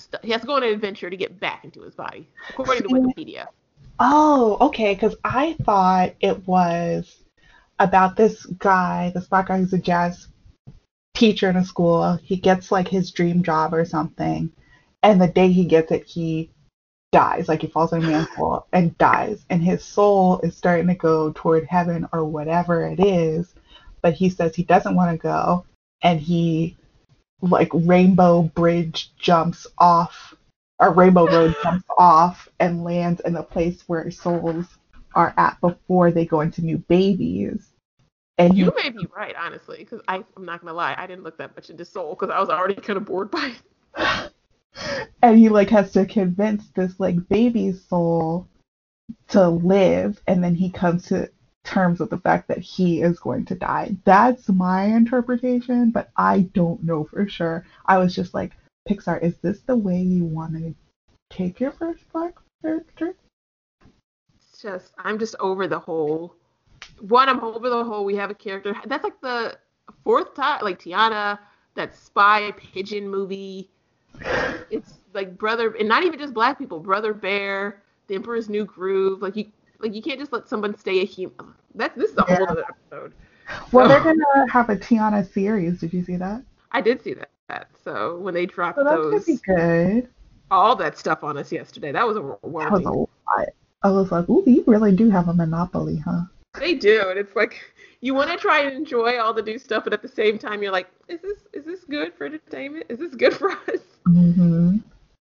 st- 0.00 0.24
he 0.24 0.30
has 0.32 0.40
to 0.40 0.46
go 0.46 0.54
on 0.54 0.62
an 0.62 0.72
adventure 0.72 1.10
to 1.10 1.16
get 1.16 1.38
back 1.40 1.64
into 1.64 1.82
his 1.82 1.94
body 1.94 2.28
according 2.48 2.82
to 2.82 2.88
Wikipedia. 2.88 3.46
Oh, 3.98 4.56
okay. 4.60 4.94
Because 4.94 5.16
I 5.24 5.56
thought 5.64 6.14
it 6.20 6.46
was 6.46 7.24
about 7.78 8.16
this 8.16 8.46
guy, 8.46 9.12
this 9.14 9.26
black 9.26 9.48
guy 9.48 9.58
who's 9.58 9.72
a 9.72 9.78
jazz 9.78 10.28
teacher 11.14 11.50
in 11.50 11.56
a 11.56 11.64
school. 11.64 12.18
He 12.22 12.36
gets 12.36 12.72
like 12.72 12.88
his 12.88 13.10
dream 13.10 13.42
job 13.42 13.74
or 13.74 13.84
something, 13.84 14.50
and 15.02 15.20
the 15.20 15.28
day 15.28 15.50
he 15.52 15.64
gets 15.64 15.92
it, 15.92 16.04
he 16.04 16.50
dies. 17.12 17.48
Like 17.48 17.60
he 17.60 17.66
falls 17.66 17.92
in 17.92 18.02
a 18.02 18.06
manhole 18.06 18.66
and 18.72 18.96
dies, 18.98 19.44
and 19.50 19.62
his 19.62 19.84
soul 19.84 20.40
is 20.40 20.56
starting 20.56 20.86
to 20.86 20.94
go 20.94 21.32
toward 21.32 21.66
heaven 21.66 22.08
or 22.12 22.24
whatever 22.24 22.86
it 22.86 23.00
is, 23.00 23.54
but 24.02 24.14
he 24.14 24.30
says 24.30 24.54
he 24.54 24.64
doesn't 24.64 24.96
want 24.96 25.12
to 25.12 25.22
go, 25.22 25.66
and 26.02 26.20
he 26.20 26.76
like 27.42 27.70
rainbow 27.72 28.42
bridge 28.42 29.12
jumps 29.18 29.66
off 29.78 30.34
or 30.80 30.92
Rainbow 30.92 31.26
Road 31.26 31.54
jumps 31.62 31.86
off 31.98 32.48
and 32.58 32.82
lands 32.82 33.20
in 33.20 33.34
the 33.34 33.42
place 33.42 33.84
where 33.86 34.10
souls 34.10 34.66
are 35.14 35.34
at 35.36 35.60
before 35.60 36.10
they 36.10 36.24
go 36.24 36.40
into 36.40 36.62
new 36.62 36.78
babies. 36.78 37.68
And 38.38 38.54
he, 38.54 38.60
You 38.60 38.72
may 38.82 38.88
be 38.88 39.06
right, 39.14 39.34
honestly, 39.38 39.78
because 39.78 40.00
I'm 40.08 40.24
not 40.38 40.62
gonna 40.62 40.72
lie, 40.72 40.94
I 40.96 41.06
didn't 41.06 41.24
look 41.24 41.36
that 41.36 41.54
much 41.54 41.68
into 41.68 41.84
Soul 41.84 42.16
because 42.18 42.30
I 42.30 42.40
was 42.40 42.48
already 42.48 42.74
kind 42.74 42.96
of 42.96 43.04
bored 43.04 43.30
by 43.30 43.52
it. 43.94 44.32
and 45.22 45.38
he 45.38 45.50
like 45.50 45.68
has 45.68 45.92
to 45.92 46.06
convince 46.06 46.66
this 46.70 46.98
like 46.98 47.28
baby 47.28 47.72
soul 47.72 48.48
to 49.28 49.48
live, 49.48 50.18
and 50.26 50.42
then 50.42 50.54
he 50.54 50.70
comes 50.70 51.06
to 51.08 51.30
terms 51.64 52.00
with 52.00 52.10
the 52.10 52.18
fact 52.18 52.48
that 52.48 52.58
he 52.58 53.02
is 53.02 53.18
going 53.18 53.44
to 53.46 53.54
die. 53.54 53.96
That's 54.04 54.48
my 54.48 54.84
interpretation, 54.84 55.90
but 55.90 56.10
I 56.16 56.40
don't 56.54 56.82
know 56.82 57.04
for 57.04 57.28
sure. 57.28 57.64
I 57.86 57.98
was 57.98 58.14
just 58.14 58.34
like, 58.34 58.52
Pixar, 58.88 59.22
is 59.22 59.36
this 59.38 59.60
the 59.60 59.76
way 59.76 60.00
you 60.00 60.24
want 60.24 60.54
to 60.54 60.74
take 61.28 61.60
your 61.60 61.72
first 61.72 62.10
black 62.12 62.34
character? 62.62 63.14
It's 64.34 64.62
just 64.62 64.92
I'm 64.98 65.18
just 65.18 65.36
over 65.38 65.68
the 65.68 65.78
whole 65.78 66.34
one, 67.00 67.28
I'm 67.28 67.40
over 67.40 67.68
the 67.68 67.84
whole 67.84 68.04
we 68.04 68.16
have 68.16 68.30
a 68.30 68.34
character 68.34 68.74
that's 68.86 69.04
like 69.04 69.20
the 69.20 69.56
fourth 70.02 70.34
time 70.34 70.60
like 70.62 70.80
Tiana, 70.80 71.38
that 71.74 71.94
spy 71.94 72.52
pigeon 72.52 73.08
movie. 73.08 73.70
It's 74.70 74.94
like 75.14 75.36
brother 75.36 75.74
and 75.78 75.88
not 75.88 76.04
even 76.04 76.18
just 76.18 76.34
black 76.34 76.58
people, 76.58 76.80
Brother 76.80 77.14
Bear, 77.14 77.82
The 78.06 78.14
Emperor's 78.14 78.48
New 78.48 78.64
Groove. 78.64 79.22
Like 79.22 79.36
you 79.36 79.46
like 79.80 79.94
you 79.94 80.02
can't 80.02 80.18
just 80.18 80.32
let 80.32 80.48
someone 80.48 80.76
stay 80.78 81.00
a 81.00 81.04
human 81.04 81.54
that's 81.74 81.96
this 81.96 82.10
is 82.10 82.16
a 82.18 82.22
whole 82.22 82.48
other 82.48 82.64
episode. 82.68 83.12
Well, 83.72 83.86
So- 83.86 83.88
they're 83.88 84.02
gonna 84.04 84.50
have 84.52 84.70
a 84.70 84.76
Tiana 84.76 85.28
series. 85.30 85.80
Did 85.80 85.92
you 85.92 86.02
see 86.04 86.16
that? 86.16 86.42
I 86.72 86.80
did 86.80 87.02
see 87.02 87.14
that. 87.14 87.68
So 87.82 88.18
when 88.18 88.32
they 88.34 88.46
dropped 88.46 88.78
So 88.78 88.84
those 88.84 89.26
be 89.26 89.38
good. 89.46 90.08
all 90.50 90.76
that 90.76 90.96
stuff 90.98 91.24
on 91.24 91.36
us 91.36 91.50
yesterday, 91.50 91.90
that 91.92 92.06
was 92.06 92.16
That 92.16 92.70
was 92.72 92.84
a 92.84 92.90
lot. 92.90 93.08
I 93.82 93.90
was 93.90 94.12
like, 94.12 94.28
ooh, 94.28 94.44
you 94.46 94.62
really 94.66 94.94
do 94.94 95.08
have 95.10 95.28
a 95.28 95.34
monopoly, 95.34 95.96
huh? 95.96 96.22
They 96.58 96.74
do, 96.74 97.08
and 97.08 97.18
it's 97.18 97.34
like 97.34 97.60
you 98.00 98.14
want 98.14 98.30
to 98.30 98.36
try 98.36 98.60
and 98.60 98.74
enjoy 98.76 99.18
all 99.18 99.32
the 99.32 99.42
new 99.42 99.58
stuff, 99.58 99.84
but 99.84 99.92
at 99.92 100.02
the 100.02 100.08
same 100.08 100.38
time, 100.38 100.62
you're 100.62 100.72
like, 100.72 100.88
is 101.08 101.20
this 101.22 101.38
is 101.52 101.64
this 101.64 101.84
good 101.84 102.12
for 102.14 102.26
entertainment? 102.26 102.86
Is 102.88 102.98
this 102.98 103.14
good 103.14 103.32
for 103.40 103.50
us? 103.52 103.80
hmm 104.06 104.76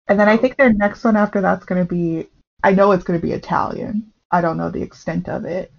And 0.07 0.19
then 0.19 0.27
I 0.29 0.37
think 0.37 0.57
their 0.57 0.73
next 0.73 1.03
one 1.03 1.15
after 1.15 1.39
that's 1.41 1.65
gonna 1.65 1.85
be. 1.85 2.27
I 2.63 2.73
know 2.73 2.91
it's 2.91 3.03
gonna 3.05 3.19
be 3.19 3.31
Italian. 3.31 4.11
I 4.31 4.41
don't 4.41 4.57
know 4.57 4.69
the 4.69 4.81
extent 4.81 5.29
of 5.29 5.45
it. 5.45 5.71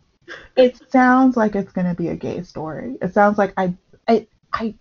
It 0.56 0.78
sounds 0.90 1.36
like 1.36 1.55
it's 1.55 1.72
gonna 1.72 1.94
be 1.94 2.09
a 2.09 2.16
gay 2.16 2.43
story. 2.43 2.98
It 3.02 3.12
sounds 3.12 3.39
like 3.39 3.52
I, 3.56 3.74
I, 4.09 4.27
I, 4.52 4.74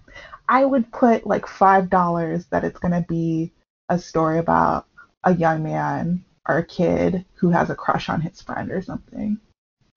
I 0.48 0.66
would 0.66 0.92
put 0.92 1.26
like 1.28 1.48
five 1.48 1.90
dollars 1.90 2.46
that 2.48 2.64
it's 2.64 2.80
gonna 2.80 3.06
be 3.08 3.52
a 3.90 3.98
story 3.98 4.38
about 4.38 4.86
a 5.24 5.34
young 5.34 5.64
man 5.64 6.24
or 6.48 6.58
a 6.58 6.64
kid 6.66 7.26
who 7.36 7.50
has 7.50 7.70
a 7.70 7.76
crush 7.76 8.10
on 8.10 8.22
his 8.22 8.42
friend 8.42 8.72
or 8.72 8.82
something. 8.82 9.38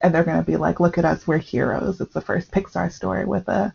And 0.00 0.14
they're 0.14 0.24
gonna 0.24 0.42
be 0.42 0.56
like, 0.56 0.80
look 0.80 0.98
at 0.98 1.04
us, 1.04 1.26
we're 1.26 1.38
heroes. 1.38 2.00
It's 2.00 2.14
the 2.14 2.20
first 2.20 2.50
Pixar 2.50 2.90
story 2.90 3.24
with 3.24 3.48
a 3.48 3.72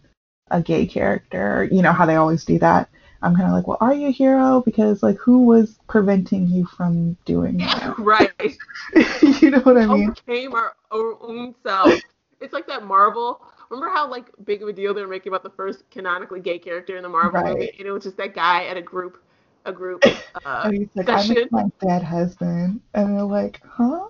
a 0.49 0.61
gay 0.61 0.85
character. 0.85 1.67
You 1.69 1.81
know 1.81 1.91
how 1.93 2.05
they 2.05 2.15
always 2.15 2.45
do 2.45 2.59
that. 2.59 2.89
I'm 3.21 3.35
kind 3.35 3.47
of 3.47 3.53
like, 3.53 3.67
well, 3.67 3.77
are 3.81 3.93
you 3.93 4.07
a 4.07 4.11
hero? 4.11 4.61
Because 4.61 5.03
like, 5.03 5.17
who 5.17 5.45
was 5.45 5.79
preventing 5.87 6.47
you 6.47 6.65
from 6.65 7.17
doing 7.25 7.59
that? 7.65 7.97
right. 7.97 8.57
you 9.41 9.51
know 9.51 9.59
what 9.61 9.77
I 9.77 9.87
mean? 9.87 10.15
Overcame 10.27 10.53
our, 10.53 10.75
our 10.91 11.21
own 11.21 11.55
self. 11.63 12.01
It's 12.41 12.53
like 12.53 12.67
that 12.67 12.83
Marvel. 12.85 13.41
Remember 13.69 13.93
how 13.93 14.09
like 14.09 14.27
big 14.45 14.61
of 14.61 14.69
a 14.69 14.73
deal 14.73 14.93
they 14.93 15.01
were 15.01 15.07
making 15.07 15.31
about 15.31 15.43
the 15.43 15.49
first 15.51 15.89
canonically 15.91 16.39
gay 16.39 16.59
character 16.59 16.97
in 16.97 17.03
the 17.03 17.09
Marvel 17.09 17.41
Right. 17.41 17.43
movie, 17.43 17.75
and 17.79 17.87
it 17.87 17.91
was 17.91 18.03
just 18.03 18.17
that 18.17 18.35
guy 18.35 18.65
at 18.65 18.77
a 18.77 18.81
group, 18.81 19.23
a 19.65 19.71
group. 19.71 20.07
Uh, 20.45 20.63
And 20.63 20.73
he's 20.75 20.89
like, 20.95 21.09
I'm 21.11 21.35
session. 21.35 21.49
my 21.49 21.63
dead 21.81 22.03
husband, 22.03 22.81
and 22.93 23.15
they're 23.15 23.23
like, 23.23 23.61
huh? 23.65 24.09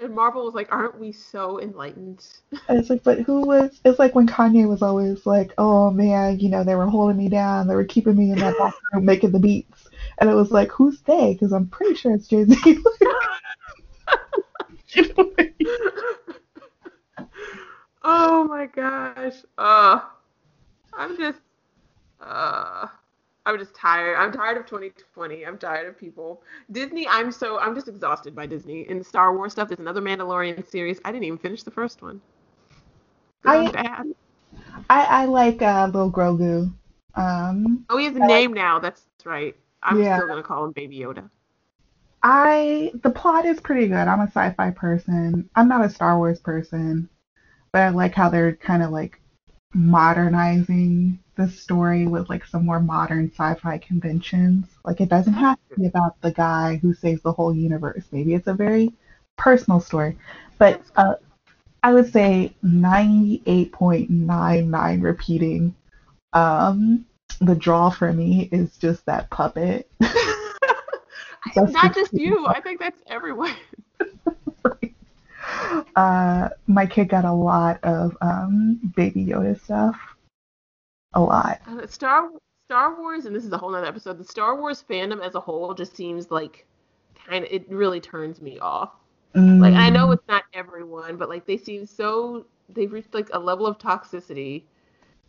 And 0.00 0.14
Marvel 0.14 0.44
was 0.44 0.54
like, 0.54 0.72
"Aren't 0.72 0.98
we 0.98 1.12
so 1.12 1.60
enlightened?" 1.60 2.26
And 2.68 2.78
it's 2.78 2.90
like, 2.90 3.02
but 3.02 3.20
who 3.20 3.42
was? 3.42 3.80
It's 3.84 3.98
like 3.98 4.14
when 4.14 4.26
Kanye 4.26 4.68
was 4.68 4.82
always 4.82 5.26
like, 5.26 5.52
oh 5.58 5.90
man, 5.90 6.38
you 6.38 6.48
know, 6.48 6.64
they 6.64 6.74
were 6.74 6.86
holding 6.86 7.16
me 7.16 7.28
down, 7.28 7.66
they 7.66 7.74
were 7.74 7.84
keeping 7.84 8.16
me 8.16 8.32
in 8.32 8.38
that 8.38 8.56
bathroom 8.58 9.04
making 9.04 9.32
the 9.32 9.38
beats, 9.38 9.88
and 10.18 10.30
it 10.30 10.34
was 10.34 10.50
like, 10.50 10.70
who's 10.70 11.00
they? 11.02 11.32
Because 11.34 11.52
I'm 11.52 11.68
pretty 11.68 11.94
sure 11.94 12.14
it's 12.14 12.28
Jay 12.28 12.44
Z. 12.44 12.56
you 14.92 15.14
know 15.16 15.32
I 15.38 15.50
mean? 15.58 15.78
oh 18.02 18.44
my 18.44 18.66
gosh. 18.66 19.36
Uh, 19.58 20.00
I'm 20.92 21.16
just, 21.16 21.38
uh, 22.20 22.88
I'm 23.46 23.58
just 23.58 23.74
tired. 23.74 24.16
I'm 24.16 24.32
tired 24.32 24.58
of 24.58 24.66
2020. 24.66 25.46
I'm 25.46 25.56
tired 25.58 25.88
of 25.88 25.98
people. 25.98 26.42
Disney, 26.70 27.06
I'm 27.08 27.32
so, 27.32 27.58
I'm 27.58 27.74
just 27.74 27.88
exhausted 27.88 28.34
by 28.34 28.46
Disney. 28.46 28.86
And 28.88 29.04
Star 29.04 29.34
Wars 29.34 29.52
stuff, 29.52 29.68
there's 29.68 29.80
another 29.80 30.02
Mandalorian 30.02 30.66
series. 30.68 31.00
I 31.04 31.10
didn't 31.12 31.24
even 31.24 31.38
finish 31.38 31.62
the 31.62 31.70
first 31.70 32.02
one. 32.02 32.20
I- 33.44 33.70
bad. 33.70 34.06
I 34.90 35.04
I 35.22 35.24
like 35.26 35.62
uh, 35.62 35.88
Lil 35.92 36.10
Grogu. 36.12 36.72
Um, 37.14 37.86
Oh, 37.88 37.96
he 37.96 38.04
has 38.06 38.14
a 38.14 38.18
I 38.18 38.20
like- 38.20 38.28
name 38.28 38.52
now. 38.52 38.78
That's 38.78 39.02
right. 39.24 39.56
I'm 39.82 40.00
Yeah. 40.02 40.16
still 40.16 40.26
going 40.28 40.42
to 40.42 40.46
call 40.46 40.64
him 40.64 40.72
Baby 40.72 40.98
Yoda. 40.98 41.28
I 42.22 42.92
the 43.02 43.10
plot 43.10 43.46
is 43.46 43.60
pretty 43.60 43.86
good. 43.88 43.94
I'm 44.08 44.20
a 44.20 44.24
sci-fi 44.26 44.70
person. 44.72 45.48
I'm 45.54 45.68
not 45.68 45.84
a 45.84 45.88
Star 45.88 46.18
Wars 46.18 46.38
person, 46.38 47.08
but 47.72 47.82
I 47.82 47.88
like 47.88 48.14
how 48.14 48.28
they're 48.28 48.54
kind 48.56 48.82
of 48.82 48.90
like 48.90 49.19
modernizing 49.74 51.18
the 51.36 51.48
story 51.48 52.06
with 52.06 52.28
like 52.28 52.44
some 52.44 52.66
more 52.66 52.80
modern 52.80 53.30
sci-fi 53.30 53.78
conventions. 53.78 54.66
Like 54.84 55.00
it 55.00 55.08
doesn't 55.08 55.32
have 55.34 55.58
to 55.70 55.76
be 55.80 55.86
about 55.86 56.20
the 56.20 56.32
guy 56.32 56.76
who 56.76 56.92
saves 56.92 57.22
the 57.22 57.32
whole 57.32 57.54
universe. 57.54 58.04
Maybe 58.12 58.34
it's 58.34 58.48
a 58.48 58.54
very 58.54 58.92
personal 59.36 59.80
story, 59.80 60.18
but 60.58 60.82
uh, 60.96 61.14
I 61.82 61.94
would 61.94 62.12
say 62.12 62.54
98.99 62.64 65.02
repeating. 65.02 65.74
Um, 66.32 67.04
the 67.40 67.54
draw 67.54 67.90
for 67.90 68.12
me 68.12 68.48
is 68.52 68.76
just 68.76 69.06
that 69.06 69.30
puppet. 69.30 69.88
Not 71.56 71.94
just 71.94 72.12
you. 72.12 72.46
I 72.46 72.60
think 72.60 72.80
that's 72.80 73.00
everyone. 73.06 73.54
uh, 75.96 76.48
my 76.66 76.86
kid 76.86 77.08
got 77.08 77.24
a 77.24 77.32
lot 77.32 77.80
of 77.82 78.16
um, 78.20 78.80
Baby 78.96 79.24
Yoda 79.24 79.60
stuff. 79.60 79.96
A 81.14 81.20
lot. 81.20 81.60
Uh, 81.66 81.86
Star 81.86 82.30
Star 82.68 83.00
Wars, 83.00 83.26
and 83.26 83.34
this 83.34 83.44
is 83.44 83.52
a 83.52 83.58
whole 83.58 83.74
other 83.74 83.86
episode. 83.86 84.18
The 84.18 84.24
Star 84.24 84.56
Wars 84.56 84.84
fandom 84.88 85.24
as 85.24 85.34
a 85.34 85.40
whole 85.40 85.74
just 85.74 85.96
seems 85.96 86.30
like 86.30 86.66
kind 87.26 87.44
of 87.44 87.50
it 87.50 87.68
really 87.68 88.00
turns 88.00 88.40
me 88.40 88.58
off. 88.60 88.90
Mm. 89.34 89.60
Like 89.60 89.74
I 89.74 89.90
know 89.90 90.08
mm. 90.08 90.14
it's 90.14 90.28
not 90.28 90.44
everyone, 90.54 91.16
but 91.16 91.28
like 91.28 91.46
they 91.46 91.56
seem 91.56 91.84
so 91.86 92.46
they've 92.68 92.92
reached 92.92 93.12
like 93.12 93.28
a 93.32 93.38
level 93.38 93.66
of 93.66 93.78
toxicity 93.78 94.62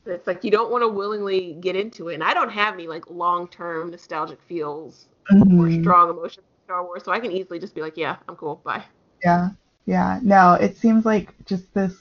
it's 0.05 0.27
like 0.27 0.43
you 0.43 0.51
don't 0.51 0.71
want 0.71 0.81
to 0.83 0.87
willingly 0.87 1.57
get 1.59 1.75
into 1.75 2.09
it. 2.09 2.15
And 2.15 2.23
I 2.23 2.33
don't 2.33 2.49
have 2.49 2.73
any 2.73 2.87
like 2.87 3.09
long 3.09 3.47
term 3.47 3.91
nostalgic 3.91 4.41
feels 4.41 5.07
mm-hmm. 5.31 5.59
or 5.59 5.81
strong 5.81 6.09
emotions 6.09 6.37
in 6.37 6.65
Star 6.65 6.83
Wars, 6.83 7.03
so 7.03 7.11
I 7.11 7.19
can 7.19 7.31
easily 7.31 7.59
just 7.59 7.75
be 7.75 7.81
like, 7.81 7.97
yeah, 7.97 8.17
I'm 8.27 8.35
cool, 8.35 8.61
bye. 8.63 8.83
Yeah, 9.23 9.49
yeah. 9.85 10.19
No, 10.21 10.53
it 10.53 10.77
seems 10.77 11.05
like 11.05 11.33
just 11.45 11.73
this 11.73 11.95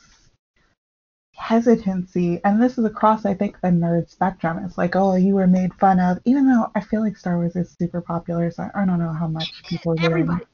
hesitancy, 1.34 2.40
and 2.44 2.62
this 2.62 2.78
is 2.78 2.84
across, 2.84 3.24
I 3.24 3.34
think, 3.34 3.60
the 3.60 3.68
nerd 3.68 4.10
spectrum. 4.10 4.62
It's 4.64 4.78
like, 4.78 4.94
oh, 4.94 5.16
you 5.16 5.34
were 5.34 5.46
made 5.46 5.74
fun 5.74 5.98
of, 5.98 6.18
even 6.24 6.46
though 6.46 6.70
I 6.74 6.80
feel 6.80 7.00
like 7.00 7.16
Star 7.16 7.36
Wars 7.36 7.56
is 7.56 7.74
super 7.78 8.00
popular, 8.00 8.50
so 8.50 8.68
I 8.74 8.84
don't 8.84 8.98
know 8.98 9.12
how 9.12 9.26
much 9.26 9.62
people 9.64 9.92
are 9.92 10.04
Everybody, 10.04 10.44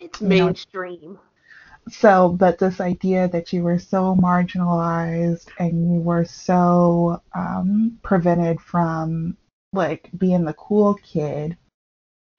it's 0.00 0.20
mainstream. 0.20 1.14
Know, 1.14 1.20
so, 1.88 2.28
but 2.28 2.58
this 2.58 2.80
idea 2.80 3.28
that 3.28 3.52
you 3.52 3.62
were 3.62 3.78
so 3.78 4.14
marginalized 4.14 5.48
and 5.58 5.92
you 5.92 6.00
were 6.00 6.24
so 6.24 7.20
um, 7.34 7.98
prevented 8.02 8.60
from 8.60 9.36
like 9.72 10.10
being 10.16 10.44
the 10.44 10.52
cool 10.54 10.94
kid 10.94 11.56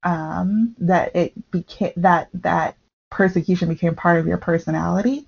um, 0.04 0.76
that 0.80 1.16
it 1.16 1.52
became 1.52 1.94
that 1.98 2.30
that 2.34 2.78
persecution 3.14 3.70
became 3.70 3.96
part 3.96 4.20
of 4.20 4.28
your 4.28 4.38
personality. 4.38 5.28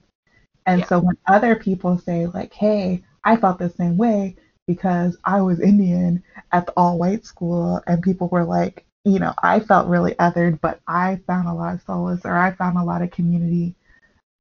And 0.65 0.81
yeah. 0.81 0.87
so 0.87 0.99
when 0.99 1.17
other 1.27 1.55
people 1.55 1.99
say 1.99 2.25
like, 2.27 2.53
"Hey, 2.53 3.03
I 3.23 3.37
felt 3.37 3.59
the 3.59 3.69
same 3.69 3.97
way 3.97 4.35
because 4.67 5.17
I 5.23 5.41
was 5.41 5.59
Indian 5.59 6.23
at 6.51 6.65
the 6.65 6.73
all-white 6.73 7.25
school," 7.25 7.81
and 7.87 8.01
people 8.01 8.27
were 8.29 8.43
like, 8.43 8.85
you 9.05 9.19
know, 9.19 9.33
I 9.41 9.59
felt 9.59 9.87
really 9.87 10.15
othered, 10.15 10.59
but 10.61 10.79
I 10.87 11.21
found 11.27 11.47
a 11.47 11.53
lot 11.53 11.75
of 11.75 11.81
solace 11.83 12.25
or 12.25 12.35
I 12.35 12.51
found 12.51 12.77
a 12.77 12.83
lot 12.83 13.03
of 13.03 13.11
community 13.11 13.75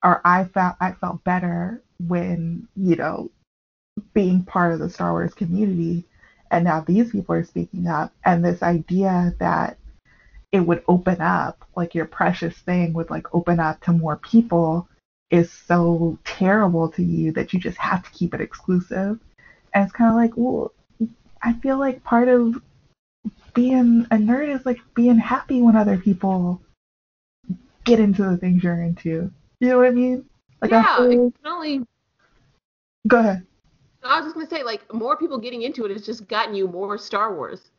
or 0.05 0.21
I 0.25 0.45
felt 0.45 0.77
I 0.81 0.93
felt 0.93 1.25
better 1.25 1.83
when 2.07 2.69
you 2.77 2.97
know 2.97 3.31
being 4.12 4.45
part 4.45 4.73
of 4.73 4.79
the 4.79 4.91
Star 4.91 5.12
Wars 5.12 5.35
community, 5.35 6.05
and 6.51 6.65
now 6.65 6.81
these 6.81 7.11
people 7.11 7.35
are 7.35 7.45
speaking 7.45 7.87
up, 7.87 8.12
and 8.25 8.45
this 8.45 8.62
idea 8.62 9.35
that 9.39 9.79
it 10.55 10.60
would 10.60 10.85
open 10.86 11.20
up 11.20 11.66
like 11.74 11.97
your 11.97 12.05
precious 12.05 12.56
thing 12.59 12.93
would 12.93 13.10
like 13.10 13.35
open 13.35 13.59
up 13.59 13.81
to 13.81 13.90
more 13.90 14.18
people 14.18 14.89
is 15.28 15.51
so 15.51 16.16
terrible 16.24 16.89
to 16.89 17.02
you 17.02 17.32
that 17.32 17.52
you 17.52 17.59
just 17.59 17.76
have 17.76 18.05
to 18.05 18.10
keep 18.12 18.32
it 18.32 18.40
exclusive. 18.40 19.18
And 19.74 19.82
it's 19.82 19.93
kind 19.93 20.10
of 20.10 20.14
like, 20.14 20.31
well, 20.36 20.72
I 21.43 21.55
feel 21.55 21.76
like 21.76 22.05
part 22.05 22.28
of 22.28 22.62
being 23.52 24.06
a 24.12 24.14
nerd 24.14 24.55
is 24.55 24.64
like 24.64 24.78
being 24.94 25.18
happy 25.18 25.60
when 25.60 25.74
other 25.74 25.98
people 25.98 26.62
get 27.82 27.98
into 27.98 28.22
the 28.22 28.36
things 28.36 28.62
you're 28.62 28.81
into. 28.81 29.32
You 29.59 29.68
know 29.68 29.78
what 29.78 29.89
I 29.89 29.90
mean? 29.90 30.24
Like 30.62 30.70
yeah, 30.70 30.86
I 30.89 30.98
feel... 30.98 31.32
only. 31.44 31.85
Go 33.09 33.18
ahead. 33.18 33.44
I 34.05 34.18
was 34.20 34.26
just 34.26 34.35
gonna 34.36 34.48
say, 34.48 34.62
like, 34.62 34.93
more 34.94 35.16
people 35.16 35.39
getting 35.39 35.62
into 35.62 35.85
it 35.85 35.90
has 35.90 36.06
just 36.06 36.28
gotten 36.28 36.55
you 36.55 36.68
more 36.68 36.97
Star 36.97 37.35
Wars. 37.35 37.70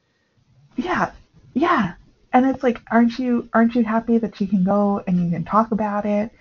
Yeah, 0.76 1.11
yeah, 1.53 1.93
and 2.36 2.45
it's 2.45 2.64
like, 2.64 2.82
aren't 2.91 3.18
you 3.18 3.49
aren't 3.53 3.76
you 3.76 3.86
happy 3.86 4.18
that 4.18 4.41
you 4.41 4.48
can 4.48 4.66
go 4.66 5.02
and 5.07 5.24
you 5.24 5.32
can 5.32 5.45
talk 5.45 5.72
about 5.72 6.06
it, 6.06 6.32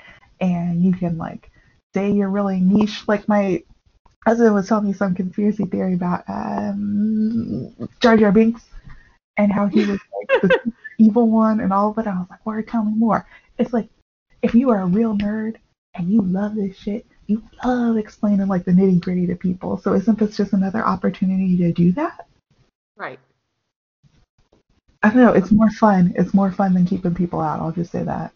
and 0.40 0.82
you 0.82 0.92
can 0.92 1.16
like 1.16 1.52
say 1.94 2.10
you're 2.10 2.28
really 2.28 2.58
niche. 2.58 3.06
Like 3.06 3.28
my 3.28 3.62
husband 4.26 4.52
was 4.54 4.66
telling 4.66 4.88
me 4.88 4.92
some 4.92 5.14
conspiracy 5.14 5.66
theory 5.66 5.94
about 5.94 6.24
um, 6.26 7.72
Jar 8.00 8.16
Jar 8.16 8.32
Binks 8.32 8.62
and 9.36 9.52
how 9.52 9.66
he 9.68 9.86
was 9.86 10.00
like 10.30 10.42
the 10.42 10.72
evil 10.98 11.28
one 11.28 11.60
and 11.60 11.72
all 11.72 11.92
of 11.92 11.98
it. 11.98 12.08
I 12.08 12.18
was 12.18 12.26
like, 12.28 12.44
"Why? 12.44 12.60
Tell 12.62 12.84
me 12.84 12.92
more." 12.96 13.24
It's 13.56 13.72
like 13.72 13.88
if 14.42 14.52
you 14.52 14.70
are 14.70 14.80
a 14.80 14.86
real 14.86 15.16
nerd 15.16 15.58
and 15.94 16.10
you 16.10 16.22
love 16.22 16.56
this 16.56 16.76
shit, 16.76 17.06
you 17.28 17.40
love 17.64 17.98
explaining 17.98 18.48
like 18.48 18.64
the 18.64 18.72
nitty 18.72 19.00
gritty 19.00 19.28
to 19.28 19.36
people. 19.36 19.78
So 19.78 19.92
isn't 19.92 20.18
this 20.18 20.36
just 20.36 20.54
another 20.54 20.84
opportunity 20.84 21.56
to 21.58 21.72
do 21.72 21.92
that? 21.92 22.26
Right. 22.96 23.20
I 25.04 25.08
don't 25.08 25.16
know. 25.16 25.32
It's 25.32 25.50
more 25.50 25.70
fun. 25.70 26.12
It's 26.16 26.34
more 26.34 26.50
fun 26.50 26.74
than 26.74 26.86
keeping 26.86 27.14
people 27.14 27.40
out. 27.40 27.60
I'll 27.60 27.72
just 27.72 27.92
say 27.92 28.02
that. 28.02 28.32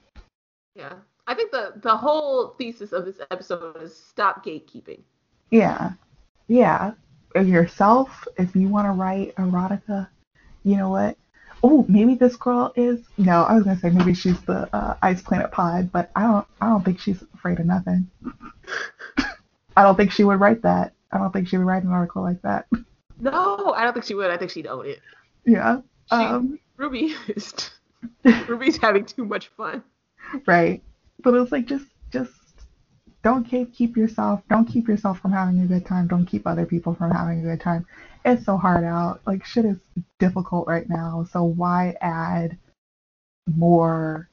Yeah. 0.75 0.95
I 1.27 1.35
think 1.35 1.51
the 1.51 1.73
the 1.77 1.97
whole 1.97 2.55
thesis 2.59 2.93
of 2.93 3.05
this 3.05 3.19
episode 3.31 3.83
is 3.83 3.97
stop 3.97 4.45
gatekeeping. 4.45 5.01
Yeah. 5.51 5.93
Yeah. 6.47 6.93
Yourself, 7.35 8.27
if 8.37 8.55
you 8.55 8.69
want 8.69 8.87
to 8.87 8.93
write 8.93 9.35
erotica, 9.37 10.09
you 10.65 10.77
know 10.77 10.91
what? 10.91 11.17
oh, 11.63 11.85
maybe 11.89 12.15
this 12.15 12.37
girl 12.37 12.73
is. 12.77 13.01
No, 13.17 13.43
I 13.45 13.55
was 13.55 13.65
gonna 13.65 13.79
say 13.79 13.91
maybe 13.91 14.15
she's 14.15 14.41
the 14.43 14.75
uh, 14.75 14.97
Ice 15.03 15.23
Planet 15.23 15.51
Pod, 15.51 15.91
but 15.93 16.11
I 16.15 16.23
don't. 16.23 16.47
I 16.61 16.69
don't 16.69 16.85
think 16.85 17.01
she's 17.01 17.23
afraid 17.35 17.61
of 17.61 17.67
nothing. 17.67 18.09
I 19.77 19.83
don't 19.83 19.97
think 19.97 20.13
she 20.13 20.25
would 20.25 20.41
write 20.41 20.63
that. 20.63 20.93
I 21.13 21.19
don't 21.19 21.33
think 21.33 21.49
she 21.49 21.57
would 21.57 21.67
write 21.67 21.85
an 21.85 21.93
article 21.93 22.23
like 22.23 22.43
that. 22.43 22.67
No, 23.21 23.73
I 23.77 23.85
don't 23.85 23.93
think 23.93 24.07
she 24.07 24.15
would. 24.15 24.31
I 24.31 24.37
think 24.37 24.51
she'd 24.51 24.67
own 24.67 24.87
it. 24.87 25.01
Yeah. 25.45 25.81
Um, 26.11 26.59
Ruby 26.77 27.15
is. 27.29 27.71
Ruby's 28.47 28.77
having 28.77 29.05
too 29.05 29.25
much 29.25 29.49
fun. 29.49 29.83
Right, 30.47 30.83
but 31.23 31.35
it's 31.35 31.53
like 31.53 31.67
just 31.67 31.87
just 32.11 32.33
don't 33.23 33.45
keep 33.45 33.75
keep 33.75 33.97
yourself 33.97 34.43
don't 34.49 34.67
keep 34.67 34.87
yourself 34.89 35.21
from 35.21 35.33
having 35.33 35.61
a 35.61 35.67
good 35.67 35.87
time. 35.87 36.07
Don't 36.07 36.27
keep 36.27 36.47
other 36.47 36.67
people 36.67 36.95
from 36.95 37.11
having 37.11 37.41
a 37.41 37.43
good 37.43 37.61
time 37.61 37.87
it's 38.25 38.45
so 38.45 38.57
hard 38.57 38.85
out. 38.85 39.21
Like 39.27 39.45
shit 39.45 39.65
is 39.65 39.79
difficult 40.19 40.67
right 40.67 40.89
now. 40.89 41.27
So 41.33 41.43
why 41.45 41.97
add 42.01 42.57
more 43.47 44.29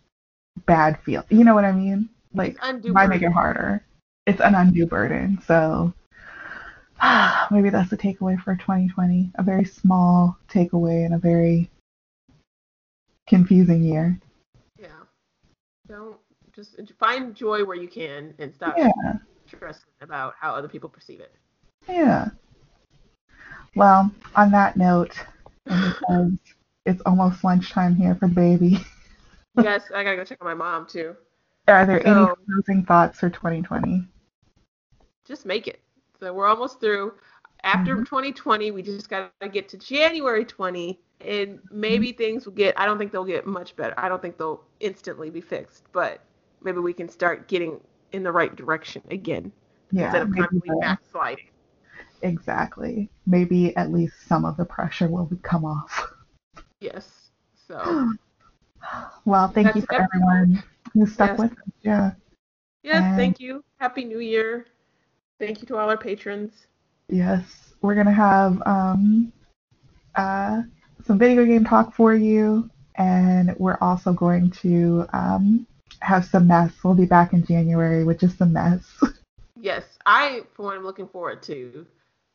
bad 0.66 1.00
feel? 1.02 1.26
You 1.30 1.44
know 1.44 1.56
what 1.56 1.66
I 1.66 1.72
mean? 1.72 2.10
Like 2.34 2.58
why 2.62 2.78
burden. 2.82 3.10
make 3.10 3.22
it 3.22 3.32
harder? 3.32 3.84
It's 4.26 4.42
an 4.42 4.56
undue 4.56 4.86
burden. 4.88 5.40
So 5.48 5.94
maybe 7.52 7.70
that's 7.70 7.92
a 7.92 7.98
takeaway 7.98 8.40
for 8.40 8.56
2020. 8.56 9.32
A 9.36 9.44
very 9.44 9.66
small 9.66 10.38
takeaway 10.50 11.06
in 11.06 11.14
a 11.14 11.18
very 11.18 11.70
confusing 13.28 13.84
year. 13.84 14.20
Yeah. 14.80 14.88
Don't 15.88 16.18
just 16.56 16.80
find 17.00 17.36
joy 17.36 17.64
where 17.66 17.78
you 17.78 17.88
can 17.88 18.34
and 18.40 18.54
stop 18.54 18.78
yeah. 18.78 18.92
stressing 19.48 19.84
about 20.02 20.36
how 20.40 20.56
other 20.56 20.68
people 20.68 20.90
perceive 20.90 21.20
it. 21.20 21.34
Yeah. 21.88 22.30
Well, 23.76 24.10
on 24.36 24.52
that 24.52 24.78
note, 24.78 25.20
because 25.66 26.32
it's 26.86 27.02
almost 27.06 27.44
lunchtime 27.44 27.96
here 27.96 28.16
for 28.16 28.28
baby. 28.28 28.80
yes, 29.62 29.84
I 29.94 30.04
gotta 30.04 30.16
go 30.16 30.24
check 30.24 30.38
on 30.42 30.48
my 30.48 30.54
mom 30.54 30.88
too. 30.88 31.16
Are 31.68 31.86
there 31.86 32.02
so, 32.02 32.10
any 32.10 32.46
closing 32.46 32.86
thoughts 32.86 33.20
for 33.20 33.30
2020? 33.30 34.06
Just 35.28 35.46
make 35.46 35.68
it. 35.68 35.82
So 36.20 36.34
we're 36.34 36.48
almost 36.48 36.80
through. 36.80 37.14
After 37.64 37.96
mm-hmm. 37.96 38.04
2020, 38.04 38.72
we 38.72 38.82
just 38.82 39.10
gotta 39.10 39.32
get 39.52 39.68
to 39.70 39.78
January 39.78 40.46
20, 40.46 41.00
and 41.22 41.60
maybe 41.72 42.10
mm-hmm. 42.10 42.18
things 42.18 42.46
will 42.46 42.54
get. 42.54 42.80
I 42.80 42.86
don't 42.86 42.98
think 42.98 43.12
they'll 43.12 43.26
get 43.26 43.48
much 43.48 43.76
better. 43.76 43.94
I 43.98 44.08
don't 44.08 44.22
think 44.22 44.38
they'll 44.38 44.64
instantly 44.80 45.30
be 45.30 45.42
fixed, 45.42 45.86
but 45.92 46.22
maybe 46.64 46.80
we 46.80 46.94
can 46.94 47.10
start 47.10 47.48
getting 47.48 47.80
in 48.12 48.24
the 48.24 48.32
right 48.32 48.56
direction 48.56 49.02
again 49.10 49.52
yeah, 49.92 50.06
instead 50.06 50.22
of 50.24 50.36
constantly 50.36 50.70
backsliding. 50.80 51.46
Exactly. 52.22 53.10
Maybe 53.26 53.76
at 53.76 53.92
least 53.92 54.14
some 54.28 54.46
of 54.46 54.58
the 54.58 54.66
pressure 54.66 55.08
will 55.08 55.30
come 55.44 55.66
off. 55.66 56.12
Yes. 56.80 57.30
So. 57.68 58.12
well, 59.26 59.48
thank 59.48 59.68
That's 59.68 59.78
you 59.78 59.82
for 59.84 59.96
everyone 59.96 60.64
who 60.94 61.06
stuck 61.06 61.32
yes. 61.32 61.40
with 61.40 61.52
us. 61.52 61.58
Yeah. 61.82 62.12
Yes, 62.84 63.04
and 63.04 63.18
thank 63.18 63.40
you. 63.40 63.64
Happy 63.80 64.06
New 64.06 64.20
Year. 64.20 64.68
Thank 65.40 65.62
you 65.62 65.68
to 65.68 65.78
all 65.78 65.90
our 65.90 65.98
patrons. 65.98 66.68
Yes, 67.10 67.74
we're 67.82 67.96
gonna 67.96 68.14
have 68.14 68.62
um, 68.66 69.32
uh, 70.16 70.64
some 71.06 71.18
video 71.18 71.46
game 71.46 71.66
talk 71.66 71.94
for 71.94 72.16
you, 72.16 72.70
and 72.96 73.56
we're 73.58 73.78
also 73.82 74.14
going 74.14 74.50
to 74.52 75.06
um, 75.14 75.68
have 76.00 76.26
some 76.26 76.48
mess. 76.48 76.72
We'll 76.84 76.96
be 76.96 77.06
back 77.06 77.34
in 77.34 77.46
January 77.46 78.04
with 78.04 78.20
just 78.20 78.38
some 78.38 78.54
mess. 78.54 78.84
yes, 79.60 79.84
I 80.06 80.42
for 80.54 80.64
one 80.64 80.78
am 80.78 80.84
looking 80.84 81.08
forward 81.08 81.44
to 81.44 81.86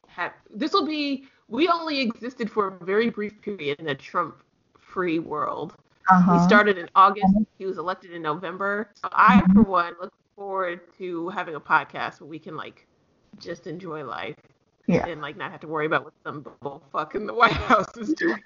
have 0.07 0.33
this 0.51 0.73
will 0.73 0.87
be 0.87 1.27
we 1.49 1.69
only 1.69 2.01
existed 2.01 2.51
for 2.51 2.69
a 2.69 2.85
very 2.85 3.11
brief 3.11 3.41
period 3.41 3.81
in 3.81 3.89
a 3.89 3.95
Trump 3.95 4.43
free 4.79 5.19
world. 5.19 5.75
Uh-huh. 6.11 6.39
We 6.39 6.45
started 6.45 6.79
in 6.79 6.89
August. 6.95 7.35
He 7.59 7.67
was 7.67 7.79
elected 7.79 8.11
in 8.13 8.23
November. 8.23 8.91
So 8.95 9.09
I, 9.13 9.43
for 9.53 9.63
one, 9.63 9.95
look 10.01 10.13
forward 10.35 10.81
to 10.99 11.29
having 11.29 11.55
a 11.55 11.61
podcast 11.61 12.21
where 12.21 12.29
we 12.29 12.39
can 12.39 12.57
like 12.57 12.87
just 13.39 13.67
enjoy 13.67 14.05
life 14.05 14.37
Yeah. 14.87 15.07
and 15.07 15.21
like 15.21 15.37
not 15.37 15.51
have 15.53 15.61
to 15.61 15.69
worry 15.69 15.87
about 15.87 16.05
what 16.05 16.15
some 16.25 16.45
bullfuck 16.63 17.15
in 17.15 17.27
the 17.27 17.35
White 17.35 17.53
House 17.71 17.97
is 17.97 18.15
doing. 18.15 18.43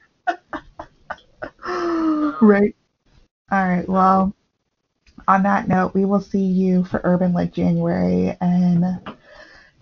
right. 2.40 2.74
All 3.50 3.68
right. 3.68 3.88
Well, 3.88 4.34
on 5.28 5.42
that 5.44 5.68
note, 5.68 5.94
we 5.94 6.04
will 6.04 6.20
see 6.20 6.44
you 6.44 6.84
for 6.84 7.00
Urban 7.04 7.32
Lit 7.34 7.52
January 7.52 8.36
and 8.40 9.00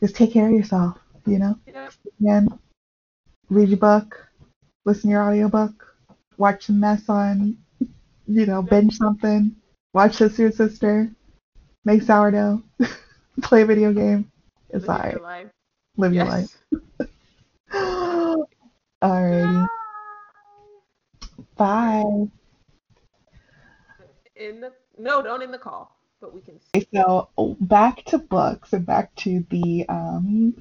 just 0.00 0.16
take 0.16 0.32
care 0.32 0.46
of 0.48 0.52
yourself, 0.52 0.98
you 1.26 1.38
know? 1.38 1.56
Yeah. 1.66 1.90
Again, 2.20 2.48
read 3.50 3.68
your 3.68 3.78
book, 3.78 4.28
listen 4.84 5.10
to 5.10 5.14
your 5.14 5.24
audiobook, 5.24 5.96
watch 6.38 6.66
some 6.66 6.80
mess 6.80 7.08
on, 7.08 7.56
you 8.26 8.46
know, 8.46 8.62
binge 8.62 8.96
something, 8.96 9.56
watch 9.94 10.14
Sister 10.16 10.50
Sister, 10.52 11.10
make 11.84 12.02
sourdough, 12.02 12.62
play 13.42 13.62
a 13.62 13.66
video 13.66 13.92
game. 13.92 14.31
It's 14.72 14.88
Live 14.88 15.06
your 15.10 15.20
life. 15.20 15.50
Live 15.96 16.14
your 16.14 16.24
Yes. 16.24 16.26
life. 16.26 16.62
Alrighty. 19.02 19.68
Bye. 21.56 22.28
In 24.36 24.60
the 24.60 24.72
no, 24.98 25.22
don't 25.22 25.42
end 25.42 25.52
the 25.54 25.58
call, 25.58 25.96
but 26.20 26.32
we 26.34 26.40
can. 26.40 26.60
Okay, 26.74 26.86
So 26.94 27.28
back 27.60 28.04
to 28.06 28.18
books 28.18 28.72
and 28.72 28.86
back 28.86 29.14
to 29.16 29.44
the 29.50 29.86
um, 29.88 30.54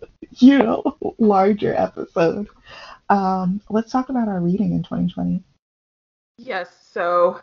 you 0.38 0.58
know 0.58 0.96
larger 1.18 1.74
episode. 1.74 2.48
Um, 3.08 3.60
let's 3.70 3.90
talk 3.92 4.08
about 4.08 4.28
our 4.28 4.40
reading 4.40 4.72
in 4.72 4.82
2020. 4.82 5.42
Yes, 6.36 6.70
so 6.90 7.40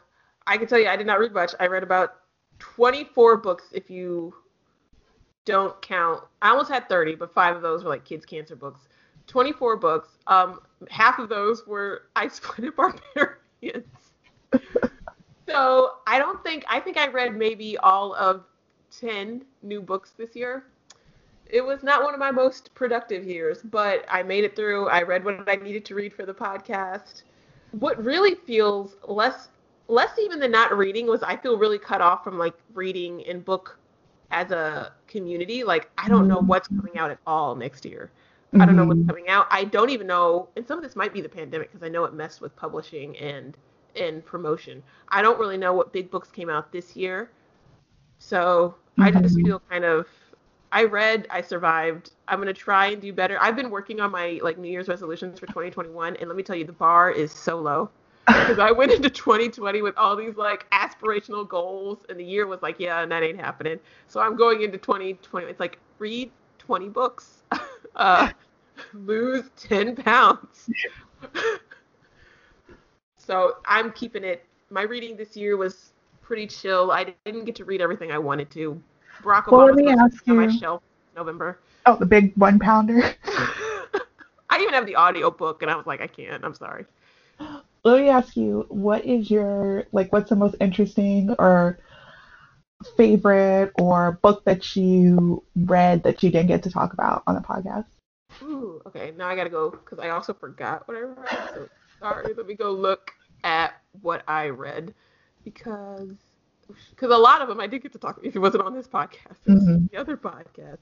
I 0.47 0.57
can 0.57 0.67
tell 0.67 0.79
you 0.79 0.87
I 0.87 0.95
did 0.95 1.07
not 1.07 1.19
read 1.19 1.33
much. 1.33 1.53
I 1.59 1.67
read 1.67 1.83
about 1.83 2.15
24 2.59 3.37
books 3.37 3.69
if 3.71 3.89
you 3.89 4.33
don't 5.49 5.81
count. 5.81 6.23
I 6.41 6.49
almost 6.49 6.69
had 6.69 6.87
30, 6.87 7.15
but 7.15 7.33
five 7.33 7.55
of 7.55 7.61
those 7.61 7.83
were 7.83 7.89
like 7.89 8.05
kids' 8.05 8.25
cancer 8.25 8.55
books. 8.55 8.81
24 9.27 9.77
books. 9.77 10.09
Um, 10.27 10.59
half 10.89 11.19
of 11.19 11.29
those 11.29 11.65
were 11.65 12.03
Ice 12.15 12.39
Planet 12.39 12.75
Barbarians. 12.77 13.85
so 15.47 15.93
I 16.07 16.19
don't 16.19 16.43
think, 16.43 16.65
I 16.67 16.79
think 16.79 16.97
I 16.97 17.07
read 17.07 17.35
maybe 17.35 17.77
all 17.79 18.13
of 18.15 18.43
10 18.99 19.43
new 19.63 19.81
books 19.81 20.11
this 20.17 20.35
year. 20.35 20.65
It 21.47 21.61
was 21.61 21.81
not 21.81 22.03
one 22.03 22.13
of 22.13 22.19
my 22.19 22.31
most 22.31 22.73
productive 22.75 23.25
years, 23.25 23.61
but 23.63 24.05
I 24.07 24.21
made 24.21 24.43
it 24.43 24.55
through. 24.55 24.87
I 24.89 25.01
read 25.01 25.25
what 25.25 25.49
I 25.49 25.55
needed 25.55 25.83
to 25.85 25.95
read 25.95 26.13
for 26.13 26.25
the 26.25 26.33
podcast 26.33 27.23
what 27.71 28.03
really 28.03 28.35
feels 28.35 28.95
less 29.07 29.49
less 29.87 30.17
even 30.19 30.39
than 30.39 30.51
not 30.51 30.77
reading 30.77 31.07
was 31.07 31.23
I 31.23 31.35
feel 31.35 31.57
really 31.57 31.79
cut 31.79 32.01
off 32.01 32.23
from 32.23 32.37
like 32.37 32.53
reading 32.73 33.25
and 33.27 33.43
book 33.43 33.78
as 34.31 34.51
a 34.51 34.93
community. 35.07 35.63
Like 35.63 35.89
I 35.97 36.07
don't 36.07 36.27
know 36.27 36.39
what's 36.39 36.67
coming 36.67 36.97
out 36.97 37.11
at 37.11 37.19
all 37.25 37.55
next 37.55 37.85
year. 37.85 38.11
I 38.59 38.65
don't 38.65 38.75
know 38.75 38.85
what's 38.85 38.99
Mhm. 39.01 39.07
coming 39.07 39.29
out. 39.29 39.47
I 39.51 39.63
don't 39.65 39.91
even 39.91 40.07
know, 40.07 40.49
and 40.55 40.67
some 40.67 40.77
of 40.79 40.83
this 40.83 40.95
might 40.95 41.13
be 41.13 41.21
the 41.21 41.29
pandemic 41.29 41.71
because 41.71 41.83
I 41.85 41.89
know 41.89 42.05
it 42.05 42.13
messed 42.13 42.41
with 42.41 42.55
publishing 42.55 43.17
and 43.17 43.57
and 43.95 44.25
promotion. 44.25 44.83
I 45.09 45.21
don't 45.21 45.39
really 45.39 45.57
know 45.57 45.73
what 45.73 45.93
big 45.93 46.09
books 46.11 46.29
came 46.31 46.49
out 46.49 46.71
this 46.71 46.95
year, 46.95 47.31
so 48.19 48.75
I 48.97 49.11
just 49.11 49.35
feel 49.35 49.61
kind 49.69 49.85
of. 49.85 50.07
I 50.71 50.83
read, 50.83 51.27
I 51.31 51.41
survived. 51.41 52.11
I'm 52.27 52.39
gonna 52.39 52.53
try 52.53 52.87
and 52.87 53.01
do 53.01 53.11
better. 53.11 53.37
I've 53.41 53.55
been 53.55 53.71
working 53.71 53.99
on 53.99 54.11
my 54.11 54.39
like 54.43 54.57
New 54.59 54.69
Year's 54.69 54.87
resolutions 54.87 55.39
for 55.39 55.47
2021, 55.47 56.15
and 56.17 56.27
let 56.27 56.35
me 56.35 56.43
tell 56.43 56.55
you, 56.55 56.65
the 56.65 56.73
bar 56.73 57.11
is 57.11 57.31
so 57.31 57.59
low 57.59 57.89
because 58.29 58.59
I 58.59 58.71
went 58.71 58.91
into 58.91 59.09
2020 59.09 59.81
with 59.81 59.97
all 59.97 60.15
these 60.15 60.35
like 60.35 60.65
aspirational 60.71 61.47
goals, 61.47 61.99
and 62.09 62.19
the 62.19 62.23
year 62.23 62.47
was 62.47 62.61
like, 62.61 62.79
yeah, 62.79 63.01
and 63.01 63.11
that 63.11 63.23
ain't 63.23 63.39
happening. 63.39 63.79
So 64.07 64.19
I'm 64.19 64.35
going 64.35 64.61
into 64.61 64.77
2020. 64.77 65.47
It's 65.47 65.59
like 65.59 65.79
read 65.97 66.31
20 66.59 66.89
books, 66.89 67.43
uh, 67.95 68.29
lose 68.93 69.49
10 69.57 69.95
pounds. 69.95 70.69
so 73.17 73.57
I'm 73.65 73.91
keeping 73.91 74.23
it. 74.23 74.45
My 74.69 74.83
reading 74.83 75.17
this 75.17 75.35
year 75.35 75.57
was 75.57 75.93
pretty 76.21 76.47
chill. 76.47 76.91
I 76.91 77.15
didn't 77.25 77.45
get 77.45 77.55
to 77.55 77.65
read 77.65 77.81
everything 77.81 78.11
I 78.11 78.19
wanted 78.19 78.51
to. 78.51 78.81
Barack 79.23 79.51
Well, 79.51 79.65
let 79.65 79.75
Obama's 79.75 79.85
me 79.85 79.91
ask 79.91 80.27
on 80.27 80.37
my 80.37 80.47
shelf 80.47 80.83
in 81.13 81.19
November. 81.19 81.59
Oh, 81.85 81.95
the 81.95 82.05
big 82.05 82.35
one 82.37 82.59
pounder. 82.59 83.01
I 84.51 84.59
even 84.59 84.73
have 84.73 84.85
the 84.85 84.95
audio 84.95 85.31
book, 85.31 85.61
and 85.61 85.71
I 85.71 85.75
was 85.75 85.85
like, 85.85 86.01
I 86.01 86.07
can't. 86.07 86.43
I'm 86.43 86.53
sorry. 86.53 86.85
Let 87.83 88.01
me 88.01 88.09
ask 88.09 88.35
you, 88.35 88.65
what 88.69 89.05
is 89.05 89.29
your 89.29 89.85
like? 89.91 90.11
What's 90.11 90.29
the 90.29 90.35
most 90.35 90.55
interesting 90.59 91.35
or 91.39 91.79
favorite 92.97 93.71
or 93.79 94.13
book 94.21 94.43
that 94.45 94.75
you 94.75 95.43
read 95.55 96.03
that 96.03 96.23
you 96.23 96.29
didn't 96.31 96.47
get 96.47 96.63
to 96.63 96.71
talk 96.71 96.93
about 96.93 97.23
on 97.27 97.35
the 97.35 97.41
podcast? 97.41 97.85
Ooh, 98.41 98.81
okay. 98.87 99.11
Now 99.15 99.27
I 99.27 99.35
gotta 99.35 99.49
go 99.49 99.69
because 99.71 99.99
I 99.99 100.09
also 100.09 100.33
forgot 100.33 100.87
what 100.87 100.97
I 100.97 101.01
read. 101.01 101.49
So 101.53 101.69
sorry. 101.99 102.33
Let 102.33 102.47
me 102.47 102.55
go 102.55 102.71
look 102.71 103.11
at 103.43 103.73
what 104.01 104.23
I 104.27 104.47
read 104.49 104.93
because 105.43 106.09
because 106.91 107.11
a 107.11 107.17
lot 107.17 107.41
of 107.41 107.47
them 107.47 107.59
I 107.59 107.67
did 107.67 107.81
get 107.81 107.91
to 107.93 107.99
talk 107.99 108.19
if 108.23 108.35
it 108.35 108.39
wasn't 108.39 108.63
on 108.63 108.73
this 108.73 108.87
podcast. 108.87 109.45
It 109.45 109.53
was 109.53 109.65
Mhm. 109.67 109.89
the 109.91 109.97
other 109.97 110.17
podcast. 110.17 110.79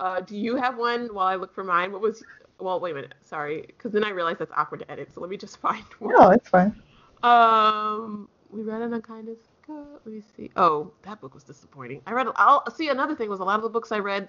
Uh, 0.00 0.20
do 0.20 0.36
you 0.36 0.56
have 0.56 0.76
one 0.76 1.06
while 1.14 1.26
I 1.26 1.36
look 1.36 1.54
for 1.54 1.64
mine? 1.64 1.92
What 1.92 2.00
was? 2.00 2.22
Well, 2.58 2.80
wait 2.80 2.92
a 2.92 2.94
minute. 2.94 3.14
Sorry, 3.22 3.62
because 3.66 3.92
then 3.92 4.04
I 4.04 4.10
realized 4.10 4.38
that's 4.38 4.52
awkward 4.56 4.80
to 4.80 4.90
edit. 4.90 5.10
So 5.14 5.20
let 5.20 5.30
me 5.30 5.36
just 5.36 5.58
find 5.60 5.84
one. 5.98 6.14
No, 6.18 6.30
it's 6.30 6.48
fine. 6.48 6.74
Um, 7.22 8.28
we 8.50 8.62
read 8.62 8.82
an 8.82 8.92
Unkindness. 8.94 9.38
Go- 9.66 9.86
Let 10.04 10.14
me 10.14 10.22
see. 10.36 10.50
Oh, 10.56 10.92
that 11.02 11.20
book 11.20 11.32
was 11.34 11.42
disappointing. 11.44 12.02
I 12.06 12.12
read. 12.12 12.26
I'll 12.36 12.68
see. 12.70 12.88
Another 12.90 13.14
thing 13.14 13.28
was 13.30 13.40
a 13.40 13.44
lot 13.44 13.56
of 13.56 13.62
the 13.62 13.68
books 13.70 13.92
I 13.92 13.98
read. 13.98 14.28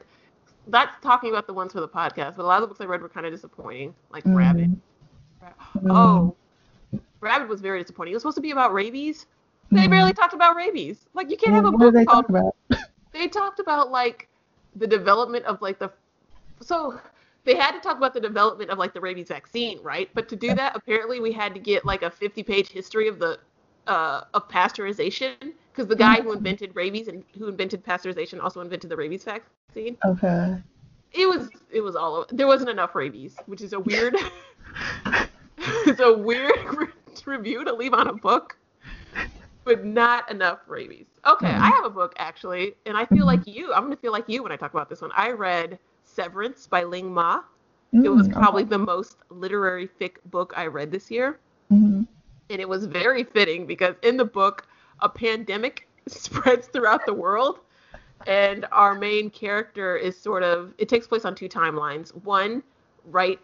That's 0.68 0.92
talking 1.02 1.30
about 1.30 1.46
the 1.46 1.54
ones 1.54 1.74
for 1.74 1.82
the 1.82 1.88
podcast, 1.90 2.38
but 2.38 2.44
a 2.44 2.46
lot 2.48 2.56
of 2.58 2.62
the 2.62 2.68
books 2.68 2.82
I 2.82 2.86
read 2.86 3.02
were 3.02 3.10
kind 3.10 3.26
of 3.26 3.32
disappointing, 3.34 3.94
like 4.10 4.24
Mhm. 4.24 4.36
Rabid. 4.36 4.82
Mhm. 5.76 5.92
Oh, 5.92 6.36
Rabid 7.20 7.50
was 7.50 7.62
very 7.62 7.82
disappointing. 7.82 8.14
It 8.14 8.16
was 8.16 8.24
supposed 8.24 8.36
to 8.38 8.42
be 8.42 8.52
about 8.52 8.74
rabies. 8.74 9.28
They 9.72 9.88
Mhm. 9.88 9.90
barely 9.92 10.14
talked 10.14 10.34
about 10.34 10.56
rabies. 10.56 11.06
Like 11.14 11.30
you 11.30 11.38
can't 11.38 11.54
have 11.54 11.66
a 11.66 11.72
what 11.72 11.94
book 11.94 12.08
called 12.08 12.26
talk 12.28 12.30
about? 12.30 12.56
they 13.12 13.28
talked 13.28 13.60
about 13.60 13.92
like 13.92 14.28
the 14.76 14.88
development 14.88 15.46
of 15.46 15.62
like 15.62 15.80
the 15.80 15.92
so 16.62 17.00
they 17.44 17.56
had 17.56 17.72
to 17.72 17.80
talk 17.80 17.98
about 17.98 18.14
the 18.14 18.20
development 18.20 18.72
of 18.72 18.78
like 18.78 18.94
the 18.94 19.00
rabies 19.00 19.28
vaccine, 19.28 19.82
right? 19.84 20.10
But 20.14 20.28
to 20.30 20.36
do 20.36 20.54
that, 20.56 20.76
apparently 20.76 21.20
we 21.20 21.32
had 21.32 21.54
to 21.54 21.60
get 21.60 21.86
like 21.86 22.02
a 22.02 22.10
50-page 22.10 22.70
history 22.70 23.08
of 23.08 23.20
the 23.20 23.40
uh, 23.88 24.24
of 24.34 24.50
pasteurization 24.50 25.36
because 25.72 25.88
the 25.88 25.96
guy 25.96 26.22
who 26.22 26.34
invented 26.34 26.76
rabies 26.76 27.08
and 27.08 27.24
who 27.38 27.48
invented 27.48 27.86
pasteurization 27.86 28.42
also 28.42 28.62
invented 28.62 28.90
the 28.90 28.96
rabies 28.96 29.24
vaccine. 29.24 29.98
Okay. 30.04 30.58
It 31.12 31.28
was 31.28 31.50
it 31.72 31.82
was 31.82 31.96
all 31.96 32.16
over. 32.16 32.28
There 32.32 32.48
wasn't 32.48 32.72
enough 32.72 32.96
rabies, 32.96 33.36
which 33.46 33.62
is 33.62 33.74
a 33.74 33.80
weird 33.80 34.16
it's 35.58 36.00
a 36.00 36.14
weird 36.18 36.52
re- 36.78 36.88
review 37.26 37.64
to 37.64 37.74
leave 37.74 37.94
on 37.94 38.08
a 38.08 38.14
book, 38.14 38.58
but 39.64 39.86
not 39.86 40.30
enough 40.32 40.60
rabies. 40.68 41.08
Okay, 41.26 41.54
Mhm. 41.54 41.60
I 41.60 41.70
have 41.82 41.86
a 41.86 41.90
book 41.90 42.14
actually, 42.18 42.76
and 42.86 42.98
I 42.98 43.06
feel 43.06 43.26
like 43.26 43.48
you. 43.48 43.74
I'm 43.74 43.84
gonna 43.84 43.96
feel 43.98 44.12
like 44.12 44.30
you 44.30 44.44
when 44.44 44.52
I 44.52 44.56
talk 44.58 44.74
about 44.74 44.90
this 44.90 45.02
one. 45.02 45.12
I 45.16 45.32
read 45.32 45.80
Severance 46.04 46.68
by 46.68 46.84
Ling 46.84 47.14
Ma. 47.14 47.42
It 48.04 48.10
was 48.10 48.28
Mm, 48.28 48.30
probably 48.30 48.64
the 48.64 48.78
most 48.80 49.18
literary 49.30 49.88
fic 49.88 50.18
book 50.26 50.54
I 50.56 50.68
read 50.68 50.92
this 50.92 51.10
year, 51.12 51.40
mhm. 51.70 52.06
and 52.50 52.60
it 52.62 52.68
was 52.70 52.86
very 52.86 53.24
fitting 53.24 53.66
because 53.66 53.96
in 54.04 54.18
the 54.18 54.26
book, 54.26 54.68
a 55.00 55.10
pandemic 55.10 55.88
spreads 56.08 56.68
throughout 56.68 57.06
the 57.06 57.14
world, 57.14 57.60
and 58.26 58.66
our 58.72 58.96
main 58.96 59.30
character 59.30 59.96
is 59.96 60.20
sort 60.20 60.44
of. 60.44 60.74
It 60.78 60.90
takes 60.90 61.08
place 61.08 61.26
on 61.26 61.36
two 61.36 61.50
timelines. 61.50 62.14
One, 62.24 62.64
right 63.06 63.40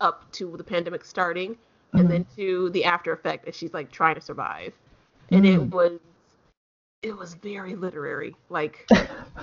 up 0.00 0.30
to 0.32 0.56
the 0.56 0.64
pandemic 0.64 1.04
starting, 1.04 1.56
and 1.96 2.10
then 2.10 2.24
to 2.36 2.70
the 2.70 2.84
after 2.84 3.12
effect 3.12 3.46
as 3.48 3.56
she's 3.56 3.74
like 3.74 3.90
trying 3.90 4.14
to 4.16 4.20
survive. 4.20 4.72
And 5.32 5.44
it 5.46 5.62
Mm. 5.62 5.72
was 5.72 5.98
it 7.02 7.16
was 7.16 7.34
very 7.34 7.74
literary. 7.74 8.34
Like 8.48 8.88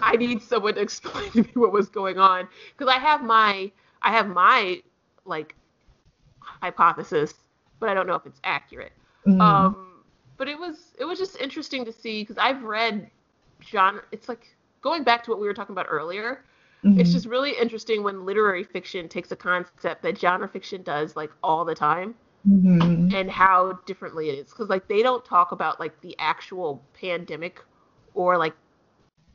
I 0.01 0.15
need 0.15 0.41
someone 0.43 0.75
to 0.75 0.81
explain 0.81 1.31
to 1.31 1.43
me 1.43 1.51
what 1.55 1.71
was 1.71 1.89
going 1.89 2.17
on 2.17 2.47
because 2.77 2.93
I 2.93 2.99
have 2.99 3.23
my 3.23 3.71
I 4.01 4.11
have 4.11 4.27
my 4.27 4.81
like 5.25 5.55
hypothesis, 6.41 7.33
but 7.79 7.89
I 7.89 7.93
don't 7.93 8.07
know 8.07 8.15
if 8.15 8.25
it's 8.25 8.41
accurate. 8.43 8.93
Mhm. 9.25 9.65
Um, 9.65 10.03
but 10.37 10.47
it 10.47 10.57
was 10.59 10.93
it 10.99 11.05
was 11.05 11.19
just 11.19 11.39
interesting 11.39 11.85
to 11.85 11.91
see 11.91 12.21
because 12.21 12.37
I've 12.37 12.63
read 12.63 13.09
genre. 13.63 14.03
It's 14.11 14.27
like 14.29 14.55
going 14.81 15.03
back 15.03 15.23
to 15.23 15.31
what 15.31 15.39
we 15.39 15.47
were 15.47 15.53
talking 15.53 15.73
about 15.73 15.87
earlier. 15.89 16.45
It's 16.95 17.11
Mhm. 17.11 17.13
just 17.13 17.25
really 17.25 17.51
interesting 17.59 18.03
when 18.03 18.25
literary 18.25 18.63
fiction 18.63 19.09
takes 19.09 19.31
a 19.31 19.35
concept 19.35 20.03
that 20.03 20.19
genre 20.19 20.47
fiction 20.47 20.83
does 20.83 21.15
like 21.15 21.31
all 21.43 21.65
the 21.65 21.75
time 21.75 22.15
Mhm. 22.45 23.15
and 23.15 23.29
how 23.29 23.73
differently 23.85 24.29
it 24.29 24.37
is 24.39 24.49
because 24.49 24.69
like 24.69 24.87
they 24.87 25.01
don't 25.01 25.23
talk 25.25 25.51
about 25.51 25.79
like 25.79 25.99
the 26.01 26.15
actual 26.19 26.83
pandemic 26.93 27.61
or 28.13 28.37
like 28.37 28.53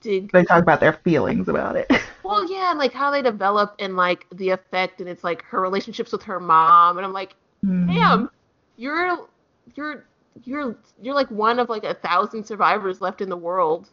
dig 0.00 0.32
They 0.32 0.44
talk 0.44 0.62
about 0.62 0.80
their 0.80 0.92
feelings 0.92 1.48
about 1.48 1.76
it. 1.76 1.90
Well, 2.22 2.50
yeah, 2.50 2.70
and 2.70 2.78
like 2.78 2.92
how 2.92 3.10
they 3.10 3.22
develop 3.22 3.74
and 3.78 3.96
like 3.96 4.26
the 4.32 4.50
effect, 4.50 5.00
and 5.00 5.08
it's 5.08 5.24
like 5.24 5.42
her 5.44 5.60
relationships 5.60 6.12
with 6.12 6.22
her 6.24 6.40
mom, 6.40 6.96
and 6.98 7.06
I'm 7.06 7.12
like, 7.12 7.34
Mm. 7.64 7.88
damn, 7.88 8.30
you're 8.76 9.28
you're 9.74 10.06
you're 10.44 10.76
you're 11.02 11.14
like 11.14 11.30
one 11.30 11.58
of 11.58 11.68
like 11.68 11.84
a 11.84 11.94
thousand 11.94 12.44
survivors 12.44 13.00
left 13.00 13.20
in 13.20 13.28
the 13.28 13.36
world. 13.36 13.90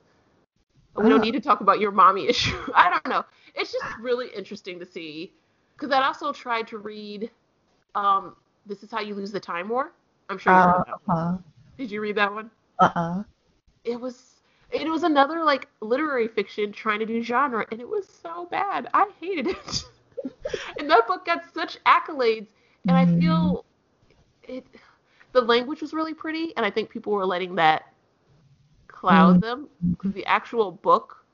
We 0.95 1.09
don't 1.09 1.21
need 1.21 1.33
to 1.33 1.41
talk 1.41 1.61
about 1.61 1.79
your 1.79 1.91
mommy 1.91 2.27
issue. 2.29 2.57
I 2.73 2.89
don't 2.89 3.07
know. 3.07 3.23
It's 3.55 3.71
just 3.71 3.97
really 3.97 4.27
interesting 4.35 4.79
to 4.79 4.85
see 4.85 5.33
because 5.75 5.91
I 5.91 6.03
also 6.03 6.31
tried 6.33 6.67
to 6.67 6.77
read. 6.77 7.29
Um, 7.95 8.35
this 8.65 8.83
is 8.83 8.91
how 8.91 9.01
you 9.01 9.15
lose 9.15 9.31
the 9.31 9.39
time 9.39 9.69
war. 9.69 9.91
I'm 10.29 10.37
sure 10.37 10.53
you 10.53 10.63
Uh, 10.63 10.73
read 10.73 10.81
that. 10.85 10.93
one. 11.05 11.13
uh, 11.13 11.37
Did 11.77 11.91
you 11.91 12.01
read 12.01 12.15
that 12.17 12.33
one? 12.33 12.51
uh-uh. 12.79 13.23
It 13.83 13.99
was 13.99 14.41
it 14.71 14.89
was 14.89 15.03
another 15.03 15.43
like 15.43 15.67
literary 15.81 16.27
fiction 16.27 16.71
trying 16.71 16.99
to 16.99 17.05
do 17.05 17.21
genre, 17.21 17.65
and 17.71 17.79
it 17.81 17.87
was 17.87 18.07
so 18.07 18.45
bad. 18.45 18.87
I 18.93 19.09
hated 19.19 19.47
it. 19.47 19.85
and 20.77 20.89
that 20.89 21.07
book 21.07 21.25
got 21.25 21.43
such 21.53 21.77
accolades, 21.85 22.47
and 22.87 22.97
I 22.97 23.05
Mm. 23.05 23.19
feel 23.19 23.65
it. 24.43 24.65
The 25.33 25.41
language 25.41 25.81
was 25.81 25.93
really 25.93 26.13
pretty, 26.13 26.55
and 26.57 26.65
I 26.65 26.71
think 26.71 26.89
people 26.89 27.13
were 27.13 27.25
letting 27.25 27.55
that 27.55 27.83
cloud 28.87 29.39
Mm. 29.39 29.41
them. 29.41 29.69
'cause 29.97 30.13
the 30.13 30.25
actual 30.25 30.71
book, 30.71 31.24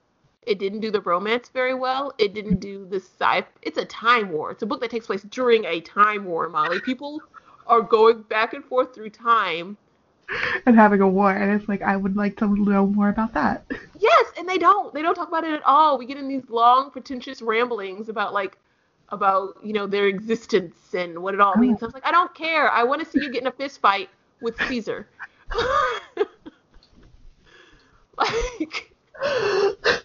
it 0.43 0.59
didn't 0.59 0.79
do 0.79 0.89
the 0.89 1.01
romance 1.01 1.49
very 1.49 1.73
well. 1.73 2.13
It 2.17 2.33
didn't 2.33 2.59
do 2.59 2.85
the 2.85 2.97
sci. 2.97 3.43
It's 3.61 3.77
a 3.77 3.85
time 3.85 4.31
war. 4.31 4.51
It's 4.51 4.63
a 4.63 4.65
book 4.65 4.81
that 4.81 4.89
takes 4.89 5.05
place 5.05 5.21
during 5.23 5.65
a 5.65 5.81
time 5.81 6.25
war. 6.25 6.49
Molly, 6.49 6.79
people 6.79 7.21
are 7.67 7.81
going 7.81 8.23
back 8.23 8.53
and 8.53 8.65
forth 8.65 8.93
through 8.93 9.11
time. 9.11 9.77
And 10.65 10.75
having 10.75 11.01
a 11.01 11.07
war, 11.07 11.31
and 11.31 11.51
it's 11.51 11.67
like 11.67 11.81
I 11.81 11.97
would 11.97 12.15
like 12.15 12.37
to 12.37 12.47
know 12.47 12.87
more 12.87 13.09
about 13.09 13.33
that. 13.33 13.65
Yes, 13.99 14.27
and 14.37 14.47
they 14.47 14.57
don't. 14.57 14.93
They 14.93 15.01
don't 15.01 15.13
talk 15.13 15.27
about 15.27 15.43
it 15.43 15.51
at 15.51 15.61
all. 15.65 15.97
We 15.97 16.05
get 16.05 16.17
in 16.17 16.29
these 16.29 16.49
long, 16.49 16.89
pretentious 16.89 17.41
ramblings 17.41 18.07
about 18.07 18.33
like 18.33 18.57
about 19.09 19.57
you 19.61 19.73
know 19.73 19.87
their 19.87 20.07
existence 20.07 20.93
and 20.93 21.19
what 21.19 21.33
it 21.33 21.41
all 21.41 21.57
means. 21.57 21.79
Oh. 21.81 21.85
I 21.85 21.87
was 21.87 21.93
like, 21.93 22.05
I 22.05 22.11
don't 22.11 22.33
care. 22.33 22.71
I 22.71 22.83
want 22.83 23.03
to 23.03 23.09
see 23.09 23.19
you 23.21 23.29
get 23.29 23.41
in 23.41 23.47
a 23.47 23.51
fist 23.51 23.81
fight 23.81 24.09
with 24.39 24.55
Caesar. 24.69 25.05
like 28.17 28.91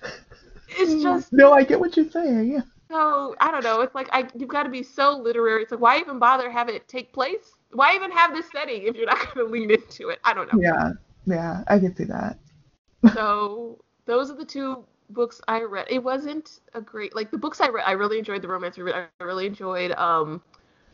it's 0.77 1.03
just 1.03 1.33
no, 1.33 1.53
I 1.53 1.65
get 1.65 1.81
what 1.81 1.97
you're 1.97 2.11
saying. 2.11 2.53
Yeah. 2.53 2.63
so 2.91 3.35
I 3.41 3.51
don't 3.51 3.65
know. 3.65 3.81
It's 3.81 3.95
like 3.95 4.09
I 4.13 4.29
you've 4.37 4.49
got 4.49 4.65
to 4.65 4.71
be 4.71 4.83
so 4.83 5.17
literary. 5.17 5.63
It's 5.63 5.73
like 5.73 5.81
why 5.81 5.99
even 5.99 6.19
bother 6.19 6.51
have 6.51 6.69
it 6.69 6.87
take 6.89 7.13
place? 7.13 7.55
Why 7.73 7.95
even 7.95 8.11
have 8.13 8.35
this 8.35 8.51
setting 8.51 8.83
if 8.85 8.97
you're 8.97 9.07
not 9.07 9.19
going 9.35 9.47
to 9.47 9.53
lean 9.53 9.71
into 9.71 10.09
it? 10.09 10.19
I 10.25 10.35
don't 10.35 10.53
know. 10.53 10.61
Yeah. 10.61 10.93
Yeah, 11.27 11.65
I 11.67 11.79
can 11.79 11.95
see 11.95 12.05
that. 12.05 12.39
so 13.15 13.83
those 14.07 14.31
are 14.31 14.37
the 14.37 14.45
two 14.45 14.85
books 15.11 15.41
I 15.49 15.63
read. 15.63 15.87
It 15.91 16.03
wasn't 16.03 16.61
a 16.75 16.81
great 16.81 17.15
like 17.15 17.31
the 17.31 17.39
books 17.39 17.61
I 17.61 17.69
read. 17.69 17.85
I 17.87 17.93
really 17.93 18.19
enjoyed 18.19 18.43
the 18.43 18.49
romance. 18.49 18.79
I 18.79 19.07
I 19.21 19.25
really 19.25 19.47
enjoyed 19.47 19.93
um, 19.93 20.41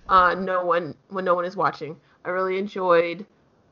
uh, 0.08 0.34
no 0.34 0.64
one 0.64 0.94
when 1.08 1.24
no 1.24 1.34
one 1.34 1.44
is 1.44 1.56
watching. 1.56 1.96
I 2.24 2.30
really 2.30 2.58
enjoyed 2.58 3.26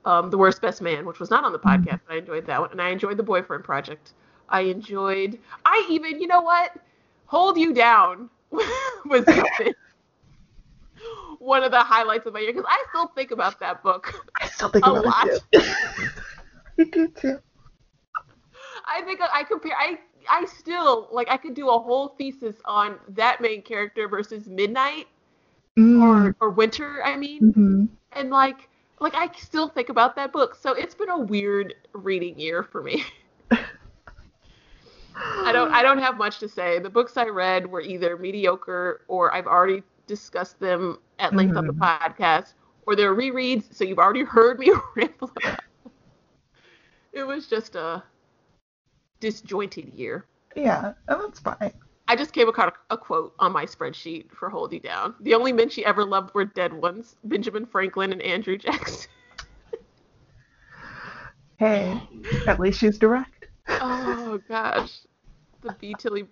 um, 0.05 0.31
the 0.31 0.39
worst 0.39 0.61
best 0.61 0.83
man, 0.83 1.07
which 1.07 1.19
was 1.19 1.31
not 1.31 1.45
on 1.45 1.53
the 1.53 1.59
podcast, 1.59 2.01
but 2.07 2.15
I 2.15 2.19
enjoyed 2.19 2.47
that 2.47 2.61
one, 2.61 2.71
and 2.71 2.81
I 2.81 2.91
enjoyed 2.91 3.17
the 3.17 3.23
boyfriend 3.23 3.65
project. 3.65 4.13
I 4.51 4.63
enjoyed. 4.63 5.39
I 5.65 5.87
even 5.91 6.21
you 6.21 6.27
know 6.29 6.43
what? 6.43 6.73
Hold 7.27 7.59
you 7.59 7.73
down 7.75 8.31
was 9.07 9.27
one 11.39 11.63
of 11.63 11.71
the 11.73 11.81
highlights 11.81 12.27
of 12.27 12.35
my 12.35 12.41
year 12.41 12.53
because 12.53 12.67
I 12.69 12.85
still 12.91 13.09
think 13.09 13.31
about 13.31 13.61
that 13.61 13.83
book. 13.83 14.15
I 14.41 14.47
still 14.47 14.69
think 14.69 14.87
A 14.87 14.89
about 14.89 15.05
lot. 15.05 15.15
it 15.25 15.43
too. 15.53 15.67
I 16.79 16.85
do 16.85 17.09
too. 17.09 17.39
I 18.87 19.03
think 19.03 19.21
I 19.21 19.45
compare. 19.45 19.75
I 19.79 19.99
I 20.31 20.45
still 20.47 21.09
like. 21.13 21.29
I 21.31 21.37
could 21.37 21.55
do 21.55 21.69
a 21.69 21.79
whole 21.79 22.09
thesis 22.09 22.61
on 22.65 22.99
that 23.09 23.41
main 23.41 23.63
character 23.63 24.09
versus 24.09 24.49
Midnight 24.49 25.07
Mm. 25.79 26.35
or 26.35 26.35
or 26.41 26.51
Winter. 26.51 27.03
I 27.05 27.17
mean, 27.17 27.47
hmm 27.55 27.87
and 28.13 28.31
like 28.31 28.69
like 29.01 29.15
I 29.15 29.31
still 29.37 29.69
think 29.69 29.89
about 29.89 30.17
that 30.17 30.33
book. 30.33 30.55
So 30.55 30.73
it's 30.73 30.95
been 30.95 31.11
a 31.11 31.19
weird 31.19 31.75
reading 31.93 32.39
year 32.39 32.63
for 32.63 32.83
me. 32.83 33.05
I 35.23 35.53
don't 35.53 35.73
I 35.73 35.83
don't 35.83 35.99
have 35.99 36.17
much 36.17 36.39
to 36.41 36.49
say. 36.49 36.79
The 36.79 36.91
books 36.91 37.17
I 37.17 37.27
read 37.27 37.67
were 37.67 37.81
either 37.81 38.17
mediocre 38.17 39.03
or 39.09 39.35
I've 39.35 39.47
already 39.47 39.83
discussed 40.07 40.59
them 40.61 40.99
at 41.19 41.35
length 41.35 41.57
on 41.57 41.67
the 41.67 41.73
mm-hmm. 41.73 41.83
podcast, 41.83 42.55
or 42.87 42.97
they're 42.97 43.15
rereads. 43.15 43.75
So 43.75 43.85
you've 43.85 43.99
already 43.99 44.25
heard 44.25 44.59
me 44.59 44.73
ramble 44.97 45.31
about. 45.37 45.61
Them. 45.85 45.93
It 47.13 47.27
was 47.27 47.47
just 47.47 47.75
a 47.75 48.03
disjointed 49.21 49.93
year. 49.95 50.27
Yeah, 50.57 50.95
oh, 51.09 51.23
that's 51.23 51.41
fine. 51.41 51.73
I 52.09 52.17
just 52.17 52.33
came 52.33 52.49
across 52.49 52.73
a 52.91 52.99
quote 52.99 53.35
on 53.39 53.53
my 53.53 53.67
spreadsheet 53.67 54.33
for 54.33 54.51
Hold 54.51 54.73
You 54.73 54.81
Down. 54.81 55.15
The 55.21 55.35
only 55.35 55.53
men 55.53 55.69
she 55.69 55.85
ever 55.85 56.05
loved 56.05 56.35
were 56.35 56.45
dead 56.45 56.73
ones 56.73 57.15
Benjamin 57.23 57.67
Franklin 57.67 58.13
and 58.13 58.21
Andrew 58.23 58.59
Jackson. 58.59 59.09
Hey, 61.61 62.03
at 62.47 62.59
least 62.59 62.81
she's 62.81 62.97
direct. 62.97 63.47
oh 63.69 64.41
gosh. 64.49 65.01
The 65.63 65.71
B 65.71 65.95
Tilly 65.95 66.29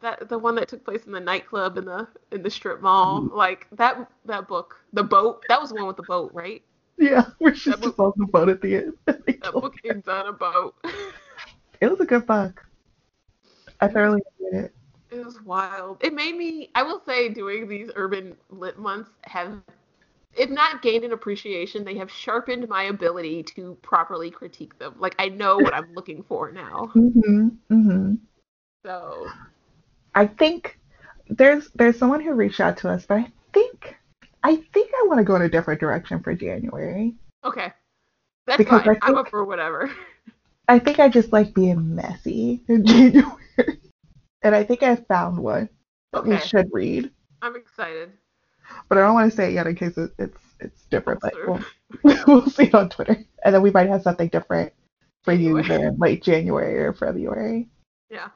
that 0.00 0.28
the 0.28 0.38
one 0.38 0.54
that 0.56 0.68
took 0.68 0.84
place 0.84 1.04
in 1.06 1.12
the 1.12 1.20
nightclub 1.20 1.76
in 1.78 1.84
the 1.86 2.08
in 2.30 2.42
the 2.42 2.50
strip 2.50 2.80
mall. 2.80 3.28
Like 3.30 3.68
that 3.72 4.10
that 4.26 4.48
book. 4.48 4.84
The 4.92 5.02
boat. 5.04 5.46
That 5.48 5.60
was 5.60 5.70
the 5.70 5.76
one 5.76 5.86
with 5.86 5.96
the 5.96 6.02
boat, 6.02 6.30
right? 6.34 6.62
Yeah, 6.98 7.30
where 7.38 7.54
she's 7.54 7.76
That 7.76 7.80
just 7.80 7.98
on 7.98 8.12
the 8.16 8.26
boat 8.26 8.48
at 8.48 8.60
the 8.62 8.76
end. 8.76 8.94
That 9.42 9.58
book 9.58 9.74
ends 9.84 10.08
on 10.08 10.26
a 10.26 10.32
boat. 10.32 10.74
It 11.80 11.90
was 11.90 12.00
a 12.00 12.06
good 12.06 12.26
book. 12.26 12.64
I 13.80 13.88
thoroughly 13.88 14.20
enjoyed 14.40 14.64
it. 14.64 14.74
It 15.10 15.24
was 15.24 15.40
wild. 15.42 15.98
It 16.02 16.12
made 16.14 16.36
me, 16.36 16.70
I 16.74 16.82
will 16.82 17.00
say, 17.00 17.28
doing 17.28 17.68
these 17.68 17.90
urban 17.94 18.36
lit 18.50 18.78
months 18.78 19.10
have, 19.24 19.60
if 20.34 20.50
not 20.50 20.82
gained 20.82 21.04
an 21.04 21.12
appreciation, 21.12 21.84
they 21.84 21.96
have 21.96 22.10
sharpened 22.10 22.68
my 22.68 22.82
ability 22.84 23.42
to 23.44 23.76
properly 23.82 24.30
critique 24.30 24.78
them. 24.78 24.94
Like, 24.98 25.14
I 25.18 25.28
know 25.28 25.58
what 25.60 25.74
I'm 25.74 25.94
looking 25.94 26.22
for 26.22 26.50
now. 26.52 26.94
hmm 26.94 27.48
hmm 27.68 28.14
So, 28.84 29.28
I 30.14 30.26
think 30.26 30.78
there's 31.28 31.70
there's 31.74 31.98
someone 31.98 32.20
who 32.20 32.32
reached 32.32 32.60
out 32.60 32.76
to 32.78 32.88
us, 32.88 33.06
but 33.06 33.18
I 33.18 33.32
think 33.52 33.96
I 34.42 34.56
think 34.56 34.90
I 34.94 35.06
want 35.06 35.18
to 35.18 35.24
go 35.24 35.36
in 35.36 35.42
a 35.42 35.48
different 35.48 35.80
direction 35.80 36.20
for 36.22 36.34
January. 36.34 37.14
okay. 37.44 37.72
That's 38.46 38.58
Because 38.58 38.82
fine. 38.82 38.96
I 39.02 39.06
I'm 39.08 39.16
up 39.16 39.28
for 39.28 39.44
whatever. 39.44 39.88
I 40.68 40.78
think 40.80 40.98
I 40.98 41.08
just 41.08 41.32
like 41.32 41.54
being 41.54 41.94
messy 41.94 42.60
in 42.66 42.84
January, 42.86 43.78
and 44.42 44.54
I 44.54 44.64
think 44.64 44.82
I 44.82 44.96
found 44.96 45.38
one 45.38 45.68
that 46.12 46.26
we 46.26 46.38
should 46.38 46.68
read. 46.72 47.10
I'm 47.40 47.54
excited. 47.56 48.12
But 48.88 48.98
I 48.98 49.02
don't 49.02 49.14
want 49.14 49.30
to 49.30 49.36
say 49.36 49.50
it 49.50 49.54
yet 49.54 49.66
in 49.66 49.76
case 49.76 49.96
it, 49.96 50.10
it's 50.18 50.40
it's 50.58 50.84
different. 50.86 51.20
But 51.20 51.34
we'll, 51.46 51.64
we'll 52.26 52.50
see 52.50 52.70
on 52.72 52.88
Twitter, 52.88 53.16
and 53.44 53.54
then 53.54 53.62
we 53.62 53.70
might 53.70 53.88
have 53.88 54.02
something 54.02 54.28
different 54.28 54.72
for 55.22 55.32
you 55.32 55.58
in 55.58 55.98
late 55.98 56.22
January 56.22 56.84
or 56.84 56.92
February. 56.92 57.68
Yeah. 58.10 58.28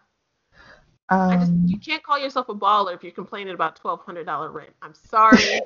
I 1.29 1.37
just, 1.37 1.53
Um, 1.53 1.65
you 1.67 1.79
can't 1.79 2.03
call 2.03 2.19
yourself 2.19 2.49
a 2.49 2.55
baller 2.55 2.95
if 2.95 3.03
you're 3.03 3.13
complaining 3.13 3.55
about 3.55 3.81
$1,200 3.81 4.53
rent. 4.53 4.71
I'm 4.83 4.95
sorry. 4.95 5.61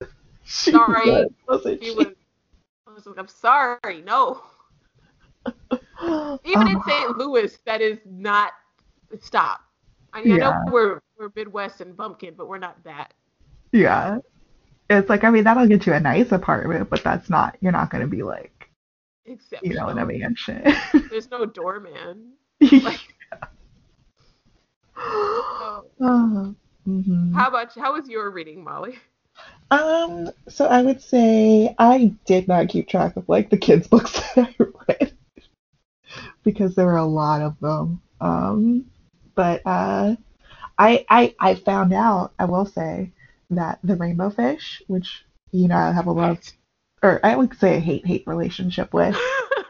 sorry. 0.44 1.10
was, 1.10 1.28
wasn't 1.48 1.82
She 1.82 1.90
she? 1.90 1.94
was, 1.94 2.08
I 2.86 2.92
was 2.94 3.06
like, 3.06 3.18
I'm 3.18 3.28
sorry. 3.28 4.02
No. 4.02 4.42
Even 6.44 6.68
in 6.68 6.80
St. 6.86 7.16
Louis, 7.18 7.56
that 7.66 7.80
is 7.80 7.98
not 8.06 8.52
stop. 9.20 9.60
I, 10.12 10.22
mean, 10.22 10.34
I 10.34 10.38
know 10.38 10.54
we're 10.70 11.00
we're 11.18 11.30
Midwest 11.34 11.80
and 11.80 11.96
bumpkin, 11.96 12.34
but 12.36 12.48
we're 12.48 12.58
not 12.58 12.82
that. 12.84 13.14
Yeah. 13.72 14.18
It's 14.90 15.08
like 15.08 15.24
I 15.24 15.30
mean 15.30 15.44
that'll 15.44 15.66
get 15.66 15.86
you 15.86 15.92
a 15.94 16.00
nice 16.00 16.32
apartment, 16.32 16.90
but 16.90 17.02
that's 17.04 17.28
not 17.30 17.56
you're 17.60 17.72
not 17.72 17.90
gonna 17.90 18.06
be 18.06 18.22
like 18.22 18.70
Except 19.26 19.64
you 19.64 19.74
know 19.74 19.88
in 19.88 19.98
a 19.98 20.06
mansion. 20.06 20.62
there's 21.10 21.30
no 21.30 21.46
doorman. 21.46 22.32
oh. 24.96 25.84
So, 25.98 26.54
Mhm. 26.86 27.32
how 27.34 27.48
about? 27.48 27.74
How 27.74 27.92
was 27.94 28.08
your 28.08 28.30
reading, 28.30 28.62
Molly? 28.64 28.98
Um, 29.70 30.30
so 30.48 30.66
I 30.66 30.82
would 30.82 31.00
say 31.00 31.74
I 31.78 32.14
did 32.26 32.48
not 32.48 32.68
keep 32.68 32.88
track 32.88 33.16
of 33.16 33.28
like 33.28 33.50
the 33.50 33.56
kids' 33.56 33.88
books 33.88 34.12
that 34.34 34.48
I 34.58 34.64
read 34.88 35.12
because 36.44 36.74
there 36.74 36.86
were 36.86 36.96
a 36.96 37.04
lot 37.04 37.42
of 37.42 37.58
them. 37.60 38.00
Um, 38.20 38.84
but 39.34 39.62
uh, 39.66 40.16
I 40.78 41.04
I 41.08 41.34
I 41.40 41.54
found 41.54 41.92
out 41.92 42.32
I 42.38 42.44
will 42.44 42.66
say 42.66 43.12
that 43.50 43.78
the 43.82 43.96
Rainbow 43.96 44.30
Fish, 44.30 44.82
which 44.86 45.24
you 45.52 45.68
know 45.68 45.76
I 45.76 45.92
have 45.92 46.06
a 46.06 46.12
love 46.12 46.40
or 47.02 47.20
I 47.24 47.36
would 47.36 47.56
say 47.58 47.76
a 47.76 47.80
hate 47.80 48.06
hate 48.06 48.24
relationship 48.26 48.92
with, 48.94 49.16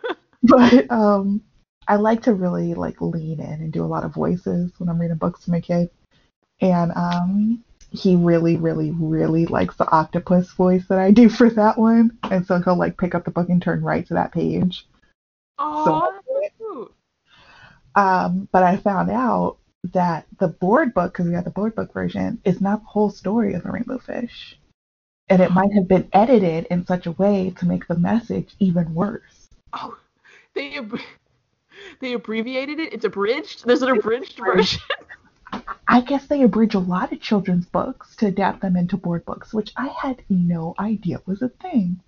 but 0.42 0.90
um, 0.90 1.42
I 1.86 1.96
like 1.96 2.22
to 2.22 2.34
really 2.34 2.74
like 2.74 3.00
lean 3.00 3.40
in 3.40 3.52
and 3.60 3.72
do 3.72 3.84
a 3.84 3.86
lot 3.86 4.04
of 4.04 4.14
voices 4.14 4.72
when 4.78 4.88
I'm 4.88 5.00
reading 5.00 5.16
books 5.16 5.44
to 5.44 5.50
my 5.50 5.60
kids, 5.60 5.90
and 6.60 6.92
um, 6.96 7.64
he 7.90 8.16
really, 8.16 8.56
really, 8.56 8.90
really 8.90 9.46
likes 9.46 9.76
the 9.76 9.90
octopus 9.90 10.50
voice 10.52 10.86
that 10.88 10.98
I 10.98 11.10
do 11.10 11.28
for 11.28 11.50
that 11.50 11.78
one, 11.78 12.18
and 12.24 12.46
so 12.46 12.60
he'll 12.60 12.76
like 12.76 12.98
pick 12.98 13.14
up 13.14 13.24
the 13.24 13.30
book 13.30 13.48
and 13.48 13.62
turn 13.62 13.82
right 13.82 14.06
to 14.08 14.14
that 14.14 14.32
page. 14.32 14.86
oh, 15.58 15.84
so 15.84 16.40
cute. 16.58 16.94
Um, 17.94 18.48
but 18.50 18.62
I 18.62 18.76
found 18.76 19.10
out 19.10 19.58
that 19.92 20.26
the 20.38 20.48
board 20.48 20.94
book, 20.94 21.12
because 21.12 21.26
we 21.26 21.32
got 21.32 21.44
the 21.44 21.50
board 21.50 21.74
book 21.74 21.92
version, 21.92 22.40
is 22.44 22.60
not 22.60 22.80
the 22.80 22.88
whole 22.88 23.10
story 23.10 23.54
of 23.54 23.62
the 23.62 23.70
Rainbow 23.70 23.98
Fish. 23.98 24.58
And 25.28 25.40
it 25.40 25.52
might 25.52 25.72
have 25.72 25.88
been 25.88 26.08
edited 26.12 26.66
in 26.66 26.86
such 26.86 27.06
a 27.06 27.12
way 27.12 27.54
to 27.58 27.66
make 27.66 27.86
the 27.86 27.96
message 27.96 28.54
even 28.58 28.94
worse. 28.94 29.48
Oh, 29.72 29.96
they 30.54 30.80
they 32.00 32.12
abbreviated 32.14 32.80
it. 32.80 32.92
It's 32.92 33.04
abridged. 33.04 33.64
There's 33.66 33.82
an 33.82 33.90
abridged 33.96 34.38
version. 34.38 34.80
I 35.86 36.00
guess 36.00 36.26
they 36.26 36.42
abridge 36.42 36.74
a 36.74 36.78
lot 36.80 37.12
of 37.12 37.20
children's 37.20 37.66
books 37.66 38.16
to 38.16 38.26
adapt 38.26 38.60
them 38.60 38.76
into 38.76 38.96
board 38.96 39.24
books, 39.24 39.54
which 39.54 39.72
I 39.76 39.86
had 39.88 40.22
no 40.28 40.74
idea 40.78 41.20
was 41.26 41.42
a 41.42 41.48
thing. 41.48 42.00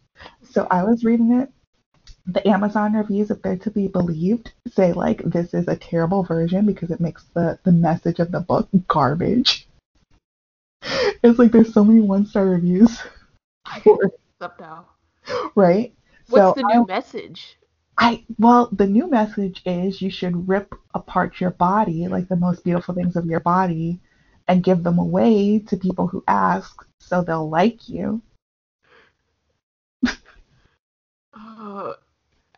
So 0.42 0.66
I 0.70 0.82
was 0.84 1.04
reading 1.04 1.32
it. 1.40 1.50
The 2.26 2.46
Amazon 2.48 2.94
reviews, 2.94 3.30
if 3.30 3.40
they're 3.42 3.56
to 3.58 3.70
be 3.70 3.86
believed, 3.86 4.52
say 4.72 4.92
like 4.92 5.22
this 5.22 5.54
is 5.54 5.68
a 5.68 5.76
terrible 5.76 6.24
version 6.24 6.66
because 6.66 6.90
it 6.90 6.98
makes 7.00 7.22
the, 7.34 7.58
the 7.62 7.70
message 7.70 8.18
of 8.18 8.32
the 8.32 8.40
book 8.40 8.68
garbage. 8.88 9.68
It's 11.22 11.38
like 11.38 11.52
there's 11.52 11.72
so 11.72 11.84
many 11.84 12.00
one 12.00 12.26
star 12.26 12.46
reviews. 12.46 13.00
for- 13.84 14.10
Up 14.40 14.58
now. 14.60 14.86
right? 15.54 15.94
What's 16.28 16.58
so 16.58 16.62
the 16.62 16.66
I- 16.68 16.76
new 16.78 16.86
message? 16.86 17.56
I 17.98 18.24
well, 18.38 18.68
the 18.72 18.86
new 18.86 19.08
message 19.08 19.62
is 19.64 20.02
you 20.02 20.10
should 20.10 20.48
rip 20.48 20.74
apart 20.94 21.40
your 21.40 21.50
body, 21.50 22.08
like 22.08 22.28
the 22.28 22.36
most 22.36 22.64
beautiful 22.64 22.94
things 22.94 23.16
of 23.16 23.26
your 23.26 23.40
body, 23.40 24.00
and 24.48 24.62
give 24.62 24.82
them 24.82 24.98
away 24.98 25.60
to 25.60 25.76
people 25.76 26.06
who 26.06 26.22
ask, 26.28 26.84
so 27.00 27.22
they'll 27.22 27.48
like 27.48 27.88
you. 27.88 28.20
Uh, 31.38 31.94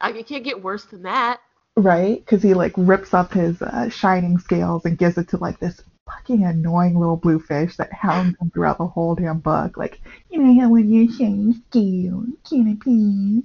I 0.01 0.11
it 0.11 0.27
can't 0.27 0.45
get 0.45 0.63
worse 0.63 0.85
than 0.85 1.03
that. 1.03 1.41
Right? 1.77 2.19
Because 2.19 2.43
he 2.43 2.55
like 2.55 2.73
rips 2.77 3.15
up 3.15 3.33
his 3.33 3.61
uh, 3.63 3.89
shining 3.89 4.39
scales 4.39 4.85
and 4.85 4.99
gives 4.99 5.19
it 5.19 5.29
to 5.29 5.37
like 5.37 5.61
this 5.61 5.83
fucking 6.07 6.45
annoying 6.45 6.99
little 6.99 7.17
blue 7.17 7.39
fish 7.39 7.77
that 7.77 7.93
hounds 7.93 8.37
him 8.41 8.51
throughout 8.51 8.79
the 8.79 8.87
whole 8.87 9.15
damn 9.15 9.39
book. 9.39 9.77
Like, 9.77 10.01
you 10.31 10.41
know 10.41 10.61
how 10.61 10.71
when 10.71 10.93
your 10.93 11.11
shining 11.13 11.63
scales, 11.71 12.27
can 12.49 12.71
I 12.71 12.83
please? 12.83 13.45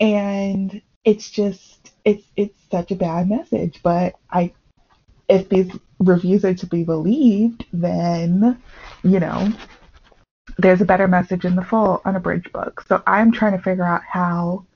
And 0.00 0.80
it's 1.04 1.30
just 1.30 1.92
it's 2.04 2.24
it's 2.36 2.58
such 2.70 2.90
a 2.90 2.96
bad 2.96 3.28
message. 3.28 3.80
But 3.82 4.14
I 4.30 4.52
if 5.28 5.48
these 5.48 5.70
reviews 5.98 6.44
are 6.44 6.54
to 6.54 6.66
be 6.66 6.84
believed, 6.84 7.64
then 7.72 8.60
you 9.02 9.20
know 9.20 9.52
there's 10.58 10.80
a 10.80 10.86
better 10.86 11.08
message 11.08 11.44
in 11.44 11.56
the 11.56 11.64
full 11.64 12.00
unabridged 12.04 12.52
book. 12.52 12.84
So 12.88 13.02
I'm 13.06 13.32
trying 13.32 13.56
to 13.56 13.62
figure 13.62 13.84
out 13.84 14.02
how 14.02 14.66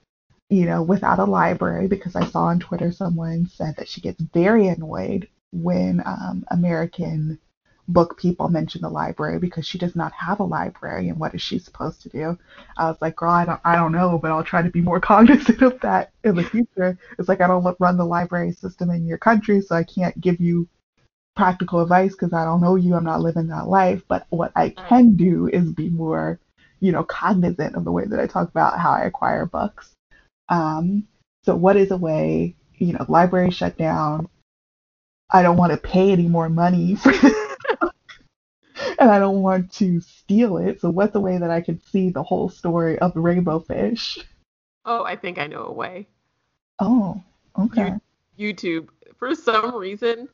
you 0.51 0.67
know, 0.67 0.83
without 0.83 1.21
a 1.21 1.25
library, 1.25 1.87
because 1.87 2.17
I 2.17 2.27
saw 2.27 2.47
on 2.47 2.59
Twitter 2.59 2.91
someone 2.91 3.47
said 3.47 3.77
that 3.77 3.89
she 3.89 4.01
gets 4.01 4.21
very 4.21 4.67
annoyed 4.67 5.29
when 5.53 6.03
um, 6.05 6.45
American 6.51 7.39
book 7.89 8.19
people 8.19 8.49
mention 8.49 8.83
the 8.83 8.89
library 8.89 9.39
because 9.39 9.67
she 9.67 9.79
does 9.79 9.97
not 9.97 10.13
have 10.13 10.41
a 10.41 10.45
library 10.45 11.09
and 11.09 11.19
what 11.19 11.35
is 11.35 11.43
she 11.43 11.59
supposed 11.59 12.03
to 12.03 12.09
do? 12.09 12.39
I 12.77 12.87
was 12.87 12.99
like, 13.01 13.17
girl, 13.17 13.31
I 13.31 13.45
don't, 13.45 13.61
I 13.65 13.75
don't 13.77 13.93
know, 13.93 14.19
but 14.19 14.31
I'll 14.31 14.45
try 14.45 14.63
to 14.63 14.71
be 14.71 14.81
more 14.81 15.01
cognizant 15.13 15.63
of 15.63 15.81
that 15.81 16.13
in 16.25 16.37
the 16.37 16.45
future. 16.45 16.99
It's 17.19 17.29
like 17.29 17.41
I 17.41 17.47
don't 17.47 17.77
run 17.81 17.97
the 17.97 18.05
library 18.05 18.53
system 18.53 18.91
in 18.91 19.07
your 19.07 19.19
country, 19.19 19.61
so 19.61 19.75
I 19.75 19.85
can't 19.85 20.19
give 20.21 20.41
you 20.41 20.69
practical 21.37 21.81
advice 21.81 22.13
because 22.13 22.33
I 22.33 22.45
don't 22.45 22.61
know 22.61 22.77
you. 22.77 22.95
I'm 22.95 23.05
not 23.05 23.23
living 23.23 23.49
that 23.49 23.69
life. 23.69 24.03
But 24.09 24.27
what 24.31 24.53
I 24.57 24.71
can 24.71 25.17
do 25.17 25.49
is 25.49 25.73
be 25.73 25.89
more, 25.89 26.39
you 26.81 26.93
know, 26.93 27.05
cognizant 27.05 27.77
of 27.77 27.85
the 27.85 27.93
way 27.93 28.05
that 28.05 28.21
I 28.21 28.27
talk 28.27 28.49
about 28.49 28.79
how 28.79 28.93
I 28.93 29.03
acquire 29.03 29.47
books. 29.47 29.95
Um, 30.49 31.07
so 31.45 31.57
what 31.57 31.77
is 31.77 31.91
a 31.91 31.97
way, 31.97 32.57
you 32.75 32.93
know, 32.93 33.05
library 33.09 33.51
shut 33.51 33.79
down. 33.79 34.29
I 35.31 35.43
don't 35.43 35.57
want 35.57 35.73
to 35.73 35.79
pay 35.79 36.13
any 36.13 36.29
more 36.29 36.49
money 36.49 36.95
for 36.97 37.13
this 37.13 37.50
and 38.99 39.11
I 39.11 39.19
don't 39.19 39.43
want 39.43 39.73
to 39.75 40.01
steal 40.01 40.59
it. 40.59 40.81
So 40.81 40.91
what's 40.91 41.15
a 41.15 41.21
way 41.21 41.39
that 41.39 41.51
I 41.51 41.61
can 41.61 41.81
see 41.81 42.11
the 42.11 42.23
whole 42.23 42.49
story 42.49 42.99
of 42.99 43.15
the 43.15 43.21
rainbow 43.21 43.61
fish? 43.61 44.19
Oh, 44.85 45.05
I 45.05 45.17
think 45.17 45.39
I 45.39 45.47
know 45.47 45.65
a 45.65 45.73
way. 45.73 46.09
Oh, 46.79 47.23
okay. 47.59 47.95
YouTube. 48.39 48.89
For 49.19 49.35
some 49.35 49.75
reason, 49.75 50.29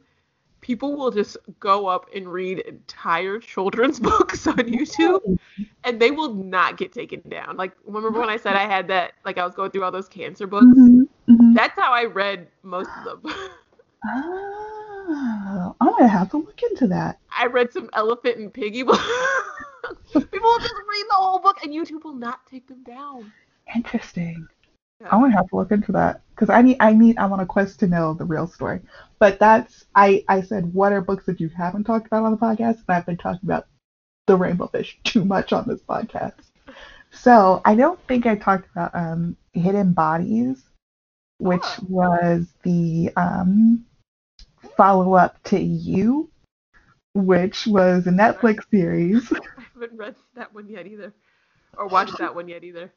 people 0.60 0.96
will 0.96 1.10
just 1.10 1.36
go 1.60 1.86
up 1.86 2.06
and 2.14 2.28
read 2.28 2.60
entire 2.60 3.38
children's 3.38 4.00
books 4.10 4.46
on 4.46 4.56
YouTube 4.56 5.38
and 5.84 6.00
they 6.00 6.10
will 6.10 6.34
not 6.34 6.76
get 6.76 6.92
taken 6.92 7.22
down. 7.28 7.56
Like 7.56 7.72
remember 7.84 8.18
when 8.18 8.28
I 8.28 8.36
said 8.36 8.54
I 8.54 8.66
had 8.66 8.88
that 8.88 9.12
like 9.24 9.38
I 9.38 9.44
was 9.44 9.54
going 9.54 9.70
through 9.70 9.84
all 9.84 9.92
those 9.92 10.08
cancer 10.08 10.46
books? 10.46 10.66
Mhm, 10.66 11.08
mhm. 11.28 11.54
That's 11.54 11.78
how 11.78 11.92
I 11.92 12.04
read 12.04 12.48
most 12.62 12.90
of 13.04 13.22
them. 13.22 13.34
Oh, 15.08 15.76
I'm 15.80 15.90
gonna 15.92 16.08
have 16.08 16.30
to 16.30 16.38
look 16.38 16.60
into 16.62 16.86
that. 16.88 17.18
I 17.36 17.46
read 17.46 17.72
some 17.72 17.90
elephant 17.92 18.38
and 18.38 18.52
piggy 18.52 18.82
books. 18.84 19.02
people 20.14 20.40
will 20.40 20.58
just 20.58 20.74
read 20.74 21.04
the 21.10 21.14
whole 21.14 21.38
book 21.38 21.58
and 21.62 21.72
YouTube 21.72 22.04
will 22.04 22.14
not 22.14 22.46
take 22.46 22.66
them 22.66 22.82
down. 22.82 23.32
Interesting. 23.74 24.46
Yeah. 25.00 25.08
I'm 25.12 25.20
gonna 25.20 25.36
have 25.36 25.48
to 25.50 25.56
look 25.56 25.70
into 25.72 25.92
that 25.92 26.22
because 26.30 26.48
I 26.50 26.62
need 26.62 26.76
I 26.80 26.92
need 26.92 27.18
I'm 27.18 27.32
on 27.32 27.40
a 27.40 27.46
quest 27.46 27.78
to 27.80 27.86
know 27.86 28.14
the 28.14 28.24
real 28.24 28.46
story. 28.46 28.80
But 29.18 29.38
that's 29.38 29.84
I 29.94 30.24
I 30.28 30.40
said 30.42 30.72
what 30.72 30.92
are 30.92 31.00
books 31.00 31.26
that 31.26 31.40
you 31.40 31.48
haven't 31.50 31.84
talked 31.84 32.06
about 32.06 32.24
on 32.24 32.30
the 32.32 32.38
podcast, 32.38 32.76
and 32.78 32.84
I've 32.96 33.06
been 33.06 33.16
talking 33.16 33.40
about 33.44 33.66
the 34.26 34.36
Rainbow 34.36 34.66
Fish 34.68 34.98
too 35.04 35.24
much 35.24 35.52
on 35.52 35.66
this 35.68 35.80
podcast. 35.82 36.34
So 37.10 37.60
I 37.64 37.74
don't 37.74 38.00
think 38.08 38.26
I 38.26 38.36
talked 38.36 38.68
about 38.70 38.94
um 38.94 39.36
Hidden 39.52 39.92
Bodies, 39.92 40.64
which 41.38 41.62
Oh. 41.62 41.86
was 41.88 42.46
the 42.62 43.10
um 43.16 43.84
follow 44.76 45.14
up 45.14 45.42
to 45.44 45.58
You, 45.58 46.30
which 47.14 47.66
was 47.66 48.06
a 48.06 48.10
Netflix 48.10 48.68
series. 48.70 49.32
I 49.58 49.62
haven't 49.74 49.98
read 49.98 50.14
that 50.34 50.54
one 50.54 50.68
yet 50.68 50.86
either. 50.86 51.12
Or 51.76 51.88
watched 51.88 52.18
that 52.18 52.34
one 52.34 52.48
yet 52.48 52.64
either. 52.64 52.92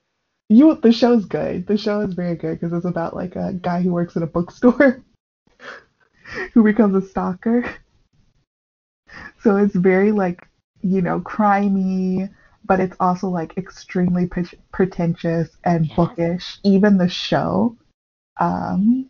You, 0.50 0.76
the 0.76 0.92
show's 0.92 1.26
good. 1.26 1.68
The 1.68 1.78
show 1.78 2.00
is 2.02 2.14
very 2.14 2.36
good 2.36 2.60
because 2.60 2.74
it's 2.74 2.86
about 2.86 3.16
like 3.16 3.36
a 3.36 3.54
guy 3.54 3.82
who 3.82 3.92
works 3.92 4.18
at 4.18 4.24
a 4.24 4.28
bookstore 4.28 5.04
who 6.54 6.64
becomes 6.64 6.96
a 6.96 7.08
stalker. 7.08 7.66
So 9.42 9.58
it's 9.58 9.76
very 9.76 10.12
like, 10.12 10.48
you 10.82 11.02
know, 11.02 11.20
crimey, 11.20 12.30
but 12.66 12.80
it's 12.80 12.96
also 13.00 13.28
like 13.28 13.58
extremely 13.58 14.28
pre- 14.28 14.46
pretentious 14.72 15.50
and 15.64 15.86
Yes. 15.86 15.96
bookish. 15.96 16.60
Even 16.64 16.98
the 16.98 17.10
show. 17.10 17.78
Um, 18.40 19.10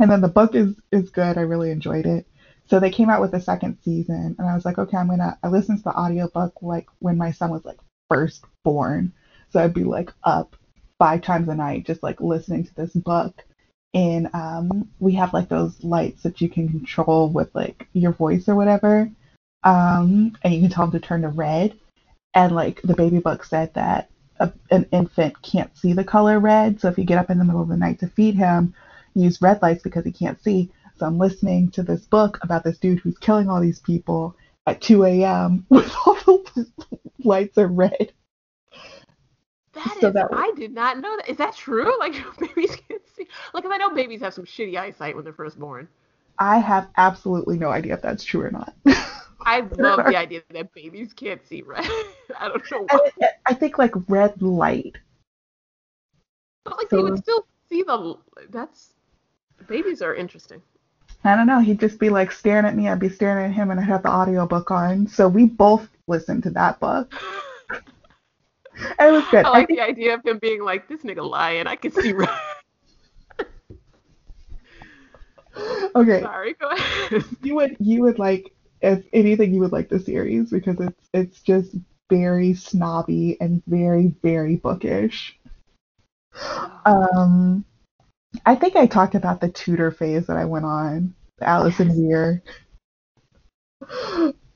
and 0.00 0.10
then 0.10 0.20
the 0.20 0.28
book 0.28 0.54
is 0.54 0.74
is 0.92 1.10
good. 1.10 1.38
I 1.38 1.42
really 1.42 1.70
enjoyed 1.70 2.06
it. 2.06 2.26
So 2.66 2.80
they 2.80 2.90
came 2.90 3.10
out 3.10 3.20
with 3.20 3.34
a 3.34 3.40
second 3.40 3.78
season, 3.84 4.36
and 4.38 4.48
I 4.48 4.54
was 4.54 4.64
like, 4.64 4.78
okay, 4.78 4.96
I'm 4.96 5.08
gonna. 5.08 5.38
I 5.42 5.48
listened 5.48 5.78
to 5.78 5.84
the 5.84 5.98
audiobook 5.98 6.54
like 6.62 6.86
when 7.00 7.16
my 7.18 7.30
son 7.32 7.50
was 7.50 7.64
like 7.64 7.78
first 8.08 8.44
born. 8.64 9.12
So 9.50 9.60
I'd 9.60 9.74
be 9.74 9.84
like 9.84 10.12
up 10.24 10.56
five 10.98 11.22
times 11.22 11.48
a 11.48 11.54
night 11.54 11.86
just 11.86 12.02
like 12.02 12.20
listening 12.20 12.64
to 12.64 12.74
this 12.74 12.92
book. 12.92 13.44
And 13.92 14.28
um, 14.34 14.88
we 14.98 15.12
have 15.14 15.32
like 15.32 15.48
those 15.48 15.82
lights 15.84 16.22
that 16.24 16.40
you 16.40 16.48
can 16.48 16.68
control 16.68 17.28
with 17.28 17.54
like 17.54 17.86
your 17.92 18.12
voice 18.12 18.48
or 18.48 18.56
whatever. 18.56 19.08
Um, 19.62 20.36
and 20.42 20.52
you 20.52 20.60
can 20.60 20.70
tell 20.70 20.86
them 20.86 21.00
to 21.00 21.06
turn 21.06 21.22
to 21.22 21.28
red. 21.28 21.76
And 22.34 22.54
like 22.54 22.82
the 22.82 22.94
baby 22.94 23.20
book 23.20 23.44
said 23.44 23.72
that 23.74 24.10
a, 24.40 24.52
an 24.70 24.86
infant 24.90 25.40
can't 25.42 25.76
see 25.76 25.92
the 25.92 26.04
color 26.04 26.40
red. 26.40 26.80
So 26.80 26.88
if 26.88 26.98
you 26.98 27.04
get 27.04 27.18
up 27.18 27.30
in 27.30 27.38
the 27.38 27.44
middle 27.44 27.62
of 27.62 27.68
the 27.68 27.76
night 27.76 28.00
to 28.00 28.08
feed 28.08 28.34
him, 28.34 28.74
use 29.14 29.40
red 29.42 29.60
lights 29.62 29.82
because 29.82 30.04
he 30.04 30.12
can't 30.12 30.42
see. 30.42 30.70
So 30.96 31.06
I'm 31.06 31.18
listening 31.18 31.70
to 31.72 31.82
this 31.82 32.04
book 32.06 32.38
about 32.42 32.62
this 32.64 32.78
dude 32.78 33.00
who's 33.00 33.18
killing 33.18 33.48
all 33.48 33.60
these 33.60 33.80
people 33.80 34.36
at 34.66 34.80
2 34.80 35.04
a.m. 35.04 35.66
with 35.70 35.92
all 36.06 36.14
the 36.54 36.66
lights 37.24 37.58
are 37.58 37.66
red. 37.68 38.12
That 39.72 39.86
is, 39.96 40.00
So 40.00 40.10
that 40.12 40.28
I 40.32 40.52
did 40.56 40.72
not 40.72 40.98
know 41.00 41.16
that. 41.16 41.28
Is 41.28 41.36
that 41.38 41.56
true? 41.56 41.92
Like 41.98 42.12
babies 42.38 42.76
can't 42.88 43.02
see. 43.16 43.26
Like, 43.52 43.64
'cause 43.64 43.72
I 43.74 43.78
know 43.78 43.90
babies 43.90 44.20
have 44.20 44.34
some 44.34 44.44
shitty 44.44 44.76
eyesight 44.76 45.14
when 45.16 45.24
they're 45.24 45.32
first 45.32 45.58
born. 45.58 45.88
I 46.38 46.58
have 46.58 46.88
absolutely 46.96 47.58
no 47.58 47.70
idea 47.70 47.94
if 47.94 48.02
that's 48.02 48.24
true 48.24 48.42
or 48.42 48.50
not. 48.50 48.74
I 49.46 49.60
love 49.76 50.04
the 50.06 50.16
idea 50.16 50.42
that 50.50 50.72
babies 50.74 51.12
can't 51.12 51.44
see 51.46 51.62
red. 51.62 51.84
I 52.38 52.48
don't 52.48 52.70
know 52.70 52.86
why. 52.90 53.10
I, 53.22 53.28
I 53.46 53.54
think 53.54 53.78
like 53.78 53.92
red 54.08 54.40
light. 54.42 54.96
But 56.64 56.78
like 56.78 56.88
they 56.88 56.96
So- 56.96 57.02
would 57.04 57.18
still 57.18 57.46
see 57.68 57.82
the. 57.82 58.16
That's 58.50 58.93
babies 59.66 60.02
are 60.02 60.14
interesting. 60.14 60.62
I 61.24 61.36
don't 61.36 61.46
know. 61.46 61.60
He'd 61.60 61.80
just 61.80 61.98
be 61.98 62.10
like 62.10 62.30
staring 62.32 62.66
at 62.66 62.76
me. 62.76 62.88
I'd 62.88 63.00
be 63.00 63.08
staring 63.08 63.46
at 63.46 63.54
him, 63.54 63.70
and 63.70 63.80
I 63.80 63.82
had 63.82 64.02
the 64.02 64.10
audiobook 64.10 64.70
on. 64.70 65.06
So 65.06 65.28
we 65.28 65.46
both 65.46 65.88
listened 66.06 66.42
to 66.44 66.50
that 66.50 66.80
book. 66.80 67.12
It 68.98 69.12
was 69.12 69.24
good. 69.28 69.46
I 69.46 69.50
I 69.50 69.50
like 69.50 69.68
think, 69.68 69.78
the 69.78 69.80
idea 69.80 70.14
of 70.14 70.24
him 70.24 70.38
being 70.38 70.62
like, 70.64 70.88
"This 70.88 71.02
nigga 71.02 71.28
lying. 71.28 71.66
I 71.66 71.76
can 71.76 71.92
see 71.92 72.12
red." 72.14 72.28
okay, 75.94 76.20
Sorry, 76.20 76.54
go 76.54 76.68
ahead. 76.70 77.24
you 77.42 77.54
would 77.54 77.76
you 77.78 78.02
would 78.02 78.18
like 78.18 78.52
if 78.82 79.04
anything 79.12 79.54
you 79.54 79.60
would 79.60 79.72
like 79.72 79.88
the 79.88 80.00
series 80.00 80.50
because 80.50 80.80
it's 80.80 81.08
it's 81.14 81.40
just 81.42 81.76
very 82.10 82.54
snobby 82.54 83.36
and 83.40 83.62
very 83.66 84.14
very 84.22 84.56
bookish. 84.56 85.38
Um, 86.84 87.64
I 88.46 88.54
think 88.54 88.76
I 88.76 88.86
talked 88.86 89.14
about 89.14 89.40
the 89.40 89.48
Tudor 89.48 89.90
phase 89.90 90.26
that 90.26 90.36
I 90.36 90.44
went 90.44 90.64
on, 90.64 91.14
Alison 91.40 91.88
Yes. 91.88 91.96
Weir 91.96 92.42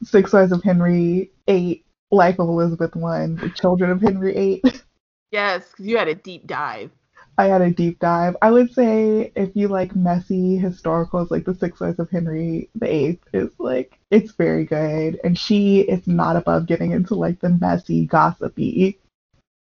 Six 0.03 0.33
Wives 0.33 0.53
of 0.53 0.63
Henry 0.63 1.33
eight, 1.49 1.85
Life 2.11 2.39
of 2.39 2.49
Elizabeth 2.49 2.95
one, 2.97 3.37
The 3.37 3.51
Children 3.51 3.91
of 3.91 4.01
Henry 4.01 4.35
eight. 4.37 4.83
Yes, 5.31 5.71
because 5.71 5.87
you 5.87 5.99
had 5.99 6.09
a 6.09 6.15
deep 6.15 6.47
dive. 6.47 6.91
I 7.37 7.47
had 7.47 7.63
a 7.63 7.71
deep 7.71 8.01
dive. 8.01 8.37
I 8.43 8.51
would 8.51 8.73
say 8.73 9.33
if 9.37 9.55
you 9.55 9.69
like 9.69 9.95
messy 9.95 10.59
historicals, 10.59 11.31
like 11.31 11.45
the 11.45 11.55
Six 11.55 11.81
Wives 11.81 11.99
of 11.99 12.11
Henry 12.11 12.69
the 12.75 12.93
Eighth 12.93 13.23
is 13.33 13.51
like 13.59 13.99
it's 14.11 14.33
very 14.33 14.65
good, 14.65 15.21
and 15.23 15.39
she 15.39 15.81
is 15.81 16.07
not 16.07 16.37
above 16.37 16.67
getting 16.67 16.93
into 16.93 17.15
like 17.15 17.41
the 17.41 17.51
messy, 17.51 18.07
gossipy 18.07 18.99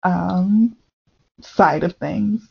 um, 0.04 0.76
side 1.42 1.84
of 1.84 1.94
things. 1.94 2.50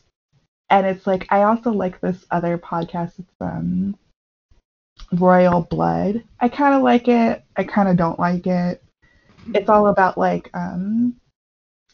And 0.73 0.87
it's 0.87 1.07
like 1.07 1.27
I 1.31 1.43
also 1.43 1.71
like 1.71 2.01
this 2.01 2.25
other 2.31 2.57
podcast. 2.57 3.19
It's 3.19 3.41
um 3.41 3.95
Royal 5.13 5.61
Blood. 5.69 6.23
I 6.39 6.49
kind 6.49 6.73
of 6.75 6.81
like 6.81 7.07
it. 7.07 7.43
I 7.57 7.63
kind 7.63 7.89
of 7.89 7.97
don't 7.97 8.19
like 8.19 8.47
it. 8.47 8.83
It's 9.53 9.69
all 9.69 9.87
about 9.87 10.17
like 10.17 10.49
um, 10.55 11.15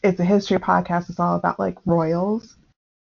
it's 0.02 0.20
a 0.20 0.24
history 0.24 0.58
podcast. 0.58 1.10
It's 1.10 1.20
all 1.20 1.36
about 1.36 1.58
like 1.58 1.76
royals. 1.84 2.56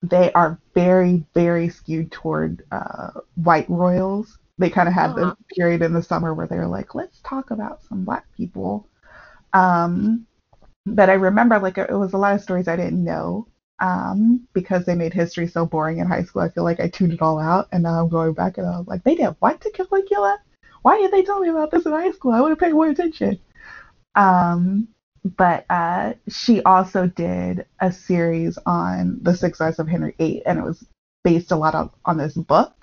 They 0.04 0.32
are 0.34 0.60
very 0.76 1.26
very 1.34 1.70
skewed 1.70 2.12
toward 2.12 2.64
uh, 2.72 3.12
white 3.36 3.70
royals. 3.70 4.38
They 4.60 4.70
kind 4.70 4.88
of 4.88 4.94
had 4.94 5.12
Uh-huh. 5.12 5.26
this 5.26 5.36
period 5.58 5.82
in 5.82 5.94
the 5.94 6.04
summer 6.04 6.36
where 6.36 6.48
they 6.48 6.58
were 6.58 6.68
like, 6.68 6.94
let's 6.96 7.20
talk 7.22 7.52
about 7.52 7.84
some 7.84 8.06
black 8.06 8.26
people. 8.38 8.88
Um, 9.54 10.28
but 10.86 11.10
I 11.10 11.14
remember 11.14 11.60
like 11.60 11.78
it 11.80 11.92
was 11.92 12.14
a 12.14 12.18
lot 12.18 12.36
of 12.36 12.42
stories 12.42 12.68
I 12.68 12.76
didn't 12.76 13.04
know 13.04 13.48
um, 13.84 14.40
because 14.54 14.86
they 14.86 14.96
made 14.96 15.14
history 15.14 15.46
so 15.46 15.66
boring 15.66 15.98
in 15.98 16.08
high 16.08 16.24
school. 16.24 16.42
I 16.42 16.48
feel 16.48 16.64
like 16.64 16.80
I 16.80 16.88
tuned 16.88 17.12
it 17.12 17.22
all 17.22 17.38
out, 17.38 17.68
and 17.74 17.84
now 17.84 18.02
I'm 18.02 18.08
going 18.08 18.32
back 18.34 18.58
and 18.58 18.66
I'm 18.66 18.86
like, 18.86 19.04
they 19.04 19.14
did 19.14 19.36
what 19.40 19.60
to 19.60 19.70
Caligula? 19.72 20.40
Why 20.84 20.98
did 20.98 21.12
they 21.12 21.22
tell 21.22 21.42
me 21.42 21.50
about 21.50 21.70
this 21.70 21.86
in 21.86 21.92
high 21.92 22.12
school? 22.12 22.32
I 22.32 22.40
would 22.40 22.50
have 22.50 22.60
paid 22.60 22.72
more 22.72 22.88
attention. 22.88 23.40
Um, 24.16 24.88
but 25.38 25.66
uh, 25.70 26.14
she 26.30 26.62
also 26.64 27.08
did 27.08 27.66
a 27.82 27.92
series 27.92 28.58
on 28.66 29.20
the 29.22 29.54
Wives 29.60 29.80
of 29.80 29.88
Henry 29.90 30.16
VIII, 30.18 30.46
and 30.46 30.60
it 30.60 30.64
was 30.64 30.86
based 31.26 31.52
a 31.52 31.58
lot 31.58 31.76
on, 31.76 31.90
on 32.06 32.18
this 32.18 32.36
book. 32.36 32.74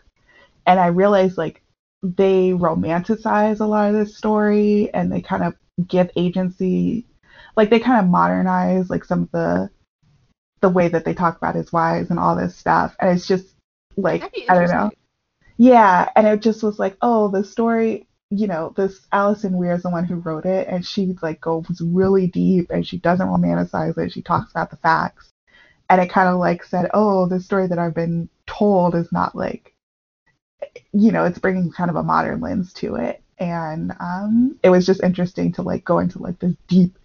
And 0.67 0.79
I 0.79 0.89
realized 0.89 1.39
like 1.39 1.63
they 2.03 2.51
romanticize 2.51 3.61
a 3.61 3.67
lot 3.67 3.89
of 3.89 3.95
this 3.95 4.19
story, 4.19 4.93
and 4.93 5.11
they 5.11 5.23
kind 5.23 5.45
of 5.45 5.55
give 5.89 6.11
agency, 6.17 7.07
like 7.57 7.71
they 7.71 7.81
kind 7.81 8.05
of 8.05 8.11
modernize 8.11 8.91
like 8.91 9.05
some 9.05 9.23
of 9.23 9.31
the 9.33 9.71
the 10.61 10.69
way 10.69 10.89
that 10.89 11.05
they 11.05 11.15
talk 11.15 11.37
about 11.37 11.55
his 11.55 11.73
wives 11.73 12.11
and 12.11 12.19
all 12.19 12.37
this 12.37 12.57
stuff. 12.57 12.95
And 13.01 13.11
it's 13.11 13.27
just 13.27 13.47
like 13.97 14.23
I 14.49 14.55
don't 14.55 14.71
know. 14.71 14.91
Yeah, 15.57 16.09
and 16.17 16.27
it 16.27 16.41
just 16.41 16.63
was 16.63 16.79
like, 16.79 16.97
oh, 17.03 17.29
the 17.29 17.45
story, 17.45 18.07
you 18.31 18.47
know, 18.47 18.73
this 18.77 19.07
Alison 19.13 19.59
Weir 19.59 19.73
is 19.73 19.83
the 19.83 19.91
one 19.91 20.05
who 20.05 20.15
wrote 20.17 20.47
it, 20.47 20.69
and 20.69 20.87
she 20.87 21.15
like 21.21 21.41
goes 21.41 21.81
really 21.83 22.29
deep, 22.29 22.71
and 22.71 22.87
she 22.87 22.99
doesn't 22.99 23.29
romanticize 23.29 23.99
it. 23.99 24.13
She 24.13 24.23
talks 24.23 24.51
about 24.51 24.71
the 24.71 24.77
facts, 24.77 25.29
and 25.91 26.01
it 26.01 26.11
kind 26.11 26.29
of 26.29 26.39
like 26.39 26.65
said, 26.65 26.91
oh, 26.95 27.27
the 27.27 27.41
story 27.41 27.67
that 27.67 27.79
I've 27.79 27.95
been 27.95 28.31
told 28.47 28.95
is 28.95 29.13
not 29.13 29.35
like, 29.35 29.75
you 30.93 31.13
know, 31.13 31.25
it's 31.25 31.39
bringing 31.39 31.71
kind 31.73 31.91
of 31.91 31.97
a 31.97 32.03
modern 32.03 32.41
lens 32.41 32.73
to 32.75 32.97
it, 32.97 33.23
and 33.39 33.93
um, 34.01 34.59
it 34.63 34.71
was 34.71 34.87
just 34.87 35.03
interesting 35.03 35.53
to 35.53 35.63
like 35.63 35.85
go 35.85 35.99
into 35.99 36.21
like 36.21 36.39
this 36.39 36.55
deep, 36.69 36.99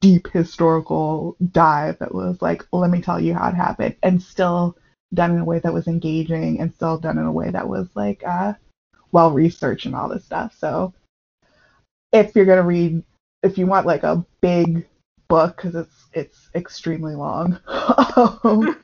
deep 0.00 0.28
historical 0.28 1.36
dive 1.52 1.98
that 1.98 2.14
was 2.14 2.40
like, 2.42 2.64
let 2.72 2.90
me 2.90 3.00
tell 3.00 3.20
you 3.20 3.34
how 3.34 3.48
it 3.48 3.54
happened, 3.54 3.96
and 4.02 4.22
still 4.22 4.76
done 5.14 5.32
in 5.32 5.38
a 5.40 5.44
way 5.44 5.58
that 5.58 5.72
was 5.74 5.88
engaging 5.88 6.60
and 6.60 6.72
still 6.74 6.98
done 6.98 7.18
in 7.18 7.24
a 7.24 7.32
way 7.32 7.50
that 7.50 7.68
was 7.68 7.88
like 7.94 8.22
uh, 8.26 8.52
well 9.12 9.30
researched 9.32 9.86
and 9.86 9.94
all 9.94 10.08
this 10.08 10.24
stuff. 10.24 10.54
So 10.58 10.94
if 12.12 12.34
you're 12.34 12.44
gonna 12.46 12.62
read, 12.62 13.02
if 13.42 13.58
you 13.58 13.66
want 13.66 13.86
like 13.86 14.02
a 14.02 14.24
big 14.40 14.86
book 15.28 15.56
because 15.56 15.74
it's 15.74 16.06
it's 16.12 16.50
extremely 16.54 17.14
long, 17.14 17.58
um, 18.16 18.76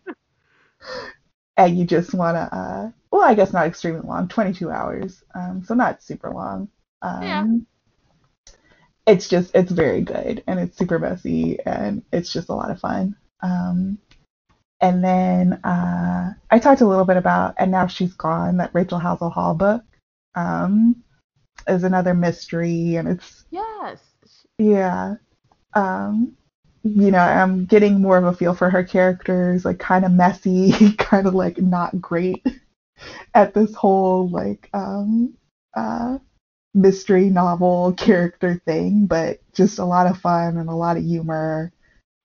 and 1.56 1.78
you 1.78 1.84
just 1.84 2.14
wanna, 2.14 2.48
uh, 2.52 2.90
well, 3.10 3.22
I 3.22 3.34
guess 3.34 3.52
not 3.52 3.66
extremely 3.66 4.00
long, 4.00 4.28
22 4.28 4.70
hours, 4.70 5.22
um, 5.34 5.62
so 5.64 5.74
not 5.74 6.02
super 6.02 6.30
long. 6.30 6.68
Um, 7.02 7.22
Yeah. 7.22 7.44
It's 9.06 9.28
just 9.28 9.54
it's 9.54 9.70
very 9.70 10.00
good 10.02 10.42
and 10.46 10.58
it's 10.58 10.76
super 10.76 10.98
messy 10.98 11.58
and 11.64 12.02
it's 12.12 12.32
just 12.32 12.48
a 12.48 12.54
lot 12.54 12.70
of 12.70 12.80
fun. 12.80 13.16
Um, 13.40 13.98
and 14.80 15.02
then 15.02 15.54
uh, 15.64 16.34
I 16.50 16.58
talked 16.58 16.80
a 16.80 16.86
little 16.86 17.04
bit 17.04 17.16
about 17.16 17.54
And 17.58 17.70
Now 17.70 17.86
She's 17.86 18.14
Gone, 18.14 18.58
that 18.58 18.70
Rachel 18.74 18.98
Howzell 19.00 19.32
Hall 19.32 19.54
book. 19.54 19.82
Um, 20.34 21.02
is 21.68 21.84
another 21.84 22.14
mystery, 22.14 22.96
and 22.96 23.08
it's, 23.08 23.44
Yes. 23.50 24.00
yeah. 24.58 25.14
Um, 25.74 26.36
you 26.82 27.10
know, 27.10 27.18
I'm 27.18 27.64
getting 27.64 28.00
more 28.00 28.16
of 28.16 28.24
a 28.24 28.32
feel 28.32 28.54
for 28.54 28.70
her 28.70 28.84
characters, 28.84 29.64
like 29.64 29.78
kind 29.78 30.04
of 30.04 30.12
messy, 30.12 30.92
kind 30.98 31.26
of 31.26 31.34
like 31.34 31.58
not 31.58 32.00
great 32.00 32.46
at 33.34 33.54
this 33.54 33.74
whole 33.74 34.28
like 34.28 34.68
um, 34.72 35.34
uh, 35.74 36.18
mystery 36.76 37.30
novel 37.30 37.92
character 37.94 38.60
thing, 38.64 39.06
but 39.06 39.40
just 39.52 39.78
a 39.78 39.84
lot 39.84 40.06
of 40.06 40.18
fun 40.18 40.58
and 40.58 40.68
a 40.68 40.74
lot 40.74 40.96
of 40.96 41.02
humor 41.02 41.72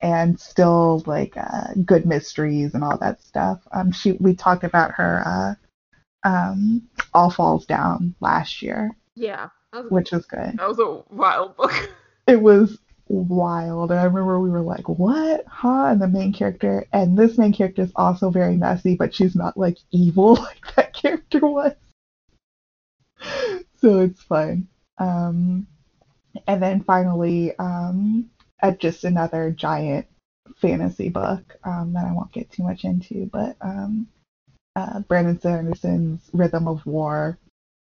and 0.02 0.40
still 0.40 1.04
like 1.06 1.34
uh, 1.38 1.74
good 1.86 2.06
mysteries 2.06 2.74
and 2.74 2.84
all 2.84 2.98
that 2.98 3.22
stuff. 3.24 3.62
Um, 3.72 3.92
she 3.92 4.14
we 4.14 4.36
talked 4.36 4.64
about 4.64 4.92
her 4.92 5.24
uh, 5.26 6.28
um, 6.28 6.88
All 7.14 7.30
Falls 7.30 7.66
Down 7.66 8.14
last 8.20 8.62
year, 8.62 8.92
Yeah. 9.16 9.50
Was, 9.74 9.86
which 9.90 10.12
was 10.12 10.26
good. 10.26 10.58
that 10.58 10.68
was 10.68 10.80
a 10.80 11.04
wild 11.14 11.56
book. 11.58 11.72
It 12.28 12.40
was 12.42 12.78
wild, 13.08 13.92
and 13.92 14.00
I 14.00 14.04
remember 14.04 14.40
we 14.40 14.52
were 14.52 14.62
like, 14.62 14.88
"What, 14.88 15.44
huh?" 15.48 15.88
And 15.88 16.02
the 16.02 16.08
main 16.08 16.32
character, 16.32 16.86
and 16.94 17.18
this 17.18 17.38
main 17.38 17.52
character 17.52 17.82
is 17.82 17.92
also 17.96 18.30
very 18.30 18.56
messy, 18.56 18.96
but 18.96 19.14
she's 19.14 19.36
not 19.36 19.58
like 19.58 19.78
evil 19.92 20.34
like 20.36 20.76
that 20.76 20.94
character 20.94 21.40
was. 21.40 21.74
So 23.82 24.00
it's 24.00 24.22
fun. 24.22 24.68
Um, 24.98 25.68
and 26.48 26.62
then 26.62 26.84
finally, 26.84 27.56
um, 27.58 28.30
just 28.80 29.04
another 29.04 29.52
giant 29.52 30.08
fantasy 30.58 31.10
book 31.10 31.56
um, 31.64 31.94
that 31.94 32.06
I 32.06 32.14
won't 32.14 32.32
get 32.32 32.52
too 32.52 32.64
much 32.64 32.86
into, 32.86 33.30
but 33.32 33.56
um, 33.62 34.08
uh, 34.76 35.00
Brandon 35.02 35.40
Sanderson's 35.40 36.30
Rhythm 36.34 36.68
of 36.68 36.86
War 36.86 37.38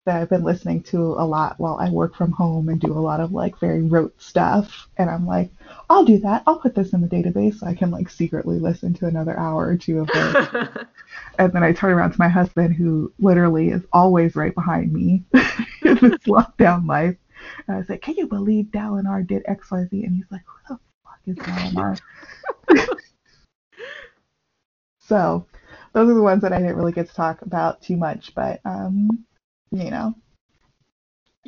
that 0.05 0.21
I've 0.21 0.29
been 0.29 0.43
listening 0.43 0.83
to 0.85 0.99
a 0.99 1.25
lot 1.25 1.61
while 1.61 1.77
I 1.79 1.89
work 1.89 2.17
from 2.17 2.33
home 2.33 2.69
and 2.69 2.81
do 2.81 2.93
a 2.93 2.99
lot 2.99 3.21
of 3.21 3.33
like 3.33 3.59
very 3.61 3.83
rote 3.83 4.21
stuff. 4.21 4.89
And 4.97 5.09
I'm 5.09 5.27
like, 5.27 5.51
I'll 5.89 6.05
do 6.05 6.19
that. 6.19 6.43
I'll 6.47 6.59
put 6.59 6.75
this 6.75 6.93
in 6.93 7.01
the 7.01 7.09
database 7.09 7.61
so 7.61 7.67
I 7.67 7.75
can 7.75 7.93
like 7.93 8.11
secretly 8.11 8.59
listen 8.59 8.95
to 8.95 9.07
another 9.07 9.39
hour 9.39 9.65
or 9.65 9.77
two 9.77 10.01
of 10.01 10.11
it. 10.13 10.87
and 11.39 11.53
then 11.53 11.63
I 11.63 11.73
turn 11.73 11.93
around 11.93 12.13
to 12.13 12.19
my 12.19 12.29
husband, 12.29 12.75
who 12.75 13.13
literally 13.21 13.69
is 13.69 13.83
always 13.93 14.35
right 14.35 14.55
behind 14.55 14.93
me 14.93 15.23
in 15.83 15.95
this 15.95 16.19
lockdown 16.27 16.89
life. 16.89 17.17
And 17.67 17.77
I 17.77 17.79
was 17.79 17.89
like, 17.89 18.03
Can 18.03 18.17
you 18.17 18.27
believe 18.27 18.67
Dalinar 18.67 19.25
did 19.27 19.45
XYZ? 19.45 19.93
And 19.93 20.17
he's 20.17 20.31
like, 20.33 20.43
Who 20.67 20.75
the 20.75 20.81
fuck 21.05 21.21
is 21.27 21.37
Dalinar? 21.37 22.01
so 24.99 25.47
those 25.93 26.11
are 26.11 26.15
the 26.15 26.23
ones 26.23 26.43
that 26.43 26.53
I 26.53 26.59
didn't 26.59 26.77
really 26.77 26.93
get 26.93 27.09
to 27.09 27.15
talk 27.15 27.43
about 27.43 27.83
too 27.83 27.97
much, 27.97 28.35
but 28.35 28.61
um, 28.65 29.25
you 29.73 29.91
know, 29.91 30.15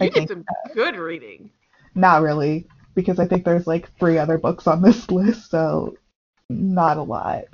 I 0.00 0.06
you 0.06 0.10
did 0.10 0.26
think 0.26 0.28
some 0.28 0.46
good 0.72 0.94
reading. 0.96 1.50
not 1.94 2.22
really, 2.22 2.68
because 2.94 3.18
I 3.18 3.26
think 3.26 3.44
there's 3.44 3.66
like 3.66 3.90
three 3.98 4.18
other 4.18 4.38
books 4.38 4.66
on 4.66 4.82
this 4.82 5.10
list, 5.10 5.50
so 5.50 5.96
not 6.48 6.98
a 6.98 7.02
lot. 7.02 7.44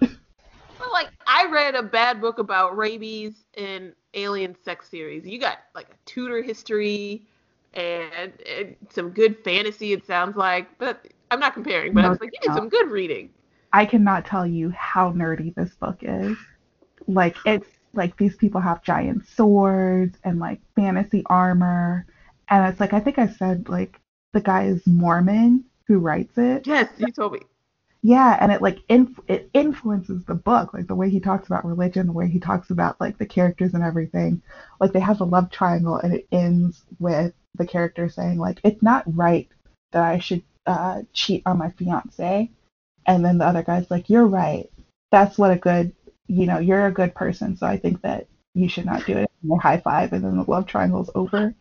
Well, 0.79 0.91
like 0.93 1.11
I 1.27 1.47
read 1.47 1.75
a 1.75 1.83
bad 1.83 2.21
book 2.21 2.39
about 2.39 2.77
rabies 2.77 3.45
and 3.57 3.95
alien 4.15 4.55
sex 4.55 4.89
series. 4.89 5.27
You 5.27 5.39
got 5.39 5.59
like 5.75 5.91
a 5.91 5.97
Tudor 6.07 6.43
history 6.43 7.27
and, 7.75 8.33
and 8.47 8.77
some 8.91 9.11
good 9.11 9.39
fantasy. 9.45 9.93
It 9.93 10.07
sounds 10.07 10.37
like, 10.37 10.79
but 10.79 11.07
I'm 11.31 11.41
not 11.41 11.55
comparing. 11.55 11.95
But 11.95 12.05
I 12.05 12.09
No, 12.09 12.11
was 12.11 12.21
like, 12.21 12.31
you 12.33 12.39
did 12.43 12.55
some 12.55 12.69
good 12.69 12.91
reading. 12.91 13.31
I 13.73 13.85
cannot 13.85 14.27
tell 14.27 14.47
you 14.47 14.71
how 14.71 15.13
nerdy 15.13 15.53
this 15.55 15.75
book 15.75 15.99
is. 16.03 16.39
Like 17.09 17.41
it's 17.45 17.80
like 17.93 18.17
these 18.17 18.37
people 18.37 18.61
have 18.61 18.83
giant 18.83 19.27
swords 19.27 20.19
and 20.25 20.39
like 20.39 20.61
fantasy 20.77 21.23
armor, 21.27 22.07
and 22.49 22.71
it's 22.71 22.81
like 22.81 22.93
I 22.93 23.01
think 23.01 23.19
I 23.19 23.27
said 23.29 23.69
like 23.69 24.01
the 24.33 24.41
guy 24.41 24.65
is 24.65 24.87
Mormon 24.87 25.65
who 25.87 25.99
writes 25.99 26.39
it. 26.39 26.67
Yes, 26.67 26.89
you 26.99 27.11
told 27.11 27.33
me. 27.33 27.41
Yeah, 28.03 28.39
and 28.41 28.51
it 28.51 28.63
like 28.63 28.79
inf- 28.89 29.21
it 29.29 29.51
influences 29.53 30.25
the 30.25 30.35
book, 30.35 30.73
like 30.73 30.87
the 30.87 30.95
way 30.95 31.11
he 31.11 31.21
talks 31.21 31.49
about 31.49 31.67
religion, 31.67 32.07
the 32.07 32.13
way 32.13 32.29
he 32.29 32.39
talks 32.41 32.71
about 32.71 32.99
like 33.01 33.19
the 33.19 33.27
characters 33.27 33.75
and 33.75 33.83
everything. 33.83 34.43
Like 34.81 34.93
they 34.93 35.01
have 35.01 35.21
a 35.21 35.25
love 35.25 35.51
triangle, 35.51 35.97
and 35.97 36.15
it 36.15 36.27
ends 36.33 36.83
with 36.99 37.35
the 37.57 37.67
character 37.67 38.09
saying 38.09 38.39
like 38.39 38.61
it's 38.65 38.83
not 38.83 39.05
right 39.15 39.49
that 39.93 40.03
I 40.03 40.19
should 40.19 40.43
uh, 40.67 41.03
cheat 41.13 41.43
on 41.45 41.59
my 41.59 41.71
fiance, 41.71 42.51
and 43.07 43.25
then 43.25 43.37
the 43.39 43.47
other 43.47 43.63
guy's 43.63 43.91
like 43.91 44.09
you're 44.09 44.27
right. 44.27 44.71
That's 45.11 45.37
what 45.37 45.51
a 45.51 45.57
good 45.57 45.93
you 46.31 46.47
know 46.47 46.59
you're 46.59 46.87
a 46.87 46.93
good 46.93 47.15
person, 47.15 47.57
so 47.57 47.67
I 47.67 47.77
think 47.77 48.03
that 48.03 48.29
you 48.55 48.69
should 48.69 48.87
not 48.87 49.05
do 49.05 49.19
it. 49.19 49.31
And 49.43 49.53
they 49.53 49.57
high 49.57 49.81
five, 49.81 50.13
and 50.13 50.25
then 50.25 50.37
the 50.37 50.49
love 50.49 50.67
triangle's 50.67 51.11
over. 51.15 51.55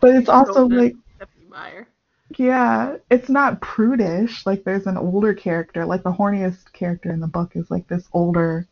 but 0.00 0.14
it's 0.14 0.28
also 0.28 0.66
like 0.66 0.94
yeah, 2.36 2.96
it's 3.10 3.28
not 3.28 3.60
prudish. 3.60 4.44
Like 4.44 4.64
there's 4.64 4.86
an 4.86 4.98
older 4.98 5.34
character, 5.34 5.86
like 5.86 6.02
the 6.02 6.12
horniest 6.12 6.72
character 6.72 7.10
in 7.12 7.20
the 7.20 7.26
book 7.26 7.52
is 7.54 7.70
like 7.70 7.88
this 7.88 8.06
older 8.12 8.68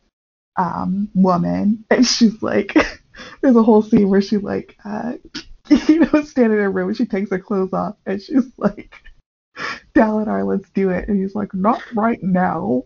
um 0.55 1.09
woman 1.15 1.83
and 1.89 2.05
she's 2.05 2.43
like 2.43 2.75
there's 3.41 3.55
a 3.55 3.63
whole 3.63 3.81
scene 3.81 4.07
where 4.07 4.21
she 4.21 4.37
like 4.37 4.77
uh 4.85 5.13
you 5.87 6.01
know 6.01 6.21
standing 6.21 6.59
in 6.59 6.65
a 6.65 6.69
room 6.69 6.89
and 6.89 6.97
she 6.97 7.07
takes 7.07 7.31
her 7.31 7.39
clothes 7.39 7.73
off 7.73 7.95
and 8.05 8.21
she's 8.21 8.45
like 8.57 8.95
Dalinar, 9.95 10.45
let's 10.45 10.69
do 10.71 10.91
it 10.91 11.07
and 11.07 11.19
he's 11.19 11.33
like 11.33 11.53
not 11.55 11.81
right 11.95 12.21
now 12.21 12.83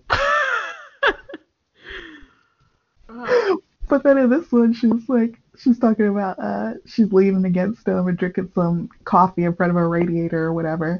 But 3.89 4.03
then 4.03 4.17
in 4.17 4.29
this 4.29 4.51
one 4.51 4.73
she's 4.73 5.07
like 5.07 5.39
she's 5.57 5.79
talking 5.79 6.07
about 6.07 6.37
uh 6.39 6.73
she's 6.85 7.13
leaning 7.13 7.45
against 7.45 7.87
him 7.87 8.07
and 8.07 8.17
drinking 8.17 8.51
some 8.53 8.89
coffee 9.05 9.45
in 9.45 9.55
front 9.55 9.69
of 9.69 9.77
a 9.77 9.87
radiator 9.87 10.43
or 10.43 10.53
whatever. 10.53 10.99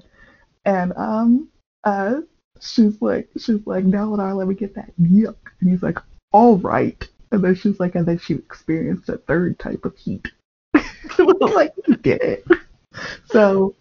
And 0.64 0.94
um 0.95 1.49
uh 1.84 2.22
she's 2.61 3.02
like 3.02 3.27
she's 3.38 3.65
like 3.68 3.84
Dalinar 3.85 4.35
let 4.35 4.48
me 4.48 4.56
get 4.56 4.73
that 4.76 4.91
yuck 4.99 5.35
and 5.60 5.69
he's 5.69 5.84
like 5.84 5.99
all 6.31 6.57
right. 6.60 7.06
And 7.31 7.44
then 7.44 7.56
she's 7.56 7.80
like 7.80 7.95
and 7.95 8.06
then 8.06 8.19
she 8.19 8.35
experienced 8.35 9.10
a 9.10 9.18
third 9.18 9.60
type 9.60 9.84
of 9.84 9.95
heat. 9.98 10.27
Like 11.19 11.73
you 11.88 11.98
it. 12.06 12.45
So 13.26 13.76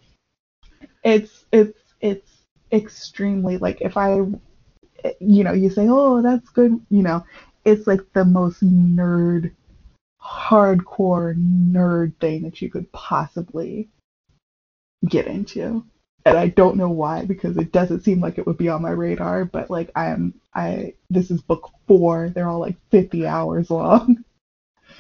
it's 1.04 1.44
it's 1.52 1.78
it's 2.00 2.30
extremely 2.72 3.58
like 3.58 3.80
if 3.80 3.96
i 3.96 4.16
you 5.20 5.44
know 5.44 5.52
you 5.52 5.70
say 5.70 5.86
oh 5.88 6.20
that's 6.20 6.48
good 6.50 6.80
you 6.90 7.02
know 7.02 7.24
it's 7.66 7.88
like 7.88 8.02
the 8.14 8.24
most 8.24 8.64
nerd 8.64 9.52
hardcore 10.22 11.34
nerd 11.36 12.14
thing 12.20 12.43
that 12.44 12.62
you 12.62 12.70
could 12.70 12.90
possibly 12.93 13.88
get 15.09 15.26
into 15.28 15.84
and 16.24 16.38
i 16.38 16.48
don't 16.48 16.76
know 16.76 16.90
why 16.90 17.24
because 17.24 17.56
it 17.59 17.72
doesn't 17.72 18.02
seem 18.02 18.20
like 18.20 18.38
it 18.38 18.47
would 18.47 18.59
be 18.59 18.68
on 18.68 18.82
my 18.82 18.90
radar 18.90 19.44
but 19.44 19.70
like 19.70 19.90
i 19.97 20.06
am 20.09 20.34
i 20.55 20.94
this 21.10 21.30
is 21.30 21.40
book 21.43 21.70
four 21.88 22.30
they're 22.30 22.48
all 22.48 22.60
like 22.60 22.76
50 22.90 23.26
hours 23.26 23.70
long 23.70 24.24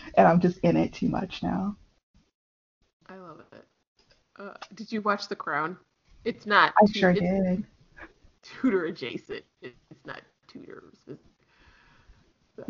and 0.16 0.28
i'm 0.28 0.40
just 0.40 0.58
in 0.58 0.76
it 0.76 0.92
too 0.92 1.08
much 1.08 1.42
now 1.42 1.76
I 3.08 3.16
love 3.16 3.40
it. 3.52 3.64
Uh, 4.38 4.54
did 4.74 4.92
you 4.92 5.02
watch 5.02 5.28
The 5.28 5.36
Crown? 5.36 5.78
It's 6.24 6.46
not. 6.46 6.74
i 6.80 6.86
Tu- 6.86 7.00
sure 7.00 7.12
it's 7.12 7.20
did 7.20 7.64
Tudor 8.42 8.86
adjacent. 8.86 9.44
It's 9.62 10.06
not 10.06 10.22
so, 11.06 11.16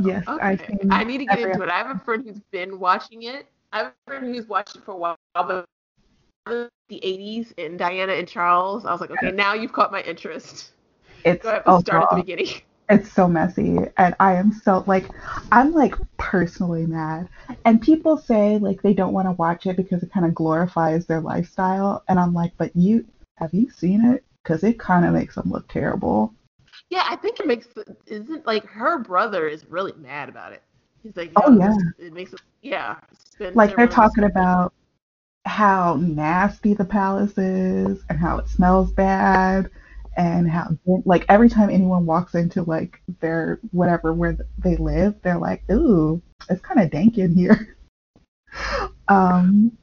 Yes, 0.03 0.27
okay. 0.29 0.59
seen 0.69 0.91
I 0.91 1.05
need 1.05 1.19
to 1.19 1.27
get 1.27 1.39
into 1.39 1.63
it. 1.63 1.69
I 1.69 1.79
have 1.79 1.97
a 1.97 1.99
friend 2.01 2.25
who's 2.27 2.41
been 2.51 2.79
watching 2.79 3.25
it. 3.25 3.47
I 3.73 3.79
have 3.79 3.87
a 3.87 4.11
friend 4.11 4.35
who's 4.35 4.47
watched 4.47 4.77
it 4.77 4.85
for 4.85 4.93
a 4.93 4.97
while, 4.97 5.17
but 5.35 5.65
the 6.47 7.01
80s 7.03 7.53
and 7.59 7.79
Diana 7.79 8.13
and 8.13 8.29
Charles. 8.29 8.85
I 8.85 8.93
was 8.93 9.01
like, 9.01 9.11
okay, 9.11 9.33
now 9.33 9.55
you've 9.55 9.73
caught 9.73 9.91
my 9.91 10.03
interest. 10.03 10.73
it's 11.25 11.45
So 11.45 11.51
I 11.51 11.55
have 11.55 11.65
to 11.65 11.81
start 11.81 12.03
at 12.03 12.11
the 12.11 12.23
beginning. 12.23 12.63
It's 12.89 13.11
so 13.11 13.27
messy, 13.27 13.79
and 13.97 14.15
I 14.21 14.35
am 14.35 14.53
so 14.53 14.85
like, 14.87 15.07
I'm 15.51 15.73
like 15.73 15.97
personally 16.19 16.87
mad. 16.87 17.29
And 17.65 17.83
people 17.83 18.17
say 18.17 18.59
like 18.59 18.81
they 18.83 18.95
don't 18.95 19.13
want 19.13 19.27
to 19.27 19.33
watch 19.33 19.67
it 19.67 19.77
because 19.77 20.05
it 20.05 20.13
kind 20.13 20.25
of 20.25 20.37
glorifies 20.37 21.05
their 21.07 21.21
lifestyle, 21.21 22.05
and 22.09 22.21
I'm 22.21 22.33
like, 22.33 22.53
but 22.57 22.77
you 22.77 23.05
have 23.39 23.53
you 23.53 23.71
seen 23.71 24.05
it? 24.05 24.25
Because 24.43 24.63
it 24.63 24.79
kind 24.79 25.05
of 25.05 25.13
makes 25.13 25.35
them 25.35 25.51
look 25.51 25.67
terrible. 25.69 26.33
Yeah, 26.91 27.05
I 27.09 27.17
think 27.17 27.41
it 27.41 27.47
makes 27.47 27.67
isn't 28.07 28.47
like 28.47 28.65
her 28.67 28.99
brother 28.99 29.49
is 29.49 29.67
really 29.69 29.93
mad 29.97 30.29
about 30.29 30.53
it. 30.53 30.63
He's 31.03 31.17
like, 31.17 31.33
Oh, 31.37 31.57
yeah. 31.59 31.75
it 31.99 32.13
makes 32.13 32.33
it, 32.33 32.41
yeah. 32.63 32.97
Spencer 33.13 33.55
Like 33.55 33.77
they're 33.77 33.87
talking 33.87 34.25
about 34.25 34.73
how 35.45 35.95
nasty 35.97 36.75
the 36.75 36.85
palace 36.85 37.37
is, 37.39 38.03
and 38.09 38.19
how 38.19 38.39
it 38.39 38.49
smells 38.49 38.93
bad, 38.93 39.71
and 40.17 40.51
how 40.51 40.77
like 41.05 41.25
every 41.29 41.49
time 41.49 41.71
anyone 41.71 42.07
walks 42.07 42.35
into 42.35 42.63
like 42.63 43.01
their 43.21 43.61
whatever 43.73 44.13
where 44.13 44.37
they 44.59 44.77
live, 44.77 45.15
they're 45.23 45.39
like, 45.39 45.63
ooh, 45.71 46.21
it's 46.49 46.61
kind 46.63 46.81
of 46.81 46.91
dank 46.91 47.19
in 47.19 47.35
here. 47.35 47.77
um, 49.09 49.77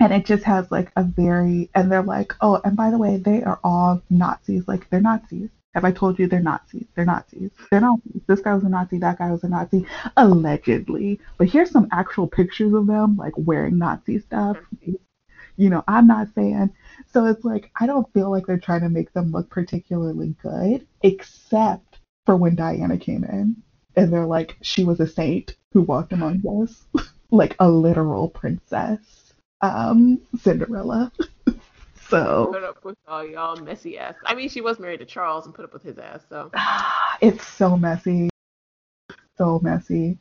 and 0.00 0.12
it 0.12 0.26
just 0.26 0.44
has 0.44 0.70
like 0.70 0.92
a 0.96 1.02
very, 1.02 1.70
and 1.74 1.90
they're 1.90 2.02
like, 2.02 2.34
oh, 2.40 2.60
and 2.64 2.76
by 2.76 2.90
the 2.90 2.98
way, 2.98 3.16
they 3.16 3.42
are 3.42 3.60
all 3.64 4.02
Nazis. 4.10 4.66
Like 4.68 4.88
they're 4.90 5.00
Nazis. 5.00 5.50
Have 5.74 5.84
I 5.84 5.92
told 5.92 6.18
you 6.18 6.26
they're 6.26 6.40
Nazis? 6.40 6.86
They're 6.94 7.04
Nazis. 7.04 7.50
They're 7.70 7.80
Nazis. 7.80 8.22
This 8.26 8.40
guy 8.40 8.54
was 8.54 8.64
a 8.64 8.68
Nazi. 8.68 8.98
That 8.98 9.18
guy 9.18 9.30
was 9.30 9.44
a 9.44 9.48
Nazi, 9.48 9.86
allegedly. 10.16 11.20
But 11.36 11.48
here's 11.48 11.70
some 11.70 11.88
actual 11.92 12.26
pictures 12.26 12.72
of 12.72 12.86
them 12.86 13.16
like 13.16 13.34
wearing 13.36 13.78
Nazi 13.78 14.18
stuff. 14.18 14.56
You 15.56 15.70
know, 15.70 15.84
I'm 15.86 16.06
not 16.06 16.28
saying. 16.34 16.70
So 17.12 17.26
it's 17.26 17.44
like 17.44 17.70
I 17.78 17.86
don't 17.86 18.10
feel 18.12 18.30
like 18.30 18.46
they're 18.46 18.58
trying 18.58 18.80
to 18.80 18.88
make 18.88 19.12
them 19.12 19.30
look 19.30 19.50
particularly 19.50 20.34
good, 20.42 20.86
except 21.02 21.98
for 22.24 22.36
when 22.36 22.54
Diana 22.54 22.98
came 22.98 23.24
in 23.24 23.56
and 23.96 24.12
they're 24.12 24.26
like, 24.26 24.56
she 24.62 24.84
was 24.84 25.00
a 25.00 25.06
saint 25.06 25.56
who 25.72 25.82
walked 25.82 26.12
among 26.12 26.42
us, 26.62 26.84
like 27.30 27.56
a 27.58 27.68
literal 27.68 28.28
princess, 28.28 29.32
um, 29.60 30.20
Cinderella. 30.40 31.12
so 32.08 32.48
put 32.52 32.64
up 32.64 32.84
with 32.84 32.96
all 33.06 33.24
y'all 33.26 33.56
messy 33.56 33.98
ass. 33.98 34.14
I 34.24 34.34
mean, 34.34 34.48
she 34.48 34.60
was 34.60 34.78
married 34.78 35.00
to 35.00 35.06
Charles 35.06 35.46
and 35.46 35.54
put 35.54 35.64
up 35.64 35.72
with 35.72 35.82
his 35.82 35.98
ass, 35.98 36.22
so 36.28 36.50
it's 37.20 37.46
so 37.46 37.76
messy, 37.76 38.30
so 39.36 39.60
messy. 39.62 40.18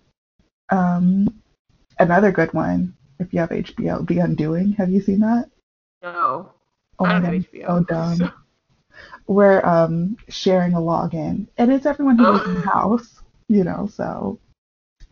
Um, 0.70 1.42
another 2.00 2.32
good 2.32 2.54
one. 2.54 2.94
If 3.20 3.34
you 3.34 3.40
have 3.40 3.50
HBO, 3.50 4.08
The 4.08 4.20
Undoing. 4.20 4.74
Have 4.74 4.90
you 4.92 5.02
seen 5.02 5.22
that? 5.22 5.50
no. 6.04 6.54
Oh 7.00 7.06
I 7.06 7.20
my 7.20 7.20
god, 7.20 7.26
have 7.26 7.34
it's 7.34 7.48
HBO. 7.48 7.68
so 7.68 7.84
dumb. 8.20 8.32
We're 9.28 9.64
um 9.66 10.18
sharing 10.30 10.74
a 10.74 10.80
login, 10.80 11.48
and 11.58 11.72
it's 11.72 11.86
everyone 11.86 12.18
who 12.18 12.32
lives 12.32 12.46
in 12.48 12.54
the 12.56 12.62
house, 12.70 13.22
you 13.48 13.64
know. 13.64 13.88
So 13.92 14.40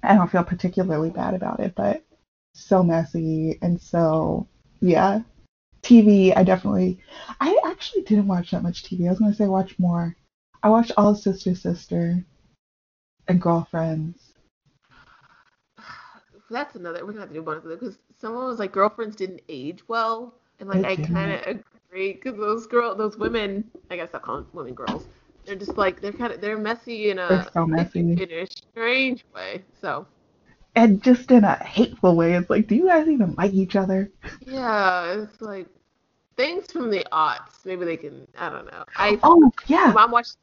I 0.04 0.16
don't 0.16 0.32
feel 0.32 0.44
particularly 0.44 1.10
bad 1.10 1.34
about 1.34 1.60
it, 1.60 1.74
but 1.76 2.04
so 2.54 2.84
messy 2.84 3.58
and 3.62 3.80
so 3.80 4.48
yeah. 4.82 5.22
TV, 5.86 6.34
I 6.34 6.44
definitely. 6.44 7.00
I 7.40 7.58
actually 7.66 8.04
didn't 8.04 8.28
watch 8.28 8.52
that 8.52 8.64
much 8.64 8.84
TV. 8.84 9.08
I 9.08 9.12
was 9.12 9.20
gonna 9.20 9.34
say 9.34 9.48
watch 9.48 9.80
more. 9.80 10.16
I 10.64 10.70
watched 10.70 10.92
all 10.98 11.10
of 11.10 11.20
Sister 11.20 11.56
Sister 11.56 12.26
and 13.28 13.42
Girlfriends. 13.42 14.34
That's 16.50 16.76
another. 16.76 17.06
We're 17.06 17.12
gonna 17.12 17.22
have 17.22 17.30
to 17.30 17.36
do 17.36 17.44
one 17.44 17.58
of 17.58 17.64
those 17.64 17.80
because 17.80 18.00
someone 18.16 18.46
was 18.46 18.60
like, 18.60 18.72
girlfriends 18.72 19.16
didn't 19.16 19.42
age 19.50 19.88
well, 19.88 20.36
and 20.60 20.70
like 20.70 20.84
I 20.84 20.96
kind 20.96 21.32
of 21.32 21.42
agree 21.48 22.14
because 22.14 22.38
those 22.38 22.68
girl, 22.68 22.96
those 22.96 23.18
women, 23.18 23.70
I 23.92 23.96
guess 23.96 24.10
I'll 24.14 24.20
call 24.22 24.38
them 24.38 24.48
women 24.54 24.74
girls. 24.74 25.08
They're 25.46 25.56
just 25.56 25.78
like 25.78 26.02
they're 26.02 26.14
kind 26.14 26.34
of 26.34 26.42
they're 26.42 26.58
messy 26.58 27.10
in 27.10 27.20
a 27.20 27.30
They're 27.30 27.52
so 27.54 27.66
messy. 27.66 28.16
in 28.18 28.32
a 28.32 28.46
strange 28.48 29.26
way. 29.34 29.64
So 29.82 30.08
And 30.76 31.02
just 31.04 31.32
in 31.32 31.44
a 31.44 31.56
hateful 31.64 32.16
way. 32.16 32.34
It's 32.34 32.50
like, 32.50 32.68
do 32.68 32.76
you 32.76 32.88
guys 32.88 33.08
even 33.08 33.34
like 33.36 33.54
each 33.54 33.76
other? 33.76 34.12
yeah, 34.42 35.22
it's 35.22 35.42
like 35.42 35.68
things 36.38 36.72
from 36.72 36.90
the 36.90 37.06
aughts. 37.12 37.66
Maybe 37.66 37.86
they 37.86 37.98
can. 37.98 38.28
I 38.38 38.50
don't 38.50 38.66
know. 38.72 38.84
I 38.96 39.22
Oh 39.24 39.52
yeah. 39.68 39.96
mom 39.96 40.12
watched. 40.12 40.38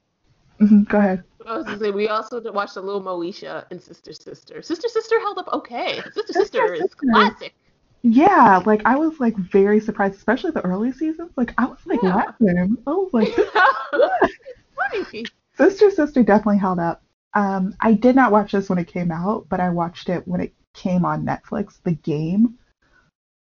Mhm, 0.61 0.89
Go 0.89 0.99
ahead. 0.99 1.25
I 1.47 1.57
was 1.57 1.67
gonna 1.67 1.79
say 1.79 1.91
we 1.91 2.09
also 2.09 2.41
watched 2.41 2.55
watch 2.55 2.75
the 2.75 2.83
little 2.83 3.03
Moesha 3.03 3.67
and 3.71 3.81
Sister 3.83 4.13
Sister. 4.13 4.63
Sister 4.63 4.89
Sister 4.89 5.21
held 5.21 5.39
up 5.39 5.49
okay. 5.53 6.03
Sister 6.11 6.33
Sister 6.35 6.61
Sister 6.61 6.75
is 6.75 6.95
Sister. 7.01 7.07
classic. 7.13 7.55
Yeah, 8.03 8.63
like 8.65 8.83
I 8.85 8.97
was 8.97 9.21
like 9.21 9.37
very 9.37 9.81
surprised, 9.81 10.17
especially 10.17 10.51
the 10.53 10.63
early 10.65 10.93
seasons. 10.93 11.33
Like 11.37 11.55
I 11.59 11.67
was 11.67 11.79
like 11.87 12.03
Yeah. 12.03 12.03
laughing. 12.03 12.77
I 12.87 12.91
was 12.91 13.11
like, 13.13 13.35
Funny. 14.93 15.31
Sister 15.55 15.91
Sister 15.91 16.23
definitely 16.23 16.59
held 16.59 16.79
up. 16.79 17.03
Um, 17.35 17.75
I 17.81 17.95
did 17.95 18.15
not 18.15 18.33
watch 18.33 18.53
this 18.53 18.69
when 18.69 18.79
it 18.79 18.87
came 18.87 19.11
out, 19.11 19.47
but 19.49 19.61
I 19.61 19.71
watched 19.71 20.09
it 20.09 20.27
when 20.29 20.41
it 20.41 20.53
came 20.75 21.05
on 21.05 21.25
Netflix. 21.25 21.83
The 21.83 21.93
game, 21.93 22.59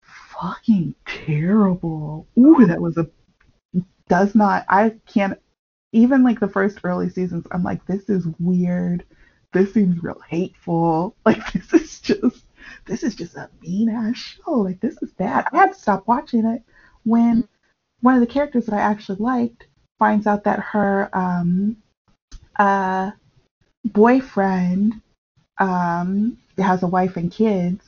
fucking 0.02 0.94
terrible. 1.06 2.26
Ooh, 2.38 2.66
that 2.66 2.80
was 2.80 2.96
a 2.96 3.08
does 4.08 4.34
not. 4.34 4.64
I 4.68 4.94
can't 5.06 5.38
even 5.92 6.22
like 6.22 6.40
the 6.40 6.48
first 6.48 6.80
early 6.84 7.08
seasons. 7.08 7.46
I'm 7.50 7.62
like, 7.62 7.84
this 7.86 8.08
is 8.08 8.26
weird. 8.38 9.04
This 9.52 9.72
seems 9.72 10.02
real 10.02 10.20
hateful. 10.28 11.14
Like 11.24 11.52
this 11.52 11.72
is 11.72 12.00
just 12.00 12.44
this 12.86 13.02
is 13.02 13.14
just 13.14 13.36
a 13.36 13.48
mean 13.62 13.88
ass 13.88 14.16
show. 14.16 14.52
Like 14.52 14.80
this 14.80 15.00
is 15.02 15.12
bad. 15.12 15.46
I 15.52 15.58
had 15.58 15.72
to 15.72 15.78
stop 15.78 16.06
watching 16.06 16.44
it 16.44 16.62
when 17.04 17.46
one 18.00 18.14
of 18.14 18.20
the 18.20 18.26
characters 18.26 18.66
that 18.66 18.74
I 18.74 18.80
actually 18.80 19.18
liked 19.18 19.66
finds 19.98 20.26
out 20.26 20.44
that 20.44 20.60
her 20.60 21.08
um 21.12 21.76
uh 22.56 23.10
boyfriend 23.92 25.00
um 25.58 26.36
has 26.58 26.82
a 26.82 26.86
wife 26.86 27.16
and 27.16 27.30
kids 27.32 27.82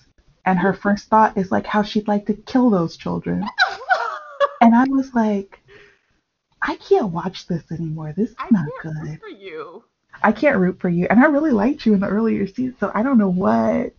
and 0.45 0.59
her 0.59 0.73
first 0.73 1.09
thought 1.09 1.37
is 1.37 1.51
like 1.51 1.67
how 1.67 1.83
she'd 1.83 2.09
like 2.09 2.27
to 2.27 2.35
kill 2.35 2.71
those 2.71 2.97
children. 2.97 3.45
And 4.61 4.75
I 4.75 4.85
was 4.89 5.15
like, 5.15 5.61
I 6.63 6.77
can't 6.77 7.13
watch 7.13 7.47
this 7.47 7.71
anymore. 7.71 8.13
This 8.17 8.31
is 8.31 8.37
I 8.39 8.49
not 8.51 8.67
can't 8.83 8.97
root 8.97 9.11
good. 9.11 9.21
for 9.21 9.29
you. 9.29 9.85
I 10.23 10.33
can't 10.33 10.59
root 10.59 10.81
for 10.81 10.89
you. 10.89 11.07
And 11.09 11.21
I 11.21 11.27
really 11.27 11.53
liked 11.53 11.87
you 11.87 11.95
in 11.95 12.01
the 12.01 12.09
earlier 12.09 12.47
season, 12.47 12.77
so 12.81 12.91
I 12.95 13.03
don't 13.03 13.19
know 13.19 13.31
what. 13.31 13.95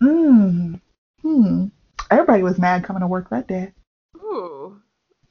Hmm. 0.00 0.74
Hmm. 1.22 1.66
Everybody 2.10 2.42
was 2.42 2.58
mad 2.58 2.84
coming 2.84 3.00
to 3.00 3.06
work 3.06 3.30
that 3.30 3.48
day. 3.48 3.72
Ooh. 4.16 4.80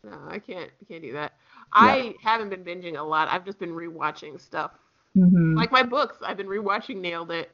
No, 0.04 0.20
I 0.28 0.40
can't. 0.40 0.70
I 0.82 0.86
can't 0.86 1.02
do 1.02 1.14
that. 1.14 1.34
I 1.72 2.16
haven't 2.22 2.50
been 2.50 2.66
binging 2.66 3.00
a 3.00 3.04
lot. 3.04 3.30
I've 3.30 3.46
just 3.46 3.60
been 3.60 3.72
rewatching 3.72 4.42
stuff. 4.42 4.72
Mm-hmm. 5.18 5.56
Like 5.56 5.72
my 5.72 5.84
books, 5.84 6.18
I've 6.26 6.38
been 6.38 6.48
rewatching 6.48 6.98
Nailed 6.98 7.32
It. 7.32 7.52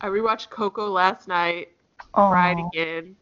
I 0.00 0.08
rewatched 0.08 0.50
Coco 0.50 0.88
last 0.90 1.28
night. 1.28 1.68
oh, 2.14 2.28
Cried 2.30 2.58
again. 2.72 3.16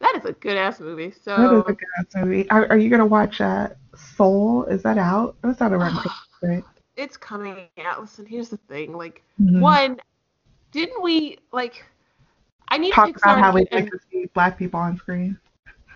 That 0.00 0.16
is 0.16 0.24
a 0.24 0.32
good 0.32 0.56
ass 0.56 0.80
movie. 0.80 1.08
that 1.08 1.16
is 1.16 1.22
So 1.22 1.60
a 1.66 1.72
good 1.72 1.86
ass 1.98 2.06
movie. 2.16 2.48
Are, 2.50 2.66
are 2.70 2.76
you 2.78 2.90
gonna 2.90 3.06
watch 3.06 3.40
uh, 3.40 3.68
Soul? 3.94 4.64
Is 4.64 4.82
that 4.82 4.98
out? 4.98 5.36
That's 5.42 5.60
out 5.62 5.72
around 5.72 5.98
right? 6.42 6.64
it's 6.96 7.16
coming 7.16 7.66
out. 7.84 8.00
Listen, 8.00 8.24
here's 8.26 8.48
the 8.48 8.56
thing. 8.56 8.96
Like 8.96 9.22
Mhm. 9.40 9.60
one, 9.60 10.00
didn't 10.72 11.02
we 11.02 11.38
like? 11.52 11.84
I 12.68 12.78
need 12.78 12.90
to 12.90 12.94
Talk 12.94 13.08
Pixar 13.08 13.16
about 13.22 13.38
how 13.40 13.52
we 13.52 13.66
like 13.72 13.90
to 13.90 13.98
see 14.10 14.26
black 14.34 14.58
people 14.58 14.78
on 14.80 14.96
screen. 14.96 15.38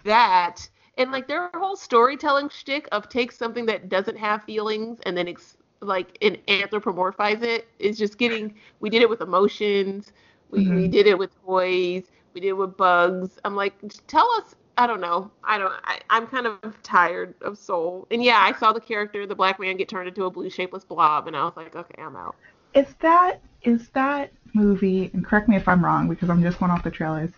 that 0.04 0.68
and 0.96 1.12
like 1.12 1.28
their 1.28 1.50
whole 1.54 1.76
storytelling 1.76 2.48
shtick 2.48 2.88
of 2.92 3.08
take 3.08 3.30
something 3.30 3.64
that 3.66 3.88
doesn't 3.88 4.16
have 4.16 4.42
feelings 4.44 4.98
and 5.04 5.16
then 5.16 5.28
ex- 5.28 5.56
like 5.80 6.18
and 6.22 6.38
anthropomorphize 6.46 7.42
it 7.42 7.68
is 7.78 7.98
just 7.98 8.18
getting. 8.18 8.54
We 8.80 8.90
did 8.90 9.02
it 9.02 9.08
with 9.08 9.20
emotions. 9.20 10.12
We 10.50 10.70
we 10.70 10.88
Mhm. 10.88 10.90
did 10.90 11.06
it 11.06 11.18
with 11.18 11.30
toys. 11.44 12.04
We 12.34 12.40
did 12.40 12.48
it 12.48 12.52
with 12.56 12.76
bugs. 12.76 13.38
I'm 13.44 13.56
like, 13.56 13.74
tell 14.06 14.28
us. 14.38 14.54
I 14.76 14.86
don't 14.86 15.00
know. 15.00 15.30
I 15.42 15.58
don't. 15.58 15.72
I, 15.84 16.00
I'm 16.08 16.26
kind 16.28 16.46
of 16.46 16.80
tired 16.84 17.34
of 17.42 17.58
Soul. 17.58 18.06
And 18.12 18.22
yeah, 18.22 18.38
I 18.38 18.52
saw 18.58 18.72
the 18.72 18.80
character, 18.80 19.26
the 19.26 19.34
black 19.34 19.58
man, 19.58 19.76
get 19.76 19.88
turned 19.88 20.08
into 20.08 20.24
a 20.24 20.30
blue 20.30 20.50
shapeless 20.50 20.84
blob, 20.84 21.26
and 21.26 21.36
I 21.36 21.44
was 21.44 21.56
like, 21.56 21.74
okay, 21.74 22.00
I'm 22.00 22.14
out. 22.16 22.36
Is 22.74 22.94
that 23.00 23.40
is 23.62 23.88
that 23.90 24.32
movie? 24.54 25.10
And 25.12 25.24
correct 25.24 25.48
me 25.48 25.56
if 25.56 25.66
I'm 25.68 25.84
wrong 25.84 26.08
because 26.08 26.30
I'm 26.30 26.42
just 26.42 26.60
going 26.60 26.70
off 26.70 26.84
the 26.84 26.90
trailers. 26.90 27.30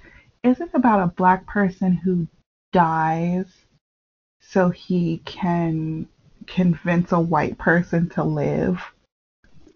Is 0.42 0.60
it 0.60 0.70
about 0.74 1.00
a 1.02 1.06
black 1.06 1.46
person 1.46 1.92
who 1.92 2.26
dies 2.72 3.46
so 4.40 4.70
he 4.70 5.18
can 5.24 6.06
convince 6.46 7.12
a 7.12 7.20
white 7.20 7.58
person 7.58 8.08
to 8.10 8.24
live? 8.24 8.80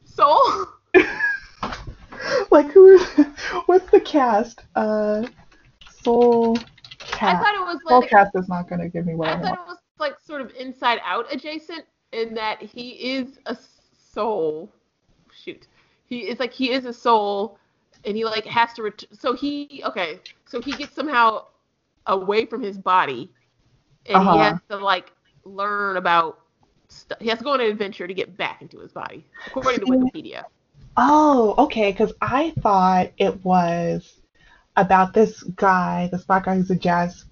Soul. 0.05 0.67
like 2.51 2.67
who 2.71 2.95
is? 2.95 3.03
What's 3.67 3.91
the 3.91 4.01
cast? 4.01 4.65
Uh, 4.75 5.27
Soul 6.03 6.57
I 7.23 7.35
thought 7.35 7.55
it 7.55 7.67
was 7.67 7.81
Soul 7.89 8.01
like 8.01 8.11
Cast 8.11 8.35
is 8.35 8.49
not 8.49 8.69
gonna 8.69 8.89
give 8.89 9.07
me 9.07 9.15
what 9.15 9.29
I 9.29 9.33
I 9.33 9.37
thought 9.37 9.47
want. 9.47 9.61
it 9.61 9.67
was 9.67 9.79
like 9.99 10.19
sort 10.21 10.41
of 10.41 10.51
inside 10.59 11.01
out 11.05 11.27
adjacent 11.33 11.85
in 12.13 12.35
that 12.35 12.61
he 12.63 12.91
is 12.91 13.39
a 13.47 13.57
soul. 14.13 14.71
Shoot. 15.33 15.67
He 16.07 16.29
is 16.29 16.39
like 16.39 16.53
he 16.53 16.71
is 16.73 16.85
a 16.85 16.93
soul 16.93 17.59
and 18.05 18.17
he 18.17 18.25
like 18.25 18.45
has 18.47 18.73
to 18.75 18.83
ret- 18.85 19.05
so 19.13 19.33
he 19.35 19.83
okay, 19.85 20.21
so 20.45 20.61
he 20.61 20.73
gets 20.73 20.95
somehow 20.95 21.47
away 22.07 22.45
from 22.45 22.63
his 22.63 22.77
body 22.79 23.31
and 24.07 24.19
Uh-huh. 24.19 24.33
he 24.33 24.39
has 24.39 24.59
to 24.71 24.77
like 24.77 25.13
learn 25.45 25.97
about 25.97 26.41
st- 26.95 27.21
he 27.23 27.29
has 27.29 27.39
to 27.39 27.45
go 27.45 27.53
on 27.53 27.61
an 27.61 27.67
adventure 27.67 28.07
to 28.07 28.15
get 28.15 28.37
back 28.37 28.63
into 28.63 28.79
his 28.79 28.93
body 28.93 29.25
according 29.47 29.81
to 29.81 29.87
Wikipedia. 29.93 30.45
Oh, 30.97 31.55
okay. 31.59 31.91
Because 31.91 32.13
I 32.21 32.53
thought 32.61 33.13
it 33.19 33.45
was 33.45 34.21
about 34.77 35.13
this 35.15 35.43
guy, 35.43 36.09
this 36.11 36.25
black 36.25 36.45
guy 36.45 36.57
who's 36.57 36.71
a 36.71 36.77
jazz 36.77 37.25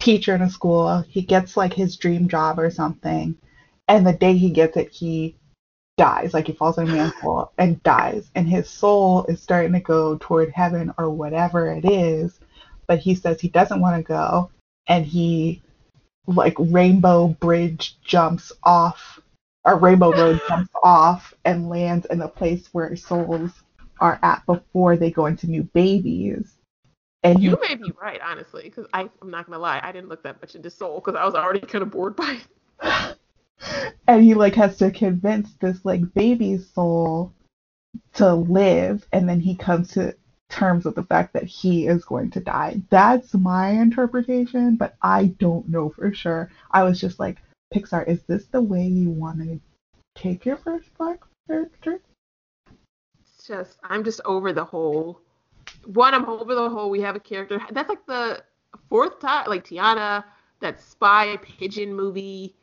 teacher 0.00 0.34
in 0.34 0.42
a 0.42 0.50
school. 0.50 1.04
He 1.08 1.22
gets 1.22 1.56
like 1.56 1.72
his 1.72 1.96
dream 1.96 2.28
job 2.28 2.58
or 2.58 2.70
something, 2.70 3.36
and 3.88 4.06
the 4.06 4.12
day 4.12 4.36
he 4.36 4.50
gets 4.50 4.76
it, 4.76 4.90
he 4.90 5.36
dies. 5.96 6.34
Like 6.34 6.46
he 6.46 6.52
falls 6.52 6.78
in 6.78 6.88
a 6.88 6.92
manhole 6.92 7.52
and 7.58 7.82
dies, 7.82 8.30
and 8.34 8.48
his 8.48 8.68
soul 8.68 9.24
is 9.26 9.40
starting 9.40 9.72
to 9.72 9.80
go 9.80 10.16
toward 10.18 10.50
heaven 10.50 10.92
or 10.98 11.10
whatever 11.10 11.68
it 11.68 11.84
is, 11.84 12.38
but 12.86 12.98
he 12.98 13.14
says 13.14 13.40
he 13.40 13.48
doesn't 13.48 13.80
want 13.80 13.96
to 13.96 14.02
go, 14.02 14.50
and 14.86 15.06
he 15.06 15.62
like 16.26 16.54
rainbow 16.58 17.28
bridge 17.28 17.96
jumps 18.02 18.52
off 18.62 19.20
or 19.64 19.78
Rainbow 19.78 20.12
Road 20.12 20.40
jumps 20.48 20.70
off 20.82 21.34
and 21.44 21.68
lands 21.68 22.06
in 22.06 22.18
the 22.18 22.28
place 22.28 22.68
where 22.72 22.94
souls 22.96 23.50
are 24.00 24.18
at 24.22 24.44
before 24.46 24.96
they 24.96 25.10
go 25.10 25.26
into 25.26 25.48
new 25.48 25.62
babies. 25.62 26.54
And 27.22 27.38
he, 27.38 27.46
You 27.46 27.58
may 27.68 27.76
be 27.76 27.92
right, 28.00 28.20
honestly, 28.24 28.64
because 28.64 28.86
I'm 28.92 29.10
not 29.22 29.46
gonna 29.46 29.60
lie, 29.60 29.80
I 29.82 29.92
didn't 29.92 30.08
look 30.08 30.24
that 30.24 30.42
much 30.42 30.56
into 30.56 30.70
Soul 30.70 31.00
because 31.00 31.14
I 31.14 31.24
was 31.24 31.34
already 31.34 31.60
kind 31.60 31.82
of 31.82 31.90
bored 31.90 32.16
by 32.16 32.40
it. 32.82 33.16
and 34.08 34.22
he 34.24 34.34
like 34.34 34.56
has 34.56 34.76
to 34.78 34.90
convince 34.90 35.54
this 35.60 35.84
like 35.84 36.14
baby 36.14 36.58
soul 36.58 37.32
to 38.14 38.34
live, 38.34 39.06
and 39.12 39.28
then 39.28 39.40
he 39.40 39.54
comes 39.54 39.92
to 39.92 40.16
terms 40.52 40.84
with 40.84 40.94
the 40.94 41.02
fact 41.02 41.32
that 41.32 41.44
he 41.44 41.86
is 41.86 42.04
going 42.04 42.30
to 42.30 42.40
die. 42.40 42.80
That's 42.90 43.34
my 43.34 43.70
interpretation, 43.70 44.76
but 44.76 44.94
I 45.02 45.34
don't 45.38 45.68
know 45.68 45.90
for 45.90 46.12
sure. 46.12 46.50
I 46.70 46.84
was 46.84 47.00
just 47.00 47.18
like, 47.18 47.38
Pixar, 47.74 48.06
is 48.06 48.22
this 48.24 48.44
the 48.46 48.60
way 48.60 48.84
you 48.84 49.10
want 49.10 49.40
to 49.40 49.60
take 50.14 50.44
your 50.44 50.58
first 50.58 50.86
black 50.98 51.20
character? 51.48 52.00
It's 53.20 53.46
just 53.46 53.78
I'm 53.82 54.04
just 54.04 54.20
over 54.24 54.52
the 54.52 54.64
whole 54.64 55.20
one, 55.86 56.14
I'm 56.14 56.26
over 56.26 56.54
the 56.54 56.68
whole 56.68 56.90
we 56.90 57.00
have 57.00 57.16
a 57.16 57.20
character 57.20 57.60
that's 57.70 57.88
like 57.88 58.04
the 58.06 58.42
fourth 58.88 59.20
time 59.20 59.46
like 59.48 59.64
Tiana, 59.64 60.24
that 60.60 60.80
spy 60.80 61.36
pigeon 61.38 61.94
movie. 61.94 62.54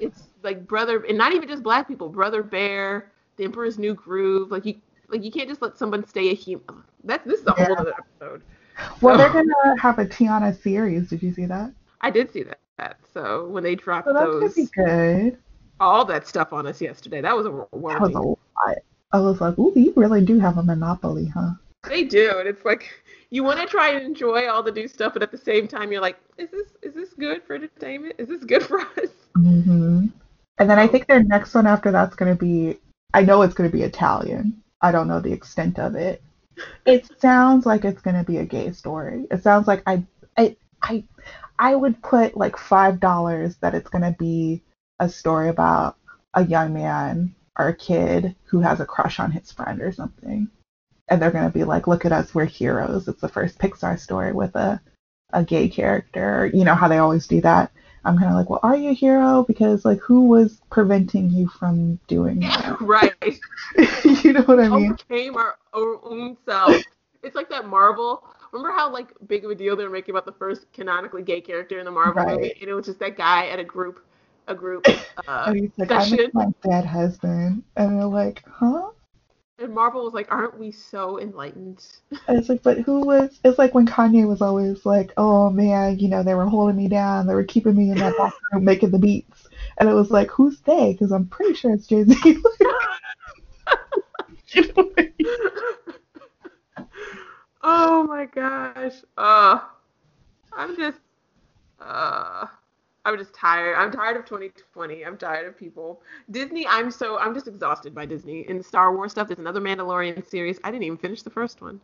It's 0.00 0.22
like 0.42 0.66
brother 0.66 1.04
and 1.04 1.18
not 1.18 1.34
even 1.34 1.48
just 1.48 1.62
black 1.62 1.86
people, 1.86 2.08
Brother 2.08 2.42
Bear, 2.42 3.12
The 3.36 3.44
Emperor's 3.44 3.78
New 3.78 3.94
Groove. 3.94 4.50
Like 4.50 4.64
you 4.64 4.76
like 5.08 5.24
you 5.24 5.30
can't 5.30 5.48
just 5.48 5.62
let 5.62 5.76
someone 5.78 6.06
stay 6.06 6.30
a 6.30 6.34
human. 6.34 6.82
That's 7.04 7.24
this 7.26 7.40
is 7.40 7.46
a 7.46 7.52
whole 7.52 7.78
other 7.78 7.94
episode. 7.98 8.42
Well, 9.00 9.14
So- 9.14 9.18
they're 9.18 9.32
gonna 9.32 9.80
have 9.80 9.98
a 9.98 10.04
Tiana 10.06 10.54
series. 10.60 11.08
Did 11.08 11.22
you 11.22 11.32
see 11.32 11.46
that? 11.46 11.72
I 12.00 12.10
did 12.10 12.30
see 12.32 12.44
that. 12.78 12.98
So 13.14 13.46
when 13.48 13.62
they 13.62 13.74
dropped 13.74 14.06
So 14.06 14.12
those 14.12 14.54
be 14.54 14.66
good. 14.76 15.38
all 15.80 16.04
that 16.04 16.26
stuff 16.26 16.52
on 16.52 16.66
us 16.66 16.80
yesterday, 16.80 17.20
that 17.22 17.34
was 17.34 17.46
a 17.46 17.50
That 17.50 18.00
was 18.00 18.10
a 18.14 18.20
lot. 18.20 18.38
I 19.12 19.20
was 19.20 19.40
like, 19.40 19.58
ooh, 19.58 19.72
you 19.74 19.92
really 19.96 20.22
do 20.24 20.38
have 20.38 20.58
a 20.58 20.62
monopoly, 20.62 21.26
huh? 21.26 21.52
They 21.88 22.02
do, 22.04 22.38
and 22.38 22.48
it's 22.48 22.64
like 22.64 22.90
you 23.30 23.44
want 23.44 23.60
to 23.60 23.66
try 23.66 23.90
and 23.90 24.04
enjoy 24.04 24.48
all 24.48 24.62
the 24.62 24.72
new 24.72 24.88
stuff, 24.88 25.12
but 25.12 25.22
at 25.22 25.30
the 25.30 25.38
same 25.38 25.68
time, 25.68 25.90
you're 25.92 26.00
like, 26.02 26.18
is 26.36 26.50
this 26.50 26.66
is 26.82 26.92
this 26.94 27.14
good 27.14 27.42
for 27.44 27.54
entertainment? 27.54 28.16
Is 28.18 28.28
this 28.28 28.44
good 28.44 28.62
for 28.64 28.80
us? 28.80 29.10
hmm 29.34 30.06
And 30.58 30.70
then 30.70 30.78
I 30.78 30.86
think 30.86 31.06
their 31.06 31.22
next 31.22 31.54
one 31.54 31.66
after 31.66 31.90
that's 31.92 32.14
gonna 32.16 32.34
be. 32.34 32.78
I 33.14 33.22
know 33.22 33.42
it's 33.42 33.54
gonna 33.54 33.70
be 33.70 33.82
Italian. 33.82 34.62
I 34.86 34.92
don't 34.92 35.08
know 35.08 35.18
the 35.18 35.32
extent 35.32 35.80
of 35.80 35.96
it. 35.96 36.22
It 36.86 37.10
sounds 37.20 37.66
like 37.66 37.84
it's 37.84 38.00
gonna 38.00 38.22
be 38.22 38.38
a 38.38 38.44
gay 38.46 38.70
story. 38.70 39.26
It 39.32 39.42
sounds 39.42 39.66
like 39.66 39.82
I, 39.84 40.04
I, 40.36 40.56
I, 40.80 41.04
I 41.58 41.74
would 41.74 42.00
put 42.02 42.36
like 42.36 42.56
five 42.56 43.00
dollars 43.00 43.56
that 43.62 43.74
it's 43.74 43.88
gonna 43.88 44.14
be 44.16 44.62
a 45.00 45.08
story 45.08 45.48
about 45.48 45.96
a 46.34 46.44
young 46.44 46.72
man 46.72 47.34
or 47.58 47.66
a 47.68 47.76
kid 47.76 48.36
who 48.44 48.60
has 48.60 48.78
a 48.78 48.86
crush 48.86 49.18
on 49.18 49.32
his 49.32 49.50
friend 49.50 49.82
or 49.82 49.90
something. 49.90 50.48
And 51.08 51.20
they're 51.20 51.32
gonna 51.32 51.50
be 51.50 51.64
like, 51.64 51.88
look 51.88 52.04
at 52.04 52.12
us, 52.12 52.32
we're 52.32 52.44
heroes. 52.44 53.08
It's 53.08 53.20
the 53.20 53.28
first 53.28 53.58
Pixar 53.58 53.98
story 53.98 54.32
with 54.32 54.54
a 54.54 54.80
a 55.32 55.42
gay 55.42 55.68
character. 55.68 56.48
You 56.54 56.64
know 56.64 56.76
how 56.76 56.86
they 56.86 56.98
always 56.98 57.26
do 57.26 57.40
that. 57.40 57.72
I'm 58.06 58.18
kind 58.18 58.30
of 58.30 58.36
like, 58.36 58.48
well, 58.50 58.60
are 58.62 58.76
you 58.76 58.90
a 58.90 58.94
hero? 58.94 59.44
Because 59.46 59.84
like, 59.84 59.98
who 60.00 60.26
was 60.26 60.60
preventing 60.70 61.30
you 61.30 61.48
from 61.48 61.98
doing 62.08 62.40
that? 62.40 62.76
right. 62.80 63.14
you 64.04 64.32
know 64.32 64.42
what 64.42 64.60
I 64.60 64.68
mean? 64.68 64.96
Overcame 64.98 65.36
our 65.36 65.56
our 65.74 66.04
own 66.04 66.36
self. 66.44 66.82
It's 67.22 67.34
like 67.36 67.48
that 67.50 67.66
Marvel. 67.66 68.24
Remember 68.52 68.76
how 68.76 68.90
like 68.92 69.08
big 69.26 69.44
of 69.44 69.50
a 69.50 69.54
deal 69.54 69.76
they 69.76 69.84
were 69.84 69.90
making 69.90 70.12
about 70.14 70.26
the 70.26 70.32
first 70.32 70.72
canonically 70.72 71.22
gay 71.22 71.40
character 71.40 71.78
in 71.78 71.84
the 71.84 71.90
Marvel 71.90 72.24
Right. 72.24 72.38
movie, 72.40 72.58
and 72.60 72.70
it 72.70 72.74
was 72.74 72.86
just 72.86 72.98
that 73.00 73.16
guy 73.16 73.48
at 73.48 73.58
a 73.58 73.64
group, 73.64 74.00
a 74.46 74.54
group. 74.54 74.90
Uh, 75.26 75.46
And 75.46 75.56
he's 75.56 75.70
like, 75.78 75.90
I'm 75.94 76.18
session. 76.18 76.32
my 76.32 76.46
dead 76.62 76.84
husband, 76.84 77.64
and 77.76 77.98
they're 77.98 78.06
like, 78.06 78.42
huh? 78.48 78.90
And 79.58 79.74
Marvel 79.74 80.04
was 80.04 80.14
like, 80.14 80.30
"Aren't 80.30 80.58
we 80.58 80.70
so 80.70 81.18
enlightened?" 81.18 81.84
And 82.28 82.38
it's 82.38 82.48
like, 82.48 82.62
but 82.62 82.78
who 82.78 83.00
was? 83.00 83.38
It's 83.44 83.58
like 83.58 83.74
when 83.74 83.86
Kanye 83.86 84.26
was 84.28 84.42
always 84.42 84.84
like, 84.84 85.12
oh 85.16 85.50
man, 85.50 85.98
you 85.98 86.08
know, 86.08 86.22
they 86.22 86.34
were 86.34 86.46
holding 86.46 86.76
me 86.76 86.88
down, 86.88 87.26
they 87.26 87.34
were 87.34 87.44
keeping 87.44 87.76
me 87.76 87.90
in 87.90 87.98
that 87.98 88.16
bathroom 88.18 88.64
making 88.64 88.90
the 88.90 88.98
beats, 88.98 89.48
and 89.78 89.88
it 89.88 89.94
was 89.94 90.10
like, 90.10 90.30
who's 90.30 90.60
they? 90.60 90.92
Because 90.92 91.12
I'm 91.12 91.26
pretty 91.26 91.54
sure 91.54 91.72
it's 91.72 91.86
Jay 91.86 92.04
Z. 92.04 92.14
you 94.48 94.72
know 94.76 94.90
I 94.98 95.10
mean? 95.18 96.88
oh 97.62 98.04
my 98.04 98.26
gosh. 98.26 98.94
Uh, 99.16 99.60
I'm 100.52 100.76
just, 100.76 100.98
uh, 101.80 102.46
I'm 103.06 103.16
just 103.16 103.32
tired. 103.32 103.76
I'm 103.76 103.90
tired 103.92 104.16
of 104.16 104.24
2020. 104.26 105.04
I'm 105.04 105.16
tired 105.16 105.46
of 105.46 105.56
people. 105.56 106.02
Disney, 106.30 106.66
I'm 106.66 106.90
so, 106.90 107.18
I'm 107.18 107.32
just 107.34 107.46
exhausted 107.46 107.94
by 107.94 108.04
Disney. 108.04 108.44
And 108.48 108.58
the 108.60 108.64
Star 108.64 108.94
Wars 108.94 109.12
stuff, 109.12 109.28
there's 109.28 109.38
another 109.38 109.60
Mandalorian 109.60 110.28
series. 110.28 110.58
I 110.64 110.70
didn't 110.72 110.82
even 110.84 110.98
finish 110.98 111.22
the 111.22 111.30
first 111.30 111.62
one. 111.62 111.80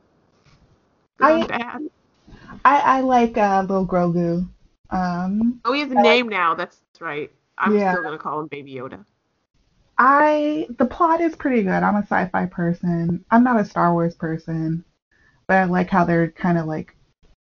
I- 1.20 1.46
bad. 1.46 1.82
I 2.64 2.78
I 2.98 3.00
like 3.00 3.36
uh, 3.38 3.64
Lil 3.68 3.86
Grogu. 3.86 4.48
Um, 4.90 5.60
Oh, 5.64 5.72
he 5.72 5.80
has 5.80 5.90
a 5.90 5.94
I 5.94 5.96
like- 5.96 6.04
name 6.04 6.28
now. 6.28 6.54
That's 6.54 6.80
right. 7.00 7.30
I'm 7.56 7.76
Yeah. 7.76 7.92
still 7.92 8.02
going 8.02 8.18
to 8.18 8.22
call 8.22 8.40
him 8.40 8.48
Baby 8.48 8.74
Yoda. 8.74 9.04
I 9.98 10.66
the 10.78 10.86
plot 10.86 11.20
is 11.20 11.36
pretty 11.36 11.62
good. 11.62 11.70
I'm 11.82 11.96
a 11.96 12.02
sci-fi 12.02 12.46
person. 12.46 13.24
I'm 13.30 13.44
not 13.44 13.60
a 13.60 13.64
Star 13.64 13.92
Wars 13.92 14.14
person, 14.14 14.84
but 15.46 15.56
I 15.58 15.64
like 15.64 15.88
how 15.90 16.04
they're 16.04 16.30
kind 16.32 16.58
of 16.58 16.66
like 16.66 16.96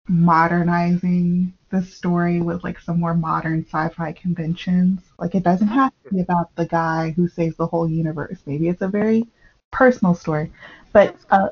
modernizing 0.08 1.54
the 1.70 1.84
story 1.84 2.42
with 2.42 2.64
like 2.64 2.80
some 2.80 3.00
more 3.00 3.14
modern 3.14 3.64
sci-fi 3.66 4.12
conventions. 4.14 5.02
Like 5.20 5.36
it 5.36 5.44
doesn't 5.44 5.68
have 5.68 5.94
to 6.04 6.10
be 6.14 6.22
about 6.22 6.56
the 6.56 6.66
guy 6.66 7.12
who 7.12 7.28
saves 7.28 7.56
the 7.56 7.68
whole 7.68 7.88
universe. 7.90 8.40
Maybe 8.46 8.68
it's 8.68 8.82
a 8.82 8.88
very 8.88 9.28
personal 9.72 10.16
story. 10.16 10.52
But 10.92 11.16
uh, 11.30 11.50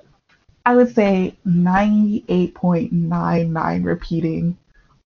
I 0.65 0.75
would 0.75 0.93
say 0.93 1.37
98.99 1.47 3.85
repeating. 3.85 4.57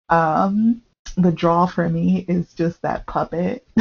Um, 0.10 0.82
the 1.18 1.32
draw 1.32 1.68
for 1.68 1.90
me 1.90 2.26
is 2.28 2.53
just 2.53 2.82
that 2.82 3.06
puppet. 3.06 3.68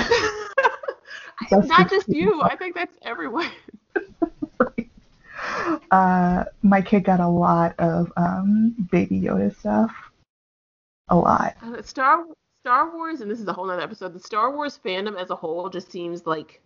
Not 1.53 1.91
just 1.95 2.09
you. 2.09 2.43
I 2.43 2.57
think 2.57 2.75
that's 2.75 2.97
everyone. 3.03 3.51
uh, 5.91 6.45
my 6.63 6.81
kid 6.81 7.05
got 7.05 7.21
a 7.21 7.29
lot 7.29 7.75
of 7.79 8.13
um, 8.17 8.75
Baby 8.91 9.21
Yoda 9.21 9.57
stuff. 9.59 9.93
A 11.09 11.17
lot. 11.17 11.57
Uh, 11.63 11.83
Star 11.83 12.25
Star 12.65 12.95
Wars, 12.95 13.21
and 13.21 13.31
this 13.31 13.41
is 13.41 13.47
a 13.49 13.53
whole 13.53 13.71
other 13.71 13.83
episode. 13.83 14.15
The 14.15 14.21
Star 14.21 14.55
Wars 14.55 14.79
fandom 14.85 15.21
as 15.21 15.31
a 15.31 15.37
whole 15.37 15.69
just 15.69 15.91
seems 15.91 16.27
like 16.27 16.61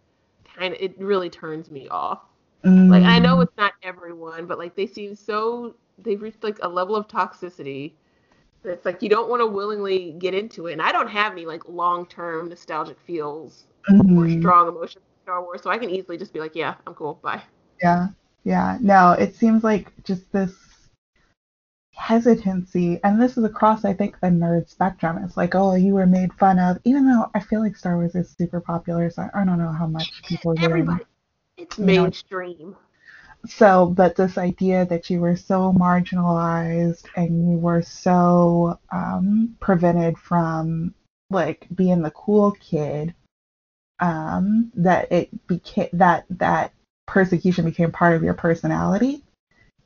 kind 0.45 0.75
of 0.75 0.81
it 0.81 0.99
really 0.99 1.31
turns 1.31 1.71
me 1.71 1.89
off. 1.89 2.21
Mm. 2.65 2.91
Like 2.91 3.03
I 3.03 3.19
know 3.19 3.41
it's 3.41 3.57
not 3.57 3.73
everyone, 3.83 4.47
but 4.47 4.59
like 4.59 4.77
they 4.77 4.87
seem 4.87 5.15
so 5.15 5.75
they've 5.99 6.21
reached 6.21 6.45
like 6.45 6.59
a 6.63 6.69
level 6.69 6.95
of 6.95 7.09
toxicity 7.09 7.93
it's 8.69 8.85
like 8.85 9.03
you 9.03 9.09
don't 9.09 9.29
want 9.29 9.41
to 9.41 9.47
willingly 9.47 10.13
get 10.19 10.35
into 10.35 10.67
it. 10.67 10.73
And 10.73 10.83
I 10.83 10.93
don't 10.93 11.09
have 11.09 11.33
any 11.33 11.47
like 11.47 11.69
long 11.69 12.07
term 12.07 12.49
nostalgic 12.49 12.99
feels 13.01 13.65
mm-hmm. 13.89 14.19
or 14.19 14.41
strong 14.41 14.69
emotions 14.69 15.05
in 15.05 15.23
Star 15.25 15.43
Wars, 15.43 15.63
so 15.63 15.71
I 15.71 15.79
can 15.79 15.91
easily 15.91 16.17
just 16.17 16.33
be 16.33 16.41
like, 16.41 16.55
yeah, 16.55 16.75
I'm 16.87 16.95
cool, 16.95 17.19
bye. 17.23 17.43
Yeah, 17.83 18.09
yeah. 18.47 18.79
No, 18.81 19.11
it 19.11 19.35
seems 19.35 19.65
like 19.65 19.93
just 20.05 20.31
this 20.31 20.55
hesitancy, 21.91 23.01
and 23.03 23.21
this 23.21 23.37
is 23.37 23.43
across, 23.43 23.85
I 23.85 23.93
think, 23.93 24.21
the 24.21 24.29
nerd 24.29 24.69
spectrum. 24.69 25.19
It's 25.25 25.37
like, 25.37 25.57
oh, 25.57 25.75
you 25.75 25.95
were 25.95 26.07
made 26.07 26.33
fun 26.35 26.61
of, 26.61 26.79
even 26.85 27.09
though 27.09 27.29
I 27.35 27.41
feel 27.41 27.61
like 27.61 27.75
Star 27.75 27.97
Wars 27.97 28.15
is 28.15 28.33
super 28.39 28.61
popular, 28.61 29.11
so 29.11 29.29
I 29.35 29.45
don't 29.45 29.59
know 29.59 29.73
how 29.73 29.89
much 29.89 30.23
people 30.23 30.53
are 30.53 30.65
Everybody. 30.65 31.05
It's 31.57 31.77
mainstream. 31.77 32.71
Know. 32.71 32.77
So, 33.49 33.87
but 33.87 34.15
this 34.15 34.39
idea 34.39 34.87
that 34.87 35.11
you 35.11 35.19
were 35.19 35.37
so 35.37 35.73
marginalized 35.73 37.07
and 37.17 37.51
you 37.51 37.59
were 37.59 37.83
so 37.83 38.79
um, 38.93 39.57
prevented 39.59 40.19
from 40.19 40.95
like 41.31 41.67
being 41.75 42.03
the 42.03 42.13
cool 42.13 42.53
kid 42.53 43.13
um, 43.99 44.71
that 44.77 45.11
it 45.11 45.47
became 45.49 45.89
that 45.95 46.27
that 46.31 46.73
persecution 47.07 47.65
became 47.65 47.93
part 47.93 48.15
of 48.17 48.23
your 48.23 48.35
personality. 48.35 49.23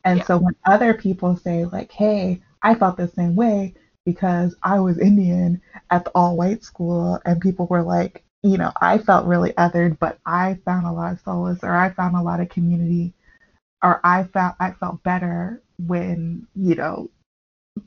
And 0.04 0.18
yeah. 0.18 0.24
so 0.24 0.38
when 0.38 0.54
other 0.66 0.94
people 0.94 1.36
say 1.36 1.64
like, 1.66 1.92
"Hey, 1.92 2.42
I 2.62 2.74
felt 2.74 2.96
the 2.96 3.08
same 3.08 3.36
way 3.36 3.74
because 4.06 4.56
I 4.62 4.80
was 4.80 4.98
Indian 4.98 5.60
at 5.90 6.04
the 6.04 6.10
all-white 6.12 6.64
school," 6.64 7.20
and 7.24 7.40
people 7.40 7.66
were 7.66 7.82
like, 7.82 8.24
you 8.42 8.56
know, 8.56 8.72
I 8.80 8.98
felt 8.98 9.26
really 9.26 9.52
othered, 9.52 9.98
but 9.98 10.18
I 10.24 10.58
found 10.64 10.86
a 10.86 10.92
lot 10.92 11.12
of 11.12 11.20
solace 11.20 11.62
or 11.62 11.74
I 11.74 11.90
found 11.90 12.16
a 12.16 12.22
lot 12.22 12.40
of 12.40 12.48
community 12.48 13.14
or 13.82 14.00
I 14.04 14.24
felt 14.24 14.54
I 14.60 14.72
felt 14.72 15.02
better 15.02 15.62
when, 15.78 16.46
you 16.54 16.74
know, 16.74 17.10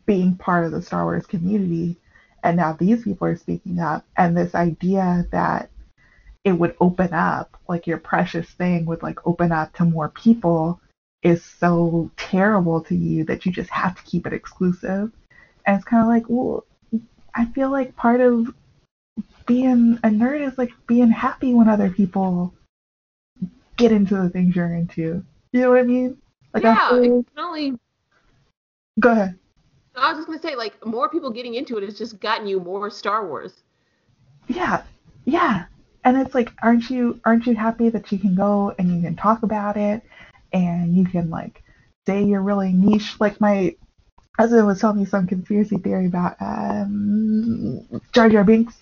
being 0.06 0.36
part 0.36 0.66
of 0.66 0.72
the 0.72 0.82
Star 0.82 1.04
Wars 1.06 1.26
community. 1.26 1.98
And 2.44 2.58
now 2.58 2.74
these 2.74 3.04
people 3.04 3.28
are 3.28 3.36
speaking 3.36 3.80
up 3.80 4.06
and 4.18 4.36
this 4.36 4.54
idea 4.54 5.28
that 5.32 5.70
it 6.44 6.54
would 6.54 6.76
open 6.80 7.14
up, 7.14 7.58
like 7.68 7.88
your 7.88 7.98
precious 7.98 8.50
thing 8.50 8.86
would 8.86 9.02
like 9.02 9.26
open 9.26 9.52
up 9.52 9.74
to 9.74 9.86
more 9.86 10.10
people 10.10 10.80
is 11.22 11.44
so 11.44 12.12
terrible 12.18 12.82
to 12.82 12.96
you 12.96 13.24
that 13.24 13.46
you 13.46 13.52
just 13.52 13.70
have 13.70 13.96
to 13.96 14.04
keep 14.04 14.28
it 14.28 14.34
exclusive. 14.34 15.12
And 15.66 15.78
it's 15.78 15.86
kind 15.86 16.02
of 16.04 16.10
like, 16.10 16.26
well, 16.28 16.66
I 17.34 17.46
feel 17.46 17.72
like 17.72 17.96
part 17.96 18.20
of 18.20 18.54
being 19.46 20.00
a 20.04 20.10
nerd 20.10 20.46
is 20.46 20.58
like 20.58 20.72
being 20.88 21.10
happy 21.10 21.54
when 21.54 21.70
other 21.70 21.90
people 21.90 22.54
get 23.78 23.92
into 23.92 24.16
the 24.16 24.30
things 24.30 24.56
you're 24.56 24.74
into. 24.74 25.24
You 25.52 25.62
know 25.62 25.70
what 25.70 25.80
I 25.80 25.84
mean? 25.84 26.18
Like 26.54 26.64
yeah, 26.64 26.78
I 26.82 26.90
feel... 26.90 27.20
it 27.20 27.26
can 27.36 27.46
only. 27.46 27.74
Go 29.00 29.12
ahead. 29.12 29.40
I 29.96 30.10
was 30.10 30.18
just 30.18 30.28
gonna 30.28 30.42
say, 30.42 30.56
like, 30.56 30.84
more 30.86 31.08
people 31.08 31.30
getting 31.30 31.54
into 31.54 31.78
it 31.78 31.84
has 31.84 31.98
just 31.98 32.20
gotten 32.20 32.48
you 32.48 32.60
more 32.60 32.90
Star 32.90 33.28
Wars. 33.28 33.64
Yeah, 34.48 34.84
yeah, 35.26 35.66
and 36.04 36.18
it's 36.18 36.36
like, 36.36 36.52
aren't 36.62 36.90
you 36.90 37.20
aren't 37.26 37.46
you 37.46 37.56
happy 37.56 37.90
that 37.90 38.12
you 38.12 38.20
can 38.20 38.36
go 38.36 38.74
and 38.78 38.94
you 38.94 39.02
can 39.02 39.16
talk 39.16 39.44
about 39.44 39.78
it, 39.78 40.02
and 40.52 40.96
you 40.96 41.06
can 41.06 41.30
like 41.30 41.64
say 42.06 42.24
you're 42.24 42.42
really 42.42 42.74
niche. 42.74 43.20
Like 43.20 43.40
my 43.40 43.76
husband 44.38 44.66
was 44.66 44.82
telling 44.82 45.00
me 45.00 45.06
some 45.06 45.28
conspiracy 45.28 45.78
theory 45.78 46.08
about 46.08 46.36
um, 46.42 47.88
Jar 48.12 48.30
Jar 48.30 48.44
Binks 48.44 48.76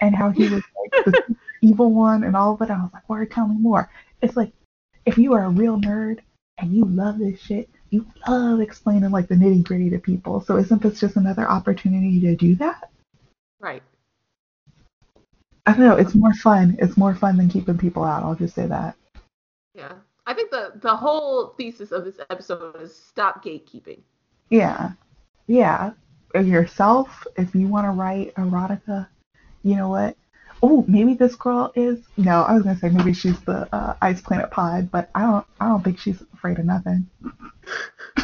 and 0.00 0.14
how 0.14 0.30
he 0.30 0.48
was 0.48 0.62
like 0.92 1.04
the 1.04 1.36
evil 1.62 1.92
one 1.92 2.24
and 2.24 2.36
all 2.36 2.54
of 2.54 2.62
it. 2.62 2.70
I 2.70 2.76
was 2.76 2.90
like, 2.92 3.08
"Word, 3.08 3.30
tell 3.30 3.48
me 3.48 3.56
more." 3.58 3.90
It's 4.22 4.36
like 4.36 4.52
if 5.06 5.18
you 5.18 5.34
are 5.34 5.44
a 5.44 5.50
real 5.50 5.78
nerd 5.78 6.20
and 6.58 6.72
you 6.72 6.84
love 6.84 7.18
this 7.18 7.40
shit, 7.40 7.68
you 7.90 8.06
love 8.28 8.60
explaining 8.60 9.10
like 9.10 9.28
the 9.28 9.34
nitty 9.34 9.64
gritty 9.64 9.90
to 9.90 9.98
people. 9.98 10.40
So 10.40 10.56
isn't 10.56 10.82
this 10.82 11.00
just 11.00 11.16
another 11.16 11.48
opportunity 11.48 12.20
to 12.20 12.36
do 12.36 12.54
that? 12.56 12.90
Right. 13.60 13.82
I 15.66 15.72
don't 15.72 15.80
know. 15.80 15.96
It's 15.96 16.14
more 16.14 16.34
fun. 16.34 16.76
It's 16.80 16.96
more 16.96 17.14
fun 17.14 17.36
than 17.36 17.48
keeping 17.48 17.78
people 17.78 18.04
out. 18.04 18.22
I'll 18.22 18.34
just 18.34 18.54
say 18.54 18.66
that. 18.66 18.96
Yeah. 19.74 19.92
I 20.26 20.34
think 20.34 20.50
the 20.50 20.72
the 20.76 20.94
whole 20.94 21.48
thesis 21.58 21.92
of 21.92 22.04
this 22.04 22.18
episode 22.30 22.80
is 22.80 22.94
stop 22.94 23.44
gatekeeping. 23.44 24.00
Yeah. 24.50 24.92
Yeah. 25.46 25.92
Yourself, 26.34 27.26
if 27.36 27.54
you 27.54 27.68
want 27.68 27.86
to 27.86 27.90
write 27.90 28.34
erotica, 28.34 29.06
you 29.62 29.76
know 29.76 29.88
what? 29.88 30.16
oh, 30.64 30.84
maybe 30.88 31.14
this 31.14 31.36
girl 31.36 31.70
is. 31.74 32.00
No, 32.16 32.42
I 32.42 32.54
was 32.54 32.62
gonna 32.62 32.78
say 32.78 32.88
maybe 32.88 33.12
she's 33.12 33.38
the 33.40 33.68
uh, 33.74 33.94
Ice 34.00 34.22
Planet 34.22 34.50
Pod, 34.50 34.90
but 34.90 35.10
I 35.14 35.22
don't. 35.22 35.46
I 35.60 35.68
don't 35.68 35.84
think 35.84 35.98
she's 35.98 36.22
afraid 36.32 36.58
of 36.58 36.64
nothing. 36.64 37.06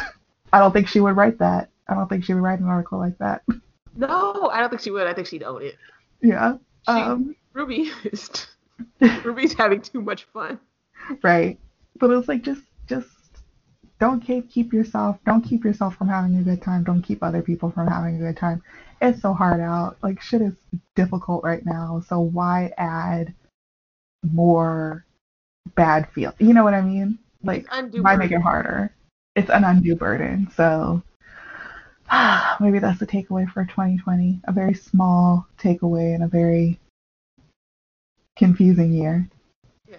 I 0.53 0.59
don't 0.59 0.71
think 0.73 0.87
she 0.87 0.99
would 0.99 1.15
write 1.15 1.37
that. 1.37 1.69
I 1.87 1.93
don't 1.93 2.07
think 2.09 2.25
she 2.25 2.33
would 2.33 2.41
write 2.41 2.59
an 2.59 2.65
article 2.65 2.97
like 2.97 3.17
that. 3.19 3.43
No, 3.95 4.49
I 4.51 4.59
don't 4.59 4.69
think 4.69 4.81
she 4.81 4.91
would. 4.91 5.05
I 5.05 5.13
think 5.13 5.27
she'd 5.27 5.43
own 5.43 5.61
it. 5.61 5.77
Yeah. 6.21 6.57
Um, 6.87 7.35
Ruby 7.53 7.91
is. 8.03 8.29
Ruby's 9.23 9.53
having 9.53 9.81
too 9.81 10.01
much 10.01 10.23
fun. 10.25 10.59
Right, 11.23 11.59
but 11.99 12.09
it's 12.11 12.27
like 12.27 12.43
just 12.43 12.61
just 12.87 13.09
don't 13.99 14.21
keep 14.21 14.49
keep 14.49 14.73
yourself 14.73 15.19
don't 15.25 15.41
keep 15.41 15.63
yourself 15.63 15.95
from 15.95 16.07
having 16.07 16.37
a 16.37 16.43
good 16.43 16.61
time. 16.61 16.83
Don't 16.83 17.01
keep 17.01 17.23
other 17.23 17.41
people 17.41 17.71
from 17.71 17.87
having 17.87 18.15
a 18.15 18.19
good 18.19 18.37
time 18.37 18.63
it's 19.01 19.21
so 19.21 19.33
hard 19.33 19.59
out. 19.59 19.97
Like 20.01 20.21
shit 20.21 20.41
is 20.41 20.53
difficult 20.95 21.43
right 21.43 21.65
now. 21.65 22.03
So 22.07 22.19
why 22.19 22.71
add 22.77 23.33
more 24.23 25.05
bad 25.75 26.07
feel? 26.13 26.33
You 26.39 26.53
know 26.53 26.63
what 26.63 26.75
I 26.75 26.81
mean? 26.81 27.17
Like 27.43 27.65
why 27.93 28.15
make 28.15 28.31
it 28.31 28.41
harder? 28.41 28.93
It's 29.35 29.49
an 29.49 29.63
undue 29.63 29.95
burden. 29.95 30.49
So 30.55 31.01
maybe 32.59 32.79
that's 32.79 32.99
the 32.99 33.07
takeaway 33.07 33.49
for 33.49 33.65
2020. 33.65 34.41
A 34.45 34.51
very 34.51 34.73
small 34.73 35.47
takeaway 35.57 36.15
in 36.15 36.23
a 36.23 36.27
very 36.27 36.79
confusing 38.35 38.91
year. 38.91 39.29
Yeah. 39.89 39.97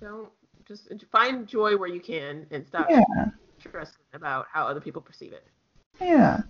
Don't 0.00 0.30
just 0.66 0.88
find 1.12 1.46
joy 1.46 1.76
where 1.76 1.88
you 1.88 2.00
can 2.00 2.46
and 2.50 2.66
stop 2.66 2.88
yeah. 2.90 3.02
stressing 3.58 3.94
about 4.12 4.46
how 4.52 4.66
other 4.66 4.80
people 4.80 5.02
perceive 5.02 5.32
it. 5.32 5.46
Yeah. 6.00 6.40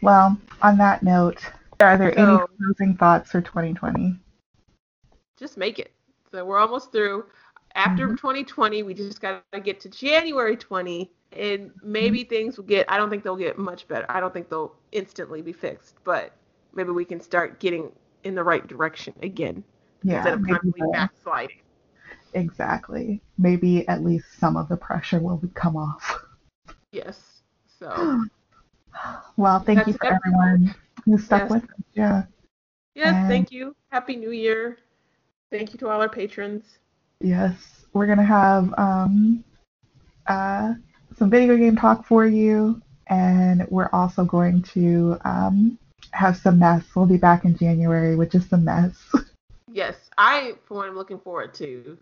Well, 0.00 0.38
on 0.62 0.78
that 0.78 1.02
note, 1.02 1.42
are 1.80 1.98
there 1.98 2.14
so, 2.14 2.22
any 2.22 2.46
closing 2.56 2.96
thoughts 2.96 3.30
for 3.30 3.40
2020? 3.40 4.14
Just 5.36 5.56
make 5.56 5.78
it. 5.78 5.92
So 6.30 6.44
we're 6.44 6.58
almost 6.58 6.92
through. 6.92 7.24
After 7.74 8.06
mm-hmm. 8.06 8.16
2020, 8.16 8.82
we 8.82 8.94
just 8.94 9.20
got 9.20 9.42
to 9.52 9.60
get 9.60 9.80
to 9.80 9.88
January 9.88 10.56
20, 10.56 11.10
and 11.32 11.70
maybe 11.82 12.20
mm-hmm. 12.20 12.28
things 12.28 12.56
will 12.56 12.64
get. 12.64 12.90
I 12.90 12.96
don't 12.96 13.10
think 13.10 13.22
they'll 13.22 13.36
get 13.36 13.58
much 13.58 13.88
better. 13.88 14.06
I 14.08 14.20
don't 14.20 14.32
think 14.32 14.48
they'll 14.48 14.74
instantly 14.92 15.42
be 15.42 15.52
fixed, 15.52 15.96
but 16.04 16.32
maybe 16.74 16.90
we 16.90 17.04
can 17.04 17.20
start 17.20 17.60
getting 17.60 17.92
in 18.24 18.34
the 18.34 18.42
right 18.42 18.66
direction 18.66 19.14
again 19.22 19.62
yeah, 20.02 20.16
instead 20.16 20.34
of 20.34 20.46
constantly 20.46 20.92
backsliding. 20.92 21.58
Exactly. 22.34 23.22
Maybe 23.38 23.86
at 23.88 24.04
least 24.04 24.26
some 24.38 24.56
of 24.56 24.68
the 24.68 24.76
pressure 24.76 25.20
will 25.20 25.40
come 25.54 25.76
off. 25.76 26.24
Yes. 26.92 27.42
So 27.78 28.24
Well, 29.36 29.60
thank 29.60 29.78
That's 29.78 29.88
you 29.88 29.94
for 29.94 30.06
everyone 30.06 30.74
who 31.04 31.18
stuck 31.18 31.42
yes. 31.42 31.50
with 31.50 31.64
us. 31.64 31.70
Yeah. 31.94 32.22
Yes, 32.94 33.14
and 33.14 33.28
thank 33.28 33.52
you. 33.52 33.76
Happy 33.90 34.16
New 34.16 34.32
Year. 34.32 34.78
Thank 35.50 35.72
you 35.72 35.78
to 35.78 35.88
all 35.88 36.00
our 36.00 36.08
patrons. 36.08 36.64
Yes, 37.20 37.86
we're 37.92 38.06
gonna 38.06 38.24
have 38.24 38.74
um, 38.76 39.44
uh, 40.26 40.74
some 41.18 41.30
video 41.30 41.56
game 41.56 41.76
talk 41.76 42.06
for 42.06 42.26
you, 42.26 42.80
and 43.08 43.66
we're 43.70 43.90
also 43.92 44.24
going 44.24 44.62
to 44.74 45.16
um, 45.24 45.78
have 46.12 46.36
some 46.36 46.58
mess. 46.58 46.84
We'll 46.94 47.06
be 47.06 47.16
back 47.16 47.44
in 47.44 47.56
January 47.56 48.16
with 48.16 48.30
just 48.32 48.50
some 48.50 48.64
mess. 48.64 48.94
Yes, 49.70 49.96
I 50.16 50.54
for 50.64 50.78
one 50.78 50.88
am 50.88 50.96
looking 50.96 51.18
forward 51.20 51.52
to 51.54 51.98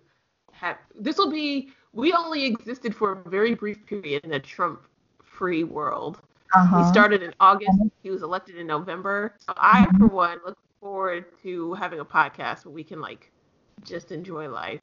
have. 0.53 0.79
This 0.99 1.19
will 1.19 1.31
be. 1.31 1.71
We 1.93 2.13
only 2.13 2.45
existed 2.45 2.95
for 2.95 3.13
a 3.13 3.29
very 3.29 3.55
brief 3.55 3.85
period 3.87 4.25
in 4.25 4.35
a 4.35 4.41
Trump-free 4.41 5.65
world. 5.65 6.21
Uh-huh. 6.55 6.85
He 6.85 6.89
started 6.89 7.23
in 7.23 7.35
August. 7.41 7.73
He 8.03 8.11
was 8.11 8.23
elected 8.23 8.57
in 8.57 8.67
November. 8.69 9.35
So 9.39 9.53
I, 9.57 9.87
for 9.99 10.07
one, 10.07 10.39
look 10.47 10.57
forward 10.81 11.25
to 11.43 11.75
having 11.75 11.99
a 12.01 12.05
podcast 12.05 12.65
where 12.65 12.73
we 12.73 12.85
can 12.85 13.01
like 13.01 13.33
just 13.85 14.13
enjoy 14.13 14.49
life 14.49 14.81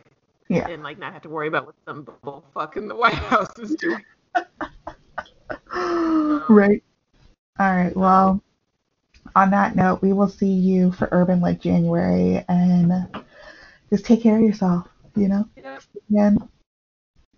Yeah. 0.50 0.68
and 0.68 0.84
like 0.84 1.00
not 1.00 1.14
have 1.14 1.22
to 1.24 1.30
worry 1.30 1.48
about 1.48 1.66
what 1.68 1.76
some 1.88 2.06
fuck 2.54 2.76
in 2.76 2.88
the 2.90 2.96
White 2.96 3.14
House 3.14 3.58
is 3.60 3.76
doing. 3.76 4.04
Right. 6.50 6.84
All 7.60 7.76
right. 7.76 7.96
Well, 7.96 8.42
on 9.36 9.52
that 9.52 9.76
note, 9.76 10.02
we 10.02 10.14
will 10.14 10.28
see 10.30 10.52
you 10.52 10.92
for 10.92 11.08
Urban 11.12 11.42
Lit 11.42 11.62
January 11.62 12.44
and 12.50 13.08
just 13.90 14.06
take 14.06 14.22
care 14.22 14.38
of 14.38 14.44
yourself, 14.44 14.88
you 15.16 15.28
know? 15.28 15.48
Again, 16.10 16.38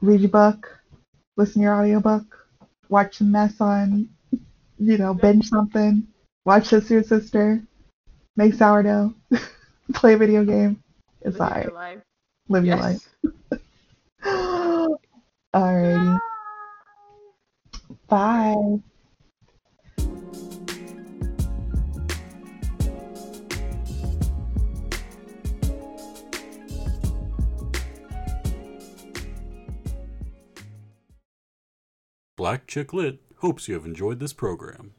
read 0.01 0.21
your 0.21 0.29
book, 0.29 0.79
listen 1.37 1.61
to 1.61 1.65
your 1.65 1.75
audiobook, 1.75 2.47
watch 2.89 3.17
some 3.17 3.31
mess 3.31 3.59
on, 3.61 4.09
you 4.79 4.97
know, 4.97 5.13
binge 5.13 5.47
something, 5.49 6.07
watch 6.45 6.67
Sister 6.67 7.03
Sister, 7.03 7.61
make 8.35 8.53
sourdough, 8.53 9.13
play 9.93 10.13
a 10.13 10.17
video 10.17 10.43
game. 10.45 10.81
It's 11.21 11.39
Live 11.39 11.57
your 11.63 11.73
alright. 11.73 11.73
life. 11.73 12.01
Live 12.49 12.65
your 12.65 12.77
Yes. 12.77 12.77
life. 12.77 13.09
Alrighty. 15.55 16.19
Bye. 18.07 18.79
Black 32.37 32.67
Chick 32.67 32.93
Lit 32.93 33.21
hopes 33.37 33.67
you 33.67 33.73
have 33.73 33.85
enjoyed 33.85 34.19
this 34.19 34.33
program. 34.33 34.93